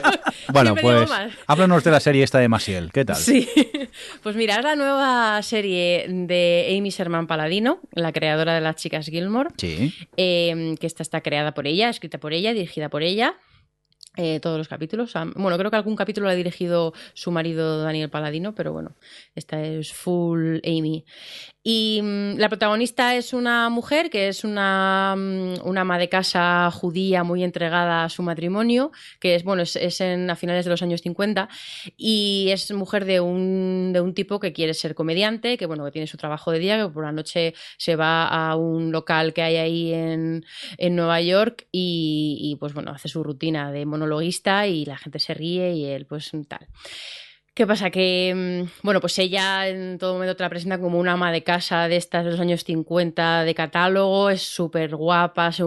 bueno, 0.52 0.74
pues 0.74 1.08
háblanos 1.46 1.84
de 1.84 1.90
la 1.90 2.00
serie 2.00 2.24
esta 2.24 2.38
de 2.38 2.48
Masiel, 2.48 2.90
¿qué 2.92 3.04
tal? 3.04 3.16
Sí, 3.16 3.48
pues 4.22 4.34
mira, 4.34 4.56
es 4.56 4.64
la 4.64 4.74
nueva 4.74 5.40
serie 5.42 6.06
de 6.08 6.74
Amy 6.76 6.90
Sherman 6.90 7.26
Paladino, 7.26 7.80
la 7.92 8.12
creadora 8.12 8.54
de 8.54 8.60
las 8.60 8.76
chicas 8.76 9.06
Gilmore, 9.06 9.50
sí. 9.56 9.94
eh, 10.16 10.74
que 10.80 10.86
esta 10.86 11.02
está 11.02 11.20
creada 11.20 11.52
por 11.54 11.66
ella, 11.66 11.88
escrita 11.88 12.18
por 12.18 12.32
ella, 12.32 12.52
dirigida 12.52 12.88
por 12.88 13.02
ella. 13.02 13.36
eh, 14.16 14.40
todos 14.40 14.58
los 14.58 14.68
capítulos. 14.68 15.14
Bueno, 15.36 15.56
creo 15.56 15.70
que 15.70 15.76
algún 15.76 15.96
capítulo 15.96 16.26
lo 16.26 16.32
ha 16.32 16.34
dirigido 16.34 16.92
su 17.14 17.30
marido 17.30 17.82
Daniel 17.82 18.10
Paladino, 18.10 18.54
pero 18.54 18.72
bueno, 18.72 18.94
esta 19.34 19.62
es 19.62 19.92
full 19.94 20.58
Amy. 20.64 21.04
Y 21.64 22.00
mm, 22.02 22.38
la 22.38 22.48
protagonista 22.48 23.14
es 23.16 23.32
una 23.32 23.68
mujer 23.68 24.10
que 24.10 24.28
es 24.28 24.44
una, 24.44 25.14
mm, 25.16 25.66
una, 25.66 25.82
ama 25.82 25.98
de 25.98 26.08
casa 26.08 26.70
judía 26.70 27.22
muy 27.24 27.44
entregada 27.44 28.04
a 28.04 28.08
su 28.08 28.22
matrimonio, 28.22 28.90
que 29.20 29.34
es, 29.34 29.44
bueno, 29.44 29.62
es, 29.62 30.00
en, 30.00 30.28
a 30.30 30.36
finales 30.36 30.64
de 30.64 30.70
los 30.70 30.82
años 30.82 31.02
50, 31.02 31.48
y 31.96 32.48
es 32.50 32.70
mujer 32.72 33.04
de 33.04 33.20
un, 33.20 33.92
de 33.92 34.00
un 34.00 34.14
tipo 34.14 34.40
que 34.40 34.52
quiere 34.52 34.74
ser 34.74 34.94
comediante, 34.94 35.56
que 35.56 35.66
bueno, 35.66 35.84
que 35.84 35.92
tiene 35.92 36.06
su 36.06 36.16
trabajo 36.16 36.50
de 36.50 36.58
día, 36.58 36.78
que 36.78 36.88
por 36.88 37.04
la 37.04 37.12
noche 37.12 37.54
se 37.78 37.96
va 37.96 38.26
a 38.26 38.56
un 38.56 38.92
local 38.92 39.32
que 39.32 39.42
hay 39.42 39.56
ahí 39.56 39.92
en, 39.92 40.44
en 40.78 40.96
Nueva 40.96 41.20
York 41.20 41.66
y, 41.70 42.56
pues 42.58 42.74
bueno, 42.74 42.92
hace 42.92 43.08
su 43.08 43.22
rutina 43.22 43.72
de 43.72 43.86
monologuista 43.86 44.66
y 44.66 44.84
la 44.84 44.96
gente 44.96 45.18
se 45.18 45.34
ríe 45.34 45.72
y 45.74 45.84
él 45.86 46.06
pues 46.06 46.32
tal. 46.48 46.66
¿Qué 47.54 47.66
pasa? 47.66 47.90
Que, 47.90 48.32
mm, 48.34 48.80
bueno, 48.82 48.98
pues 49.02 49.18
ella 49.18 49.68
en 49.68 49.98
todo 49.98 50.14
momento 50.14 50.34
te 50.34 50.42
la 50.42 50.48
presenta 50.48 50.80
como 50.80 50.98
una 50.98 51.12
ama 51.12 51.30
de 51.30 51.42
casa 51.42 51.86
de 51.86 51.96
estas 51.96 52.24
de 52.24 52.30
los 52.30 52.40
años 52.40 52.64
50 52.64 53.44
de 53.44 53.54
catálogo, 53.54 54.30
es 54.30 54.40
súper 54.40 54.96
guapa, 54.96 55.52
se, 55.52 55.62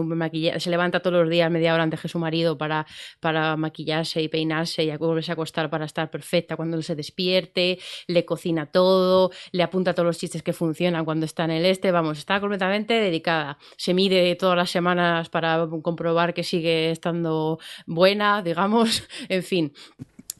se 0.58 0.70
levanta 0.70 0.98
todos 0.98 1.20
los 1.20 1.30
días 1.30 1.48
media 1.48 1.72
hora 1.74 1.84
antes 1.84 2.00
que 2.00 2.08
su 2.08 2.18
marido 2.18 2.58
para, 2.58 2.86
para 3.20 3.56
maquillarse 3.56 4.20
y 4.20 4.26
peinarse 4.26 4.82
y 4.82 4.96
volverse 4.96 5.30
a 5.30 5.34
acostar 5.34 5.70
para 5.70 5.84
estar 5.84 6.10
perfecta 6.10 6.56
cuando 6.56 6.76
él 6.76 6.82
se 6.82 6.96
despierte, 6.96 7.78
le 8.08 8.24
cocina 8.24 8.66
todo, 8.66 9.30
le 9.52 9.62
apunta 9.62 9.94
todos 9.94 10.06
los 10.06 10.18
chistes 10.18 10.42
que 10.42 10.52
funcionan 10.52 11.04
cuando 11.04 11.24
está 11.24 11.44
en 11.44 11.52
el 11.52 11.64
este, 11.66 11.92
vamos, 11.92 12.18
está 12.18 12.40
completamente 12.40 12.94
dedicada. 12.94 13.58
Se 13.76 13.94
mide 13.94 14.34
todas 14.34 14.56
las 14.56 14.70
semanas 14.70 15.28
para 15.28 15.68
comprobar 15.82 16.34
que 16.34 16.42
sigue 16.42 16.90
estando 16.90 17.60
buena, 17.86 18.42
digamos, 18.42 19.04
en 19.28 19.42
fin. 19.44 19.72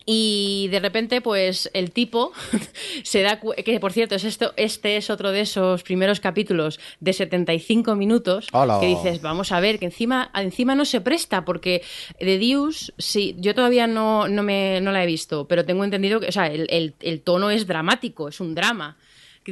Y 0.09 0.68
de 0.70 0.78
repente, 0.78 1.20
pues 1.20 1.68
el 1.74 1.90
tipo 1.90 2.32
se 3.02 3.22
da 3.22 3.40
que 3.40 3.80
por 3.80 3.92
cierto, 3.92 4.14
es 4.14 4.22
esto, 4.22 4.54
este 4.57 4.96
es 4.96 5.11
otro 5.11 5.32
de 5.32 5.40
esos 5.40 5.82
primeros 5.82 6.20
capítulos 6.20 6.78
de 7.00 7.12
75 7.12 7.96
minutos 7.96 8.46
que 8.80 8.86
dices, 8.86 9.20
vamos 9.20 9.50
a 9.50 9.59
ver, 9.59 9.80
que 9.80 9.86
encima, 9.86 10.30
encima 10.34 10.76
no 10.76 10.84
se 10.84 11.00
presta, 11.00 11.44
porque 11.44 11.82
de 12.20 12.38
Dios, 12.38 12.94
sí, 12.98 13.34
yo 13.38 13.52
todavía 13.57 13.88
no, 13.88 14.28
no, 14.28 14.44
me, 14.44 14.80
no 14.80 14.92
la 14.92 15.02
he 15.02 15.07
visto, 15.07 15.48
pero 15.48 15.64
tengo 15.64 15.82
entendido 15.82 16.20
que, 16.20 16.28
o 16.28 16.32
sea, 16.32 16.46
el, 16.46 16.68
el, 16.70 16.94
el 17.00 17.20
tono 17.22 17.50
es 17.50 17.66
dramático, 17.66 18.28
es 18.28 18.40
un 18.40 18.54
drama 18.54 18.96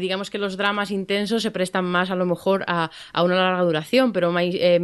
digamos 0.00 0.30
que 0.30 0.38
los 0.38 0.56
dramas 0.56 0.90
intensos 0.90 1.42
se 1.42 1.50
prestan 1.50 1.84
más 1.84 2.10
a 2.10 2.16
lo 2.16 2.26
mejor 2.26 2.64
a, 2.66 2.90
una 3.22 3.36
larga 3.36 3.62
duración, 3.62 4.12
pero 4.12 4.36
eh, 4.38 4.78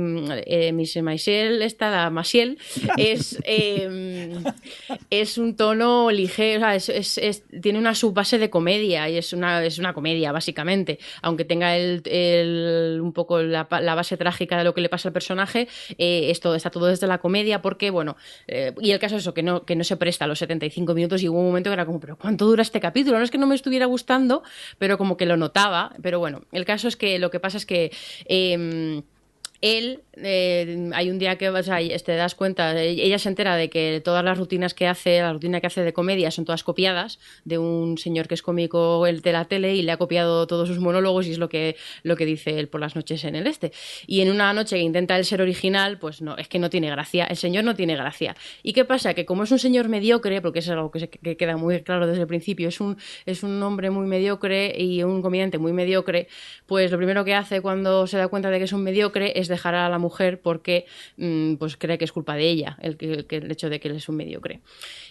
eh, 0.46 0.72
Miss 0.72 0.96
Maisiel, 1.02 1.62
esta, 1.62 1.90
la 1.90 2.10
Masiel, 2.10 2.58
es, 2.96 3.38
em, 3.44 4.42
es 5.10 5.38
un 5.38 5.56
tono 5.56 6.10
ligero, 6.10 6.68
es, 6.70 7.42
tiene 7.60 7.78
una 7.78 7.94
subbase 7.94 8.38
de 8.38 8.50
comedia 8.50 9.08
y 9.08 9.16
es 9.16 9.32
una, 9.32 9.64
es 9.64 9.78
una 9.78 9.92
comedia, 9.92 10.32
básicamente, 10.32 10.98
aunque 11.22 11.44
tenga 11.44 11.76
el, 11.76 13.00
un 13.02 13.12
poco 13.12 13.42
la, 13.42 13.64
base 13.70 14.16
trágica 14.16 14.58
de 14.58 14.64
lo 14.64 14.74
que 14.74 14.80
le 14.80 14.88
pasa 14.88 15.08
al 15.08 15.12
personaje, 15.12 15.68
eh, 15.98 16.30
esto, 16.30 16.54
está 16.54 16.70
todo 16.70 16.86
desde 16.86 17.06
la 17.06 17.18
comedia, 17.18 17.62
porque, 17.62 17.90
bueno, 17.90 18.16
y 18.46 18.90
el 18.90 18.98
caso 18.98 19.16
es 19.16 19.22
eso, 19.22 19.34
que 19.34 19.42
no, 19.42 19.64
que 19.64 19.76
no 19.76 19.84
se 19.84 19.96
presta 19.96 20.24
a 20.24 20.28
los 20.28 20.38
75 20.38 20.94
minutos 20.94 21.22
y 21.22 21.28
hubo 21.28 21.38
un 21.38 21.46
momento 21.46 21.70
que 21.70 21.74
era 21.74 21.86
como, 21.86 22.00
pero 22.00 22.16
¿cuánto 22.16 22.46
dura 22.46 22.62
este 22.62 22.80
capítulo? 22.80 23.18
No 23.18 23.24
es 23.24 23.30
que 23.30 23.38
no 23.38 23.46
me 23.46 23.54
estuviera 23.54 23.86
gustando, 23.86 24.42
pero 24.78 24.98
como 25.00 25.16
que 25.16 25.24
lo 25.24 25.38
notaba, 25.38 25.94
pero 26.02 26.18
bueno, 26.18 26.42
el 26.52 26.66
caso 26.66 26.86
es 26.86 26.94
que 26.94 27.18
lo 27.18 27.30
que 27.30 27.40
pasa 27.40 27.56
es 27.56 27.64
que 27.64 27.90
em, 28.26 29.00
él, 29.60 30.00
eh, 30.16 30.90
hay 30.94 31.10
un 31.10 31.18
día 31.18 31.36
que 31.36 31.50
o 31.50 31.62
sea, 31.62 31.78
te 31.78 32.16
das 32.16 32.34
cuenta, 32.34 32.80
ella 32.80 33.18
se 33.18 33.28
entera 33.28 33.56
de 33.56 33.68
que 33.68 34.00
todas 34.02 34.24
las 34.24 34.38
rutinas 34.38 34.72
que 34.72 34.86
hace, 34.86 35.20
la 35.20 35.32
rutina 35.32 35.60
que 35.60 35.66
hace 35.66 35.82
de 35.82 35.92
comedia 35.92 36.30
son 36.30 36.44
todas 36.46 36.64
copiadas 36.64 37.18
de 37.44 37.58
un 37.58 37.98
señor 37.98 38.26
que 38.26 38.34
es 38.34 38.42
cómico 38.42 39.04
de 39.04 39.32
la 39.32 39.44
tele 39.44 39.74
y 39.74 39.82
le 39.82 39.92
ha 39.92 39.98
copiado 39.98 40.46
todos 40.46 40.68
sus 40.68 40.78
monólogos 40.78 41.26
y 41.26 41.32
es 41.32 41.38
lo 41.38 41.48
que, 41.48 41.76
lo 42.02 42.16
que 42.16 42.24
dice 42.24 42.58
él 42.58 42.68
por 42.68 42.80
las 42.80 42.96
noches 42.96 43.24
en 43.24 43.36
el 43.36 43.46
este. 43.46 43.72
Y 44.06 44.20
en 44.22 44.30
una 44.30 44.52
noche 44.54 44.76
que 44.76 44.82
intenta 44.82 45.16
él 45.18 45.24
ser 45.24 45.42
original, 45.42 45.98
pues 45.98 46.22
no, 46.22 46.36
es 46.38 46.48
que 46.48 46.58
no 46.58 46.70
tiene 46.70 46.90
gracia, 46.90 47.26
el 47.26 47.36
señor 47.36 47.64
no 47.64 47.74
tiene 47.74 47.96
gracia. 47.96 48.36
¿Y 48.62 48.72
qué 48.72 48.84
pasa? 48.86 49.12
Que 49.12 49.26
como 49.26 49.44
es 49.44 49.50
un 49.50 49.58
señor 49.58 49.88
mediocre, 49.88 50.40
porque 50.40 50.60
eso 50.60 50.72
es 50.72 50.76
algo 50.76 50.90
que, 50.90 51.08
que 51.08 51.36
queda 51.36 51.56
muy 51.56 51.82
claro 51.82 52.06
desde 52.06 52.22
el 52.22 52.28
principio, 52.28 52.68
es 52.68 52.80
un, 52.80 52.96
es 53.26 53.42
un 53.42 53.62
hombre 53.62 53.90
muy 53.90 54.06
mediocre 54.06 54.74
y 54.76 55.02
un 55.02 55.20
comediante 55.20 55.58
muy 55.58 55.72
mediocre, 55.72 56.28
pues 56.66 56.90
lo 56.90 56.96
primero 56.96 57.24
que 57.24 57.34
hace 57.34 57.60
cuando 57.60 58.06
se 58.06 58.16
da 58.16 58.28
cuenta 58.28 58.48
de 58.48 58.58
que 58.58 58.64
es 58.64 58.72
un 58.72 58.82
mediocre 58.82 59.38
es 59.38 59.49
dejar 59.50 59.74
a 59.74 59.88
la 59.88 59.98
mujer 59.98 60.40
porque 60.40 60.86
mm, 61.18 61.56
pues 61.56 61.76
cree 61.76 61.98
que 61.98 62.04
es 62.04 62.12
culpa 62.12 62.34
de 62.36 62.48
ella 62.48 62.78
el, 62.80 62.96
el 63.28 63.50
hecho 63.50 63.68
de 63.68 63.80
que 63.80 63.88
él 63.88 63.96
es 63.96 64.08
un 64.08 64.16
mediocre. 64.16 64.60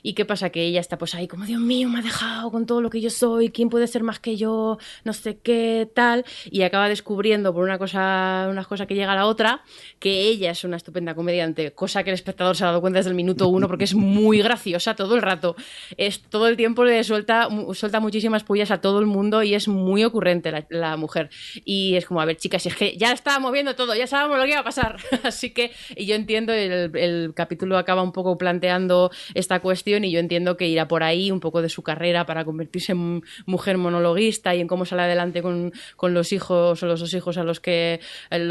¿Y 0.02 0.14
qué 0.14 0.26
pasa? 0.26 0.50
Que 0.50 0.64
ella 0.64 0.80
está 0.80 0.98
pues 0.98 1.14
ahí 1.16 1.28
como, 1.28 1.46
Dios 1.46 1.62
mío, 1.62 1.90
me 1.90 2.00
ha 2.00 2.02
dejado 2.02 2.52
con 2.52 2.66
todo 2.66 2.82
lo 2.82 2.90
que 2.90 3.02
yo 3.02 3.10
soy, 3.10 3.50
¿quién 3.50 3.70
puede 3.70 3.88
ser 3.88 4.04
más 4.04 4.20
que 4.20 4.38
yo? 4.38 4.78
No 5.04 5.14
sé 5.14 5.38
qué, 5.38 5.90
tal. 5.94 6.26
Y 6.50 6.62
acaba 6.64 6.90
descubriendo 6.90 7.54
por 7.54 7.64
una 7.64 7.78
cosa, 7.78 8.48
una 8.50 8.64
cosa 8.66 8.86
que 8.86 8.96
llega 8.96 9.14
a 9.14 9.16
la 9.16 9.26
otra, 9.26 9.64
que 10.00 10.22
ella 10.22 10.52
es 10.52 10.64
una 10.64 10.78
estupenda 10.78 11.16
comediante, 11.16 11.72
cosa 11.72 12.04
que 12.04 12.10
el 12.10 12.16
espectador 12.16 12.56
se 12.56 12.64
ha 12.64 12.68
dado 12.68 12.82
cuenta 12.82 13.00
desde 13.00 13.10
el 13.10 13.16
minuto 13.16 13.48
uno 13.48 13.68
porque 13.68 13.84
es 13.84 13.94
muy 13.94 14.40
graciosa 14.42 14.96
todo 14.96 15.16
el 15.16 15.22
rato. 15.22 15.56
Es 15.98 16.22
todo 16.22 16.48
el 16.48 16.58
tiempo 16.58 16.84
le 16.84 17.04
suelta, 17.04 17.50
suelta 17.74 18.00
muchísimas 18.00 18.44
pullas 18.44 18.72
a 18.72 18.82
todo 18.82 19.00
el 19.00 19.06
mundo 19.06 19.44
y 19.44 19.54
es 19.54 19.68
muy 19.68 20.04
ocurrente 20.04 20.66
la, 20.70 20.98
mujer. 20.98 21.30
Y 21.66 21.96
es 21.96 22.06
como, 22.06 22.22
a 22.22 22.26
ver, 22.26 22.38
chicas, 22.38 22.66
es 22.66 22.76
que 22.76 22.98
ya 22.98 23.12
está 23.12 23.40
moviendo 23.40 23.76
todo, 23.76 23.96
ya 23.96 24.08
lo 24.38 24.44
que 24.44 24.52
iba 24.52 24.60
a 24.60 24.64
pasar. 24.64 24.98
Así 25.24 25.52
que 25.52 25.72
y 25.96 26.06
yo 26.06 26.16
entiendo, 26.16 26.54
el, 26.54 26.96
el 26.96 27.34
capítulo 27.36 27.78
acaba 27.78 28.02
un 28.02 28.12
poco 28.12 28.38
planteando 28.38 29.12
esta 29.34 29.60
cuestión 29.60 30.04
y 30.04 30.12
yo 30.12 30.20
entiendo 30.20 30.58
que 30.58 30.68
irá 30.68 30.88
por 30.88 31.04
ahí 31.04 31.32
un 31.32 31.40
poco 31.40 31.62
de 31.62 31.70
su 31.70 31.84
carrera 31.84 32.26
para 32.26 32.46
convertirse 32.46 32.92
en 32.94 33.24
mujer 33.46 33.78
monologuista 33.78 34.56
y 34.56 34.62
en 34.62 34.68
cómo 34.68 34.86
sale 34.86 35.04
adelante 35.04 35.42
con, 35.42 35.74
con 35.96 36.14
los 36.14 36.32
hijos 36.32 36.82
o 36.82 36.86
los 36.86 37.00
dos 37.00 37.14
hijos 37.14 37.38
a 37.38 37.44
los 37.44 37.60
que, 37.60 38.00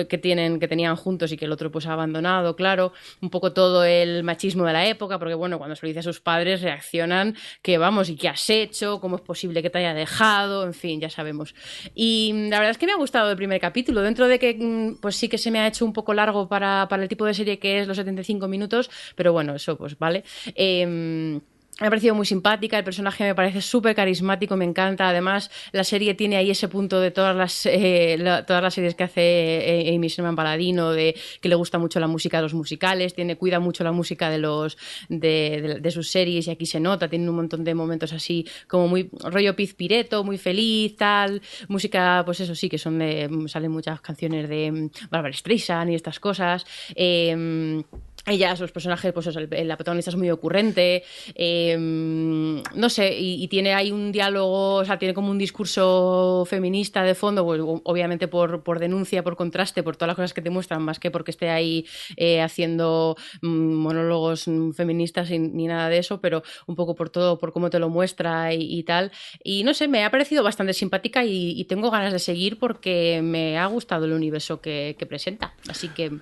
que, 0.09 0.19
tienen, 0.19 0.61
que 0.61 0.69
tenían 0.69 0.97
juntos 0.97 1.33
y 1.33 1.37
que 1.37 1.45
el 1.45 1.53
otro 1.53 1.71
pues 1.71 1.87
ha 1.87 1.93
abandonado, 1.93 2.57
claro. 2.57 2.93
Un 3.21 3.31
poco 3.31 3.53
todo 3.53 3.85
el 3.85 4.25
machismo 4.25 4.65
de 4.65 4.73
la 4.73 4.87
época, 4.87 5.19
porque 5.19 5.35
bueno, 5.35 5.59
cuando 5.59 5.77
se 5.77 5.87
lo 5.87 5.89
dice 5.89 6.01
a 6.01 6.03
sus 6.03 6.21
padres 6.21 6.63
reaccionan 6.63 7.37
que 7.63 7.79
vamos, 7.79 8.09
¿y 8.09 8.17
qué 8.17 8.29
has 8.29 8.49
hecho? 8.51 9.01
¿Cómo 9.01 9.17
es 9.17 9.23
posible 9.23 9.63
que 9.63 9.71
te 9.71 9.79
haya 9.79 9.95
dejado? 9.95 10.65
En 10.65 10.75
fin, 10.75 11.01
ya 11.01 11.11
sabemos. 11.11 11.55
Y 11.95 12.33
la 12.49 12.59
verdad 12.59 12.71
es 12.71 12.79
que 12.79 12.87
me 12.87 12.93
ha 12.93 12.97
gustado 12.97 13.31
el 13.31 13.37
primer 13.37 13.61
capítulo, 13.61 14.03
dentro 14.03 14.29
de 14.29 14.39
que 14.39 14.55
mm, 14.55 14.97
pues 15.01 15.17
sí 15.17 15.29
que 15.29 15.39
se 15.39 15.51
me 15.51 15.61
ha 15.61 15.67
hecho 15.69 15.85
un 15.85 15.93
poco 15.93 16.15
largo 16.15 16.49
para, 16.49 16.87
para 16.89 17.03
el 17.03 17.09
tipo 17.09 17.25
de 17.25 17.35
serie 17.35 17.59
que 17.59 17.81
es 17.81 17.89
los 17.89 17.97
75 17.97 18.49
minutos, 18.49 18.91
pero 19.15 19.33
bueno, 19.33 19.55
eso 19.55 19.77
pues 19.77 19.99
vale. 19.99 20.25
Eh, 20.55 21.41
me 21.81 21.87
ha 21.87 21.91
parecido 21.91 22.15
muy 22.15 22.27
simpática, 22.27 22.77
el 22.79 22.85
personaje 22.85 23.25
me 23.25 23.35
parece 23.35 23.61
súper 23.61 23.95
carismático, 23.95 24.57
me 24.57 24.65
encanta. 24.65 25.09
Además, 25.09 25.51
la 25.73 25.85
serie 25.85 26.15
tiene 26.15 26.37
ahí 26.37 26.51
ese 26.51 26.69
punto 26.69 27.01
de 27.01 27.11
todas 27.11 27.37
las, 27.37 27.67
eh, 27.67 28.19
todas 28.47 28.63
las 28.63 28.75
series 28.75 28.95
que 28.95 29.05
hace 29.05 29.21
eh, 29.21 29.95
Amy 29.95 30.09
Sherman 30.09 30.35
Paladino, 30.35 30.91
de 30.91 31.15
que 31.41 31.49
le 31.49 31.55
gusta 31.55 31.79
mucho 31.79 32.01
la 32.01 32.09
música 32.09 32.39
de 32.39 32.43
los 32.43 32.55
musicales, 32.55 33.15
tiene, 33.15 33.37
cuida 33.37 33.61
mucho 33.61 33.85
la 33.85 33.93
música 33.93 34.29
de, 34.29 34.39
los, 34.39 34.77
de, 35.09 35.91
sus 35.93 36.11
series 36.11 36.49
y 36.49 36.51
aquí 36.51 36.67
se 36.67 36.81
nota, 36.81 37.09
tiene 37.09 37.29
un 37.31 37.37
montón 37.37 37.63
de 37.63 37.75
momentos 37.75 38.13
así 38.13 38.47
como 38.67 38.89
muy 38.89 39.11
rollo 39.23 39.55
pizpireto, 39.55 40.25
muy 40.25 40.39
feliz, 40.39 40.97
tal. 40.97 41.41
Música, 41.69 42.23
pues 42.25 42.41
eso 42.41 42.55
sí, 42.55 42.69
que 42.69 42.79
son 42.79 42.99
de, 42.99 43.29
salen 43.47 43.71
muchas 43.71 44.01
canciones 44.01 44.49
de 44.49 44.73
mm, 44.73 44.91
Barbara 45.11 45.33
Streisand 45.33 45.91
y 45.91 45.95
estas 45.95 46.19
cosas. 46.19 46.67
Eh, 46.97 47.85
ella, 48.31 48.57
sus 48.57 48.73
personajes, 48.73 49.13
pues 49.13 49.27
la 49.35 49.77
protagonista 49.77 50.11
es 50.11 50.17
muy 50.17 50.31
ocurrente, 50.31 51.05
em, 51.35 52.63
no 52.75 52.89
sé, 52.89 53.17
y, 53.19 53.49
tiene 53.49 53.75
ahí 53.75 53.91
un 53.91 54.13
diálogo, 54.13 54.75
o 54.75 54.85
sea, 54.85 54.99
tiene 54.99 55.15
como 55.15 55.31
un 55.31 55.39
discurso 55.39 56.45
feminista 56.47 57.03
de 57.03 57.15
fondo, 57.15 57.45
pues, 57.45 57.61
obviamente 57.63 58.29
por, 58.29 58.63
por, 58.63 58.79
denuncia, 58.79 59.23
por 59.23 59.37
contraste, 59.37 59.83
por 59.83 59.97
todas 59.97 60.09
las 60.09 60.17
cosas 60.17 60.35
que 60.35 60.43
te 60.43 60.51
muestran, 60.51 60.83
más 60.83 60.99
que 60.99 61.11
porque 61.11 61.31
esté 61.31 61.51
ahí 61.51 61.87
eh, 62.17 62.43
haciendo 62.43 63.17
mm, 63.43 63.49
monólogos 63.49 64.45
feministas 64.75 65.31
ni 65.31 65.67
nada 65.67 65.89
de 65.89 65.99
eso, 65.99 66.21
pero 66.21 66.43
un 66.67 66.75
poco 66.75 66.95
por 66.95 67.11
todo, 67.11 67.39
por 67.39 67.53
cómo 67.53 67.71
te 67.71 67.79
lo 67.79 67.89
muestra 67.89 68.53
y, 68.53 68.83
tal. 68.83 69.11
Y 69.43 69.65
no 69.65 69.75
sé, 69.75 69.89
me 69.89 70.05
ha 70.05 70.11
parecido 70.11 70.43
bastante 70.43 70.73
simpática 70.73 71.25
y, 71.25 71.65
tengo 71.69 71.91
ganas 71.91 72.13
de 72.13 72.19
seguir 72.19 72.59
porque 72.59 73.21
me 73.23 73.59
ha 73.59 73.67
gustado 73.67 74.07
el 74.07 74.13
universo 74.13 74.61
que 74.61 75.07
presenta. 75.09 75.55
Así 75.69 75.89
que... 75.89 76.19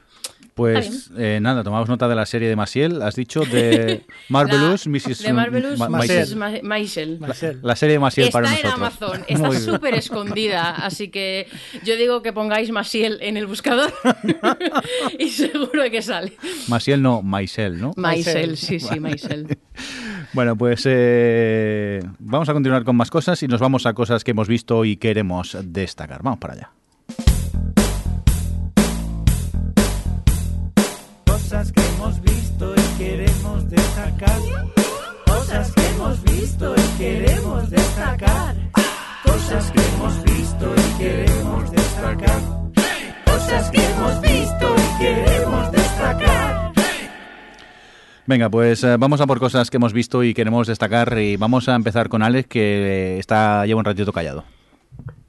Pues 0.56 1.10
eh, 1.18 1.38
nada, 1.42 1.62
tomamos 1.62 1.86
nota 1.86 2.08
de 2.08 2.14
la 2.14 2.24
serie 2.24 2.48
de 2.48 2.56
Maciel. 2.56 3.02
Has 3.02 3.14
dicho 3.14 3.42
de 3.42 4.06
Marvelous 4.30 4.86
Mrs. 4.86 5.22
De 5.22 5.34
Marvelous 5.34 5.78
Mrs. 5.78 6.34
Maisel. 6.62 7.20
La, 7.60 7.76
serie 7.76 7.92
de 7.92 7.98
Maciel 7.98 8.30
para 8.30 8.48
nosotros. 8.48 8.72
Está 8.72 9.02
en 9.02 9.12
Amazon, 9.12 9.24
está 9.28 9.72
súper 9.72 9.92
escondida. 9.92 10.70
Así 10.70 11.08
que 11.08 11.46
yo 11.84 11.96
digo 11.96 12.22
que 12.22 12.32
pongáis 12.32 12.70
Maciel 12.70 13.18
en 13.20 13.36
el 13.36 13.46
buscador 13.46 13.92
y 15.18 15.28
seguro 15.28 15.90
que 15.90 16.00
sale. 16.00 16.32
Maciel 16.68 17.02
no, 17.02 17.20
Maisel, 17.20 17.78
¿no? 17.78 17.92
Maisel, 17.94 18.56
sí, 18.56 18.80
sí, 18.80 18.98
Maisel. 18.98 19.58
Bueno, 20.32 20.56
pues 20.56 20.84
eh, 20.86 22.02
vamos 22.18 22.48
a 22.48 22.54
continuar 22.54 22.82
con 22.84 22.96
más 22.96 23.10
cosas 23.10 23.42
y 23.42 23.46
nos 23.46 23.60
vamos 23.60 23.84
a 23.84 23.92
cosas 23.92 24.24
que 24.24 24.30
hemos 24.30 24.48
visto 24.48 24.86
y 24.86 24.96
queremos 24.96 25.54
destacar. 25.64 26.22
Vamos 26.22 26.38
para 26.38 26.54
allá. 26.54 26.70
Cosas 31.56 31.72
que 31.72 31.80
hemos 31.80 32.20
visto 32.20 32.74
y 32.76 32.98
queremos 32.98 33.70
destacar. 33.70 34.38
Cosas 35.24 35.72
que 35.72 35.86
hemos 35.86 36.24
visto 36.24 36.74
y 36.76 36.98
queremos 36.98 37.70
destacar. 37.70 38.54
Cosas 39.24 39.72
que 39.72 39.80
hemos 39.80 40.24
visto 40.24 40.74
y 40.76 40.98
queremos 40.98 41.70
destacar. 41.70 42.40
Cosas 43.24 43.70
que 43.70 43.78
hemos 43.78 44.20
visto 44.20 44.74
y 44.76 45.02
queremos 45.02 45.72
destacar. 45.72 46.72
Venga, 48.26 48.50
pues 48.50 48.84
eh, 48.84 48.96
vamos 48.98 49.20
a 49.22 49.26
por 49.26 49.38
cosas 49.38 49.70
que 49.70 49.78
hemos 49.78 49.94
visto 49.94 50.22
y 50.24 50.34
queremos 50.34 50.66
destacar 50.66 51.18
y 51.18 51.36
vamos 51.36 51.70
a 51.70 51.74
empezar 51.74 52.10
con 52.10 52.22
Alex 52.22 52.48
que 52.48 53.18
está 53.18 53.64
lleva 53.64 53.78
un 53.78 53.84
ratito 53.86 54.12
callado. 54.12 54.44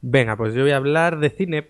Venga, 0.01 0.35
pues 0.35 0.53
yo 0.53 0.63
voy 0.63 0.71
a 0.71 0.77
hablar 0.77 1.19
de 1.19 1.29
cine. 1.29 1.69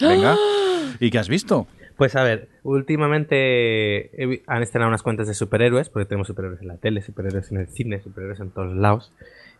Venga. 0.00 0.36
¿Y 1.00 1.10
qué 1.10 1.18
has 1.18 1.28
visto? 1.28 1.66
Pues 2.00 2.16
a 2.16 2.22
ver, 2.22 2.48
últimamente 2.62 4.10
han 4.46 4.62
estrenado 4.62 4.88
unas 4.88 5.02
cuentas 5.02 5.28
de 5.28 5.34
superhéroes, 5.34 5.90
porque 5.90 6.06
tenemos 6.08 6.28
superhéroes 6.28 6.62
en 6.62 6.68
la 6.68 6.78
tele, 6.78 7.02
superhéroes 7.02 7.52
en 7.52 7.58
el 7.58 7.68
cine, 7.68 8.00
superhéroes 8.00 8.40
en 8.40 8.50
todos 8.52 8.74
lados. 8.74 9.12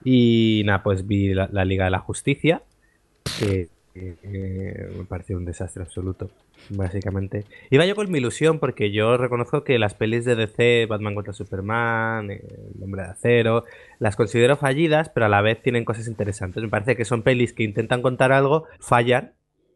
Y 0.04 0.62
nada, 0.64 0.82
pues 0.82 1.06
vi 1.06 1.34
la, 1.34 1.48
Liga 1.66 1.84
de 1.84 1.90
la 1.90 1.98
Justicia, 1.98 2.62
que, 3.38 3.68
que- 3.92 4.16
que 4.22 4.88
me 4.96 5.04
pareció 5.04 5.36
un 5.36 5.44
desastre 5.44 5.82
absoluto, 5.82 6.30
básicamente. 6.70 7.44
Iba 7.70 7.84
yo 7.84 7.94
con 7.94 8.10
mi 8.10 8.18
ilusión, 8.18 8.58
porque 8.58 8.90
yo 8.90 9.18
reconozco 9.18 9.62
que 9.62 9.78
las 9.78 9.92
pelis 9.92 10.24
de 10.24 10.34
DC, 10.36 10.86
Batman 10.88 11.14
contra 11.14 11.34
Superman, 11.34 12.30
eh, 12.30 12.42
El 12.76 12.82
Hombre 12.82 13.02
de 13.02 13.08
Acero, 13.08 13.64
las 13.98 14.16
considero 14.16 14.56
fallidas, 14.56 15.10
pero 15.10 15.26
a 15.26 15.28
la 15.28 15.42
vez 15.42 15.60
tienen 15.62 15.84
cosas 15.84 16.08
interesantes. 16.08 16.62
Me 16.62 16.70
parece 16.70 16.96
que 16.96 17.04
son 17.04 17.22
pelis 17.22 17.52
que 17.52 17.64
intentan 17.64 18.00
contar 18.00 18.32
algo, 18.32 18.64
fallan, 18.80 19.34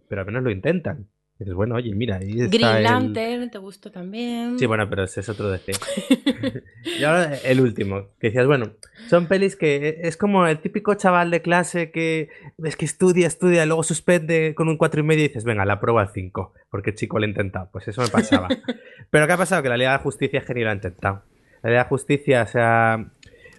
pero 0.09 0.23
al 0.23 0.27
menos 0.29 0.45
lo 0.45 0.51
intentan. 0.51 1.09
Dices, 1.45 1.55
bueno, 1.55 1.75
oye, 1.75 1.95
mira, 1.95 2.17
ahí 2.17 2.41
está 2.41 2.57
Green 2.57 2.77
el- 2.77 2.83
Lantern, 2.85 3.51
¿te 3.51 3.59
gustó 3.59 3.91
también? 3.91 4.59
Sí, 4.59 4.65
bueno, 4.67 4.89
pero 4.89 5.05
ese 5.05 5.21
es 5.21 5.29
otro 5.29 5.51
DC. 5.51 5.73
y 6.99 7.05
ahora 7.05 7.37
el 7.45 7.61
último, 7.61 8.09
que 8.19 8.29
decías, 8.29 8.47
bueno, 8.47 8.73
son 9.09 9.27
pelis 9.27 9.57
que 9.57 10.01
es 10.03 10.17
como 10.17 10.47
el 10.47 10.59
típico 10.61 10.95
chaval 10.95 11.31
de 11.31 11.43
clase 11.43 11.91
que 11.91 12.31
ves 12.57 12.77
que 12.77 12.85
estudia, 12.87 13.27
estudia, 13.27 13.67
luego 13.67 13.83
suspende 13.83 14.55
con 14.55 14.69
un 14.69 14.77
cuatro 14.79 15.01
y 15.01 15.05
medio 15.05 15.25
y 15.25 15.29
dices, 15.29 15.45
venga, 15.45 15.65
la 15.65 15.81
prueba 15.81 16.01
al 16.03 16.09
5, 16.13 16.53
porque 16.71 16.91
el 16.91 16.97
chico 16.97 17.19
lo 17.19 17.27
ha 17.27 17.29
intentado. 17.29 17.69
Pues 17.73 17.87
eso 17.89 18.01
me 18.03 18.09
pasaba. 18.09 18.49
pero 19.11 19.27
¿qué 19.27 19.33
ha 19.33 19.37
pasado? 19.37 19.63
Que 19.63 19.69
la 19.69 19.77
Liga 19.77 19.91
de 19.93 19.97
la 19.99 20.03
Justicia 20.03 20.41
genial 20.41 20.65
lo 20.65 20.71
ha 20.71 20.75
intentado. 20.75 21.23
La 21.63 21.71
Liga 21.71 21.81
de 21.81 21.85
la 21.85 21.89
Justicia 21.89 22.47
se 22.47 22.59
ha... 22.61 23.05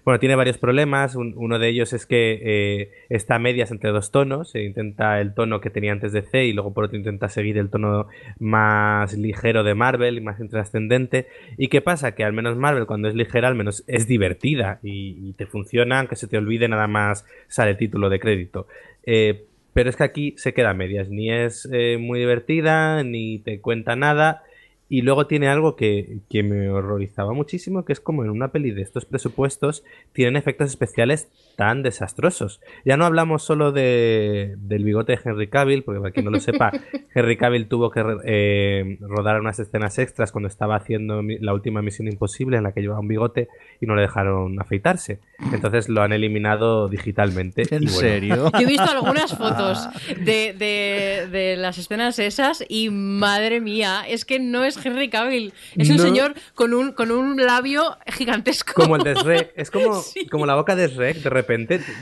Bueno, 0.06 0.20
tiene 0.20 0.36
varios 0.36 0.56
problemas. 0.56 1.16
Un- 1.16 1.34
uno 1.36 1.58
de 1.58 1.68
ellos 1.68 1.92
es 1.92 2.06
que 2.06 2.38
eh, 2.40 2.92
está 3.08 3.34
a 3.34 3.38
medias 3.40 3.72
entre 3.72 3.90
dos 3.90 4.12
tonos. 4.12 4.50
Se 4.52 4.62
intenta 4.62 5.20
el 5.20 5.34
tono 5.34 5.60
que 5.60 5.68
tenía 5.68 5.90
antes 5.90 6.12
de 6.12 6.22
C 6.22 6.44
y 6.44 6.52
luego 6.52 6.72
por 6.72 6.84
otro 6.84 6.96
intenta 6.96 7.28
seguir 7.28 7.58
el 7.58 7.70
tono 7.70 8.06
más 8.38 9.14
ligero 9.18 9.64
de 9.64 9.74
Marvel 9.74 10.16
y 10.16 10.20
más 10.20 10.38
intrascendente. 10.38 11.26
¿Y 11.58 11.66
qué 11.66 11.80
pasa? 11.80 12.14
Que 12.14 12.22
al 12.22 12.32
menos 12.32 12.56
Marvel, 12.56 12.86
cuando 12.86 13.08
es 13.08 13.16
ligera, 13.16 13.48
al 13.48 13.56
menos 13.56 13.82
es 13.88 14.06
divertida 14.06 14.78
y, 14.80 15.16
y 15.28 15.32
te 15.32 15.46
funciona, 15.46 15.98
aunque 15.98 16.14
se 16.14 16.28
te 16.28 16.38
olvide, 16.38 16.68
nada 16.68 16.86
más 16.86 17.26
sale 17.48 17.72
el 17.72 17.76
título 17.76 18.08
de 18.08 18.20
crédito. 18.20 18.68
Eh, 19.04 19.46
pero 19.74 19.90
es 19.90 19.96
que 19.96 20.04
aquí 20.04 20.34
se 20.36 20.54
queda 20.54 20.70
a 20.70 20.74
medias. 20.74 21.08
Ni 21.10 21.32
es 21.32 21.68
eh, 21.72 21.98
muy 22.00 22.20
divertida, 22.20 23.02
ni 23.02 23.40
te 23.40 23.60
cuenta 23.60 23.96
nada. 23.96 24.44
Y 24.88 25.02
luego 25.02 25.26
tiene 25.26 25.48
algo 25.48 25.74
que, 25.74 26.18
que 26.28 26.42
me 26.42 26.70
horrorizaba 26.70 27.32
muchísimo, 27.32 27.84
que 27.84 27.92
es 27.92 28.00
como 28.00 28.22
en 28.22 28.30
una 28.30 28.52
peli 28.52 28.70
de 28.70 28.82
estos 28.82 29.04
presupuestos 29.04 29.82
tienen 30.12 30.36
efectos 30.36 30.68
especiales 30.68 31.28
tan 31.56 31.82
desastrosos. 31.82 32.60
Ya 32.84 32.96
no 32.98 33.06
hablamos 33.06 33.42
solo 33.42 33.72
de, 33.72 34.54
del 34.58 34.84
bigote 34.84 35.12
de 35.12 35.20
Henry 35.24 35.48
Cavill, 35.48 35.82
porque 35.84 36.00
para 36.00 36.12
quien 36.12 36.26
no 36.26 36.30
lo 36.30 36.38
sepa, 36.38 36.70
Henry 37.14 37.36
Cavill 37.38 37.66
tuvo 37.66 37.90
que 37.90 38.04
eh, 38.26 38.98
rodar 39.00 39.40
unas 39.40 39.58
escenas 39.58 39.98
extras 39.98 40.32
cuando 40.32 40.48
estaba 40.48 40.76
haciendo 40.76 41.22
la 41.22 41.54
última 41.54 41.80
Misión 41.80 42.08
Imposible 42.08 42.58
en 42.58 42.62
la 42.64 42.72
que 42.72 42.82
llevaba 42.82 43.00
un 43.00 43.08
bigote 43.08 43.48
y 43.80 43.86
no 43.86 43.94
le 43.96 44.02
dejaron 44.02 44.60
afeitarse. 44.60 45.18
Entonces 45.50 45.88
lo 45.88 46.02
han 46.02 46.12
eliminado 46.12 46.88
digitalmente. 46.88 47.62
¿En 47.74 47.84
y 47.84 47.86
bueno, 47.86 48.00
serio? 48.00 48.50
Yo 48.52 48.60
he 48.60 48.66
visto 48.66 48.90
algunas 48.90 49.34
fotos 49.34 49.88
de, 50.24 50.52
de- 50.52 51.26
de 51.30 51.56
las 51.56 51.78
escenas 51.78 52.18
esas 52.18 52.62
y 52.68 52.90
madre 52.90 53.62
mía, 53.62 54.02
es 54.06 54.26
que 54.26 54.38
no 54.38 54.62
es 54.62 54.76
Henry 54.84 55.08
Cavill, 55.08 55.54
es 55.76 55.88
un 55.88 55.96
No. 55.96 56.02
señor 56.02 56.34
con 56.54 56.74
un, 56.74 56.92
con 56.92 57.10
un 57.10 57.36
labio 57.38 57.96
gigantesco. 58.06 58.74
Como 58.74 58.96
el 58.96 59.02
de 59.04 59.14
Shrek, 59.14 59.52
es 59.56 59.70
como, 59.70 59.94
Sí. 60.02 60.26
como 60.26 60.44
la 60.44 60.54
boca 60.54 60.76
de 60.76 60.88
Shrek, 60.88 61.16
de 61.22 61.30
repente 61.30 61.45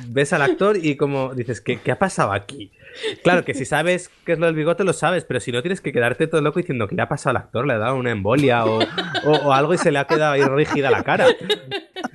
ves 0.09 0.33
al 0.33 0.43
actor 0.43 0.77
y 0.77 0.97
como 0.97 1.35
dices, 1.35 1.61
¿qué, 1.61 1.79
qué 1.79 1.93
ha 1.93 1.99
pasado 1.99 2.33
aquí? 2.33 2.71
Claro 3.25 3.45
que 3.45 3.55
si 3.55 3.65
sabes 3.65 4.11
qué 4.25 4.33
es 4.35 4.39
lo 4.39 4.47
del 4.47 4.55
bigote 4.55 4.85
lo 4.85 4.93
sabes, 4.93 5.25
pero 5.25 5.41
si 5.41 5.51
no 5.51 5.63
tienes 5.63 5.81
que 5.81 5.93
quedarte 5.93 6.27
todo 6.29 6.41
loco 6.41 6.61
diciendo 6.61 6.87
que 6.87 6.95
le 6.95 7.03
ha 7.03 7.09
pasado 7.09 7.31
al 7.31 7.43
actor, 7.43 7.67
le 7.67 7.73
ha 7.75 7.79
dado 7.79 7.97
una 7.97 8.13
embolia 8.13 8.65
o, 8.67 8.79
o- 9.25 9.31
o 9.47 9.53
algo 9.53 9.75
y 9.75 9.79
se 9.79 9.91
le 9.91 9.99
ha 9.99 10.07
quedado 10.07 10.33
ahí 10.35 10.43
rígida 10.43 10.91
la 10.91 11.03
cara. 11.03 11.27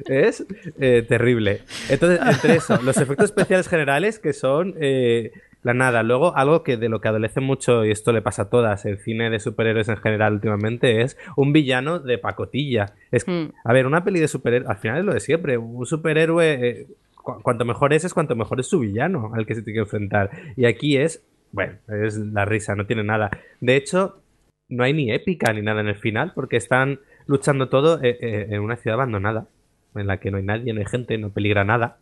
Es 0.06 0.46
eh, 0.80 1.04
terrible. 1.08 1.62
Entonces, 1.90 2.20
entre 2.26 2.56
eso, 2.56 2.82
los 2.82 2.98
efectos 2.98 3.26
especiales 3.26 3.68
generales 3.68 4.20
que 4.20 4.34
son 4.34 4.76
eh, 4.80 5.32
la 5.64 5.74
nada. 5.74 6.04
Luego, 6.04 6.36
algo 6.38 6.64
que 6.64 6.78
de 6.78 6.88
lo 6.90 7.02
que 7.02 7.10
adolece 7.10 7.42
mucho, 7.42 7.84
y 7.86 7.92
esto 7.92 8.12
le 8.14 8.22
pasa 8.22 8.44
a 8.44 8.50
todas, 8.50 8.86
el 8.86 9.00
cine 9.00 9.30
de 9.30 9.40
superhéroes 9.40 9.90
en 9.90 9.98
general 9.98 10.34
últimamente, 10.36 11.02
es 11.02 11.18
un 11.36 11.52
villano 11.52 12.00
de 12.00 12.18
pacotilla. 12.18 12.94
Es, 13.12 13.28
Hmm. 13.28 13.50
A 13.66 13.74
ver, 13.74 13.86
una 13.86 14.04
peli 14.04 14.20
de 14.22 14.28
superhéroe, 14.30 14.70
al 14.70 14.78
final 14.78 15.00
es 15.00 15.06
lo 15.06 15.14
de 15.14 15.20
siempre. 15.20 15.58
Un 15.58 15.86
superhéroe, 15.86 16.54
eh, 16.70 16.88
cu- 17.22 17.42
cuanto 17.42 17.66
mejor 17.66 17.94
es, 17.94 18.04
es 18.06 18.14
cuanto 18.14 18.36
mejor 18.36 18.60
es 18.60 18.68
su 18.68 18.80
villano 18.80 19.32
al 19.34 19.46
que 19.46 19.56
se 19.56 19.62
tiene 19.62 19.78
que 19.78 19.82
enfrentar. 19.84 20.30
Y 20.56 20.66
aquí 20.66 20.98
es, 20.98 21.24
bueno, 21.52 21.74
es 22.04 22.18
la 22.18 22.46
risa, 22.46 22.76
no 22.76 22.86
tiene 22.86 23.04
nada. 23.04 23.30
De 23.62 23.76
hecho, 23.76 24.22
no 24.70 24.84
hay 24.84 24.94
ni 24.94 25.12
épica 25.12 25.52
ni 25.54 25.62
nada 25.62 25.82
en 25.82 25.88
el 25.88 25.96
final, 25.98 26.32
porque 26.36 26.58
están 26.58 27.00
luchando 27.26 27.70
todo 27.70 28.02
eh, 28.04 28.18
eh, 28.22 28.48
en 28.52 28.62
una 28.62 28.76
ciudad 28.78 28.96
abandonada, 28.96 29.48
en 29.96 30.08
la 30.08 30.18
que 30.20 30.32
no 30.32 30.38
hay 30.38 30.44
nadie, 30.44 30.74
no 30.74 30.80
hay 30.80 30.86
gente, 30.86 31.18
no 31.18 31.30
peligra 31.32 31.64
nada. 31.64 31.98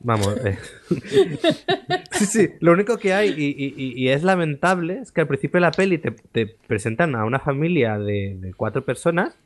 Vamos. 0.00 0.36
eh. 0.44 0.58
sí, 2.12 2.26
sí, 2.26 2.48
lo 2.60 2.72
único 2.72 2.98
que 2.98 3.14
hay, 3.14 3.30
y, 3.30 3.54
y- 3.56 3.92
y- 3.96 4.08
es 4.08 4.22
lamentable, 4.22 4.98
es 4.98 5.12
que 5.12 5.20
al 5.20 5.26
principio 5.28 5.58
de 5.58 5.62
la 5.62 5.70
peli 5.70 5.98
te, 5.98 6.10
te 6.10 6.46
presentan 6.66 7.14
a 7.14 7.24
una 7.24 7.38
familia 7.38 7.98
de 7.98 8.52
cuatro 8.56 8.84
personas 8.84 9.36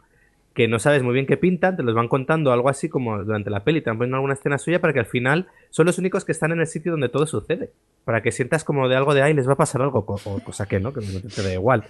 que 0.57 0.69
no 0.69 0.79
sabes 0.79 1.03
muy 1.03 1.13
bien 1.13 1.27
qué 1.27 1.37
pintan, 1.37 1.77
te 1.77 1.83
los 1.83 1.95
van 1.95 2.09
contando 2.09 2.51
algo 2.51 2.71
así 2.71 2.89
como 2.89 3.23
durante 3.23 3.51
la 3.51 3.63
peli, 3.63 3.83
te 3.83 3.91
van 3.91 3.99
poniendo 3.99 4.17
alguna 4.17 4.33
escena 4.33 4.57
suya 4.57 4.81
para 4.81 4.95
que 4.95 5.01
al 5.01 5.07
final 5.07 5.49
son 5.69 5.85
los 5.85 5.99
únicos 5.99 6.25
que 6.25 6.33
están 6.33 6.51
en 6.51 6.61
el 6.61 6.67
sitio 6.67 6.93
donde 6.93 7.11
todo 7.11 7.27
sucede. 7.27 7.73
Para 8.07 8.23
que 8.23 8.33
sientas 8.33 8.65
como 8.65 8.89
de 8.89 8.97
algo 8.97 9.13
de 9.13 9.21
ahí 9.21 9.35
les 9.35 9.47
va 9.47 9.53
a 9.53 9.57
pasar 9.57 9.83
algo, 9.83 9.99
o 9.99 10.41
cosa 10.41 10.67
que 10.67 10.81
no, 10.81 10.95
que 10.95 11.01
no 11.01 11.21
te 11.29 11.43
da 11.43 11.53
igual. 11.53 11.85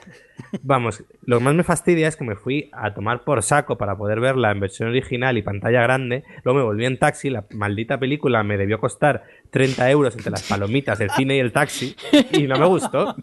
Vamos, 0.62 1.04
lo 1.24 1.38
que 1.38 1.44
más 1.44 1.54
me 1.54 1.62
fastidia 1.62 2.08
es 2.08 2.16
que 2.16 2.24
me 2.24 2.34
fui 2.34 2.68
a 2.72 2.92
tomar 2.92 3.22
por 3.22 3.40
saco 3.44 3.78
para 3.78 3.96
poder 3.96 4.18
verla 4.18 4.50
en 4.50 4.58
versión 4.58 4.88
original 4.88 5.38
y 5.38 5.42
pantalla 5.42 5.82
grande. 5.82 6.24
Luego 6.42 6.58
me 6.58 6.64
volví 6.64 6.86
en 6.86 6.98
taxi, 6.98 7.30
la 7.30 7.44
maldita 7.50 8.00
película 8.00 8.42
me 8.42 8.56
debió 8.56 8.80
costar 8.80 9.22
30 9.50 9.88
euros 9.92 10.16
entre 10.16 10.32
las 10.32 10.42
palomitas, 10.42 11.00
el 11.00 11.10
cine 11.10 11.36
y 11.36 11.38
el 11.38 11.52
taxi, 11.52 11.94
y 12.32 12.48
no 12.48 12.58
me 12.58 12.66
gustó. 12.66 13.14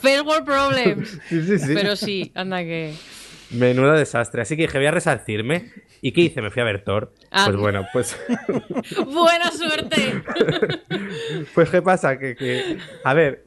First 0.00 0.24
world 0.26 0.44
problems. 0.44 1.18
Sí, 1.28 1.42
sí, 1.42 1.58
sí. 1.58 1.74
Pero 1.74 1.96
sí, 1.96 2.30
anda 2.36 2.62
que. 2.62 2.94
Menudo 3.52 3.92
desastre. 3.92 4.42
Así 4.42 4.56
que 4.56 4.62
dije, 4.62 4.78
voy 4.78 4.86
a 4.86 4.90
resarcirme. 4.92 5.70
¿Y 6.02 6.12
qué 6.12 6.22
hice? 6.22 6.40
Me 6.42 6.50
fui 6.50 6.62
a 6.62 6.64
ver 6.64 6.84
Thor. 6.84 7.12
Ah. 7.30 7.44
Pues 7.46 7.56
bueno, 7.58 7.86
pues, 7.92 8.18
¡Buena 9.06 9.50
suerte! 9.52 10.22
pues 11.54 11.70
¿qué 11.70 11.82
pasa? 11.82 12.18
Que, 12.18 12.36
que- 12.36 12.78
a 13.04 13.14
ver, 13.14 13.44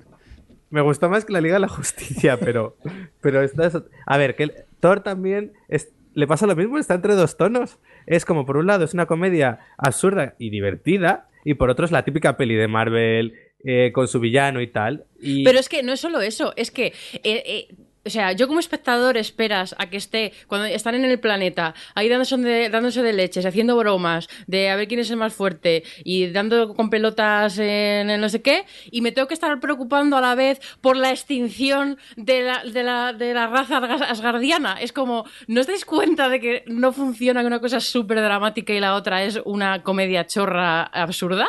me 0.69 0.81
gustó 0.81 1.09
más 1.09 1.25
que 1.25 1.33
la 1.33 1.41
Liga 1.41 1.55
de 1.55 1.61
la 1.61 1.67
Justicia, 1.67 2.37
pero, 2.39 2.77
pero 3.21 3.41
esta 3.41 3.67
es- 3.67 3.77
a 4.05 4.17
ver, 4.17 4.35
que 4.35 4.51
Thor 4.79 5.01
también 5.01 5.53
es- 5.67 5.91
le 6.13 6.27
pasa 6.27 6.45
lo 6.45 6.55
mismo, 6.55 6.77
está 6.77 6.93
entre 6.93 7.15
dos 7.15 7.37
tonos. 7.37 7.79
Es 8.05 8.25
como, 8.25 8.45
por 8.45 8.57
un 8.57 8.67
lado, 8.67 8.83
es 8.85 8.93
una 8.93 9.05
comedia 9.07 9.59
absurda 9.77 10.35
y 10.37 10.49
divertida, 10.49 11.27
y 11.45 11.55
por 11.55 11.69
otro 11.69 11.85
es 11.85 11.91
la 11.91 12.05
típica 12.05 12.37
peli 12.37 12.55
de 12.55 12.67
Marvel 12.67 13.33
eh, 13.65 13.91
con 13.93 14.07
su 14.07 14.19
villano 14.19 14.61
y 14.61 14.67
tal. 14.67 15.05
Y... 15.19 15.43
Pero 15.43 15.57
es 15.59 15.69
que 15.69 15.81
no 15.83 15.93
es 15.93 15.99
solo 16.01 16.21
eso, 16.21 16.53
es 16.55 16.69
que. 16.69 16.87
eh, 16.87 17.21
eh, 17.23 17.67
o 18.05 18.09
sea, 18.09 18.33
yo 18.33 18.47
como 18.47 18.59
espectador 18.59 19.17
esperas 19.17 19.75
a 19.77 19.89
que 19.89 19.97
esté, 19.97 20.33
cuando 20.47 20.67
están 20.67 20.95
en 20.95 21.05
el 21.05 21.19
planeta, 21.19 21.73
ahí 21.95 22.09
dándose 22.09 22.37
de, 22.37 22.69
dándose 22.69 23.01
de 23.01 23.13
leches, 23.13 23.45
haciendo 23.45 23.77
bromas, 23.77 24.27
de 24.47 24.69
a 24.69 24.75
ver 24.75 24.87
quién 24.87 24.99
es 24.99 25.09
el 25.09 25.17
más 25.17 25.33
fuerte, 25.33 25.83
y 26.03 26.27
dando 26.27 26.73
con 26.73 26.89
pelotas 26.89 27.57
en 27.59 28.19
no 28.19 28.29
sé 28.29 28.41
qué, 28.41 28.65
y 28.91 29.01
me 29.01 29.11
tengo 29.11 29.27
que 29.27 29.33
estar 29.33 29.59
preocupando 29.59 30.17
a 30.17 30.21
la 30.21 30.35
vez 30.35 30.59
por 30.81 30.97
la 30.97 31.11
extinción 31.11 31.97
de 32.15 32.41
la, 32.41 32.63
de 32.63 32.83
la, 32.83 33.13
de 33.13 33.33
la 33.33 33.47
raza 33.47 33.79
asga- 33.79 34.09
asgardiana. 34.09 34.77
Es 34.81 34.91
como, 34.91 35.25
¿no 35.47 35.61
os 35.61 35.67
dais 35.67 35.85
cuenta 35.85 36.29
de 36.29 36.39
que 36.39 36.63
no 36.67 36.91
funciona 36.91 37.41
que 37.41 37.47
una 37.47 37.59
cosa 37.61 37.77
es 37.77 37.85
súper 37.85 38.21
dramática 38.21 38.73
y 38.73 38.79
la 38.79 38.95
otra 38.95 39.23
es 39.23 39.39
una 39.45 39.81
comedia 39.83 40.25
chorra 40.27 40.83
absurda? 40.83 41.47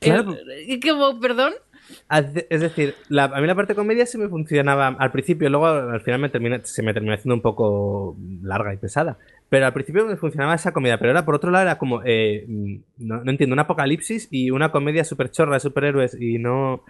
Claro. 0.00 0.36
Eh, 0.50 0.80
como, 0.80 1.18
perdón. 1.18 1.54
Es 2.48 2.60
decir, 2.60 2.94
la- 3.08 3.24
a 3.24 3.40
mí 3.40 3.46
la 3.46 3.54
parte 3.54 3.74
comedia 3.74 4.06
sí 4.06 4.18
me 4.18 4.28
funcionaba 4.28 4.88
al 4.88 5.10
principio, 5.12 5.48
luego 5.50 5.66
al 5.66 6.00
final 6.00 6.20
me 6.20 6.28
termina, 6.28 6.60
se 6.64 6.82
me 6.82 6.92
terminó 6.94 7.14
haciendo 7.14 7.34
un 7.34 7.42
poco 7.42 8.16
larga 8.42 8.72
y 8.72 8.76
pesada. 8.76 9.18
Pero 9.48 9.66
al 9.66 9.72
principio 9.72 10.06
me 10.06 10.16
funcionaba 10.16 10.54
esa 10.54 10.72
comedia, 10.72 10.98
pero 10.98 11.10
ahora 11.10 11.24
por 11.24 11.34
otro 11.34 11.50
lado 11.50 11.62
era 11.64 11.78
como, 11.78 12.02
eh, 12.04 12.44
no, 12.98 13.22
no 13.24 13.30
entiendo, 13.30 13.54
un 13.54 13.60
apocalipsis 13.60 14.28
y 14.30 14.50
una 14.50 14.70
comedia 14.72 15.04
súper 15.04 15.30
chorra 15.30 15.54
de 15.54 15.60
superhéroes 15.60 16.20
y 16.20 16.38
no... 16.38 16.82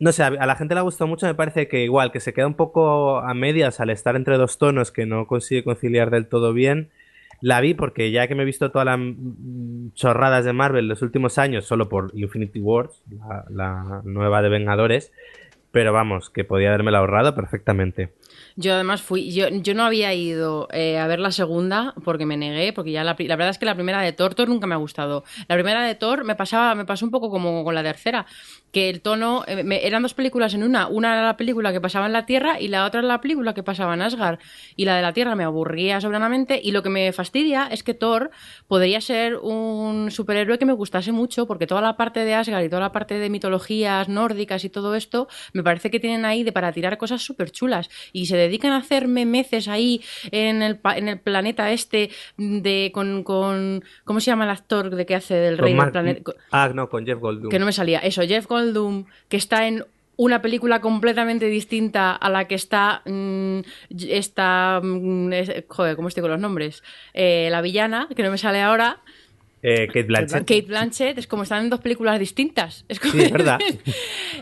No 0.00 0.12
sé, 0.12 0.22
a, 0.22 0.28
a 0.28 0.46
la 0.46 0.56
gente 0.56 0.74
le 0.74 0.80
ha 0.80 0.84
gustado 0.84 1.08
mucho, 1.08 1.26
me 1.26 1.34
parece 1.34 1.68
que 1.68 1.82
igual, 1.84 2.12
que 2.12 2.20
se 2.20 2.32
queda 2.32 2.46
un 2.46 2.54
poco 2.54 3.18
a 3.18 3.34
medias 3.34 3.80
al 3.80 3.90
estar 3.90 4.16
entre 4.16 4.36
dos 4.38 4.58
tonos 4.58 4.92
que 4.92 5.06
no 5.06 5.26
consigue 5.26 5.64
conciliar 5.64 6.10
del 6.10 6.28
todo 6.28 6.52
bien. 6.52 6.90
La 7.40 7.60
vi 7.60 7.74
porque 7.74 8.10
ya 8.10 8.26
que 8.26 8.34
me 8.34 8.42
he 8.42 8.46
visto 8.46 8.70
todas 8.70 8.86
las 8.86 8.98
chorradas 9.94 10.44
de 10.44 10.52
Marvel 10.52 10.88
los 10.88 11.02
últimos 11.02 11.38
años, 11.38 11.66
solo 11.66 11.88
por 11.88 12.10
Infinity 12.14 12.60
Wars, 12.60 13.02
la, 13.08 13.44
la 13.50 14.02
nueva 14.04 14.42
de 14.42 14.48
Vengadores, 14.48 15.12
pero 15.70 15.92
vamos, 15.92 16.30
que 16.30 16.44
podía 16.44 16.68
haberme 16.68 16.90
la 16.90 16.98
ahorrado 16.98 17.34
perfectamente. 17.34 18.10
Yo 18.60 18.74
además 18.74 19.02
fui, 19.02 19.32
yo, 19.32 19.48
yo 19.50 19.72
no 19.74 19.84
había 19.84 20.12
ido 20.14 20.66
eh, 20.72 20.98
a 20.98 21.06
ver 21.06 21.20
la 21.20 21.30
segunda 21.30 21.94
porque 22.02 22.26
me 22.26 22.36
negué, 22.36 22.72
porque 22.72 22.90
ya 22.90 23.04
la, 23.04 23.14
la 23.16 23.36
verdad 23.36 23.50
es 23.50 23.58
que 23.58 23.66
la 23.66 23.76
primera 23.76 24.02
de 24.02 24.12
Thor, 24.12 24.34
Thor 24.34 24.48
nunca 24.48 24.66
me 24.66 24.74
ha 24.74 24.78
gustado. 24.78 25.22
La 25.46 25.54
primera 25.54 25.84
de 25.84 25.94
Thor 25.94 26.24
me 26.24 26.34
pasaba, 26.34 26.74
me 26.74 26.84
pasó 26.84 27.04
un 27.04 27.12
poco 27.12 27.30
como 27.30 27.62
con 27.62 27.76
la 27.76 27.84
tercera, 27.84 28.26
que 28.72 28.90
el 28.90 29.00
tono, 29.00 29.44
eh, 29.46 29.64
eran 29.84 30.02
dos 30.02 30.14
películas 30.14 30.54
en 30.54 30.64
una, 30.64 30.88
una 30.88 31.12
era 31.12 31.24
la 31.24 31.36
película 31.36 31.72
que 31.72 31.80
pasaba 31.80 32.06
en 32.06 32.12
la 32.12 32.26
Tierra 32.26 32.60
y 32.60 32.66
la 32.66 32.84
otra 32.84 32.98
era 32.98 33.06
la 33.06 33.20
película 33.20 33.54
que 33.54 33.62
pasaba 33.62 33.94
en 33.94 34.02
Asgard. 34.02 34.40
Y 34.74 34.86
la 34.86 34.96
de 34.96 35.02
la 35.02 35.12
Tierra 35.12 35.36
me 35.36 35.44
aburría 35.44 36.00
soberanamente 36.00 36.60
y 36.60 36.72
lo 36.72 36.82
que 36.82 36.90
me 36.90 37.12
fastidia 37.12 37.68
es 37.70 37.84
que 37.84 37.94
Thor 37.94 38.32
podría 38.66 39.00
ser 39.00 39.36
un 39.36 40.10
superhéroe 40.10 40.58
que 40.58 40.66
me 40.66 40.72
gustase 40.72 41.12
mucho 41.12 41.46
porque 41.46 41.68
toda 41.68 41.80
la 41.80 41.96
parte 41.96 42.24
de 42.24 42.34
Asgard 42.34 42.64
y 42.64 42.68
toda 42.68 42.80
la 42.80 42.90
parte 42.90 43.20
de 43.20 43.30
mitologías 43.30 44.08
nórdicas 44.08 44.64
y 44.64 44.68
todo 44.68 44.96
esto 44.96 45.28
me 45.52 45.62
parece 45.62 45.92
que 45.92 46.00
tienen 46.00 46.24
ahí 46.24 46.42
de 46.42 46.50
para 46.50 46.72
tirar 46.72 46.98
cosas 46.98 47.22
súper 47.22 47.52
chulas 47.52 47.88
y 48.12 48.26
se 48.26 48.47
dedican 48.48 48.72
a 48.72 48.78
hacer 48.78 49.08
memeces 49.08 49.68
ahí 49.68 50.02
en 50.30 50.60
el, 50.62 50.78
en 50.96 51.08
el 51.08 51.18
planeta 51.20 51.70
este 51.72 52.10
de 52.36 52.90
con, 52.92 53.22
con 53.22 53.84
¿cómo 54.04 54.20
se 54.20 54.26
llama 54.30 54.44
el 54.44 54.50
actor 54.50 54.90
de 54.94 55.06
que 55.06 55.14
hace 55.14 55.34
del 55.34 55.56
rey 55.58 55.72
del 55.74 55.90
planeta? 55.92 56.32
Ah, 56.50 56.70
no, 56.74 56.88
con 56.88 57.06
Jeff 57.06 57.18
Goldblum. 57.20 57.50
que 57.50 57.58
no 57.58 57.66
me 57.66 57.72
salía. 57.72 58.00
Eso, 58.00 58.22
Jeff 58.22 58.46
Goldblum, 58.46 59.04
que 59.28 59.36
está 59.36 59.66
en 59.66 59.84
una 60.16 60.42
película 60.42 60.80
completamente 60.80 61.46
distinta 61.46 62.12
a 62.12 62.28
la 62.28 62.46
que 62.48 62.56
está. 62.56 63.02
mm, 63.04 63.60
esta. 64.08 64.80
mm, 64.82 65.32
es- 65.32 65.64
joder, 65.68 65.96
¿cómo 65.96 66.08
estoy 66.08 66.22
con 66.22 66.30
los 66.32 66.40
nombres? 66.40 66.82
Eh, 67.14 67.48
la 67.50 67.60
villana, 67.60 68.08
que 68.14 68.22
no 68.22 68.30
me 68.30 68.38
sale 68.38 68.60
ahora. 68.60 68.98
Eh, 69.62 69.86
Kate 69.88 70.04
Blanchett. 70.04 70.38
Kate 70.40 70.62
Blanchett, 70.62 71.18
es 71.18 71.26
como 71.26 71.42
están 71.42 71.64
en 71.64 71.70
dos 71.70 71.80
películas 71.80 72.18
distintas. 72.18 72.84
Es 72.88 73.00
como- 73.00 73.12
Sí, 73.12 73.22
es 73.22 73.32
verdad. 73.32 73.58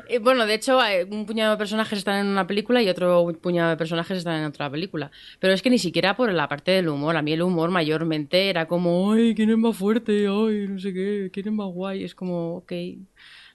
Eh, 0.08 0.18
bueno, 0.20 0.46
de 0.46 0.54
hecho, 0.54 0.78
eh, 0.84 1.04
un 1.10 1.26
puñado 1.26 1.52
de 1.52 1.56
personajes 1.58 1.98
están 1.98 2.20
en 2.20 2.26
una 2.28 2.46
película 2.46 2.80
y 2.82 2.88
otro 2.88 3.26
puñado 3.42 3.70
de 3.70 3.76
personajes 3.76 4.18
están 4.18 4.38
en 4.40 4.44
otra 4.46 4.70
película. 4.70 5.10
Pero 5.40 5.52
es 5.52 5.62
que 5.62 5.70
ni 5.70 5.78
siquiera 5.78 6.14
por 6.16 6.32
la 6.32 6.48
parte 6.48 6.70
del 6.72 6.88
humor. 6.88 7.16
A 7.16 7.22
mí 7.22 7.32
el 7.32 7.42
humor 7.42 7.70
mayormente 7.70 8.48
era 8.50 8.66
como, 8.66 9.12
ay, 9.12 9.34
¿quién 9.34 9.50
es 9.50 9.56
más 9.58 9.76
fuerte? 9.76 10.26
Ay, 10.28 10.66
no 10.68 10.78
sé 10.78 10.92
qué, 10.92 11.30
¿quién 11.32 11.48
es 11.48 11.52
más 11.52 11.66
guay? 11.68 12.04
Es 12.04 12.14
como, 12.14 12.56
ok, 12.58 12.72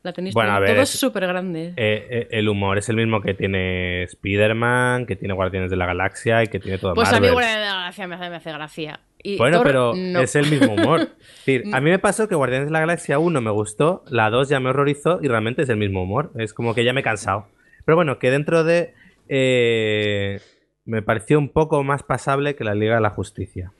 la 0.03 0.11
tenéis 0.13 0.33
Bueno, 0.33 0.51
todo- 0.55 0.61
ver, 0.61 0.85
súper 0.87 1.27
grandes. 1.27 1.73
Eh, 1.77 2.07
eh, 2.09 2.27
el 2.31 2.49
humor 2.49 2.77
es 2.79 2.89
el 2.89 2.95
mismo 2.97 3.21
que 3.21 3.33
tiene 3.33 4.03
Spider-Man, 4.03 5.05
que 5.05 5.15
tiene 5.15 5.33
Guardianes 5.33 5.69
de 5.69 5.77
la 5.77 5.85
Galaxia 5.85 6.43
y 6.43 6.47
que 6.47 6.59
tiene 6.59 6.77
todo 6.79 6.93
Pues 6.95 7.13
a 7.13 7.19
mí. 7.19 7.29
Guardianes 7.29 7.59
de 7.61 7.65
la 7.67 7.73
Galaxia 7.75 8.07
me 8.07 8.15
hace, 8.15 8.29
me 8.29 8.35
hace 8.37 8.51
gracia. 8.51 8.99
Y 9.23 9.37
Bueno, 9.37 9.57
Thor, 9.57 9.65
pero 9.67 9.93
no. 9.95 10.19
es 10.19 10.35
el 10.35 10.49
mismo 10.49 10.73
humor. 10.73 11.01
Es 11.41 11.45
decir, 11.45 11.73
a 11.73 11.81
mí 11.81 11.89
me 11.89 11.97
pasó 11.99 12.27
que 12.27 12.35
Guardianes 12.35 12.67
de 12.67 12.71
la 12.71 12.81
Galaxia 12.81 13.17
1 13.17 13.41
me 13.41 13.49
gustó, 13.49 14.03
la 14.09 14.29
2 14.29 14.47
ya 14.49 14.59
me 14.59 14.69
horrorizó 14.69 15.19
y 15.23 15.27
realmente 15.27 15.63
es 15.63 15.69
el 15.69 15.77
mismo 15.77 16.03
humor. 16.03 16.31
Es 16.37 16.53
como 16.53 16.75
que 16.75 16.83
ya 16.85 16.93
me 16.93 16.99
he 17.01 17.03
cansado. 17.03 17.47
Pero 17.83 17.95
bueno, 17.95 18.19
que 18.19 18.29
dentro 18.29 18.63
de... 18.63 18.93
eh, 19.27 20.39
me 20.85 21.01
pareció 21.01 21.39
un 21.39 21.49
poco 21.49 21.83
más 21.83 22.03
pasable 22.03 22.55
que 22.55 22.63
la 22.63 22.75
Liga 22.75 22.95
de 22.95 23.01
la 23.01 23.09
Justicia. 23.09 23.71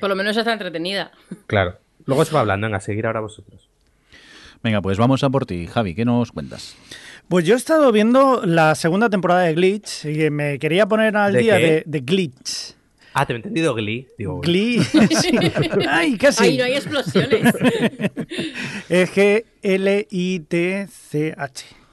Por 0.00 0.08
lo 0.08 0.16
menos 0.16 0.36
está 0.36 0.52
entretenida. 0.54 1.12
Claro. 1.46 1.76
Luego 2.06 2.24
se 2.24 2.34
va 2.34 2.40
hablando, 2.40 2.66
venga, 2.66 2.78
a 2.78 2.80
seguir 2.80 3.06
ahora 3.06 3.20
vosotros. 3.20 3.68
Venga, 4.62 4.80
pues 4.80 4.96
vamos 4.98 5.22
a 5.24 5.30
por 5.30 5.44
ti. 5.44 5.66
Javi, 5.66 5.94
¿qué 5.94 6.04
nos 6.04 6.32
cuentas? 6.32 6.76
Pues 7.28 7.44
yo 7.44 7.54
he 7.54 7.56
estado 7.56 7.90
viendo 7.92 8.42
la 8.44 8.74
segunda 8.74 9.10
temporada 9.10 9.42
de 9.42 9.54
Glitch 9.54 10.04
y 10.06 10.30
me 10.30 10.58
quería 10.58 10.86
poner 10.86 11.16
al 11.16 11.32
¿De 11.34 11.38
día 11.40 11.58
qué? 11.58 11.66
de, 11.66 11.82
de 11.86 12.00
Glitch. 12.00 12.74
Ah, 13.14 13.26
te 13.26 13.32
he 13.32 13.36
entendido 13.36 13.74
Glee. 13.74 14.08
Digo, 14.16 14.40
Glee. 14.40 14.82
sí. 14.82 15.38
Ay, 15.88 16.16
casi. 16.16 16.44
Ay, 16.44 16.58
no 16.58 16.64
hay 16.64 16.74
explosiones. 16.74 17.54
Es 18.88 19.10
G-L-I-T-C-H. 19.14 19.42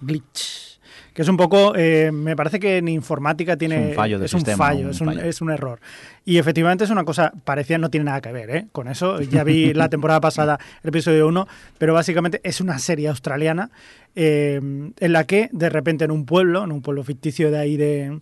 Glitch. 0.01 0.79
Que 1.13 1.23
es 1.23 1.27
un 1.27 1.35
poco, 1.37 1.73
eh, 1.75 2.11
me 2.13 2.35
parece 2.35 2.59
que 2.59 2.77
en 2.77 2.87
informática 2.87 3.57
tiene... 3.57 3.75
Es 3.75 3.89
un 3.89 3.95
fallo 3.95 4.19
de 4.19 4.25
es 4.25 4.33
un 4.33 4.39
sistema, 4.39 4.57
fallo, 4.57 4.85
un 4.85 4.91
es, 4.91 5.01
un, 5.01 5.07
fallo. 5.07 5.21
es 5.21 5.41
un 5.41 5.49
error. 5.49 5.81
Y 6.23 6.37
efectivamente 6.37 6.85
es 6.85 6.89
una 6.91 7.03
cosa 7.03 7.33
parecida, 7.43 7.77
no 7.77 7.89
tiene 7.89 8.05
nada 8.05 8.21
que 8.21 8.31
ver 8.31 8.49
¿eh? 8.51 8.67
con 8.71 8.87
eso. 8.87 9.19
Ya 9.21 9.43
vi 9.43 9.73
la 9.73 9.89
temporada 9.89 10.21
pasada 10.21 10.57
el 10.81 10.89
episodio 10.89 11.27
1, 11.27 11.45
pero 11.77 11.93
básicamente 11.93 12.39
es 12.43 12.61
una 12.61 12.79
serie 12.79 13.09
australiana 13.09 13.69
eh, 14.15 14.61
en 14.61 15.13
la 15.13 15.25
que 15.25 15.49
de 15.51 15.69
repente 15.69 16.05
en 16.05 16.11
un 16.11 16.25
pueblo, 16.25 16.63
en 16.63 16.71
un 16.71 16.81
pueblo 16.81 17.03
ficticio 17.03 17.51
de 17.51 17.59
ahí 17.59 17.75
de, 17.75 18.21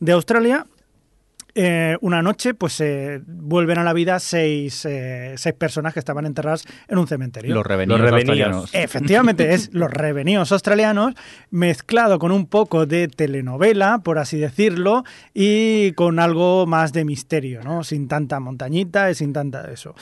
de 0.00 0.12
Australia, 0.12 0.66
eh, 1.60 1.96
una 2.02 2.22
noche 2.22 2.54
pues 2.54 2.80
eh, 2.80 3.20
vuelven 3.26 3.78
a 3.78 3.82
la 3.84 3.92
vida 3.92 4.20
seis, 4.20 4.84
eh, 4.84 5.34
seis 5.36 5.54
personas 5.56 5.92
que 5.92 5.98
estaban 5.98 6.24
enterradas 6.24 6.64
en 6.86 6.98
un 6.98 7.08
cementerio. 7.08 7.52
Los 7.52 7.66
revenidos 7.66 8.00
Los 8.00 8.10
revenidos. 8.10 8.28
australianos. 8.38 8.74
Efectivamente, 8.74 9.54
es 9.54 9.70
los 9.72 9.90
revenidos 9.90 10.52
australianos 10.52 11.14
mezclado 11.50 12.20
con 12.20 12.30
un 12.30 12.46
poco 12.46 12.86
de 12.86 13.08
telenovela, 13.08 13.98
por 14.04 14.18
así 14.20 14.38
decirlo, 14.38 15.02
y 15.34 15.92
con 15.92 16.20
algo 16.20 16.66
más 16.66 16.92
de 16.92 17.04
misterio, 17.04 17.64
¿no? 17.64 17.82
Sin 17.82 18.06
tanta 18.06 18.38
montañita 18.38 19.10
y 19.10 19.16
sin 19.16 19.32
tanta 19.32 19.68
eso. 19.72 19.96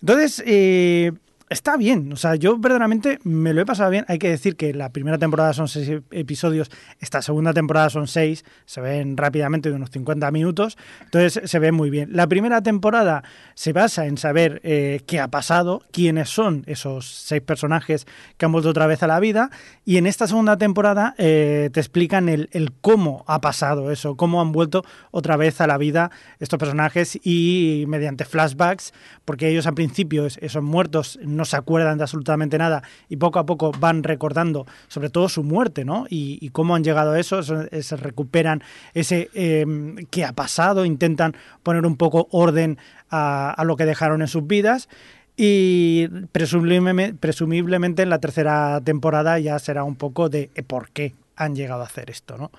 Entonces, 0.00 0.42
eh, 0.46 1.12
está 1.52 1.76
bien. 1.76 2.12
O 2.12 2.16
sea, 2.16 2.34
yo 2.34 2.58
verdaderamente 2.58 3.18
me 3.24 3.52
lo 3.52 3.60
he 3.60 3.66
pasado 3.66 3.90
bien. 3.90 4.04
Hay 4.08 4.18
que 4.18 4.28
decir 4.28 4.56
que 4.56 4.74
la 4.74 4.90
primera 4.90 5.18
temporada 5.18 5.52
son 5.52 5.68
seis 5.68 5.90
episodios, 6.10 6.70
esta 7.00 7.22
segunda 7.22 7.52
temporada 7.52 7.90
son 7.90 8.08
seis, 8.08 8.44
se 8.64 8.80
ven 8.80 9.16
rápidamente 9.16 9.68
de 9.70 9.76
unos 9.76 9.90
50 9.90 10.30
minutos, 10.30 10.76
entonces 11.02 11.48
se 11.50 11.58
ve 11.58 11.72
muy 11.72 11.90
bien. 11.90 12.08
La 12.12 12.26
primera 12.26 12.62
temporada 12.62 13.22
se 13.54 13.72
basa 13.72 14.06
en 14.06 14.18
saber 14.18 14.60
eh, 14.64 15.00
qué 15.06 15.20
ha 15.20 15.28
pasado, 15.28 15.82
quiénes 15.92 16.28
son 16.30 16.64
esos 16.66 17.06
seis 17.06 17.42
personajes 17.42 18.06
que 18.36 18.44
han 18.46 18.52
vuelto 18.52 18.70
otra 18.70 18.86
vez 18.86 19.02
a 19.02 19.06
la 19.06 19.20
vida, 19.20 19.50
y 19.84 19.96
en 19.98 20.06
esta 20.06 20.26
segunda 20.26 20.56
temporada 20.56 21.14
eh, 21.18 21.70
te 21.72 21.80
explican 21.80 22.28
el, 22.28 22.48
el 22.52 22.72
cómo 22.72 23.24
ha 23.26 23.40
pasado 23.40 23.90
eso, 23.90 24.16
cómo 24.16 24.40
han 24.40 24.52
vuelto 24.52 24.84
otra 25.10 25.36
vez 25.36 25.60
a 25.60 25.66
la 25.66 25.78
vida 25.78 26.10
estos 26.40 26.58
personajes 26.58 27.18
y 27.22 27.84
mediante 27.88 28.24
flashbacks, 28.24 28.92
porque 29.24 29.48
ellos 29.48 29.66
al 29.66 29.74
principio, 29.74 30.26
es- 30.26 30.38
esos 30.42 30.62
muertos, 30.62 31.18
no 31.22 31.41
se 31.44 31.56
acuerdan 31.56 31.98
de 31.98 32.04
absolutamente 32.04 32.58
nada 32.58 32.82
y 33.08 33.16
poco 33.16 33.38
a 33.38 33.46
poco 33.46 33.72
van 33.78 34.02
recordando 34.02 34.66
sobre 34.88 35.10
todo 35.10 35.28
su 35.28 35.42
muerte, 35.42 35.84
¿no? 35.84 36.06
Y, 36.08 36.50
cómo 36.50 36.74
han 36.74 36.84
llegado 36.84 37.12
a 37.12 37.20
eso, 37.20 37.42
se 37.42 37.96
recuperan 37.96 38.62
ese 38.92 39.30
eh, 39.34 39.64
qué 40.10 40.24
ha 40.24 40.32
pasado, 40.32 40.84
intentan 40.84 41.34
poner 41.62 41.86
un 41.86 41.96
poco 41.96 42.28
orden 42.30 42.78
a, 43.10 43.50
a 43.50 43.64
lo 43.64 43.76
que 43.76 43.86
dejaron 43.86 44.20
en 44.20 44.28
sus 44.28 44.46
vidas. 44.46 44.88
Y 45.36 46.08
presumiblemente, 46.32 47.14
presumiblemente 47.18 48.02
en 48.02 48.10
la 48.10 48.18
tercera 48.18 48.80
temporada 48.84 49.38
ya 49.38 49.58
será 49.58 49.82
un 49.82 49.96
poco 49.96 50.28
de 50.28 50.50
eh, 50.54 50.62
por 50.62 50.90
qué 50.90 51.14
han 51.36 51.56
llegado 51.56 51.82
a 51.82 51.86
hacer 51.86 52.10
esto, 52.10 52.36
¿no? 52.36 52.50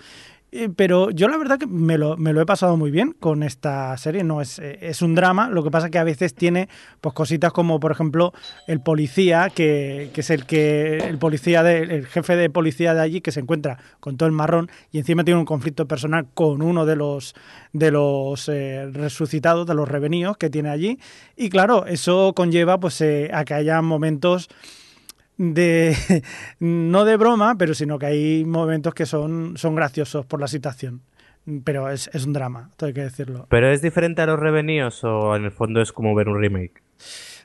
Eh, 0.56 0.70
Pero 0.76 1.10
yo 1.10 1.28
la 1.30 1.38
verdad 1.38 1.58
que 1.58 1.66
me 1.66 1.98
lo, 1.98 2.16
me 2.16 2.32
lo 2.32 2.40
he 2.40 2.46
pasado 2.46 2.78
muy 2.78 2.92
bien 2.92 3.16
con 3.20 3.42
esta 3.42 3.98
serie. 3.98 4.24
No 4.24 4.40
es, 4.40 4.60
eh, 4.60 4.78
es 4.82 5.02
un 5.02 5.16
drama, 5.16 5.50
lo 5.50 5.64
que 5.64 5.72
pasa 5.72 5.90
que 5.90 5.98
a 5.98 6.04
veces 6.04 6.36
tiene 6.36 6.70
pues 7.02 7.16
cositas 7.16 7.52
como 7.52 7.80
por 7.80 7.92
ejemplo 7.92 8.34
el 8.68 8.80
policía, 8.80 9.50
que, 9.50 10.12
que 10.14 10.22
es 10.22 10.30
el 10.30 10.46
que 10.46 10.98
el 10.98 11.18
policía 11.18 11.64
de, 11.64 11.80
el 11.80 12.06
jefe 12.06 12.36
de 12.36 12.52
policía 12.52 12.94
de 12.94 13.02
allí 13.02 13.20
que 13.20 13.32
se 13.32 13.40
encuentra 13.40 13.80
con 14.00 14.16
todo 14.16 14.28
el 14.28 14.34
marrón 14.34 14.70
y 14.92 15.00
encima 15.00 15.24
tiene 15.24 15.40
un 15.40 15.46
conflicto 15.46 15.88
personal 15.88 16.28
con 16.36 16.62
uno 16.62 16.86
de 16.86 16.98
los 16.98 17.34
de 17.72 17.90
los 17.90 18.48
eh, 18.48 18.92
resucitados, 18.94 19.66
de 19.66 19.74
los 19.74 19.90
revenidos 19.90 20.38
que 20.38 20.52
tiene 20.52 20.70
allí. 20.70 21.00
Y 21.36 21.50
claro, 21.50 21.88
eso 21.88 22.34
conlleva 22.36 22.80
pues 22.80 23.02
eh, 23.02 23.32
a 23.34 23.44
que 23.44 23.56
haya 23.56 23.82
momentos 23.82 24.50
de 25.38 25.95
no 26.60 27.05
de 27.05 27.18
broma, 27.18 27.55
pero 27.57 27.73
sino 27.73 27.99
que 27.99 28.05
hay 28.07 28.45
momentos 28.45 28.93
que 28.93 29.05
son, 29.05 29.57
son 29.57 29.76
graciosos 29.76 30.26
por 30.26 30.39
la 30.39 30.47
situación. 30.47 31.01
Pero 31.65 31.89
es, 31.89 32.10
es 32.14 32.26
un 32.26 32.31
drama, 32.31 32.72
todo 32.77 32.88
hay 32.88 32.93
que 32.93 33.01
decirlo. 33.01 33.47
¿Pero 33.49 33.69
es 33.69 33.81
diferente 33.81 34.22
a 34.22 34.26
los 34.26 34.39
revenidos 34.39 35.03
o 35.03 35.35
en 35.35 35.43
el 35.43 35.51
fondo 35.51 35.81
es 35.81 35.91
como 35.91 36.15
ver 36.15 36.30
un 36.30 36.39
remake? 36.39 36.81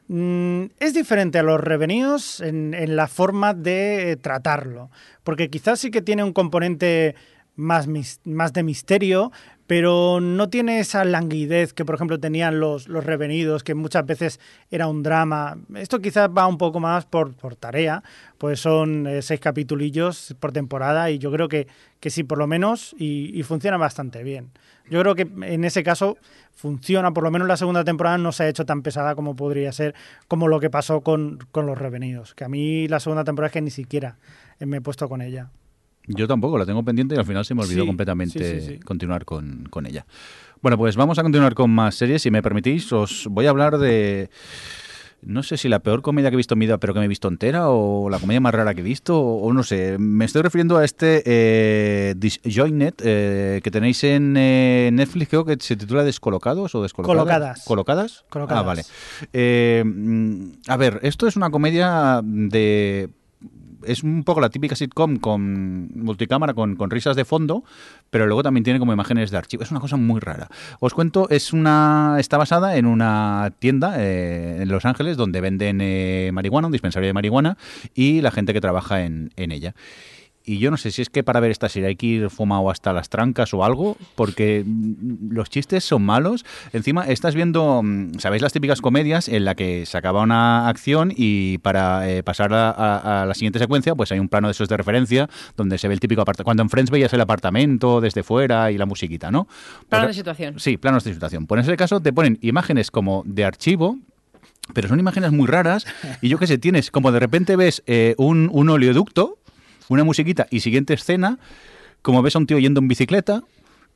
Mm, 0.07 0.67
es 0.79 0.95
diferente 0.95 1.39
a 1.39 1.43
los 1.43 1.61
revenidos 1.61 2.41
en, 2.41 2.75
en 2.75 2.97
la 2.97 3.09
forma 3.09 3.55
de 3.55 4.13
eh, 4.13 4.17
tratarlo, 4.17 4.91
porque 5.25 5.51
quizás 5.51 5.81
sí 5.81 5.91
que 5.91 6.01
tiene 6.01 6.25
un 6.25 6.33
componente 6.33 7.15
más, 7.59 7.89
más 8.25 8.53
de 8.53 8.63
misterio, 8.63 9.33
pero 9.67 10.21
no 10.21 10.49
tiene 10.49 10.81
esa 10.81 11.05
languidez 11.05 11.75
que, 11.75 11.85
por 11.85 11.97
ejemplo, 11.97 12.19
tenían 12.19 12.59
los, 12.61 12.89
los 12.89 13.05
revenidos, 13.05 13.63
que 13.63 13.75
muchas 13.75 14.07
veces 14.07 14.41
era 14.71 14.87
un 14.87 15.03
drama. 15.03 15.59
Esto 15.75 16.01
quizás 16.01 16.31
va 16.31 16.47
un 16.47 16.57
poco 16.57 16.81
más 16.81 17.05
por, 17.05 17.35
por 17.35 17.57
tarea, 17.57 18.03
pues 18.39 18.61
son 18.61 19.07
eh, 19.07 19.21
seis 19.21 19.41
capitulillos 19.41 20.35
por 20.41 20.53
temporada 20.53 21.11
y 21.11 21.19
yo 21.19 21.31
creo 21.31 21.49
que, 21.49 21.67
que 22.01 22.09
sí, 22.09 22.23
por 22.23 22.39
lo 22.39 22.47
menos, 22.47 22.95
y, 22.99 23.43
funciona 23.43 23.77
bastante 23.77 24.23
bien. 24.23 24.53
Yo 24.89 25.01
creo 25.01 25.15
que 25.15 25.29
en 25.43 25.65
ese 25.65 25.83
caso 25.83 26.17
funciona, 26.55 27.13
por 27.13 27.25
lo 27.25 27.31
menos 27.31 27.47
la 27.47 27.59
segunda 27.59 27.85
temporada 27.85 28.17
no 28.17 28.33
se 28.33 28.45
ha 28.45 28.49
hecho 28.49 28.65
tan 28.65 28.83
pesada 28.83 29.15
como 29.15 29.37
podría 29.37 29.73
ser, 29.73 29.95
como 30.29 30.49
lo 30.49 30.61
que 30.61 30.71
pasó 30.71 31.03
con, 31.03 31.41
con 31.51 31.67
los 31.67 31.77
revenidos, 31.77 32.35
que 32.35 32.45
a 32.45 32.49
mí 32.49 32.89
la 32.89 33.01
segunda 33.01 33.25
temporada 33.25 33.49
es 33.49 33.53
que 33.53 33.61
ni 33.61 33.71
siquiera 33.71 34.17
me 34.61 34.79
he 34.79 34.81
puesto 34.81 35.09
con 35.11 35.21
ella. 35.21 35.51
Yo 36.09 36.27
tampoco, 36.27 36.59
la 36.59 36.67
tengo 36.67 36.83
pendiente 36.85 37.15
y 37.15 37.19
al 37.19 37.25
final 37.27 37.45
se 37.45 37.55
me 37.55 37.63
olvidó 37.63 37.83
Sí, 37.83 37.87
completamente 37.87 38.61
sí, 38.61 38.67
sí, 38.67 38.75
sí. 38.75 38.81
continuar 38.81 39.25
con, 39.25 39.67
con 39.71 39.87
ella. 39.87 40.07
Bueno, 40.61 40.77
pues 40.77 40.97
vamos 40.97 41.19
a 41.19 41.23
continuar 41.23 41.55
con 41.55 41.71
más 41.71 41.95
series. 41.95 42.23
Si 42.23 42.31
me 42.31 42.43
permitís, 42.43 42.93
os 42.93 43.27
voy 43.31 43.47
a 43.47 43.51
hablar 43.51 43.79
de 43.79 44.31
no 45.23 45.43
sé 45.43 45.57
si 45.57 45.69
la 45.69 45.81
peor 45.81 46.03
comedia 46.03 46.31
que 46.31 46.35
he 46.35 46.37
visto 46.37 46.55
en 46.55 46.61
mi 46.61 46.67
vida, 46.67 46.79
pero 46.79 46.95
que 46.95 47.01
me 47.01 47.07
he 47.07 47.09
visto 47.09 47.29
entera, 47.29 47.71
o 47.71 48.09
la 48.09 48.19
comedia 48.19 48.41
más 48.41 48.55
rara 48.55 48.75
que 48.75 48.81
he 48.81 48.85
visto, 48.85 49.21
o, 49.21 49.53
no 49.53 49.63
sé. 49.63 49.97
Me 49.99 50.25
estoy 50.25 50.43
refiriendo 50.43 50.77
a 50.77 50.85
este 50.85 51.23
eh, 51.27 52.15
Disjointed 52.17 52.95
eh, 53.03 53.61
que 53.63 53.71
tenéis 53.71 54.05
en 54.05 54.37
eh, 54.37 54.91
Netflix, 54.93 55.29
creo 55.29 55.45
que 55.45 55.57
se 55.59 55.77
titula 55.77 56.05
Descolocados 56.05 56.75
o 56.75 56.83
Descolocadas. 56.83 57.65
Colocadas. 57.65 58.25
¿Colocadas? 58.29 58.63
Ah, 58.63 58.67
vale. 58.67 58.83
Eh, 59.33 59.83
mm, 59.85 60.51
a 60.69 60.77
ver, 60.77 61.01
esto 61.03 61.27
es 61.27 61.37
una 61.37 61.51
comedia 61.51 62.21
de 62.23 63.11
es 63.85 64.03
un 64.03 64.25
poco 64.25 64.41
la 64.41 64.51
típica 64.51 64.77
sitcom 64.77 65.17
con 65.17 65.89
multicámara, 65.95 66.55
con, 66.55 66.77
con, 66.77 66.91
risas 66.91 67.17
de 67.17 67.25
fondo, 67.25 67.65
pero 68.11 68.27
luego 68.27 68.43
también 68.43 68.65
tiene 68.65 68.79
como 68.79 68.93
imágenes 68.93 69.31
de 69.31 69.37
archivo. 69.37 69.63
Es 69.63 69.71
una 69.71 69.81
cosa 69.81 69.97
muy 69.97 70.21
rara. 70.21 70.49
Os 70.81 70.95
cuento, 70.95 71.29
es 71.31 71.53
una 71.53 72.17
está 72.19 72.37
basada 72.37 72.77
en 72.77 72.87
una 72.87 73.53
tienda 73.59 73.95
eh, 73.99 74.63
en 74.63 74.69
Los 74.69 74.85
Ángeles 74.85 75.17
donde 75.17 75.41
venden 75.41 75.81
eh, 75.81 76.31
marihuana, 76.33 76.67
un 76.67 76.73
dispensario 76.73 77.07
de 77.07 77.13
marihuana, 77.13 77.57
y 77.95 78.21
la 78.21 78.31
gente 78.31 78.53
que 78.53 78.61
trabaja 78.61 79.03
en, 79.05 79.31
en 79.37 79.53
ella 79.53 79.75
y 80.49 80.59
yo 80.59 80.71
no 80.71 80.79
sé 80.79 80.91
si 80.91 81.03
es 81.03 81.11
que 81.11 81.23
para 81.23 81.41
ver 81.41 81.51
esta 81.51 81.69
serie 81.69 81.91
hay 81.91 81.97
que 81.97 82.07
ir 82.07 82.31
fumado 82.31 82.71
hasta 82.71 82.95
las 82.95 83.11
trancas 83.11 83.53
o 83.53 83.65
algo, 83.65 83.99
porque 84.15 84.65
mm, 84.65 85.31
los 85.31 85.51
chistes 85.51 85.85
son 85.85 86.03
malos. 86.03 86.47
Encima 86.73 87.05
estás 87.05 87.35
viendo, 87.35 87.83
mm, 87.85 88.19
¿sabéis 88.19 88.41
las 88.41 88.55
típicas 88.55 88.81
comedias 88.81 89.29
en 89.29 89.45
la 89.45 89.55
que 89.55 89.85
se 89.85 89.99
acaba 89.99 90.23
una 90.23 90.67
acción 90.69 91.13
y 91.15 91.59
para 91.59 92.09
eh, 92.09 92.23
pasar 92.23 92.55
a, 92.55 93.27
la 93.29 93.35
siguiente 93.35 93.59
secuencia, 93.59 93.95
pues 93.95 94.11
hay 94.11 94.21
un 94.21 94.29
plano 94.29 94.49
de 94.49 94.53
esos 94.53 94.71
de 94.71 94.77
referencia 94.79 95.29
donde 95.55 95.77
se 95.77 95.87
ve 95.87 95.95
el 95.95 96.01
típico 96.01 96.23
apartamento. 96.23 96.45
Cuando 96.45 96.63
en 96.63 96.71
Friends 96.71 96.91
veías 96.91 97.13
el 97.13 97.21
apartamento 97.21 98.01
desde 98.01 98.23
fuera 98.23 98.71
y 98.71 98.79
la 98.79 98.87
musiquita, 98.87 99.31
¿no? 99.31 99.49
Plano 99.91 100.07
pues, 100.07 100.17
de 100.17 100.21
situación. 100.21 100.59
Sí, 100.59 100.79
planos 100.79 101.05
de 101.05 101.13
situación. 101.13 101.47
Pues 101.47 101.59
en 101.59 101.65
ese 101.71 101.77
caso 101.77 102.01
te 102.01 102.13
ponen 102.13 102.39
imágenes 102.41 102.91
como 102.91 103.23
de 103.27 103.45
archivo, 103.45 103.99
pero 104.73 104.89
son 104.89 104.99
imágenes 104.99 105.33
muy 105.33 105.47
raras 105.47 105.87
y 106.23 106.29
yo 106.29 106.39
qué 106.39 106.47
sé, 106.47 106.57
tienes 106.57 106.91
como 106.91 107.13
de 107.13 107.21
repente 107.21 107.57
ves 107.57 107.83
eh, 107.87 108.15
un, 108.19 108.49
un 108.53 108.71
oleoducto 108.71 109.38
una 109.89 110.05
musiquita 110.05 110.47
y 110.51 110.61
siguiente 110.61 110.95
escena, 110.95 111.39
como 112.03 112.23
ves 112.23 112.37
a 112.37 112.39
un 112.39 112.47
tío 112.47 112.59
yendo 112.59 112.81
en 112.81 112.89
bicicleta, 112.89 113.43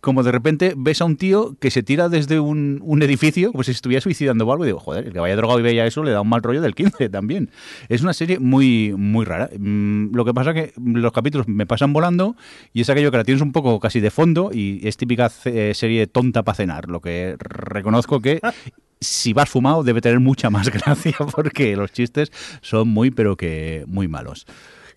como 0.02 0.24
de 0.24 0.32
repente 0.32 0.74
ves 0.76 1.00
a 1.00 1.04
un 1.04 1.16
tío 1.16 1.56
que 1.60 1.70
se 1.70 1.84
tira 1.84 2.08
desde 2.08 2.40
un, 2.40 2.80
un, 2.82 3.02
edificio, 3.02 3.52
como 3.52 3.62
si 3.62 3.70
estuviera 3.70 4.00
suicidando 4.00 4.44
o 4.44 4.52
algo, 4.52 4.64
y 4.64 4.66
digo, 4.66 4.80
joder, 4.80 5.06
el 5.06 5.12
que 5.12 5.20
vaya 5.20 5.36
drogado 5.36 5.60
y 5.60 5.62
vea 5.62 5.86
eso 5.86 6.02
le 6.02 6.10
da 6.10 6.20
un 6.20 6.28
mal 6.28 6.42
rollo 6.42 6.60
del 6.60 6.74
15 6.74 7.08
también. 7.08 7.50
Es 7.88 8.02
una 8.02 8.12
serie 8.12 8.40
muy, 8.40 8.92
muy 8.96 9.24
rara. 9.24 9.48
Mm, 9.56 10.12
lo 10.12 10.24
que 10.24 10.34
pasa 10.34 10.50
es 10.50 10.56
que 10.56 10.80
los 10.80 11.12
capítulos 11.12 11.46
me 11.46 11.66
pasan 11.66 11.92
volando 11.92 12.34
y 12.72 12.80
es 12.80 12.90
aquello 12.90 13.12
que 13.12 13.18
la 13.18 13.24
tienes 13.24 13.42
un 13.42 13.52
poco 13.52 13.78
casi 13.78 14.00
de 14.00 14.10
fondo 14.10 14.50
y 14.52 14.80
es 14.86 14.96
típica 14.96 15.30
eh, 15.44 15.70
serie 15.72 16.08
tonta 16.08 16.42
para 16.42 16.56
cenar, 16.56 16.88
lo 16.88 17.00
que 17.00 17.36
reconozco 17.38 18.20
que 18.20 18.40
si 19.00 19.32
vas 19.32 19.48
fumado 19.48 19.84
debe 19.84 20.00
tener 20.00 20.18
mucha 20.18 20.50
más 20.50 20.68
gracia 20.72 21.14
porque 21.32 21.76
los 21.76 21.92
chistes 21.92 22.32
son 22.60 22.88
muy, 22.88 23.12
pero 23.12 23.36
que 23.36 23.84
muy 23.86 24.08
malos. 24.08 24.46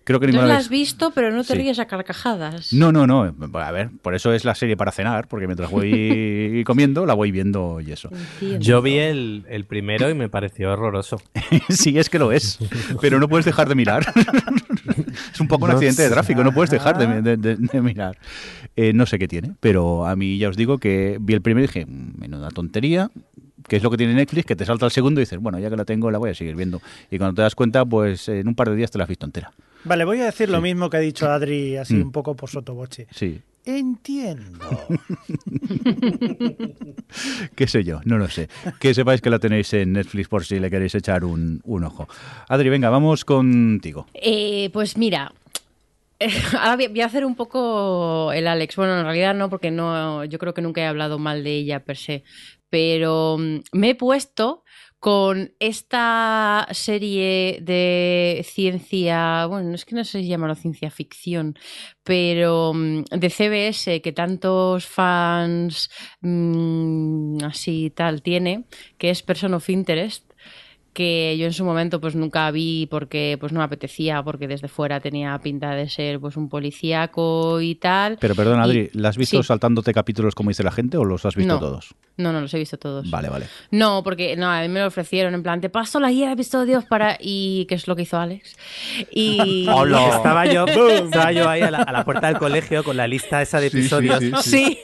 Creo 0.06 0.20
que 0.20 0.28
Tú 0.28 0.36
la 0.36 0.56
has 0.56 0.68
visto, 0.68 1.10
pero 1.10 1.32
no 1.32 1.42
te 1.42 1.56
ríes 1.56 1.80
a 1.80 1.86
carcajadas. 1.86 2.72
No, 2.72 2.92
no, 2.92 3.08
no. 3.08 3.34
A 3.54 3.72
ver, 3.72 3.90
por 4.02 4.14
eso 4.14 4.32
es 4.32 4.44
la 4.44 4.54
serie 4.54 4.76
para 4.76 4.92
cenar, 4.92 5.26
porque 5.26 5.48
mientras 5.48 5.68
voy 5.68 6.62
comiendo, 6.66 7.06
la 7.06 7.14
voy 7.14 7.32
viendo 7.32 7.80
y 7.80 7.90
eso. 7.90 8.08
Yo 8.60 8.82
vi 8.82 8.98
el, 8.98 9.44
el, 9.48 9.64
primero 9.64 10.08
y 10.08 10.14
me 10.14 10.28
pareció 10.28 10.72
horroroso. 10.72 11.20
sí, 11.68 11.98
es 11.98 12.08
que 12.08 12.20
lo 12.20 12.30
es. 12.30 12.60
Pero 13.00 13.18
no 13.18 13.28
puedes 13.28 13.44
dejar 13.44 13.68
de 13.68 13.74
mirar. 13.74 14.06
es 15.34 15.40
un 15.40 15.48
poco 15.48 15.64
un 15.64 15.72
accidente 15.72 16.02
de 16.02 16.10
tráfico, 16.10 16.44
no 16.44 16.54
puedes 16.54 16.70
dejar 16.70 16.96
de, 16.98 17.36
de, 17.36 17.82
mirar. 17.82 18.16
Eh, 18.76 18.92
no 18.92 19.06
sé 19.06 19.18
qué 19.18 19.26
tiene, 19.26 19.54
pero 19.58 20.06
a 20.06 20.14
mí 20.14 20.38
ya 20.38 20.50
os 20.50 20.56
digo 20.56 20.78
que 20.78 21.18
vi 21.20 21.34
el 21.34 21.42
primero 21.42 21.64
y 21.64 21.66
dije, 21.66 21.84
mm, 21.84 22.20
menuda 22.20 22.50
tontería 22.50 23.10
que 23.66 23.74
es 23.74 23.82
lo 23.82 23.90
que 23.90 23.96
tiene 23.96 24.14
Netflix, 24.14 24.46
que 24.46 24.54
te 24.54 24.64
salta 24.64 24.86
el 24.86 24.92
segundo 24.92 25.20
y 25.20 25.22
dices, 25.22 25.40
bueno, 25.40 25.58
ya 25.58 25.68
que 25.68 25.76
la 25.76 25.84
tengo, 25.84 26.12
la 26.12 26.18
voy 26.18 26.30
a 26.30 26.34
seguir 26.34 26.54
viendo. 26.54 26.80
Y 27.10 27.18
cuando 27.18 27.34
te 27.34 27.42
das 27.42 27.56
cuenta, 27.56 27.84
pues 27.84 28.28
en 28.28 28.46
un 28.46 28.54
par 28.54 28.70
de 28.70 28.76
días 28.76 28.92
te 28.92 28.98
la 28.98 29.02
has 29.02 29.08
visto 29.08 29.26
entera. 29.26 29.52
Vale, 29.84 30.04
voy 30.04 30.20
a 30.20 30.26
decir 30.26 30.48
lo 30.48 30.60
mismo 30.60 30.90
que 30.90 30.96
ha 30.96 31.00
dicho 31.00 31.30
Adri, 31.30 31.76
así 31.76 31.94
mm. 31.94 32.02
un 32.02 32.12
poco 32.12 32.34
por 32.34 32.50
sotoboche. 32.50 33.06
Sí. 33.10 33.40
Entiendo. 33.64 34.64
¿Qué 37.56 37.66
sé 37.66 37.82
yo? 37.82 38.00
No 38.04 38.16
lo 38.16 38.28
sé. 38.28 38.48
Que 38.78 38.94
sepáis 38.94 39.20
que 39.20 39.28
la 39.28 39.40
tenéis 39.40 39.74
en 39.74 39.92
Netflix 39.92 40.28
por 40.28 40.44
si 40.44 40.60
le 40.60 40.70
queréis 40.70 40.94
echar 40.94 41.24
un, 41.24 41.60
ojo. 41.66 42.08
Adri, 42.48 42.68
venga, 42.68 42.90
vamos 42.90 43.24
contigo. 43.24 44.06
Eh, 44.14 44.70
pues 44.72 44.96
mira, 44.96 45.32
Ahora 46.60 46.76
voy 46.88 47.00
a 47.00 47.06
hacer 47.06 47.24
un 47.24 47.34
poco 47.34 48.32
el 48.32 48.46
Alex. 48.46 48.76
Bueno, 48.76 48.98
en 48.98 49.04
realidad 49.04 49.34
no, 49.34 49.50
porque 49.50 49.70
no, 49.70 50.24
yo 50.24 50.38
creo 50.38 50.54
que 50.54 50.62
nunca 50.62 50.80
he 50.80 50.86
hablado 50.86 51.18
mal 51.18 51.44
de 51.44 51.56
ella 51.56 51.84
per 51.84 51.96
se. 51.96 52.24
Pero 52.70 53.36
mm, 53.38 53.58
me 53.72 53.90
he 53.90 53.94
puesto 53.94 54.64
con 54.98 55.52
esta 55.60 56.66
serie 56.72 57.58
de 57.62 58.44
ciencia, 58.48 59.46
bueno, 59.46 59.74
es 59.74 59.84
que 59.84 59.94
no 59.94 60.04
sé 60.04 60.20
si 60.20 60.28
llamarlo 60.28 60.54
ciencia 60.54 60.90
ficción, 60.90 61.56
pero 62.02 62.72
mm, 62.74 63.04
de 63.10 63.30
CBS 63.30 64.00
que 64.02 64.12
tantos 64.12 64.86
fans 64.86 65.90
mmm, 66.20 67.38
así 67.44 67.90
tal 67.90 68.22
tiene, 68.22 68.64
que 68.98 69.10
es 69.10 69.22
Person 69.22 69.54
of 69.54 69.68
Interest 69.68 70.32
que 70.96 71.36
yo 71.36 71.44
en 71.44 71.52
su 71.52 71.62
momento 71.62 72.00
pues 72.00 72.14
nunca 72.14 72.50
vi 72.50 72.86
porque 72.86 73.36
pues 73.38 73.52
no 73.52 73.58
me 73.58 73.66
apetecía 73.66 74.22
porque 74.22 74.48
desde 74.48 74.66
fuera 74.66 74.98
tenía 74.98 75.38
pinta 75.40 75.72
de 75.72 75.90
ser 75.90 76.18
pues 76.20 76.38
un 76.38 76.48
policíaco 76.48 77.60
y 77.60 77.74
tal. 77.74 78.16
Pero 78.18 78.34
perdón, 78.34 78.60
Adri, 78.60 78.88
¿la 78.94 79.10
has 79.10 79.18
visto 79.18 79.42
saltándote 79.42 79.92
capítulos 79.92 80.34
como 80.34 80.48
dice 80.48 80.62
la 80.62 80.72
gente 80.72 80.96
o 80.96 81.04
los 81.04 81.26
has 81.26 81.36
visto 81.36 81.58
todos? 81.58 81.94
No, 82.16 82.32
no, 82.32 82.40
los 82.40 82.54
he 82.54 82.58
visto 82.58 82.78
todos. 82.78 83.10
Vale, 83.10 83.28
vale. 83.28 83.46
No, 83.70 84.02
porque 84.02 84.36
no, 84.36 84.50
a 84.50 84.62
mí 84.62 84.68
me 84.68 84.80
lo 84.80 84.86
ofrecieron 84.86 85.34
en 85.34 85.42
plan, 85.42 85.60
te 85.60 85.68
paso 85.68 86.00
la 86.00 86.10
guía 86.10 86.28
de 86.28 86.32
episodios 86.32 86.86
para 86.86 87.18
y 87.20 87.66
qué 87.66 87.74
es 87.74 87.86
lo 87.86 87.94
que 87.94 88.02
hizo 88.02 88.18
Alex. 88.18 88.56
Y 89.10 89.66
estaba 89.68 90.46
yo, 90.46 90.64
estaba 90.66 91.32
yo 91.32 91.46
ahí 91.46 91.60
a 91.60 91.70
la, 91.70 92.04
puerta 92.06 92.28
del 92.28 92.38
colegio 92.38 92.82
con 92.84 92.96
la 92.96 93.06
lista 93.06 93.42
esa 93.42 93.60
de 93.60 93.66
episodios. 93.66 94.18
Sí. 94.42 94.78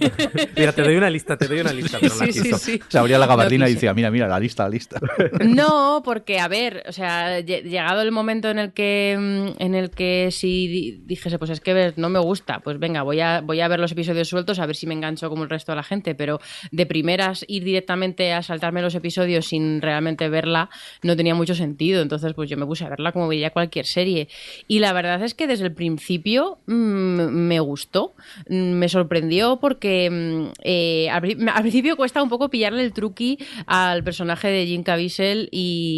mira, 0.58 0.72
te 0.72 0.82
doy 0.82 0.96
una 0.96 1.08
lista, 1.08 1.38
te 1.38 1.48
doy 1.48 1.60
una 1.60 1.72
lista, 1.72 1.96
pero 1.98 2.14
no 2.14 2.20
la 2.20 2.26
quiso. 2.26 2.58
Se 2.58 2.98
abría 2.98 3.18
la 3.18 3.26
gabardina 3.26 3.66
y 3.66 3.74
decía, 3.74 3.94
mira, 3.94 4.10
mira, 4.10 4.28
la 4.28 4.38
lista, 4.38 4.64
la 4.64 4.68
lista. 4.68 5.00
No, 5.42 6.01
porque, 6.02 6.38
a 6.38 6.48
ver, 6.48 6.84
o 6.88 6.92
sea, 6.92 7.40
llegado 7.40 8.02
el 8.02 8.12
momento 8.12 8.50
en 8.50 8.58
el 8.58 8.72
que, 8.72 9.16
mm, 9.18 9.62
en 9.62 9.74
el 9.74 9.90
que 9.90 10.30
si 10.30 11.02
dijese, 11.04 11.38
pues 11.38 11.50
es 11.50 11.60
que 11.60 11.92
no 11.96 12.08
me 12.08 12.18
gusta, 12.18 12.60
pues 12.60 12.78
venga, 12.78 13.02
voy 13.02 13.20
a, 13.20 13.40
voy 13.40 13.60
a 13.60 13.68
ver 13.68 13.80
los 13.80 13.92
episodios 13.92 14.28
sueltos 14.28 14.58
a 14.58 14.66
ver 14.66 14.76
si 14.76 14.86
me 14.86 14.94
engancho 14.94 15.28
como 15.28 15.44
el 15.44 15.50
resto 15.50 15.72
de 15.72 15.76
la 15.76 15.82
gente, 15.82 16.14
pero 16.14 16.40
de 16.70 16.86
primeras 16.86 17.44
ir 17.48 17.64
directamente 17.64 18.32
a 18.32 18.42
saltarme 18.42 18.82
los 18.82 18.94
episodios 18.94 19.46
sin 19.46 19.80
realmente 19.80 20.28
verla 20.28 20.70
no 21.02 21.16
tenía 21.16 21.34
mucho 21.34 21.54
sentido, 21.54 22.02
entonces 22.02 22.34
pues 22.34 22.48
yo 22.50 22.56
me 22.56 22.66
puse 22.66 22.84
a 22.84 22.88
verla 22.88 23.12
como 23.12 23.28
vería 23.28 23.50
cualquier 23.50 23.86
serie. 23.86 24.28
Y 24.68 24.78
la 24.78 24.92
verdad 24.92 25.22
es 25.22 25.34
que 25.34 25.46
desde 25.46 25.66
el 25.66 25.72
principio 25.72 26.58
mm, 26.66 26.72
me 26.72 27.60
gustó, 27.60 28.14
mm, 28.48 28.72
me 28.72 28.88
sorprendió 28.88 29.58
porque 29.60 30.50
eh, 30.62 31.08
al, 31.10 31.22
principio 31.22 31.96
cuesta 31.96 32.22
un 32.22 32.28
poco 32.28 32.48
pillarle 32.48 32.82
el 32.82 32.92
truqui 32.92 33.38
al 33.66 34.02
personaje 34.04 34.48
de 34.48 34.66
Jim 34.66 34.82
Caviezel 34.82 35.48
y, 35.50 35.91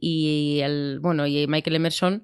y, 0.00 0.60
el, 0.62 0.98
bueno, 1.00 1.26
y 1.26 1.46
Michael 1.46 1.76
Emerson 1.76 2.22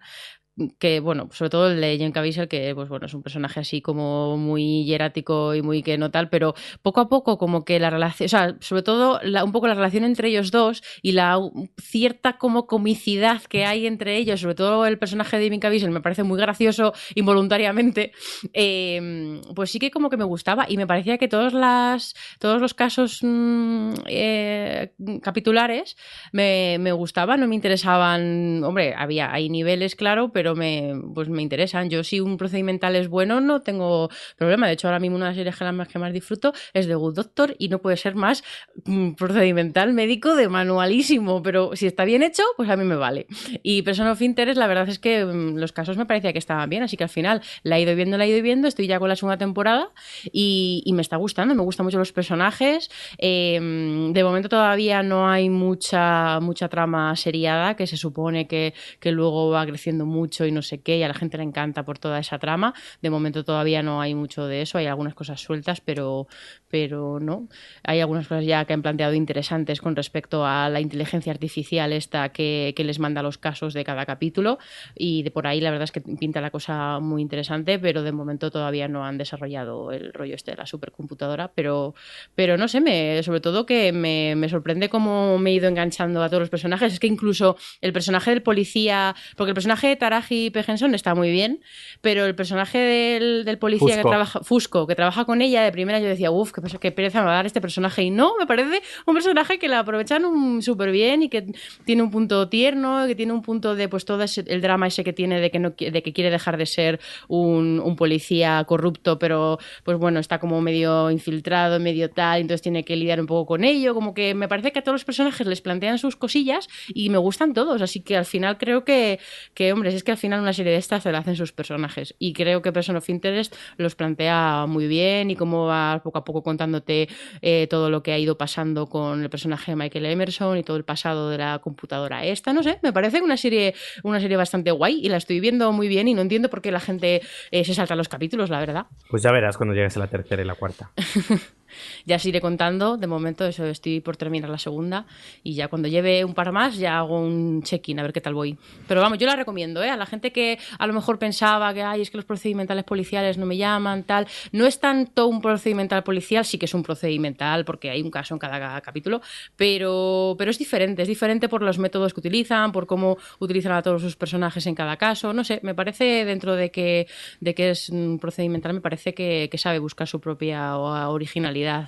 que 0.79 1.01
bueno, 1.01 1.29
sobre 1.33 1.51
todo 1.51 1.71
el 1.71 1.81
de 1.81 1.99
Jen 1.99 2.13
Caviezel, 2.13 2.49
que 2.49 2.75
pues 2.75 2.89
bueno, 2.89 3.07
es 3.07 3.15
un 3.15 3.23
personaje 3.23 3.61
así 3.61 3.83
como 3.83 4.37
muy 4.37 4.85
hierático 4.85 5.55
y 5.55 5.63
muy 5.63 5.83
que 5.83 5.99
no 5.99 6.11
tal, 6.11 6.31
pero 6.31 6.55
poco 6.83 7.01
a 7.01 7.09
poco 7.09 7.37
como 7.37 7.65
que 7.65 7.79
la 7.79 7.91
relación, 7.91 8.27
o 8.27 8.29
sea, 8.29 8.57
sobre 8.61 8.83
todo 8.83 9.21
un 9.45 9.53
poco 9.53 9.67
la 9.69 9.75
relación 9.75 10.05
entre 10.05 10.29
ellos 10.29 10.51
dos 10.51 10.83
y 11.03 11.13
la 11.13 11.39
cierta 11.81 12.39
como 12.39 12.67
comicidad 12.67 13.43
que 13.43 13.67
hay 13.67 13.87
entre 13.87 14.17
ellos, 14.17 14.41
sobre 14.41 14.55
todo 14.55 14.87
el 14.87 14.99
personaje 14.99 15.39
de 15.39 15.51
Jen 15.51 15.61
Caviezel 15.61 15.91
me 15.91 16.01
parece 16.01 16.23
muy 16.23 16.39
gracioso 16.39 16.95
involuntariamente, 17.15 18.13
em, 18.53 19.43
pues 19.55 19.71
sí 19.71 19.79
que 19.79 19.91
como 19.91 20.09
que 20.09 20.17
me 20.17 20.25
gustaba 20.25 20.67
y 20.69 20.77
me 20.77 20.87
parecía 20.87 21.19
que 21.19 21.29
todos, 21.29 21.53
las, 21.53 22.15
todos 22.39 22.61
los 22.61 22.73
casos 22.73 23.21
mm, 23.23 23.93
eh, 24.07 24.93
capitulares 25.23 25.97
me, 26.33 26.79
me 26.81 26.93
gustaban, 26.93 27.41
no 27.41 27.47
me 27.47 27.55
interesaban, 27.55 28.65
hombre, 28.65 28.95
había, 28.97 29.33
hay 29.33 29.51
niveles, 29.51 29.97
claro, 29.97 30.33
pero 30.33 30.46
pero 30.47 30.55
me, 30.55 30.95
pues 31.13 31.29
me 31.29 31.43
interesan. 31.43 31.91
Yo 31.91 32.05
si 32.05 32.21
un 32.21 32.37
procedimental 32.37 32.95
es 32.95 33.09
bueno 33.09 33.41
no 33.41 33.63
tengo 33.63 34.09
problema. 34.37 34.69
De 34.69 34.75
hecho, 34.75 34.87
ahora 34.87 35.01
mismo 35.01 35.17
una 35.17 35.25
de 35.25 35.31
las 35.31 35.37
series 35.37 35.57
que 35.57 35.73
más, 35.73 35.89
que 35.89 35.99
más 35.99 36.13
disfruto 36.13 36.53
es 36.73 36.87
The 36.87 36.95
Good 36.95 37.17
Doctor 37.17 37.57
y 37.59 37.69
no 37.69 37.81
puede 37.81 37.97
ser 37.97 38.15
más 38.15 38.45
mm, 38.85 39.15
procedimental 39.15 39.93
médico 39.93 40.37
de 40.37 40.49
manualísimo, 40.49 41.43
pero 41.43 41.75
si 41.75 41.89
está 41.89 42.05
bien 42.05 42.23
hecho, 42.23 42.45
pues 42.57 42.71
a 42.71 42.77
mí 42.77 42.85
me 42.85 42.95
vale. 42.95 43.27
Y 43.65 43.83
Person 43.83 44.07
of 44.07 44.23
Interest, 44.23 44.57
la 44.57 44.69
verdad 44.69 44.89
es 44.89 45.01
que 45.01 45.25
mm, 45.25 45.57
los 45.57 45.73
casos 45.73 45.97
me 45.97 46.07
parecía 46.07 46.33
que 46.33 46.39
estaban 46.39 46.71
bien, 46.71 46.85
así 46.85 46.97
que 46.97 47.03
al 47.03 47.11
final 47.11 47.43
la 47.65 47.79
he 47.79 47.81
ido 47.81 47.97
viendo, 47.97 48.17
la 48.17 48.25
he 48.25 48.29
ido 48.29 48.41
viendo, 48.41 48.69
estoy 48.69 48.87
ya 48.87 49.01
con 49.01 49.09
la 49.09 49.17
segunda 49.17 49.37
temporada 49.37 49.91
y, 50.31 50.85
me 50.95 51.03
está 51.03 51.17
gustando, 51.17 51.57
me 51.57 51.63
gustan 51.63 51.85
mucho 51.85 51.99
los 51.99 52.13
personajes. 52.13 52.89
Em, 53.19 54.13
de 54.13 54.23
momento 54.23 54.49
todavía 54.49 55.03
no 55.03 55.29
hay 55.29 55.51
mucha, 55.51 56.39
mucha 56.39 56.69
trama 56.69 57.17
seriada, 57.17 57.75
que 57.75 57.89
se 57.89 57.97
supone 57.97 58.47
que, 58.47 58.75
que 59.01 59.11
luego 59.11 59.51
va 59.51 59.67
creciendo 59.67 60.07
mucho 60.07 60.36
mucho 60.37 60.47
y 60.47 60.53
no 60.53 60.63
sé 60.63 60.79
qué, 60.79 60.99
y 60.99 61.03
a 61.03 61.09
la 61.09 61.15
gente 61.15 61.37
le 61.37 61.45
encanta 61.45 61.85
por 61.85 61.99
toda 61.99 62.19
esa 62.19 62.39
trama. 62.39 62.75
De 63.01 63.11
momento 63.11 63.45
todavía 63.45 63.83
no 63.83 64.01
hay 64.01 64.15
mucho 64.15 64.47
de 64.47 64.63
eso, 64.63 64.79
hay 64.79 64.87
algunas 64.87 65.15
cosas 65.15 65.41
sueltas, 65.41 65.81
pero, 65.81 66.27
pero 66.69 67.21
no. 67.21 67.49
Hay 67.85 68.01
algunas 68.01 68.27
cosas 68.29 68.45
ya 68.45 68.65
que 68.65 68.73
han 68.73 68.83
planteado 68.83 69.15
interesantes 69.15 69.81
con 69.81 69.97
respecto 69.97 70.45
a 70.45 70.69
la 70.69 70.81
inteligencia 70.81 71.33
artificial 71.33 71.93
esta 71.93 72.29
que, 72.31 72.75
que 72.77 72.85
les 72.85 72.99
manda 72.99 73.23
los 73.23 73.39
casos 73.39 73.73
de 73.75 73.85
cada 73.85 74.05
capítulo, 74.05 74.59
y 74.95 75.23
de 75.23 75.31
por 75.31 75.47
ahí 75.47 75.61
la 75.61 75.71
verdad 75.71 75.85
es 75.85 75.93
que 75.93 76.01
pinta 76.01 76.41
la 76.41 76.51
cosa 76.51 76.99
muy 77.01 77.23
interesante, 77.23 77.79
pero 77.79 78.03
de 78.03 78.13
momento 78.13 78.51
todavía 78.51 78.89
no 78.89 79.05
han 79.05 79.19
desarrollado 79.19 79.93
el 79.93 80.13
rollo 80.13 80.35
este 80.35 80.51
de 80.51 80.59
la 80.59 80.67
supercomputadora, 80.67 81.53
pero, 81.55 81.95
pero 82.35 82.57
no 82.57 82.69
sé, 82.69 82.81
me, 82.81 83.23
sobre 83.23 83.41
todo 83.41 83.65
que 83.65 83.93
me, 83.93 84.35
me 84.37 84.49
sorprende 84.49 84.89
cómo 84.89 85.39
me 85.39 85.51
he 85.51 85.55
ido 85.55 85.69
enganchando 85.69 86.23
a 86.23 86.29
todos 86.29 86.41
los 86.41 86.51
personajes. 86.51 86.93
Es 86.93 87.01
que 87.01 87.07
incluso 87.07 87.57
el 87.81 87.93
personaje 87.93 88.31
del 88.31 88.43
policía, 88.43 89.15
porque 89.37 89.51
el 89.51 89.55
personaje 89.55 89.89
de 89.89 89.97
Taraji 90.27 90.51
P. 90.51 90.65
Henson 90.67 90.95
está 90.95 91.15
muy 91.15 91.31
bien, 91.31 91.61
pero 92.01 92.25
el 92.27 92.35
personaje 92.35 92.79
del, 92.79 93.45
del 93.45 93.59
policía 93.59 93.87
que 93.97 94.03
trabaja, 94.11 94.41
Fusco, 94.43 94.87
que 94.87 94.95
trabaja 94.95 95.25
con 95.25 95.41
ella, 95.43 95.63
de 95.63 95.73
primera 95.73 96.01
yo 96.01 96.07
decía, 96.09 96.31
uff, 96.31 96.53
qué, 96.53 96.61
qué 96.79 96.93
pereza 96.93 97.21
me 97.21 97.27
va 97.27 97.33
a 97.33 97.37
dar 97.37 97.47
este 97.47 97.61
personaje. 97.61 98.03
Y 98.03 98.11
no, 98.11 98.35
me 98.39 98.47
parece 98.47 98.83
un 99.07 99.15
personaje 99.15 99.59
que 99.59 99.69
la 99.69 99.81
aprovechan 99.81 100.25
súper 100.63 100.91
bien 100.91 101.23
y 101.23 101.29
que 101.29 101.47
tiene 101.85 102.03
un 102.03 102.11
punto 102.11 102.49
tierno, 102.49 103.07
que 103.07 103.15
tiene 103.15 103.33
un 103.33 103.43
punto 103.43 103.75
de 103.77 103.89
pues 103.89 104.05
todo 104.05 104.23
ese- 104.23 104.45
el 104.47 104.61
drama 104.61 104.87
ese 104.89 105.05
que 105.05 105.13
tiene 105.13 105.41
de 105.41 105.51
que, 105.51 105.59
no, 105.59 105.71
de 105.71 106.03
que 106.03 106.13
quiere 106.13 106.31
dejar 106.31 106.57
de 106.57 106.67
ser 106.67 107.01
un, 107.29 107.81
un 107.81 107.97
policía 107.97 108.65
corrupto, 108.67 109.19
pero 109.19 109.59
pues 109.85 109.97
bueno, 109.99 110.19
está 110.21 110.39
como 110.41 110.61
medio 110.61 111.11
infiltrado, 111.11 111.79
medio 111.81 112.11
tal, 112.11 112.41
entonces 112.41 112.63
tiene 112.63 112.85
que 112.85 112.97
lidiar 112.97 113.21
un 113.21 113.27
poco 113.27 113.47
con 113.47 113.65
ello. 113.65 113.95
Como 113.95 114.15
que 114.15 114.35
me 114.35 114.49
parece 114.49 114.73
que 114.73 114.81
a 114.81 114.83
todos 114.83 114.95
los 114.95 115.05
personajes 115.05 115.47
les 115.47 115.61
plantean 115.61 115.99
sus 115.99 116.17
cosillas 116.17 116.69
y 116.89 117.11
me 117.11 117.19
gustan 117.19 117.55
todos. 117.55 117.81
Así 117.83 118.01
que 118.01 118.17
al 118.17 118.25
final 118.25 118.59
creo 118.59 118.85
que, 118.85 119.19
que 119.55 119.73
hombre, 119.73 119.95
es 119.95 120.03
que 120.03 120.16
al 120.17 120.21
final 120.21 120.41
una 120.41 120.55
serie 120.55 120.73
de 120.73 120.79
estas 120.79 121.03
se 121.03 121.13
la 121.13 121.19
hacen 121.19 121.37
sus 121.37 121.53
personajes. 121.53 122.15
Y 122.19 122.33
creo 122.33 122.63
que 122.63 122.73
Person 122.73 122.97
of 122.97 123.09
Interest 123.11 123.55
los 123.77 123.95
plantea 123.95 124.65
muy 124.67 124.87
bien 124.87 125.31
y 125.31 125.37
cómo 125.37 125.67
va 125.67 126.01
poco 126.03 126.19
a 126.19 126.25
poco 126.25 126.43
contándote 126.43 127.09
eh, 127.43 127.67
todo 127.69 127.91
lo 127.91 128.03
que 128.03 128.13
ha 128.13 128.19
ido 128.19 128.39
pasando 128.39 128.87
con 128.87 129.23
el 129.23 129.29
personaje 129.29 129.73
de 129.73 129.77
Michael 129.77 130.07
Emerson 130.07 130.57
y 130.57 130.63
todo 130.63 130.79
el 130.79 130.85
pasado 130.85 131.29
de 131.29 131.37
la 131.37 131.59
computadora 131.59 132.25
esta. 132.25 132.55
No 132.55 132.63
sé, 132.63 132.79
me 132.83 132.95
parece 132.95 133.21
una 133.21 133.37
serie, 133.37 133.75
una 134.05 134.21
serie 134.21 134.39
bastante 134.39 134.71
guay 134.71 135.01
y 135.05 135.11
la 135.11 135.19
estoy 135.19 135.39
viendo 135.39 135.71
muy 135.73 135.87
bien 135.87 136.09
y 136.09 136.15
no 136.15 136.23
entiendo 136.23 136.49
por 136.49 136.63
qué 136.63 136.73
la 136.73 136.81
gente 136.81 137.21
eh, 137.51 137.65
se 137.65 137.75
salta 137.75 137.95
los 137.95 138.09
capítulos, 138.09 138.49
la 138.49 138.61
verdad. 138.61 138.87
Pues 139.11 139.23
ya 139.23 139.31
verás 139.33 139.59
cuando 139.59 139.75
llegues 139.75 139.97
a 139.99 140.01
la 140.01 140.07
tercera 140.07 140.43
y 140.43 140.47
la 140.47 140.55
cuarta. 140.55 140.93
Ya 142.05 142.17
os 142.17 142.25
iré 142.27 142.41
contando, 142.41 142.97
de 142.97 143.07
momento 143.07 143.45
eso 143.47 143.65
estoy 143.67 144.01
por 144.01 144.17
terminar 144.17 144.51
la 144.51 144.59
segunda 144.59 145.07
y 145.43 145.55
ya 145.55 145.69
cuando 145.69 145.89
lleve 145.89 146.25
un 146.25 146.35
par 146.35 146.53
más 146.53 146.77
ya 146.79 146.99
hago 146.99 147.21
un 147.21 147.63
check-in 147.63 147.99
a 147.99 148.03
ver 148.03 148.13
qué 148.13 148.21
tal 148.21 148.35
voy. 148.35 148.57
Pero 148.89 149.01
vamos, 149.01 149.19
yo 149.19 149.27
la 149.27 149.37
recomiendo, 149.37 149.83
¿eh? 149.83 149.91
A 149.91 149.97
la 149.97 150.07
gente 150.07 150.33
que 150.33 150.59
a 150.79 150.87
lo 150.87 150.93
mejor 150.93 151.19
pensaba 151.19 151.73
que, 151.75 151.83
ay, 151.83 152.03
es 152.03 152.11
que 152.11 152.17
los 152.19 152.25
procedimentales 152.25 152.85
policiales 152.85 153.39
no 153.39 153.47
me 153.47 153.57
llaman, 153.57 154.05
tal. 154.05 154.27
No 154.53 154.67
es 154.67 154.79
tanto 154.81 155.27
un 155.27 155.41
procedimental 155.41 156.03
policial, 156.03 156.45
sí 156.45 156.59
que 156.59 156.67
es 156.67 156.75
un 156.75 156.83
procedimental 156.83 157.65
porque 157.65 157.91
hay 157.91 158.03
un 158.03 158.11
caso 158.11 158.35
en 158.35 158.39
cada 158.39 158.81
capítulo, 158.81 159.21
pero, 159.57 160.35
pero 160.39 160.51
es 160.51 160.59
diferente, 160.59 161.03
es 161.03 161.09
diferente 161.09 161.49
por 161.49 161.63
los 161.63 161.79
métodos 161.79 162.13
que 162.15 162.21
utilizan, 162.21 162.73
por 162.73 162.87
cómo 162.87 163.17
utilizan 163.39 163.73
a 163.73 163.83
todos 163.83 164.03
sus 164.03 164.17
personajes 164.17 164.67
en 164.67 164.75
cada 164.75 164.97
caso, 164.97 165.33
no 165.33 165.43
sé, 165.45 165.61
me 165.63 165.75
parece 165.75 166.25
dentro 166.25 166.55
de 166.55 166.71
que, 166.71 167.07
de 167.41 167.55
que 167.55 167.71
es 167.71 167.89
un 167.89 168.19
procedimental, 168.21 168.75
me 168.75 168.81
parece 168.81 169.15
que, 169.15 169.51
sabe 169.57 169.79
buscar 169.79 170.07
su 170.07 170.21
propia 170.21 170.77
o- 170.77 171.09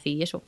y 0.05 0.23
eso. 0.23 0.45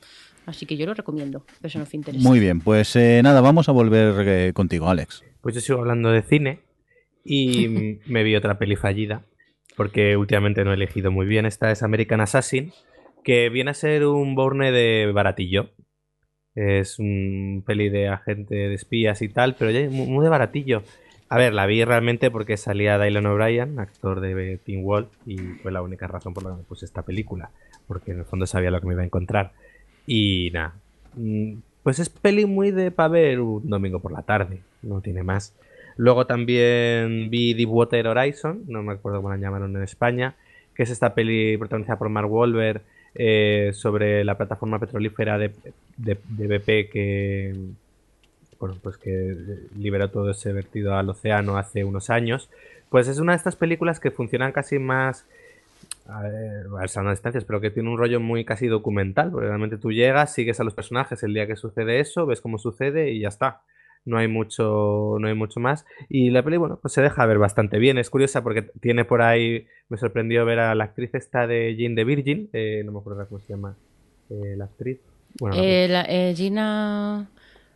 Así 0.47 0.67
que 0.67 0.77
yo 0.77 0.87
lo 0.87 0.95
recomiendo, 0.95 1.45
Person 1.61 1.83
of 1.83 1.95
Interest. 1.95 2.23
Muy 2.23 2.41
bien, 2.41 2.61
pues 2.61 2.97
eh, 2.97 3.21
nada, 3.23 3.41
vamos 3.41 3.69
a 3.69 3.73
volver 3.73 4.27
eh, 4.27 4.53
contigo, 4.53 4.89
Alex. 4.89 5.23
Pues 5.41 5.55
yo 5.55 5.61
sigo 5.61 5.79
hablando 5.79 6.11
de 6.11 6.23
cine 6.23 6.61
y 7.25 7.99
me 8.07 8.23
vi 8.23 8.35
otra 8.37 8.59
peli 8.59 8.77
fallida, 8.77 9.25
porque 9.77 10.17
últimamente 10.17 10.65
no 10.65 10.73
he 10.73 10.75
elegido 10.75 11.11
muy 11.11 11.27
bien. 11.27 11.47
Esta 11.47 11.71
es 11.71 11.83
American 11.83 12.21
Assassin, 12.21 12.73
que 13.23 13.49
viene 13.49 13.71
a 13.71 13.75
ser 13.75 14.07
un 14.07 14.35
Bourne 14.35 14.73
de 14.73 15.11
baratillo. 15.13 15.71
Es 16.55 16.99
un 16.99 17.63
peli 17.65 17.89
de 17.91 18.09
agente 18.09 18.55
de 18.55 18.75
espías 18.75 19.23
y 19.23 19.29
tal, 19.29 19.55
pero 19.57 19.71
ya 19.71 19.89
muy 19.89 20.07
muy 20.09 20.25
de 20.25 20.31
baratillo. 20.31 20.83
A 21.33 21.39
ver, 21.39 21.55
la 21.55 21.65
vi 21.67 21.85
realmente 21.85 22.31
porque 22.31 22.57
salía 22.57 22.99
Dylan 22.99 23.25
O'Brien, 23.27 23.79
actor 23.79 24.21
de 24.21 24.59
Teen 24.59 24.83
Wolf, 24.83 25.09
y 25.27 25.37
fue 25.39 25.71
la 25.71 25.81
única 25.81 26.09
razón 26.09 26.35
por 26.35 26.43
la 26.43 26.51
que 26.51 26.57
me 26.57 26.63
puse 26.65 26.85
esta 26.85 27.03
película, 27.03 27.51
porque 27.87 28.11
en 28.11 28.19
el 28.19 28.25
fondo 28.25 28.47
sabía 28.47 28.73
lo 28.73 28.81
que 28.81 28.89
me 28.89 28.95
iba 28.95 29.03
a 29.03 29.07
encontrar. 29.07 29.53
Y 30.09 30.51
nada, 30.53 30.75
mm, 31.15 31.53
pues 31.85 32.01
es 32.01 32.09
peli 32.09 32.47
muy 32.47 32.73
de 32.73 32.91
para 32.91 33.09
ver 33.11 33.41
un 33.41 33.69
domingo 33.71 34.01
por 34.01 34.11
la 34.11 34.23
tarde, 34.23 34.59
no 34.83 35.01
tiene 35.03 35.23
más. 35.23 35.55
Luego 35.97 36.27
también 36.27 37.31
vi 37.31 37.55
Deepwater 37.55 38.09
Horizon, 38.09 38.65
no 38.67 38.83
me 38.83 38.95
acuerdo 38.95 39.19
cómo 39.19 39.31
la 39.31 39.37
llamaron 39.37 39.77
en 39.77 39.83
España, 39.85 40.35
que 40.75 40.83
es 40.83 40.91
esta 40.91 41.15
peli 41.15 41.57
protagonizada 41.59 41.99
por 41.99 42.09
Mark 42.09 42.31
Wahlberg 42.33 42.83
eh, 43.15 43.71
sobre 43.73 44.25
la 44.25 44.37
plataforma 44.37 44.81
petrolífera 44.81 45.39
de, 45.39 45.53
de- 45.97 46.19
de 46.29 46.47
BP 46.59 46.91
que, 46.91 47.55
bueno, 48.61 48.77
pues 48.83 48.97
que 48.99 49.35
liberó 49.77 50.11
todo 50.11 50.31
ese 50.31 50.53
vertido 50.53 50.95
al 50.95 51.09
océano 51.09 51.57
hace 51.57 51.83
unos 51.83 52.11
años. 52.11 52.49
Pues 52.91 53.09
es 53.09 53.19
una 53.19 53.33
de 53.33 53.37
estas 53.39 53.57
películas 53.57 53.99
que 54.01 54.11
funcionan 54.11 54.53
casi 54.53 54.79
más 54.79 55.27
a 56.07 56.23
ver, 56.23 56.67
a 56.77 57.11
distancias, 57.11 57.45
pero 57.45 57.61
que 57.61 57.71
tiene 57.71 57.89
un 57.89 57.99
rollo 57.99 58.21
muy 58.21 58.45
casi 58.45 58.67
documental, 58.67 59.31
porque 59.31 59.47
realmente 59.47 59.79
tú 59.79 59.93
llegas, 59.93 60.35
sigues 60.35 60.59
a 60.61 60.65
los 60.65 60.75
personajes 60.75 61.23
el 61.23 61.33
día 61.35 61.47
que 61.47 61.57
sucede 61.57 62.01
eso, 62.01 62.27
ves 62.27 62.41
cómo 62.41 62.59
sucede 62.59 63.11
y 63.13 63.21
ya 63.21 63.29
está. 63.29 63.63
No 64.05 64.17
hay 64.17 64.29
mucho, 64.29 65.17
no 65.21 65.29
hay 65.29 65.35
mucho 65.35 65.61
más. 65.61 65.85
Y 66.09 66.31
la 66.31 66.43
peli, 66.43 66.57
bueno, 66.57 66.79
pues 66.81 66.95
se 66.95 67.03
deja 67.03 67.27
ver 67.27 67.39
bastante 67.39 67.79
bien. 67.79 67.99
Es 67.99 68.09
curiosa 68.09 68.43
porque 68.43 68.63
tiene 68.81 69.05
por 69.05 69.21
ahí, 69.21 69.67
me 69.91 69.99
sorprendió 69.99 70.45
ver 70.47 70.59
a 70.59 70.75
la 70.75 70.85
actriz 70.85 71.15
esta 71.15 71.47
de 71.47 71.77
Jane 71.79 71.95
the 71.95 72.05
Virgin, 72.05 72.49
eh, 72.53 72.83
no 72.85 72.93
me 72.93 72.99
acuerdo 72.99 73.27
cómo 73.29 73.41
se 73.41 73.49
llama 73.53 73.77
eh, 74.31 74.55
la 74.57 74.65
actriz. 74.65 74.99
Bueno, 75.39 75.57
Eh, 75.59 75.87
la- 75.89 76.07
eh, 76.09 76.35
Gina. 76.35 77.29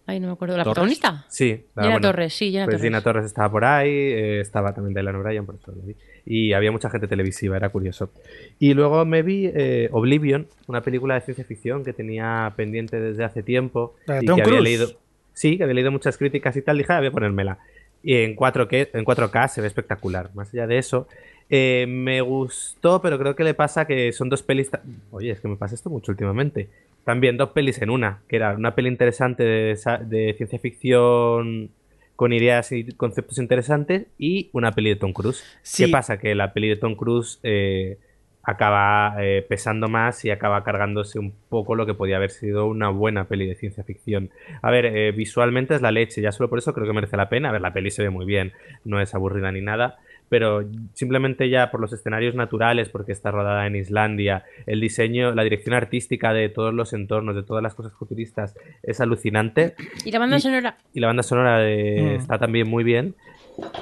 Ay, 0.06 0.20
no 0.20 0.26
me 0.26 0.32
acuerdo. 0.34 0.56
¿La 0.56 0.64
Torres. 0.64 0.74
protagonista? 0.74 1.24
Sí, 1.28 1.64
la- 1.74 1.82
Gina 1.84 1.94
bueno, 1.94 2.08
Torres, 2.08 2.34
sí, 2.34 2.50
Gina 2.50 2.64
pues 2.66 2.74
Torres. 2.76 2.82
Gina 2.82 3.00
Torres 3.02 3.24
estaba 3.26 3.50
por 3.50 3.64
ahí, 3.64 3.88
eh, 3.90 4.40
estaba 4.40 4.74
también 4.74 4.94
Dylan 4.94 5.16
O'Brien, 5.16 5.46
por 5.46 5.54
eso 5.54 5.72
lo 5.72 5.80
vi. 5.82 5.94
Y 6.26 6.52
había 6.52 6.70
mucha 6.72 6.90
gente 6.90 7.08
televisiva, 7.08 7.56
era 7.56 7.70
curioso. 7.70 8.10
Y 8.58 8.74
luego 8.74 9.04
me 9.06 9.22
vi 9.22 9.50
eh, 9.54 9.88
Oblivion, 9.92 10.46
una 10.66 10.82
película 10.82 11.14
de 11.14 11.22
ciencia 11.22 11.44
ficción 11.44 11.84
que 11.84 11.92
tenía 11.94 12.52
pendiente 12.54 13.00
desde 13.00 13.24
hace 13.24 13.42
tiempo. 13.42 13.94
La 14.06 14.16
de 14.16 14.24
y 14.24 14.26
Tom 14.26 14.36
que 14.36 14.42
había 14.42 14.60
leído. 14.60 14.88
Sí, 15.32 15.56
que 15.56 15.64
había 15.64 15.74
leído 15.74 15.90
muchas 15.90 16.16
críticas 16.18 16.54
y 16.56 16.62
tal, 16.62 16.76
dije, 16.78 16.92
"Ah, 16.92 16.98
voy 16.98 17.08
a 17.08 17.10
ponérmela. 17.10 17.58
Y 18.02 18.16
en 18.16 18.36
4K, 18.36 18.88
en 18.92 19.04
4K 19.04 19.48
se 19.48 19.62
ve 19.62 19.66
espectacular. 19.66 20.28
Más 20.34 20.52
allá 20.52 20.66
de 20.66 20.76
eso, 20.76 21.08
eh, 21.48 21.86
me 21.88 22.20
gustó, 22.20 23.00
pero 23.00 23.18
creo 23.18 23.34
que 23.34 23.42
le 23.44 23.54
pasa 23.54 23.86
que 23.86 24.12
son 24.12 24.28
dos 24.28 24.42
pelis. 24.42 24.70
Oye, 25.10 25.30
es 25.30 25.40
que 25.40 25.48
me 25.48 25.56
pasa 25.56 25.74
esto 25.74 25.88
mucho 25.88 26.12
últimamente. 26.12 26.68
También 27.04 27.36
dos 27.36 27.50
pelis 27.50 27.80
en 27.82 27.90
una, 27.90 28.22
que 28.28 28.36
era 28.36 28.54
una 28.54 28.74
peli 28.74 28.88
interesante 28.88 29.42
de, 29.42 29.78
de 30.06 30.34
ciencia 30.36 30.58
ficción 30.58 31.70
con 32.16 32.32
ideas 32.32 32.70
y 32.72 32.92
conceptos 32.92 33.38
interesantes 33.38 34.06
y 34.18 34.48
una 34.52 34.72
peli 34.72 34.90
de 34.90 34.96
Tom 34.96 35.12
Cruise. 35.12 35.44
Sí. 35.62 35.84
¿Qué 35.84 35.90
pasa? 35.90 36.18
Que 36.18 36.34
la 36.34 36.52
peli 36.52 36.68
de 36.68 36.76
Tom 36.76 36.94
Cruise 36.94 37.40
eh, 37.42 37.98
acaba 38.42 39.16
eh, 39.20 39.44
pesando 39.48 39.88
más 39.88 40.24
y 40.24 40.30
acaba 40.30 40.62
cargándose 40.62 41.18
un 41.18 41.32
poco 41.48 41.74
lo 41.74 41.86
que 41.86 41.94
podía 41.94 42.16
haber 42.16 42.30
sido 42.30 42.66
una 42.66 42.90
buena 42.90 43.24
peli 43.24 43.46
de 43.46 43.54
ciencia 43.54 43.84
ficción. 43.84 44.30
A 44.62 44.70
ver, 44.70 44.86
eh, 44.86 45.12
visualmente 45.12 45.74
es 45.74 45.82
la 45.82 45.90
leche, 45.90 46.20
ya 46.20 46.30
solo 46.30 46.48
por 46.48 46.58
eso 46.58 46.72
creo 46.72 46.86
que 46.86 46.92
merece 46.92 47.16
la 47.16 47.28
pena. 47.28 47.48
A 47.48 47.52
ver, 47.52 47.62
la 47.62 47.72
peli 47.72 47.90
se 47.90 48.02
ve 48.02 48.10
muy 48.10 48.26
bien, 48.26 48.52
no 48.84 49.00
es 49.00 49.14
aburrida 49.14 49.50
ni 49.50 49.60
nada, 49.60 49.98
pero 50.28 50.64
simplemente 50.94 51.48
ya 51.48 51.70
por 51.70 51.80
los 51.80 51.92
escenarios 51.92 52.34
naturales, 52.34 52.88
porque 52.88 53.12
está 53.12 53.30
rodada 53.30 53.66
en 53.66 53.76
Islandia, 53.76 54.44
el 54.66 54.80
diseño, 54.80 55.34
la 55.34 55.42
dirección 55.44 55.74
artística 55.74 56.32
de 56.32 56.48
todos 56.48 56.72
los 56.74 56.92
entornos, 56.92 57.36
de 57.36 57.42
todas 57.42 57.62
las 57.62 57.74
cosas 57.74 57.92
futuristas, 57.92 58.54
es 58.82 59.00
alucinante 59.00 59.74
Y 60.04 60.10
la 60.10 60.18
banda 60.18 60.36
Y- 60.36 60.40
sonora. 60.40 60.76
y 60.92 61.00
la 61.00 61.06
banda 61.08 61.22
sonora 61.22 61.58
de- 61.58 62.14
Mm. 62.16 62.20
está 62.20 62.38
también 62.38 62.68
muy 62.68 62.84
bien. 62.84 63.14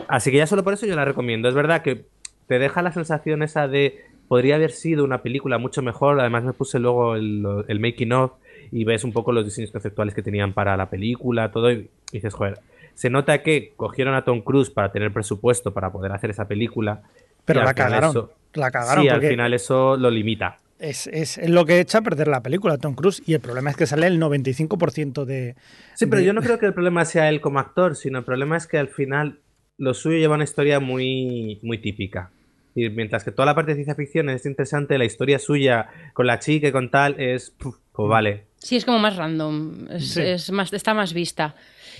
Así 0.08 0.30
que 0.30 0.36
ya 0.38 0.46
solo 0.46 0.62
por 0.64 0.74
eso 0.74 0.86
yo 0.86 0.94
la 0.96 1.04
recomiendo. 1.04 1.48
Es 1.48 1.54
verdad 1.54 1.82
que 1.82 2.04
te 2.46 2.58
deja 2.58 2.82
la 2.82 2.92
sensación 2.92 3.42
esa 3.42 3.68
de 3.68 4.04
podría 4.28 4.56
haber 4.56 4.70
sido 4.72 5.04
una 5.04 5.22
película 5.22 5.58
mucho 5.58 5.82
mejor. 5.82 6.18
Además 6.20 6.44
me 6.44 6.52
puse 6.52 6.78
luego 6.78 7.16
el, 7.16 7.44
el 7.68 7.80
making 7.80 8.12
of 8.12 8.32
y 8.70 8.84
ves 8.84 9.04
un 9.04 9.12
poco 9.12 9.32
los 9.32 9.44
diseños 9.44 9.70
conceptuales 9.70 10.14
que 10.14 10.22
tenían 10.22 10.52
para 10.54 10.76
la 10.76 10.88
película, 10.90 11.50
todo 11.50 11.70
y 11.70 11.88
dices, 12.12 12.32
joder, 12.34 12.58
se 12.94 13.10
nota 13.10 13.42
que 13.42 13.72
cogieron 13.76 14.14
a 14.14 14.24
Tom 14.24 14.42
Cruise 14.42 14.70
para 14.70 14.92
tener 14.92 15.12
presupuesto 15.12 15.72
para 15.72 15.90
poder 15.92 16.12
hacer 16.12 16.30
esa 16.30 16.46
película. 16.46 17.02
Pero 17.44 17.62
la 17.64 17.74
cagaron. 17.74 18.10
eso- 18.10 18.32
La 18.54 18.70
cagaron 18.70 19.02
sí, 19.04 19.08
al 19.08 19.20
final 19.22 19.52
eso 19.54 19.96
lo 19.96 20.10
limita. 20.10 20.58
es, 20.78 21.06
es- 21.06 21.38
es 21.38 21.48
lo 21.50 21.64
que 21.64 21.78
echa 21.80 21.98
a 21.98 22.02
perder 22.02 22.28
la 22.28 22.42
película, 22.42 22.76
Tom 22.78 22.94
Cruise. 22.94 23.22
Y 23.26 23.34
el 23.34 23.40
problema 23.40 23.70
es 23.70 23.76
que 23.76 23.86
sale 23.86 24.06
el 24.08 24.18
95% 24.18 25.24
de. 25.24 25.54
Sí, 25.94 26.06
pero 26.06 26.20
de- 26.20 26.26
yo 26.26 26.32
no 26.32 26.42
creo 26.42 26.58
que 26.58 26.66
el 26.66 26.74
problema 26.74 27.04
sea 27.04 27.28
él 27.28 27.40
como 27.40 27.58
actor, 27.60 27.96
sino 27.96 28.18
el 28.18 28.24
problema 28.24 28.56
es 28.56 28.66
que 28.66 28.78
al 28.78 28.88
final 28.88 29.38
lo 29.78 29.94
suyo 29.94 30.18
lleva 30.18 30.34
una 30.34 30.44
historia 30.44 30.80
muy, 30.80 31.58
muy 31.62 31.78
típica. 31.78 32.30
Y 32.74 32.88
mientras 32.90 33.22
que 33.24 33.32
toda 33.32 33.46
la 33.46 33.54
parte 33.54 33.72
de 33.72 33.76
ciencia 33.76 33.94
ficción 33.94 34.28
es 34.30 34.46
interesante, 34.46 34.96
la 34.98 35.04
historia 35.04 35.38
suya 35.38 35.88
con 36.14 36.26
la 36.26 36.38
chica 36.38 36.68
y 36.68 36.72
con 36.72 36.90
tal 36.90 37.20
es, 37.20 37.50
puf, 37.50 37.76
pues 37.92 38.08
vale. 38.08 38.44
Sí, 38.58 38.76
es 38.76 38.84
como 38.84 38.98
más 38.98 39.16
random. 39.16 39.88
Es, 39.90 40.08
Sí. 40.14 40.22
es 40.22 40.50
más, 40.52 40.72
está 40.72 40.94
más 40.94 41.12
vista. 41.12 41.54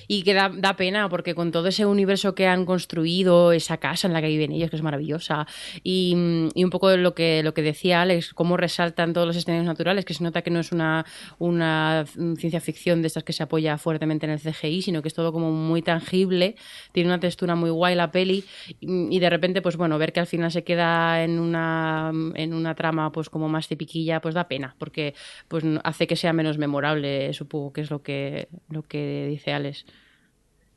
Y 0.08 0.22
que 0.22 0.34
da, 0.34 0.50
da, 0.54 0.76
pena 0.76 1.08
porque 1.08 1.34
con 1.34 1.52
todo 1.52 1.68
ese 1.68 1.86
universo 1.86 2.34
que 2.34 2.46
han 2.46 2.64
construido, 2.64 3.52
esa 3.52 3.76
casa 3.78 4.06
en 4.06 4.12
la 4.12 4.20
que 4.20 4.28
viven 4.28 4.52
ellos, 4.52 4.70
que 4.70 4.76
es 4.76 4.82
maravillosa, 4.82 5.46
y, 5.82 6.16
y 6.54 6.64
un 6.64 6.70
poco 6.70 6.96
lo 6.96 7.14
que, 7.14 7.42
lo 7.42 7.54
que 7.54 7.62
decía 7.62 8.02
Alex, 8.02 8.34
cómo 8.34 8.56
resaltan 8.56 9.12
todos 9.12 9.26
los 9.26 9.36
escenarios 9.36 9.66
naturales, 9.66 10.04
que 10.04 10.14
se 10.14 10.24
nota 10.24 10.42
que 10.42 10.50
no 10.50 10.60
es 10.60 10.72
una, 10.72 11.04
una 11.38 12.04
ciencia 12.38 12.60
ficción 12.60 13.02
de 13.02 13.08
estas 13.08 13.24
que 13.24 13.32
se 13.32 13.42
apoya 13.42 13.78
fuertemente 13.78 14.26
en 14.26 14.32
el 14.32 14.40
CGI, 14.40 14.82
sino 14.82 15.02
que 15.02 15.08
es 15.08 15.14
todo 15.14 15.32
como 15.32 15.50
muy 15.52 15.82
tangible, 15.82 16.56
tiene 16.92 17.08
una 17.08 17.20
textura 17.20 17.54
muy 17.54 17.70
guay 17.70 17.94
la 17.94 18.10
peli, 18.10 18.44
y, 18.80 19.14
y 19.14 19.18
de 19.18 19.30
repente, 19.30 19.62
pues 19.62 19.76
bueno, 19.76 19.98
ver 19.98 20.12
que 20.12 20.20
al 20.20 20.26
final 20.26 20.50
se 20.50 20.64
queda 20.64 21.22
en 21.22 21.38
una, 21.38 22.12
en 22.34 22.54
una 22.54 22.74
trama 22.74 23.12
pues 23.12 23.28
como 23.28 23.48
más 23.48 23.68
tipiquilla, 23.68 24.20
pues 24.20 24.34
da 24.34 24.48
pena, 24.48 24.74
porque 24.78 25.14
pues 25.48 25.64
hace 25.84 26.06
que 26.06 26.16
sea 26.16 26.32
menos 26.32 26.58
memorable, 26.58 27.32
supongo 27.32 27.72
que 27.72 27.80
es 27.82 27.90
lo 27.90 28.02
que, 28.02 28.48
lo 28.68 28.82
que 28.82 29.26
dice 29.28 29.52
Alex. 29.52 29.84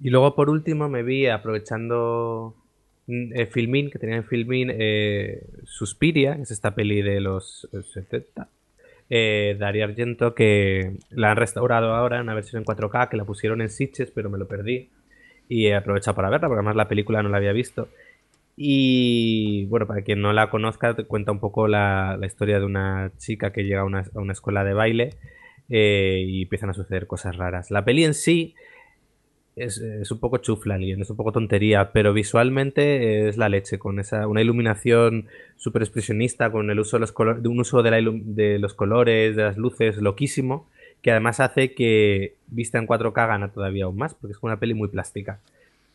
Y 0.01 0.09
luego 0.09 0.35
por 0.35 0.49
último 0.49 0.89
me 0.89 1.03
vi 1.03 1.27
aprovechando 1.27 2.55
eh, 3.07 3.45
Filmin, 3.45 3.89
que 3.89 3.99
tenía 3.99 4.17
en 4.17 4.25
Filmin 4.25 4.71
eh, 4.71 5.43
Suspiria, 5.63 6.35
que 6.35 6.43
es 6.43 6.51
esta 6.51 6.75
peli 6.75 7.01
de 7.01 7.21
los 7.21 7.67
70. 7.93 8.49
Eh, 9.09 9.55
Dario 9.59 9.85
Argento, 9.85 10.33
que 10.33 10.97
la 11.11 11.31
han 11.31 11.37
restaurado 11.37 11.93
ahora 11.93 12.17
en 12.17 12.23
una 12.23 12.33
versión 12.33 12.61
en 12.61 12.65
4K, 12.65 13.09
que 13.09 13.17
la 13.17 13.25
pusieron 13.25 13.61
en 13.61 13.69
Sitches, 13.69 14.11
pero 14.11 14.29
me 14.29 14.37
lo 14.37 14.47
perdí. 14.47 14.89
Y 15.47 15.67
he 15.67 15.75
aprovechado 15.75 16.15
para 16.15 16.29
verla, 16.29 16.47
porque 16.47 16.59
además 16.59 16.75
la 16.75 16.87
película 16.87 17.21
no 17.21 17.29
la 17.29 17.37
había 17.37 17.53
visto. 17.53 17.87
Y 18.57 19.65
bueno, 19.65 19.85
para 19.85 20.01
quien 20.01 20.21
no 20.21 20.33
la 20.33 20.49
conozca, 20.49 20.95
te 20.95 21.03
cuenta 21.03 21.31
un 21.31 21.39
poco 21.39 21.67
la, 21.67 22.17
la 22.19 22.25
historia 22.25 22.59
de 22.59 22.65
una 22.65 23.11
chica 23.17 23.51
que 23.51 23.63
llega 23.63 23.81
a 23.81 23.85
una, 23.85 24.05
a 24.15 24.19
una 24.19 24.33
escuela 24.33 24.63
de 24.63 24.73
baile 24.73 25.09
eh, 25.69 26.23
y 26.25 26.43
empiezan 26.43 26.69
a 26.69 26.73
suceder 26.73 27.05
cosas 27.07 27.35
raras. 27.35 27.69
La 27.69 27.83
peli 27.83 28.05
en 28.05 28.13
sí 28.13 28.55
es, 29.55 30.11
un 30.11 30.19
poco 30.19 30.37
chufla, 30.37 30.77
es 30.77 31.09
un 31.09 31.15
poco 31.15 31.31
tontería, 31.31 31.91
pero 31.93 32.13
visualmente 32.13 33.29
es 33.29 33.37
la 33.37 33.49
leche, 33.49 33.79
con 33.79 33.99
esa 33.99 34.27
una 34.27 34.41
iluminación 34.41 35.27
súper 35.55 35.83
expresionista, 35.83 36.51
con 36.51 36.69
el 36.69 36.79
uso 36.79 36.97
de 36.97 37.01
los 37.01 37.11
colores, 37.11 37.45
un 37.45 37.59
uso 37.59 37.81
de, 37.81 37.91
la 37.91 38.11
de 38.11 38.59
los 38.59 38.73
colores, 38.73 39.35
de 39.35 39.43
las 39.43 39.57
luces, 39.57 39.97
loquísimo, 39.97 40.67
que 41.01 41.11
además 41.11 41.39
hace 41.39 41.73
que 41.73 42.35
vista 42.47 42.79
en 42.79 42.87
4K 42.87 43.27
gana 43.27 43.51
todavía 43.51 43.85
aún 43.85 43.97
más, 43.97 44.13
porque 44.13 44.33
es 44.33 44.39
una 44.41 44.59
peli 44.59 44.73
muy 44.73 44.89
plástica. 44.89 45.39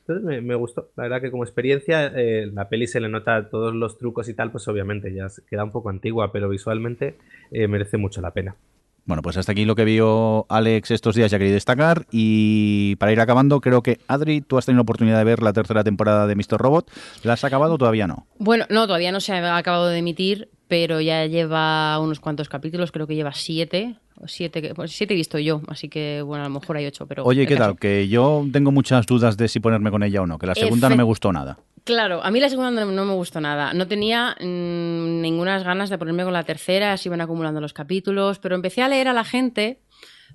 Entonces 0.00 0.24
me, 0.24 0.40
me, 0.40 0.54
gustó. 0.54 0.88
La 0.96 1.04
verdad 1.04 1.20
que 1.20 1.30
como 1.30 1.44
experiencia, 1.44 2.06
eh, 2.06 2.46
la 2.52 2.68
peli 2.68 2.86
se 2.86 3.00
le 3.00 3.08
nota 3.08 3.48
todos 3.50 3.74
los 3.74 3.98
trucos 3.98 4.28
y 4.28 4.34
tal, 4.34 4.50
pues 4.50 4.66
obviamente 4.68 5.12
ya 5.12 5.28
queda 5.48 5.64
un 5.64 5.70
poco 5.70 5.90
antigua, 5.90 6.32
pero 6.32 6.48
visualmente 6.48 7.16
eh, 7.50 7.68
merece 7.68 7.98
mucho 7.98 8.20
la 8.20 8.32
pena. 8.32 8.56
Bueno, 9.10 9.22
pues 9.22 9.36
hasta 9.36 9.50
aquí 9.50 9.64
lo 9.64 9.74
que 9.74 9.84
vio 9.84 10.46
Alex 10.48 10.92
estos 10.92 11.16
días 11.16 11.32
ya 11.32 11.38
quería 11.38 11.54
destacar. 11.54 12.06
Y 12.12 12.94
para 12.94 13.10
ir 13.10 13.18
acabando, 13.18 13.60
creo 13.60 13.82
que 13.82 13.98
Adri, 14.06 14.40
tú 14.40 14.56
has 14.56 14.66
tenido 14.66 14.76
la 14.76 14.82
oportunidad 14.82 15.18
de 15.18 15.24
ver 15.24 15.42
la 15.42 15.52
tercera 15.52 15.82
temporada 15.82 16.28
de 16.28 16.36
Mr. 16.36 16.58
Robot. 16.58 16.88
¿La 17.24 17.32
has 17.32 17.42
acabado 17.42 17.74
o 17.74 17.78
todavía 17.78 18.06
no? 18.06 18.28
Bueno, 18.38 18.66
no, 18.70 18.86
todavía 18.86 19.10
no 19.10 19.18
se 19.18 19.32
ha 19.32 19.56
acabado 19.56 19.88
de 19.88 19.98
emitir, 19.98 20.48
pero 20.68 21.00
ya 21.00 21.26
lleva 21.26 21.98
unos 21.98 22.20
cuantos 22.20 22.48
capítulos, 22.48 22.92
creo 22.92 23.08
que 23.08 23.16
lleva 23.16 23.32
siete. 23.34 23.96
Siete, 24.26 24.74
pues 24.76 24.92
siete 24.92 25.14
he 25.14 25.16
visto 25.16 25.40
yo, 25.40 25.62
así 25.66 25.88
que 25.88 26.22
bueno, 26.22 26.44
a 26.44 26.48
lo 26.48 26.60
mejor 26.60 26.76
hay 26.76 26.86
ocho, 26.86 27.06
pero... 27.06 27.24
Oye, 27.24 27.48
¿qué 27.48 27.56
tal? 27.56 27.76
Que 27.78 28.06
yo 28.06 28.46
tengo 28.52 28.70
muchas 28.70 29.06
dudas 29.06 29.36
de 29.38 29.48
si 29.48 29.58
ponerme 29.58 29.90
con 29.90 30.04
ella 30.04 30.22
o 30.22 30.26
no, 30.26 30.38
que 30.38 30.46
la 30.46 30.54
segunda 30.54 30.86
Efe... 30.86 30.94
no 30.94 30.98
me 30.98 31.04
gustó 31.04 31.32
nada. 31.32 31.58
Claro, 31.84 32.22
a 32.22 32.30
mí 32.30 32.40
la 32.40 32.48
segunda 32.48 32.84
no, 32.84 33.04
me 33.04 33.14
gustó 33.14 33.40
nada. 33.40 33.72
No 33.72 33.86
tenía 33.86 34.36
mmm, 34.40 35.20
ninguna 35.20 35.58
ganas 35.60 35.90
de 35.90 35.98
ponerme 35.98 36.24
con 36.24 36.32
la 36.32 36.44
tercera, 36.44 36.96
se 36.96 37.08
iban 37.08 37.20
acumulando 37.20 37.60
los 37.60 37.72
capítulos, 37.72 38.38
pero 38.38 38.54
empecé 38.54 38.82
a 38.82 38.88
leer 38.88 39.08
a 39.08 39.12
la 39.12 39.24
gente 39.24 39.80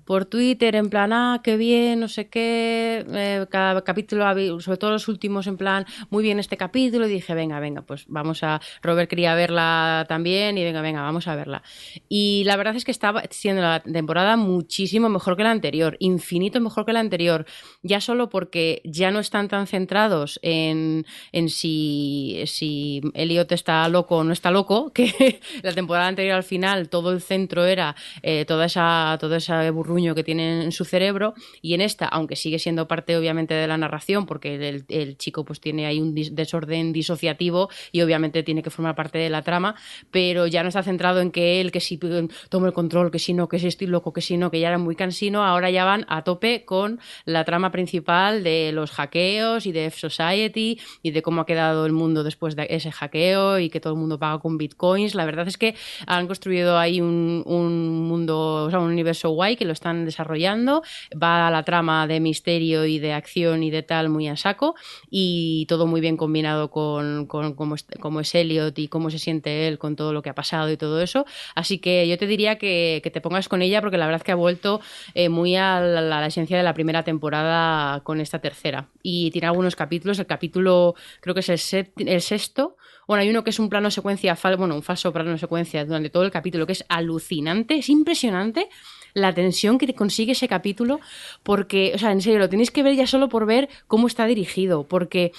por 0.06 0.24
Twitter 0.24 0.74
en 0.76 0.88
plan, 0.88 1.12
ah, 1.12 1.40
qué 1.42 1.56
bien, 1.56 2.00
no 2.00 2.08
sé 2.08 2.28
qué, 2.28 3.04
eh, 3.08 3.46
cada 3.50 3.82
capítulo, 3.82 4.24
sobre 4.60 4.78
todo 4.78 4.92
los 4.92 5.08
últimos 5.08 5.46
en 5.48 5.56
plan, 5.56 5.84
muy 6.10 6.22
bien 6.22 6.38
este 6.38 6.56
capítulo, 6.56 7.06
y 7.06 7.10
dije, 7.10 7.34
venga, 7.34 7.60
venga, 7.60 7.82
pues 7.82 8.04
vamos 8.08 8.42
a, 8.42 8.60
Robert 8.82 9.10
quería 9.10 9.34
verla 9.34 10.06
también, 10.08 10.56
y 10.56 10.64
venga, 10.64 10.80
venga, 10.80 11.02
vamos 11.02 11.26
a 11.28 11.34
verla. 11.34 11.62
Y 12.08 12.44
la 12.44 12.56
verdad 12.56 12.76
es 12.76 12.84
que 12.84 12.92
estaba 12.92 13.24
siendo 13.30 13.62
la 13.62 13.80
temporada 13.80 14.36
muchísimo 14.36 15.08
mejor 15.08 15.36
que 15.36 15.42
la 15.42 15.50
anterior, 15.50 15.96
infinito 15.98 16.60
mejor 16.60 16.86
que 16.86 16.92
la 16.92 17.00
anterior, 17.00 17.44
ya 17.82 18.00
solo 18.00 18.28
porque 18.28 18.80
ya 18.84 19.10
no 19.10 19.18
están 19.18 19.48
tan 19.48 19.66
centrados 19.66 20.38
en, 20.42 21.04
en 21.32 21.48
si, 21.48 22.42
si 22.46 23.00
Elliot 23.14 23.50
está 23.50 23.88
loco 23.88 24.18
o 24.18 24.24
no 24.24 24.32
está 24.32 24.52
loco, 24.52 24.92
que 24.94 25.40
la 25.62 25.72
temporada 25.72 26.06
anterior 26.06 26.36
al 26.36 26.44
final 26.44 26.88
todo 26.88 27.10
el 27.10 27.20
centro 27.20 27.64
era 27.64 27.96
eh, 28.22 28.44
toda 28.44 28.66
esa, 28.66 29.16
toda 29.20 29.38
esa 29.38 29.66
que 30.14 30.24
tienen 30.24 30.62
en 30.62 30.72
su 30.72 30.84
cerebro 30.84 31.34
y 31.62 31.74
en 31.74 31.80
esta, 31.80 32.06
aunque 32.06 32.36
sigue 32.36 32.58
siendo 32.58 32.86
parte 32.86 33.16
obviamente 33.16 33.54
de 33.54 33.66
la 33.66 33.78
narración, 33.78 34.26
porque 34.26 34.54
el, 34.54 34.84
el 34.88 35.16
chico 35.16 35.44
pues 35.44 35.60
tiene 35.60 35.86
ahí 35.86 36.00
un 36.00 36.14
desorden 36.14 36.92
disociativo 36.92 37.70
y 37.92 38.02
obviamente 38.02 38.42
tiene 38.42 38.62
que 38.62 38.70
formar 38.70 38.94
parte 38.94 39.18
de 39.18 39.30
la 39.30 39.42
trama, 39.42 39.74
pero 40.10 40.46
ya 40.46 40.62
no 40.62 40.68
está 40.68 40.82
centrado 40.82 41.20
en 41.20 41.30
que 41.30 41.60
él, 41.60 41.72
que 41.72 41.80
si 41.80 41.98
toma 41.98 42.66
el 42.66 42.72
control, 42.72 43.10
que 43.10 43.18
si 43.18 43.32
no, 43.32 43.48
que 43.48 43.58
si 43.58 43.66
estoy 43.66 43.86
loco, 43.86 44.12
que 44.12 44.20
si 44.20 44.36
no, 44.36 44.50
que 44.50 44.60
ya 44.60 44.68
era 44.68 44.78
muy 44.78 44.96
cansino, 44.96 45.44
ahora 45.44 45.70
ya 45.70 45.84
van 45.84 46.04
a 46.08 46.22
tope 46.22 46.64
con 46.64 47.00
la 47.24 47.44
trama 47.44 47.70
principal 47.70 48.44
de 48.44 48.72
los 48.72 48.90
hackeos 48.90 49.66
y 49.66 49.72
de 49.72 49.86
F-Society 49.86 50.78
y 51.02 51.10
de 51.10 51.22
cómo 51.22 51.40
ha 51.40 51.46
quedado 51.46 51.86
el 51.86 51.92
mundo 51.92 52.22
después 52.22 52.56
de 52.56 52.66
ese 52.70 52.92
hackeo 52.92 53.58
y 53.58 53.70
que 53.70 53.80
todo 53.80 53.94
el 53.94 53.98
mundo 53.98 54.18
paga 54.18 54.38
con 54.38 54.58
bitcoins. 54.58 55.14
La 55.14 55.24
verdad 55.24 55.48
es 55.48 55.56
que 55.56 55.74
han 56.06 56.26
construido 56.26 56.78
ahí 56.78 57.00
un, 57.00 57.42
un 57.46 58.06
mundo, 58.06 58.64
o 58.64 58.70
sea, 58.70 58.78
un 58.78 58.90
universo 58.90 59.30
guay 59.30 59.56
que 59.56 59.64
lo 59.64 59.72
están 59.86 60.04
desarrollando, 60.04 60.82
va 61.22 61.46
a 61.46 61.50
la 61.50 61.62
trama 61.62 62.08
de 62.08 62.18
misterio 62.18 62.86
y 62.86 62.98
de 62.98 63.12
acción 63.12 63.62
y 63.62 63.70
de 63.70 63.84
tal 63.84 64.08
muy 64.08 64.26
a 64.26 64.36
saco 64.36 64.74
y 65.10 65.64
todo 65.66 65.86
muy 65.86 66.00
bien 66.00 66.16
combinado 66.16 66.70
con, 66.70 67.26
con 67.26 67.54
cómo, 67.54 67.76
es, 67.76 67.86
es, 68.20 68.34
Elliot 68.34 68.76
y 68.80 68.88
cómo 68.88 69.10
se 69.10 69.20
siente 69.20 69.68
él 69.68 69.78
con 69.78 69.94
todo 69.94 70.12
lo 70.12 70.22
que 70.22 70.30
ha 70.30 70.34
pasado 70.34 70.72
y 70.72 70.76
todo 70.76 71.00
eso. 71.00 71.24
Así 71.54 71.78
que 71.78 72.08
yo 72.08 72.18
te 72.18 72.26
diría 72.26 72.58
que, 72.58 73.00
te 73.00 73.20
pongas 73.20 73.48
con 73.48 73.62
ella 73.62 73.80
porque 73.80 73.96
la 73.96 74.06
verdad 74.06 74.22
que 74.22 74.32
ha 74.32 74.36
vuelto 74.36 74.80
eh, 75.14 75.28
muy 75.28 75.54
a 75.54 75.80
la, 75.80 76.26
esencia 76.26 76.56
de 76.56 76.64
la 76.64 76.74
primera 76.74 77.04
temporada 77.04 78.00
con 78.00 78.20
esta 78.20 78.40
tercera. 78.40 78.88
Y 79.04 79.30
tiene 79.30 79.46
algunos 79.46 79.76
capítulos, 79.76 80.18
el 80.18 80.26
capítulo 80.26 80.96
creo 81.20 81.34
que 81.34 81.40
es 81.40 81.74
el, 81.74 82.20
sexto, 82.20 82.76
bueno, 83.06 83.22
hay 83.22 83.30
uno 83.30 83.44
que 83.44 83.50
es 83.50 83.60
un 83.60 83.68
plano 83.68 83.92
secuencia, 83.92 84.36
bueno, 84.58 84.74
un 84.74 84.82
falso 84.82 85.12
plano 85.12 85.38
secuencia 85.38 85.84
durante 85.84 86.10
todo 86.10 86.24
el 86.24 86.32
capítulo, 86.32 86.66
que 86.66 86.72
es 86.72 86.84
alucinante, 86.88 87.76
es 87.76 87.88
impresionante 87.88 88.68
la 89.16 89.32
tensión 89.32 89.78
que 89.78 89.94
consigue 89.94 90.32
ese 90.32 90.46
capítulo, 90.46 91.00
porque, 91.42 91.92
o 91.94 91.98
sea, 91.98 92.12
en 92.12 92.20
serio, 92.20 92.38
lo 92.38 92.50
tenéis 92.50 92.70
que 92.70 92.82
ver 92.82 92.94
ya 92.94 93.06
solo 93.06 93.30
por 93.30 93.46
ver 93.46 93.68
cómo 93.88 94.06
está 94.06 94.26
dirigido, 94.26 94.86
porque... 94.86 95.32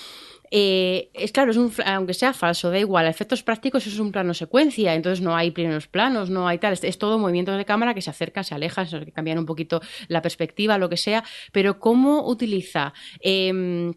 Eh, 0.49 1.09
es 1.13 1.33
claro, 1.33 1.51
es 1.51 1.57
un, 1.57 1.73
aunque 1.85 2.13
sea 2.13 2.31
falso, 2.31 2.71
da 2.71 2.79
igual, 2.79 3.05
a 3.05 3.09
efectos 3.09 3.43
prácticos 3.43 3.85
es 3.85 3.99
un 3.99 4.13
plano 4.13 4.33
secuencia, 4.33 4.95
entonces 4.95 5.19
no 5.19 5.35
hay 5.35 5.51
primeros 5.51 5.87
planos, 5.87 6.29
no 6.29 6.47
hay 6.47 6.57
tal, 6.57 6.71
es, 6.71 6.97
todo 6.97 7.19
movimientos 7.19 7.57
de 7.57 7.65
cámara 7.65 7.93
que 7.93 8.01
se 8.01 8.09
acercan, 8.09 8.45
se 8.45 8.55
alejan, 8.55 8.87
que 8.87 9.11
cambian 9.11 9.39
un 9.39 9.45
poquito 9.45 9.81
la 10.07 10.21
perspectiva, 10.21 10.77
lo 10.77 10.87
que 10.87 10.95
sea, 10.95 11.25
pero 11.51 11.79
cómo 11.79 12.25
utiliza... 12.25 12.93
Eh, 13.19 13.91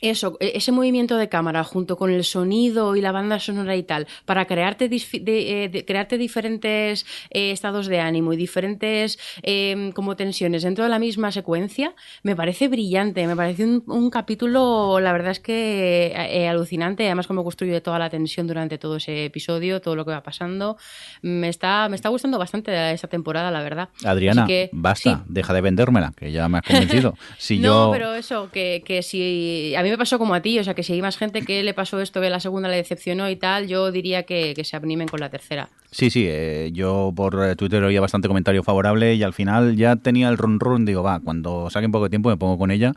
eso, 0.00 0.36
ese 0.40 0.72
movimiento 0.72 1.16
de 1.16 1.28
cámara 1.28 1.64
junto 1.64 1.96
con 1.96 2.10
el 2.10 2.24
sonido 2.24 2.96
y 2.96 3.00
la 3.00 3.12
banda 3.12 3.38
sonora 3.38 3.76
y 3.76 3.82
tal, 3.82 4.06
para 4.24 4.46
crearte, 4.46 4.88
de, 4.88 5.02
eh, 5.12 5.68
de, 5.68 5.84
crearte 5.84 6.18
diferentes 6.18 7.06
eh, 7.30 7.50
estados 7.50 7.86
de 7.86 8.00
ánimo 8.00 8.32
y 8.32 8.36
diferentes 8.36 9.18
eh, 9.42 9.92
como 9.94 10.16
tensiones 10.16 10.62
dentro 10.62 10.84
de 10.84 10.90
la 10.90 10.98
misma 10.98 11.32
secuencia, 11.32 11.94
me 12.22 12.36
parece 12.36 12.68
brillante, 12.68 13.26
me 13.26 13.36
parece 13.36 13.64
un, 13.64 13.82
un 13.86 14.10
capítulo, 14.10 15.00
la 15.00 15.12
verdad 15.12 15.32
es 15.32 15.40
que 15.40 16.12
eh, 16.14 16.48
alucinante, 16.48 17.06
además 17.06 17.26
como 17.26 17.44
construye 17.44 17.80
toda 17.80 17.98
la 17.98 18.10
tensión 18.10 18.46
durante 18.46 18.78
todo 18.78 18.96
ese 18.96 19.26
episodio, 19.26 19.80
todo 19.80 19.96
lo 19.96 20.04
que 20.04 20.10
va 20.10 20.22
pasando, 20.22 20.76
me 21.22 21.48
está, 21.48 21.88
me 21.88 21.96
está 21.96 22.08
gustando 22.08 22.38
bastante 22.38 22.92
esta 22.92 23.08
temporada, 23.08 23.50
la 23.50 23.62
verdad. 23.62 23.88
Adriana, 24.04 24.46
que, 24.46 24.70
basta, 24.72 25.16
sí. 25.16 25.22
deja 25.28 25.52
de 25.54 25.60
vendérmela, 25.60 26.12
que 26.16 26.32
ya 26.32 26.48
me 26.48 26.58
has 26.58 26.64
convencido. 26.64 27.14
Si 27.38 27.58
no, 27.58 27.86
yo... 27.86 27.90
pero 27.92 28.14
eso, 28.14 28.50
que, 28.50 28.82
que 28.84 29.02
si 29.02 29.74
mí 29.84 29.90
me 29.90 29.98
pasó 29.98 30.18
como 30.18 30.34
a 30.34 30.42
ti, 30.42 30.58
o 30.58 30.64
sea, 30.64 30.74
que 30.74 30.82
si 30.82 30.94
hay 30.94 31.02
más 31.02 31.16
gente 31.16 31.42
que 31.42 31.62
le 31.62 31.74
pasó 31.74 32.00
esto, 32.00 32.20
que 32.20 32.30
la 32.30 32.40
segunda 32.40 32.68
le 32.68 32.76
decepcionó 32.76 33.30
y 33.30 33.36
tal, 33.36 33.68
yo 33.68 33.92
diría 33.92 34.24
que, 34.24 34.54
que 34.54 34.64
se 34.64 34.76
animen 34.76 35.08
con 35.08 35.20
la 35.20 35.30
tercera. 35.30 35.68
Sí, 35.90 36.10
sí, 36.10 36.26
eh, 36.28 36.70
yo 36.72 37.12
por 37.14 37.54
Twitter 37.56 37.82
oía 37.84 38.00
bastante 38.00 38.28
comentario 38.28 38.62
favorable 38.62 39.14
y 39.14 39.22
al 39.22 39.32
final 39.32 39.76
ya 39.76 39.96
tenía 39.96 40.28
el 40.28 40.38
run 40.38 40.58
run, 40.58 40.84
digo, 40.84 41.02
va, 41.02 41.20
cuando 41.20 41.70
saque 41.70 41.86
un 41.86 41.92
poco 41.92 42.04
de 42.04 42.10
tiempo 42.10 42.30
me 42.30 42.36
pongo 42.36 42.58
con 42.58 42.70
ella. 42.70 42.94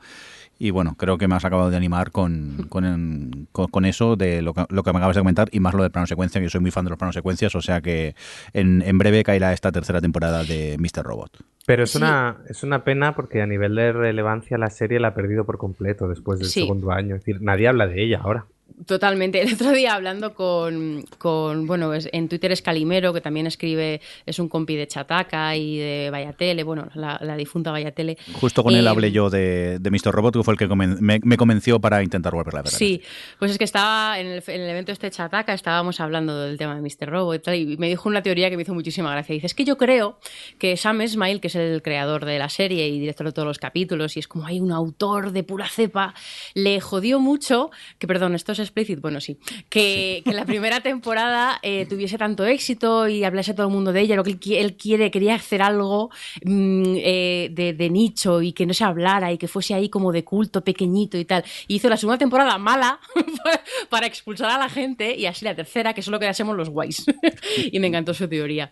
Y 0.59 0.71
bueno, 0.71 0.95
creo 0.97 1.17
que 1.17 1.27
me 1.27 1.35
has 1.35 1.45
acabado 1.45 1.69
de 1.69 1.77
animar 1.77 2.11
con, 2.11 2.65
con, 2.69 3.47
con, 3.51 3.67
con 3.67 3.85
eso 3.85 4.15
de 4.15 4.41
lo 4.41 4.53
que, 4.53 4.65
lo 4.69 4.83
que, 4.83 4.91
me 4.91 4.97
acabas 4.97 5.15
de 5.15 5.21
comentar 5.21 5.49
y 5.51 5.59
más 5.59 5.73
lo 5.73 5.83
de 5.83 5.89
plano 5.89 6.07
secuencia, 6.07 6.39
que 6.39 6.45
yo 6.45 6.49
soy 6.49 6.61
muy 6.61 6.71
fan 6.71 6.85
de 6.85 6.89
los 6.89 6.99
planos 6.99 7.15
secuencias, 7.15 7.55
o 7.55 7.61
sea 7.61 7.81
que 7.81 8.15
en, 8.53 8.81
en 8.81 8.97
breve 8.97 9.23
caerá 9.23 9.53
esta 9.53 9.71
tercera 9.71 10.01
temporada 10.01 10.43
de 10.43 10.77
Mr. 10.79 11.03
Robot. 11.03 11.37
Pero 11.65 11.83
es, 11.83 11.91
sí. 11.91 11.97
una, 11.97 12.37
es 12.47 12.63
una 12.63 12.83
pena 12.83 13.13
porque 13.13 13.41
a 13.41 13.45
nivel 13.45 13.75
de 13.75 13.91
relevancia 13.91 14.57
la 14.57 14.69
serie 14.69 14.99
la 14.99 15.09
ha 15.09 15.13
perdido 15.13 15.45
por 15.45 15.57
completo 15.57 16.07
después 16.07 16.39
del 16.39 16.47
sí. 16.47 16.61
segundo 16.61 16.91
año. 16.91 17.15
Es 17.15 17.25
decir, 17.25 17.41
nadie 17.41 17.67
habla 17.67 17.87
de 17.87 18.03
ella 18.03 18.21
ahora. 18.23 18.45
Totalmente. 18.85 19.41
El 19.47 19.53
otro 19.53 19.71
día 19.71 19.95
hablando 19.95 20.35
con, 20.35 21.03
con 21.17 21.65
bueno, 21.65 21.91
en 21.93 22.29
Twitter 22.29 22.51
es 22.51 22.61
Calimero, 22.61 23.13
que 23.13 23.21
también 23.21 23.47
escribe, 23.47 24.01
es 24.25 24.39
un 24.39 24.49
compi 24.49 24.75
de 24.75 24.87
Chataca 24.87 25.55
y 25.55 25.77
de 25.77 26.09
Vayatele, 26.11 26.63
bueno, 26.63 26.87
la, 26.93 27.37
difunta 27.37 27.71
Vayatele. 27.71 28.17
Justo 28.33 28.63
con 28.63 28.75
él 28.75 28.87
hablé 28.87 29.11
yo 29.11 29.29
de, 29.29 29.79
de 29.79 29.91
Mr. 29.91 30.11
Robot, 30.11 30.35
que 30.35 30.43
fue 30.43 30.53
el 30.53 30.59
que 30.59 30.67
me, 30.67 31.37
convenció 31.37 31.79
para 31.79 32.03
intentar 32.03 32.33
volverla 32.33 32.59
a 32.59 32.63
ver. 32.63 32.71
Sí, 32.71 33.01
pues 33.39 33.51
es 33.51 33.57
que 33.57 33.63
estaba 33.63 34.19
en 34.19 34.27
el, 34.27 34.43
en 34.45 34.61
el 34.61 34.69
evento 34.69 34.91
este 34.91 35.09
Chataca, 35.09 35.53
estábamos 35.53 35.99
hablando 35.99 36.39
del 36.39 36.57
tema 36.57 36.75
de 36.75 36.81
Mr. 36.81 37.09
Robot 37.09 37.35
y 37.35 37.39
tal, 37.39 37.55
y 37.55 37.77
me 37.77 37.87
dijo 37.87 38.09
una 38.09 38.21
teoría 38.21 38.49
que 38.49 38.57
me 38.57 38.63
hizo 38.63 38.73
muchísima 38.73 39.11
gracia. 39.11 39.33
Dice, 39.33 39.47
es 39.47 39.53
que 39.53 39.65
yo 39.65 39.77
creo 39.77 40.19
que 40.59 40.77
Sam 40.77 41.01
Esmail, 41.01 41.39
que 41.39 41.47
es 41.47 41.55
el 41.55 41.81
creador 41.81 42.25
de 42.25 42.37
la 42.37 42.49
serie 42.49 42.87
y 42.87 42.99
director 42.99 43.25
de 43.25 43.33
todos 43.33 43.47
los 43.47 43.57
capítulos, 43.57 44.17
y 44.17 44.19
es 44.19 44.27
como 44.27 44.45
hay 44.45 44.59
un 44.59 44.71
autor 44.71 45.31
de 45.31 45.43
pura 45.43 45.67
cepa, 45.67 46.13
le 46.53 46.79
jodió 46.79 47.19
mucho, 47.19 47.71
que 47.97 48.07
perdón, 48.07 48.35
esto 48.35 48.51
es 48.51 48.66
bueno, 48.99 49.21
sí, 49.21 49.37
que, 49.69 50.23
la 50.25 50.45
primera 50.45 50.81
temporada 50.81 51.59
eh, 51.61 51.85
tuviese 51.87 52.17
tanto 52.17 52.45
éxito 52.45 53.07
y 53.07 53.23
hablase 53.23 53.53
todo 53.53 53.67
el 53.67 53.73
mundo 53.73 53.93
de 53.93 54.01
ella, 54.01 54.15
lo 54.15 54.23
que 54.23 54.37
él, 54.59 54.77
quiere, 54.77 55.11
quería 55.11 55.35
hacer 55.35 55.61
algo 55.61 56.09
mm, 56.43 56.95
eh, 56.97 57.49
de, 57.51 57.89
nicho 57.89 58.41
y 58.41 58.51
que 58.51 58.65
no 58.65 58.73
se 58.73 58.83
hablara 58.83 59.31
y 59.31 59.37
que 59.37 59.47
fuese 59.47 59.73
ahí 59.73 59.89
como 59.89 60.11
de 60.11 60.23
culto 60.23 60.63
pequeñito 60.63 61.17
y 61.17 61.25
tal. 61.25 61.43
Y 61.67 61.75
hizo 61.75 61.89
la 61.89 61.97
segunda 61.97 62.17
temporada 62.17 62.57
mala 62.57 62.99
para 63.89 64.07
expulsar 64.07 64.49
a 64.49 64.57
la 64.57 64.69
gente 64.69 65.15
y 65.15 65.25
así 65.25 65.45
la 65.45 65.55
tercera, 65.55 65.93
que 65.93 66.01
solo 66.01 66.19
quedásemos 66.19 66.55
los 66.55 66.69
guays. 66.69 67.05
y 67.71 67.79
me 67.79 67.87
encantó 67.87 68.13
su 68.13 68.27
teoría. 68.27 68.69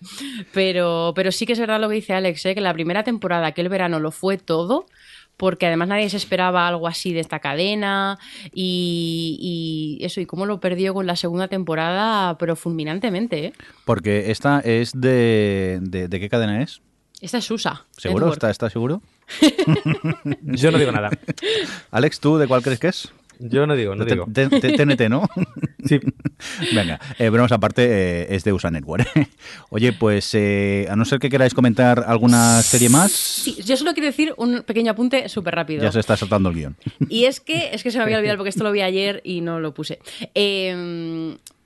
Pero, 0.53 1.13
pero 1.15 1.31
sí 1.31 1.45
que 1.45 1.53
es 1.53 1.59
verdad 1.59 1.79
lo 1.79 1.89
que 1.89 1.95
dice 1.95 2.13
Alex, 2.13 2.45
¿eh? 2.45 2.55
que 2.55 2.61
la 2.61 2.73
primera 2.73 3.03
temporada, 3.03 3.53
que 3.53 3.61
el 3.61 3.69
verano 3.69 3.99
lo 3.99 4.11
fue 4.11 4.37
todo, 4.37 4.85
porque 5.37 5.67
además 5.67 5.89
nadie 5.89 6.09
se 6.09 6.17
esperaba 6.17 6.67
algo 6.67 6.87
así 6.87 7.13
de 7.13 7.19
esta 7.19 7.39
cadena 7.39 8.17
y, 8.53 9.97
eso, 10.01 10.21
y 10.21 10.25
cómo 10.25 10.45
lo 10.45 10.59
perdió 10.59 10.93
con 10.93 11.05
la 11.05 11.15
segunda 11.15 11.47
temporada, 11.47 12.37
pero 12.37 12.55
fulminantemente. 12.55 13.45
¿eh? 13.45 13.53
Porque 13.85 14.31
esta 14.31 14.59
es 14.59 14.93
de, 14.93 15.79
de, 15.81 16.19
qué 16.19 16.29
cadena 16.29 16.61
es? 16.61 16.81
Esta 17.21 17.37
es 17.37 17.49
USA. 17.49 17.85
¿Seguro? 17.97 18.31
¿Está, 18.31 18.49
¿Está 18.49 18.69
seguro? 18.69 19.01
Yo 20.41 20.71
no 20.71 20.77
digo 20.77 20.91
nada. 20.91 21.09
Alex, 21.91 22.19
¿tú 22.19 22.37
de 22.37 22.47
cuál 22.47 22.61
crees 22.61 22.79
que 22.79 22.87
es? 22.87 23.11
Yo 23.39 23.67
no 23.67 23.75
digo, 23.75 23.95
no 23.95 24.05
digo. 24.05 24.25
TNT, 24.31 25.09
¿no? 25.09 25.27
Sí. 25.85 25.99
Venga, 26.73 26.99
eh, 27.19 27.29
aparte, 27.51 27.83
eh, 27.85 28.35
es 28.35 28.43
de 28.43 28.51
USA 28.51 28.71
Network. 28.71 29.07
Oye, 29.69 29.93
pues 29.93 30.33
eh, 30.33 30.87
a 30.89 30.95
no 30.95 31.05
ser 31.05 31.19
que 31.19 31.29
queráis 31.29 31.53
comentar 31.53 32.05
alguna 32.07 32.63
serie 32.63 32.89
más. 32.89 33.11
Sí, 33.11 33.55
yo 33.63 33.77
solo 33.77 33.93
quiero 33.93 34.07
decir 34.07 34.33
un 34.37 34.63
pequeño 34.63 34.91
apunte 34.91 35.29
súper 35.29 35.53
rápido. 35.53 35.83
Ya 35.83 35.91
se 35.91 35.99
está 35.99 36.17
saltando 36.17 36.49
el 36.49 36.55
guion. 36.55 36.75
Y 37.07 37.25
es 37.25 37.39
que, 37.39 37.69
es 37.71 37.83
que 37.83 37.91
se 37.91 37.99
me 37.99 38.03
había 38.05 38.17
olvidado 38.17 38.37
porque 38.39 38.49
esto 38.49 38.63
lo 38.63 38.71
vi 38.71 38.81
ayer 38.81 39.21
y 39.23 39.41
no 39.41 39.59
lo 39.59 39.75
puse. 39.75 39.99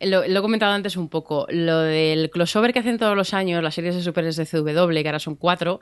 Lo, 0.02 0.24
he 0.24 0.42
comentado 0.42 0.72
antes 0.72 0.96
un 0.96 1.10
poco, 1.10 1.46
lo 1.50 1.80
del 1.80 2.30
crossover 2.30 2.72
que 2.72 2.80
hacen 2.80 2.98
todos 2.98 3.18
los 3.18 3.34
años 3.34 3.62
las 3.62 3.76
series 3.76 3.96
de 3.96 4.02
superes 4.02 4.38
de 4.38 4.46
CW, 4.46 5.02
que 5.02 5.08
ahora 5.08 5.20
son 5.20 5.36
cuatro, 5.36 5.82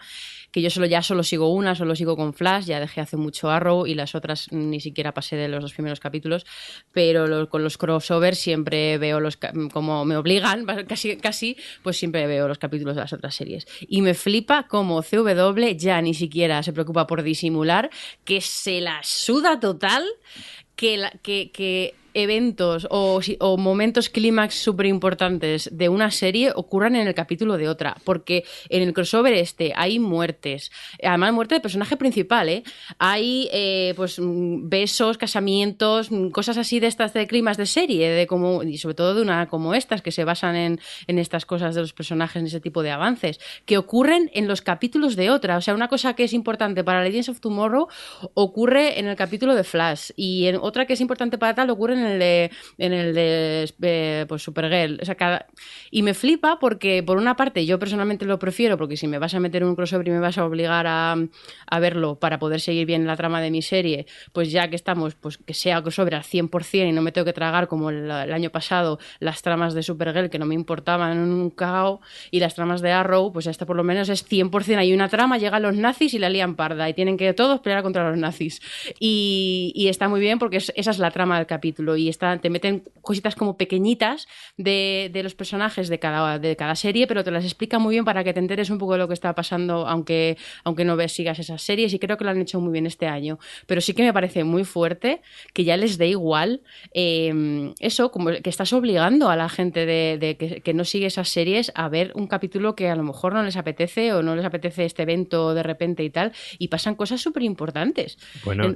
que 0.52 0.61
yo 0.61 0.72
solo 0.72 0.88
ya 0.88 1.03
solo 1.03 1.22
sigo 1.22 1.53
una, 1.53 1.76
solo 1.76 1.95
sigo 1.95 2.15
con 2.15 2.34
Flash, 2.34 2.65
ya 2.65 2.80
dejé 2.80 3.02
hace 3.02 3.15
mucho 3.15 3.52
Arrow 3.52 3.85
y 3.85 3.94
las 3.94 4.15
otras 4.15 4.52
ni 4.52 4.80
siquiera 4.80 5.14
pasé 5.14 5.35
de 5.35 5.48
los 5.48 5.61
dos 5.61 5.73
primeros 5.73 5.99
capítulos, 5.99 6.48
pero 6.91 7.48
con 7.49 7.64
los 7.64 7.77
crossovers 7.77 8.39
siempre 8.39 8.98
veo 8.98 9.19
los, 9.19 9.38
como 9.72 10.03
me 10.03 10.18
obligan, 10.18 10.65
casi, 10.88 11.18
casi, 11.18 11.56
pues 11.84 11.98
siempre 11.98 12.26
veo 12.26 12.48
los 12.48 12.57
capítulos 12.57 12.95
de 12.95 13.02
las 13.02 13.14
otras 13.14 13.35
series. 13.35 13.68
Y 13.88 14.02
me 14.02 14.15
flipa 14.15 14.68
como 14.68 15.03
CW 15.03 15.76
ya 15.76 16.02
ni 16.02 16.15
siquiera 16.15 16.64
se 16.64 16.73
preocupa 16.73 17.06
por 17.06 17.22
disimular, 17.22 17.91
que 18.26 18.41
se 18.41 18.81
la 18.81 18.99
suda 19.03 19.60
total, 19.60 20.03
que, 20.76 20.98
la, 20.98 21.11
que, 21.22 21.52
que 21.52 21.94
eventos 22.18 22.88
o, 22.89 23.22
momentos 23.57 24.10
clímax 24.10 24.56
súper 24.56 24.88
importantes 24.88 25.69
de 25.72 25.88
una 25.88 26.10
serie 26.10 26.52
ocurran 26.56 26.95
en 26.95 27.07
el 27.07 27.14
capítulo 27.14 27.57
de 27.57 27.69
otra. 27.69 27.95
Porque 28.03 28.44
en 28.69 28.81
el 28.81 28.94
crossover 28.94 29.34
este 29.34 29.73
hay 29.76 29.99
muertes. 29.99 30.72
Además, 31.03 31.34
muerte 31.34 31.56
del 31.56 31.61
personaje 31.61 31.95
principal, 31.95 32.49
¿eh? 32.49 32.64
Hay 32.98 33.49
eh, 33.52 33.94
pues 33.95 34.19
mm, 34.19 34.68
besos, 34.68 35.18
casamientos, 35.18 36.11
mm, 36.11 36.30
cosas 36.30 36.57
así 36.57 36.80
de 36.80 36.88
estas 36.88 37.14
de 37.14 37.27
climas 37.27 37.57
de 37.57 37.68
serie, 37.68 38.10
de 38.10 38.26
como, 38.26 38.64
y 38.64 38.77
sobre 38.80 38.95
todo 38.95 39.14
de 39.14 39.22
una 39.22 39.48
como 39.48 39.76
estas, 39.76 40.02
que 40.02 40.11
se 40.11 40.23
basan 40.23 40.56
en, 40.56 40.80
en 41.06 41.19
estas 41.19 41.45
cosas 41.45 41.76
de 41.76 41.81
los 41.81 41.94
personajes, 41.94 42.39
en 42.39 42.48
ese 42.48 42.60
tipo 42.60 42.81
de 42.81 42.91
avances, 42.91 43.39
que 43.65 43.77
ocurren 43.77 44.31
en 44.34 44.48
los 44.48 44.61
capítulos 44.61 45.15
de 45.15 45.30
otra. 45.30 45.57
O 45.57 45.61
sea, 45.61 45.76
una 45.76 45.88
cosa 45.88 46.15
que 46.15 46.23
es 46.23 46.34
importante 46.34 46.84
para 46.84 47.03
Legends 47.03 47.30
of 47.30 47.39
Tomorrow 47.41 47.88
ocurre 48.34 48.99
en 48.99 49.07
el 49.07 49.15
capítulo 49.15 49.53
de 49.53 49.64
Flash. 49.64 50.11
Y 50.15 50.48
en 50.48 50.56
otra 50.56 50.85
que 50.85 50.94
es 50.94 51.02
importante 51.02 51.38
para 51.38 51.53
tal 51.53 51.69
ocurre 51.69 51.94
en 51.94 52.06
el 52.06 52.06
de, 52.07 52.51
en 52.77 52.93
el 52.93 53.13
de 53.13 53.73
eh, 53.81 54.25
pues 54.27 54.43
Supergirl. 54.43 54.99
O 55.01 55.05
sea, 55.05 55.15
cada... 55.15 55.47
Y 55.91 56.03
me 56.03 56.13
flipa 56.13 56.59
porque, 56.59 57.03
por 57.03 57.17
una 57.17 57.35
parte, 57.35 57.65
yo 57.65 57.79
personalmente 57.79 58.25
lo 58.25 58.39
prefiero, 58.39 58.77
porque 58.77 58.97
si 58.97 59.07
me 59.07 59.19
vas 59.19 59.34
a 59.34 59.39
meter 59.39 59.63
un 59.63 59.75
crossover 59.75 60.07
y 60.07 60.11
me 60.11 60.19
vas 60.19 60.38
a 60.38 60.45
obligar 60.45 60.88
a, 60.88 61.15
a 61.67 61.79
verlo 61.79 62.19
para 62.19 62.39
poder 62.39 62.61
seguir 62.61 62.85
bien 62.85 63.05
la 63.05 63.15
trama 63.15 63.41
de 63.41 63.51
mi 63.51 63.61
serie, 63.61 64.05
pues 64.34 64.51
ya 64.51 64.69
que 64.69 64.75
estamos, 64.75 65.15
pues 65.15 65.38
que 65.38 65.53
sea 65.53 65.81
crossover 65.81 66.15
al 66.15 66.23
100% 66.23 66.89
y 66.89 66.91
no 66.91 67.01
me 67.01 67.11
tengo 67.11 67.25
que 67.25 67.34
tragar 67.34 67.67
como 67.67 67.89
el, 67.89 68.11
año 68.11 68.49
pasado 68.49 68.99
las 69.19 69.41
tramas 69.41 69.73
de 69.73 69.84
Supergirl 69.84 70.29
que 70.29 70.39
no 70.39 70.45
me 70.45 70.55
importaban 70.55 71.17
un 71.17 71.49
cagao 71.49 72.01
y 72.31 72.39
las 72.39 72.55
tramas 72.55 72.81
de 72.81 72.91
Arrow, 72.91 73.31
pues 73.31 73.47
esta 73.47 73.65
por 73.65 73.75
lo 73.75 73.84
menos 73.84 74.09
es 74.09 74.27
100%. 74.29 74.77
Hay 74.77 74.93
una 74.93 75.09
trama, 75.09 75.38
llegan 75.38 75.61
los 75.61 75.75
nazis 75.75 76.13
y 76.13 76.19
la 76.19 76.29
lían 76.29 76.55
parda 76.55 76.89
y 76.89 76.93
tienen 76.93 77.17
que 77.17 77.34
todos 77.34 77.59
pelear 77.61 77.84
contra 77.84 78.09
los 78.09 78.17
nazis. 78.17 78.61
Y, 78.99 79.71
y 79.75 79.88
está 79.88 80.09
muy 80.09 80.19
bien 80.19 80.39
porque 80.39 80.57
esa 80.57 80.73
es 80.75 80.99
la 80.99 81.11
trama 81.11 81.38
del 81.38 81.47
capítulo 81.47 81.86
y 81.95 82.09
está, 82.09 82.38
te 82.39 82.49
meten 82.49 82.84
cositas 83.01 83.35
como 83.35 83.57
pequeñitas 83.57 84.27
de, 84.57 85.09
de, 85.14 85.23
los 85.23 85.35
personajes 85.35 85.88
de 85.88 85.99
cada, 85.99 86.39
de 86.39 86.55
cada 86.55 86.76
serie, 86.76 87.07
pero 87.07 87.23
te 87.23 87.31
las 87.31 87.45
explica 87.45 87.80
muy 87.80 87.95
bien 87.95 88.05
para 88.05 88.23
que 88.23 88.34
te 88.34 88.39
enteres 88.39 88.69
un 88.69 88.77
poco 88.77 88.93
de 88.93 88.99
lo 88.99 89.07
que 89.07 89.14
está 89.14 89.34
pasando, 89.34 89.88
aunque, 89.88 90.38
aunque 90.64 90.84
no 90.84 90.95
ves, 90.95 91.14
sigas 91.14 91.39
esas 91.39 91.61
series, 91.61 91.93
y 91.93 91.99
creo 91.99 92.18
que 92.18 92.23
lo 92.23 92.31
han 92.31 92.41
hecho 92.41 92.59
muy 92.59 92.73
bien 92.73 92.85
este 92.85 93.07
año. 93.07 93.39
Pero 93.65 93.81
sí 93.81 93.93
que 93.93 94.03
me 94.03 94.14
parece 94.14 94.43
muy 94.43 94.65
fuerte 94.65 95.22
que 95.53 95.64
ya 95.64 95.77
les 95.77 95.97
dé 95.97 96.07
igual 96.07 96.61
em, 96.93 97.73
eso, 97.80 98.11
como 98.11 98.31
que 98.31 98.49
estás 98.49 98.73
obligando 98.73 99.30
a 99.30 99.35
la 99.35 99.49
gente 99.49 99.85
de, 99.85 100.35
que, 100.38 100.61
que, 100.61 100.73
no 100.73 100.84
sigue 100.84 101.05
esas 101.05 101.30
series 101.30 101.72
a 101.76 101.88
ver 101.89 102.11
un 102.15 102.27
capítulo 102.27 102.76
que 102.76 102.89
a 102.89 102.95
lo 102.95 103.03
mejor 103.03 103.34
no 103.34 103.43
les 103.43 103.55
apetece 103.55 104.14
o 104.14 104.22
no 104.22 104.35
les 104.35 104.45
apetece 104.45 104.85
este 104.85 105.03
evento 105.03 105.53
de 105.53 105.64
repente 105.64 106.03
y 106.03 106.09
tal, 106.09 106.34
y 106.57 106.68
pasan 106.68 106.95
cosas 106.95 107.22
súper 107.22 107.43
importantes. 107.43 108.18
Bueno. 108.43 108.76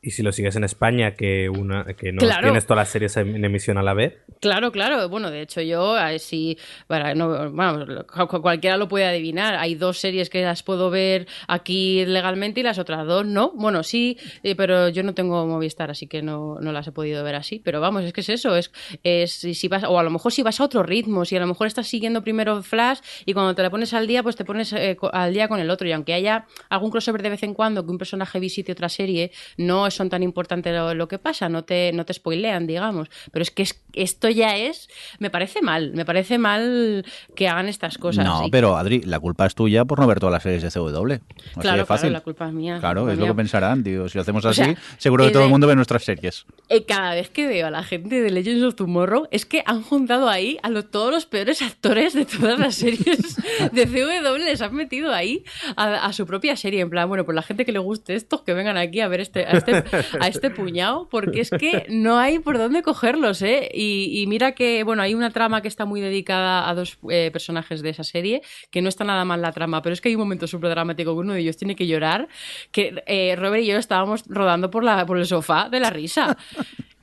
Y 0.00 0.12
si 0.12 0.22
lo 0.22 0.30
sigues 0.30 0.54
en 0.54 0.62
España, 0.62 1.14
que 1.14 1.48
una 1.48 1.84
que 1.84 2.12
no 2.12 2.20
tienes 2.40 2.66
todas 2.66 2.82
las 2.82 2.88
series 2.88 3.16
en 3.16 3.44
emisión 3.44 3.78
a 3.78 3.82
la 3.82 3.94
vez. 3.94 4.18
Claro, 4.40 4.70
claro. 4.70 5.08
Bueno, 5.08 5.32
de 5.32 5.42
hecho 5.42 5.60
yo, 5.60 5.96
si, 6.20 6.56
para, 6.86 7.16
no, 7.16 7.50
bueno, 7.50 8.06
cualquiera 8.40 8.76
lo 8.76 8.86
puede 8.86 9.06
adivinar. 9.06 9.56
Hay 9.56 9.74
dos 9.74 9.98
series 9.98 10.30
que 10.30 10.42
las 10.42 10.62
puedo 10.62 10.90
ver 10.90 11.26
aquí 11.48 12.06
legalmente 12.06 12.60
y 12.60 12.62
las 12.62 12.78
otras 12.78 13.06
dos 13.06 13.26
no. 13.26 13.50
Bueno, 13.56 13.82
sí, 13.82 14.16
eh, 14.44 14.54
pero 14.54 14.88
yo 14.88 15.02
no 15.02 15.14
tengo 15.14 15.44
Movistar, 15.46 15.90
así 15.90 16.06
que 16.06 16.22
no, 16.22 16.58
no 16.60 16.70
las 16.70 16.86
he 16.86 16.92
podido 16.92 17.24
ver 17.24 17.34
así. 17.34 17.60
Pero 17.64 17.80
vamos, 17.80 18.04
es 18.04 18.12
que 18.12 18.20
es 18.20 18.28
eso. 18.28 18.54
Es, 18.54 18.70
es 19.02 19.32
si 19.32 19.66
vas, 19.66 19.82
o 19.82 19.98
a 19.98 20.04
lo 20.04 20.10
mejor 20.10 20.32
si 20.32 20.44
vas 20.44 20.60
a 20.60 20.64
otro 20.64 20.84
ritmo, 20.84 21.24
si 21.24 21.36
a 21.36 21.40
lo 21.40 21.46
mejor 21.48 21.66
estás 21.66 21.88
siguiendo 21.88 22.22
primero 22.22 22.62
Flash 22.62 23.00
y 23.26 23.32
cuando 23.32 23.56
te 23.56 23.62
la 23.62 23.70
pones 23.70 23.92
al 23.94 24.06
día, 24.06 24.22
pues 24.22 24.36
te 24.36 24.44
pones 24.44 24.72
eh, 24.72 24.96
al 25.12 25.32
día 25.32 25.48
con 25.48 25.58
el 25.58 25.70
otro. 25.70 25.88
Y 25.88 25.92
aunque 25.92 26.14
haya 26.14 26.46
algún 26.68 26.92
crossover 26.92 27.22
de 27.22 27.30
vez 27.30 27.42
en 27.42 27.52
cuando 27.52 27.84
que 27.84 27.90
un 27.90 27.98
personaje 27.98 28.38
visite 28.38 28.70
otra 28.70 28.88
serie, 28.88 29.32
no 29.56 29.87
son 29.90 30.08
tan 30.08 30.22
importantes 30.22 30.74
lo, 30.94 31.08
que 31.08 31.18
pasa, 31.18 31.48
no 31.48 31.64
te, 31.64 31.92
no 31.92 32.04
te 32.04 32.14
spoilean, 32.14 32.66
digamos. 32.66 33.08
Pero 33.32 33.42
es 33.42 33.50
que 33.50 33.66
esto 33.92 34.28
ya 34.28 34.56
es, 34.56 34.88
me 35.18 35.30
parece 35.30 35.62
mal, 35.62 35.92
me 35.94 36.04
parece 36.04 36.38
mal 36.38 37.04
que 37.34 37.48
hagan 37.48 37.68
estas 37.68 37.98
cosas. 37.98 38.24
No, 38.24 38.46
pero 38.50 38.76
Adri, 38.76 39.02
la 39.02 39.20
culpa 39.20 39.46
es 39.46 39.54
tuya 39.54 39.84
por 39.84 39.98
no 40.00 40.06
ver 40.06 40.20
todas 40.20 40.32
las 40.32 40.42
series 40.42 40.62
de 40.62 40.70
CW. 40.70 41.14
claro, 41.60 41.86
fácil. 41.86 42.12
la 42.12 42.20
culpa 42.20 42.48
es 42.48 42.52
mía. 42.52 42.78
Claro, 42.80 43.10
es 43.10 43.18
lo 43.18 43.26
que 43.26 43.34
pensarán, 43.34 43.82
tío. 43.82 44.08
Si 44.08 44.18
lo 44.18 44.22
hacemos 44.22 44.44
así, 44.44 44.76
seguro 44.96 45.24
que 45.26 45.32
todo 45.32 45.44
el 45.44 45.50
mundo 45.50 45.66
ve 45.66 45.76
nuestras 45.76 46.04
series. 46.04 46.46
Eh, 46.68 46.84
cada 46.84 47.14
vez 47.14 47.30
que 47.30 47.46
veo 47.46 47.66
a 47.66 47.70
la 47.70 47.82
gente 47.82 48.20
de 48.20 48.30
Legends 48.30 48.62
of 48.62 48.74
Tomorrow, 48.74 49.28
es 49.30 49.46
que 49.46 49.62
han 49.66 49.82
juntado 49.82 50.28
ahí 50.28 50.58
a 50.62 50.68
todos 50.82 51.12
los 51.12 51.26
peores 51.26 51.62
actores 51.62 52.14
de 52.14 52.24
todas 52.24 52.58
las 52.58 52.74
series 52.76 53.36
de 53.72 53.86
CW, 53.86 54.36
les 54.44 54.60
han 54.62 54.74
metido 54.74 55.12
ahí 55.12 55.44
a, 55.76 56.12
su 56.12 56.26
propia 56.26 56.56
serie. 56.56 56.80
En 56.80 56.90
plan, 56.90 57.08
bueno, 57.08 57.24
pues 57.24 57.34
la 57.34 57.42
gente 57.42 57.64
que 57.64 57.72
le 57.72 57.78
guste 57.78 58.14
esto, 58.14 58.44
que 58.44 58.54
vengan 58.54 58.76
aquí 58.76 59.00
a 59.00 59.08
ver 59.08 59.20
este, 59.20 59.46
a 59.46 59.52
este, 59.52 59.77
a 60.20 60.28
este 60.28 60.50
puñado, 60.50 61.08
porque 61.10 61.40
es 61.40 61.50
que 61.50 61.86
no 61.88 62.18
hay 62.18 62.38
por 62.38 62.58
dónde 62.58 62.82
cogerlos, 62.82 63.42
¿eh? 63.42 63.68
Y, 63.72 64.24
mira 64.28 64.52
que, 64.52 64.84
bueno, 64.84 65.02
hay 65.02 65.14
una 65.14 65.30
trama 65.30 65.62
que 65.62 65.68
está 65.68 65.84
muy 65.84 66.00
dedicada 66.00 66.68
a 66.68 66.74
dos 66.74 66.98
eh, 67.10 67.30
personajes 67.32 67.82
de 67.82 67.90
esa 67.90 68.04
serie, 68.04 68.42
que 68.70 68.82
no 68.82 68.88
está 68.88 69.04
nada 69.04 69.24
mal 69.24 69.42
la 69.42 69.52
trama, 69.52 69.82
pero 69.82 69.92
es 69.92 70.00
que 70.00 70.08
hay 70.08 70.14
un 70.14 70.20
momento 70.20 70.46
súper 70.46 70.70
dramático 70.70 71.14
que 71.14 71.20
uno 71.20 71.34
de 71.34 71.40
ellos 71.40 71.56
tiene 71.56 71.76
que 71.76 71.86
llorar, 71.86 72.28
que 72.72 73.02
eh, 73.06 73.36
Robert 73.36 73.62
y 73.62 73.66
yo 73.66 73.76
estábamos 73.76 74.24
rodando 74.28 74.70
por, 74.70 74.84
la, 74.84 75.06
por 75.06 75.18
el 75.18 75.26
sofá 75.26 75.68
de 75.68 75.80
la 75.80 75.90
risa. 75.90 76.36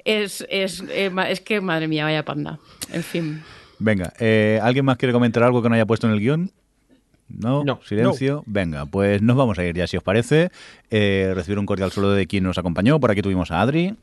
Es, 0.03 0.45
es, 0.49 0.83
eh, 0.89 1.11
es 1.29 1.41
que, 1.41 1.61
madre 1.61 1.87
mía, 1.87 2.03
vaya 2.03 2.23
panda. 2.23 2.59
En 2.91 3.03
fin. 3.03 3.43
Venga, 3.79 4.13
¿alguien 4.61 4.85
más 4.85 4.97
quiere 4.97 5.13
comentar 5.13 5.43
algo 5.43 5.61
que 5.61 5.69
no 5.69 5.75
haya 5.75 5.85
puesto 5.85 6.07
en 6.07 6.13
el 6.13 6.19
guion? 6.19 6.51
¿No? 7.27 7.63
¿Silencio? 7.83 8.43
Venga, 8.45 8.85
pues 8.85 9.21
nos 9.21 9.35
vamos 9.35 9.57
a 9.59 9.65
ir 9.65 9.75
ya, 9.75 9.87
si 9.87 9.97
os 9.97 10.03
parece. 10.03 10.51
Eh, 10.89 11.31
recibir 11.33 11.59
un 11.59 11.65
cordial 11.65 11.91
saludo 11.91 12.13
de 12.13 12.27
quien 12.27 12.43
nos 12.43 12.57
acompañó. 12.57 12.99
Por 12.99 13.11
aquí 13.11 13.21
tuvimos 13.21 13.51
a 13.51 13.61
Adri. 13.61 13.95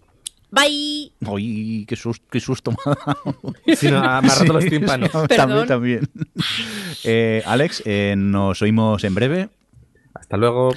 Bye. 0.51 1.13
Uy, 1.27 1.87
qué 1.89 1.97
susto, 1.97 2.27
qué 2.31 2.39
susto 2.39 2.73
me 2.73 2.77
ha 2.85 2.95
dado. 3.07 3.55
Sí, 3.75 3.91
no, 3.91 4.01
me 4.01 4.29
ha 4.29 4.35
roto 4.35 4.53
los 4.53 4.67
tímpanos. 4.67 5.11
también, 5.29 5.67
también. 5.67 6.09
Eh, 7.05 7.43
Alex, 7.47 7.83
eh, 7.87 8.15
nos 8.17 8.61
oímos 8.61 9.03
en 9.05 9.15
breve. 9.15 9.49
Hasta 10.15 10.37
luego. 10.37 10.73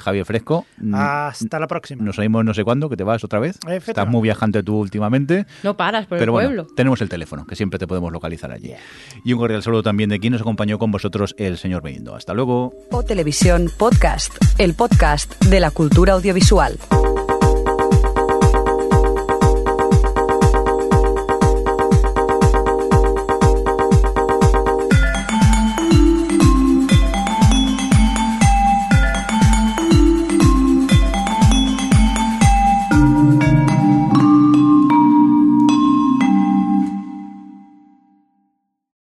Javier 0.00 0.24
Fresco. 0.24 0.66
Hasta 0.92 1.58
la 1.60 1.66
próxima. 1.66 2.02
Nos 2.02 2.18
oímos 2.18 2.44
no 2.44 2.54
sé 2.54 2.64
cuándo, 2.64 2.88
que 2.88 2.96
te 2.96 3.04
vas 3.04 3.22
otra 3.24 3.38
vez. 3.38 3.58
Estás 3.68 4.08
muy 4.08 4.22
viajante 4.22 4.62
tú 4.62 4.76
últimamente. 4.78 5.46
No 5.62 5.76
paras 5.76 6.06
por 6.06 6.18
Pero 6.18 6.30
el 6.30 6.30
bueno, 6.32 6.48
pueblo. 6.48 6.66
tenemos 6.74 7.00
el 7.00 7.08
teléfono, 7.08 7.46
que 7.46 7.56
siempre 7.56 7.78
te 7.78 7.86
podemos 7.86 8.12
localizar 8.12 8.50
allí. 8.52 8.72
Y 9.24 9.32
un 9.32 9.38
cordial 9.38 9.62
saludo 9.62 9.82
también 9.82 10.10
de 10.10 10.18
quien 10.18 10.32
nos 10.32 10.42
acompañó 10.42 10.78
con 10.78 10.90
vosotros, 10.90 11.34
el 11.38 11.58
señor 11.58 11.82
Benindo. 11.82 12.14
Hasta 12.14 12.34
luego. 12.34 12.72
O 12.90 13.02
Televisión 13.02 13.70
Podcast, 13.78 14.32
el 14.58 14.74
podcast 14.74 15.42
de 15.44 15.60
la 15.60 15.70
cultura 15.70 16.14
audiovisual. 16.14 16.78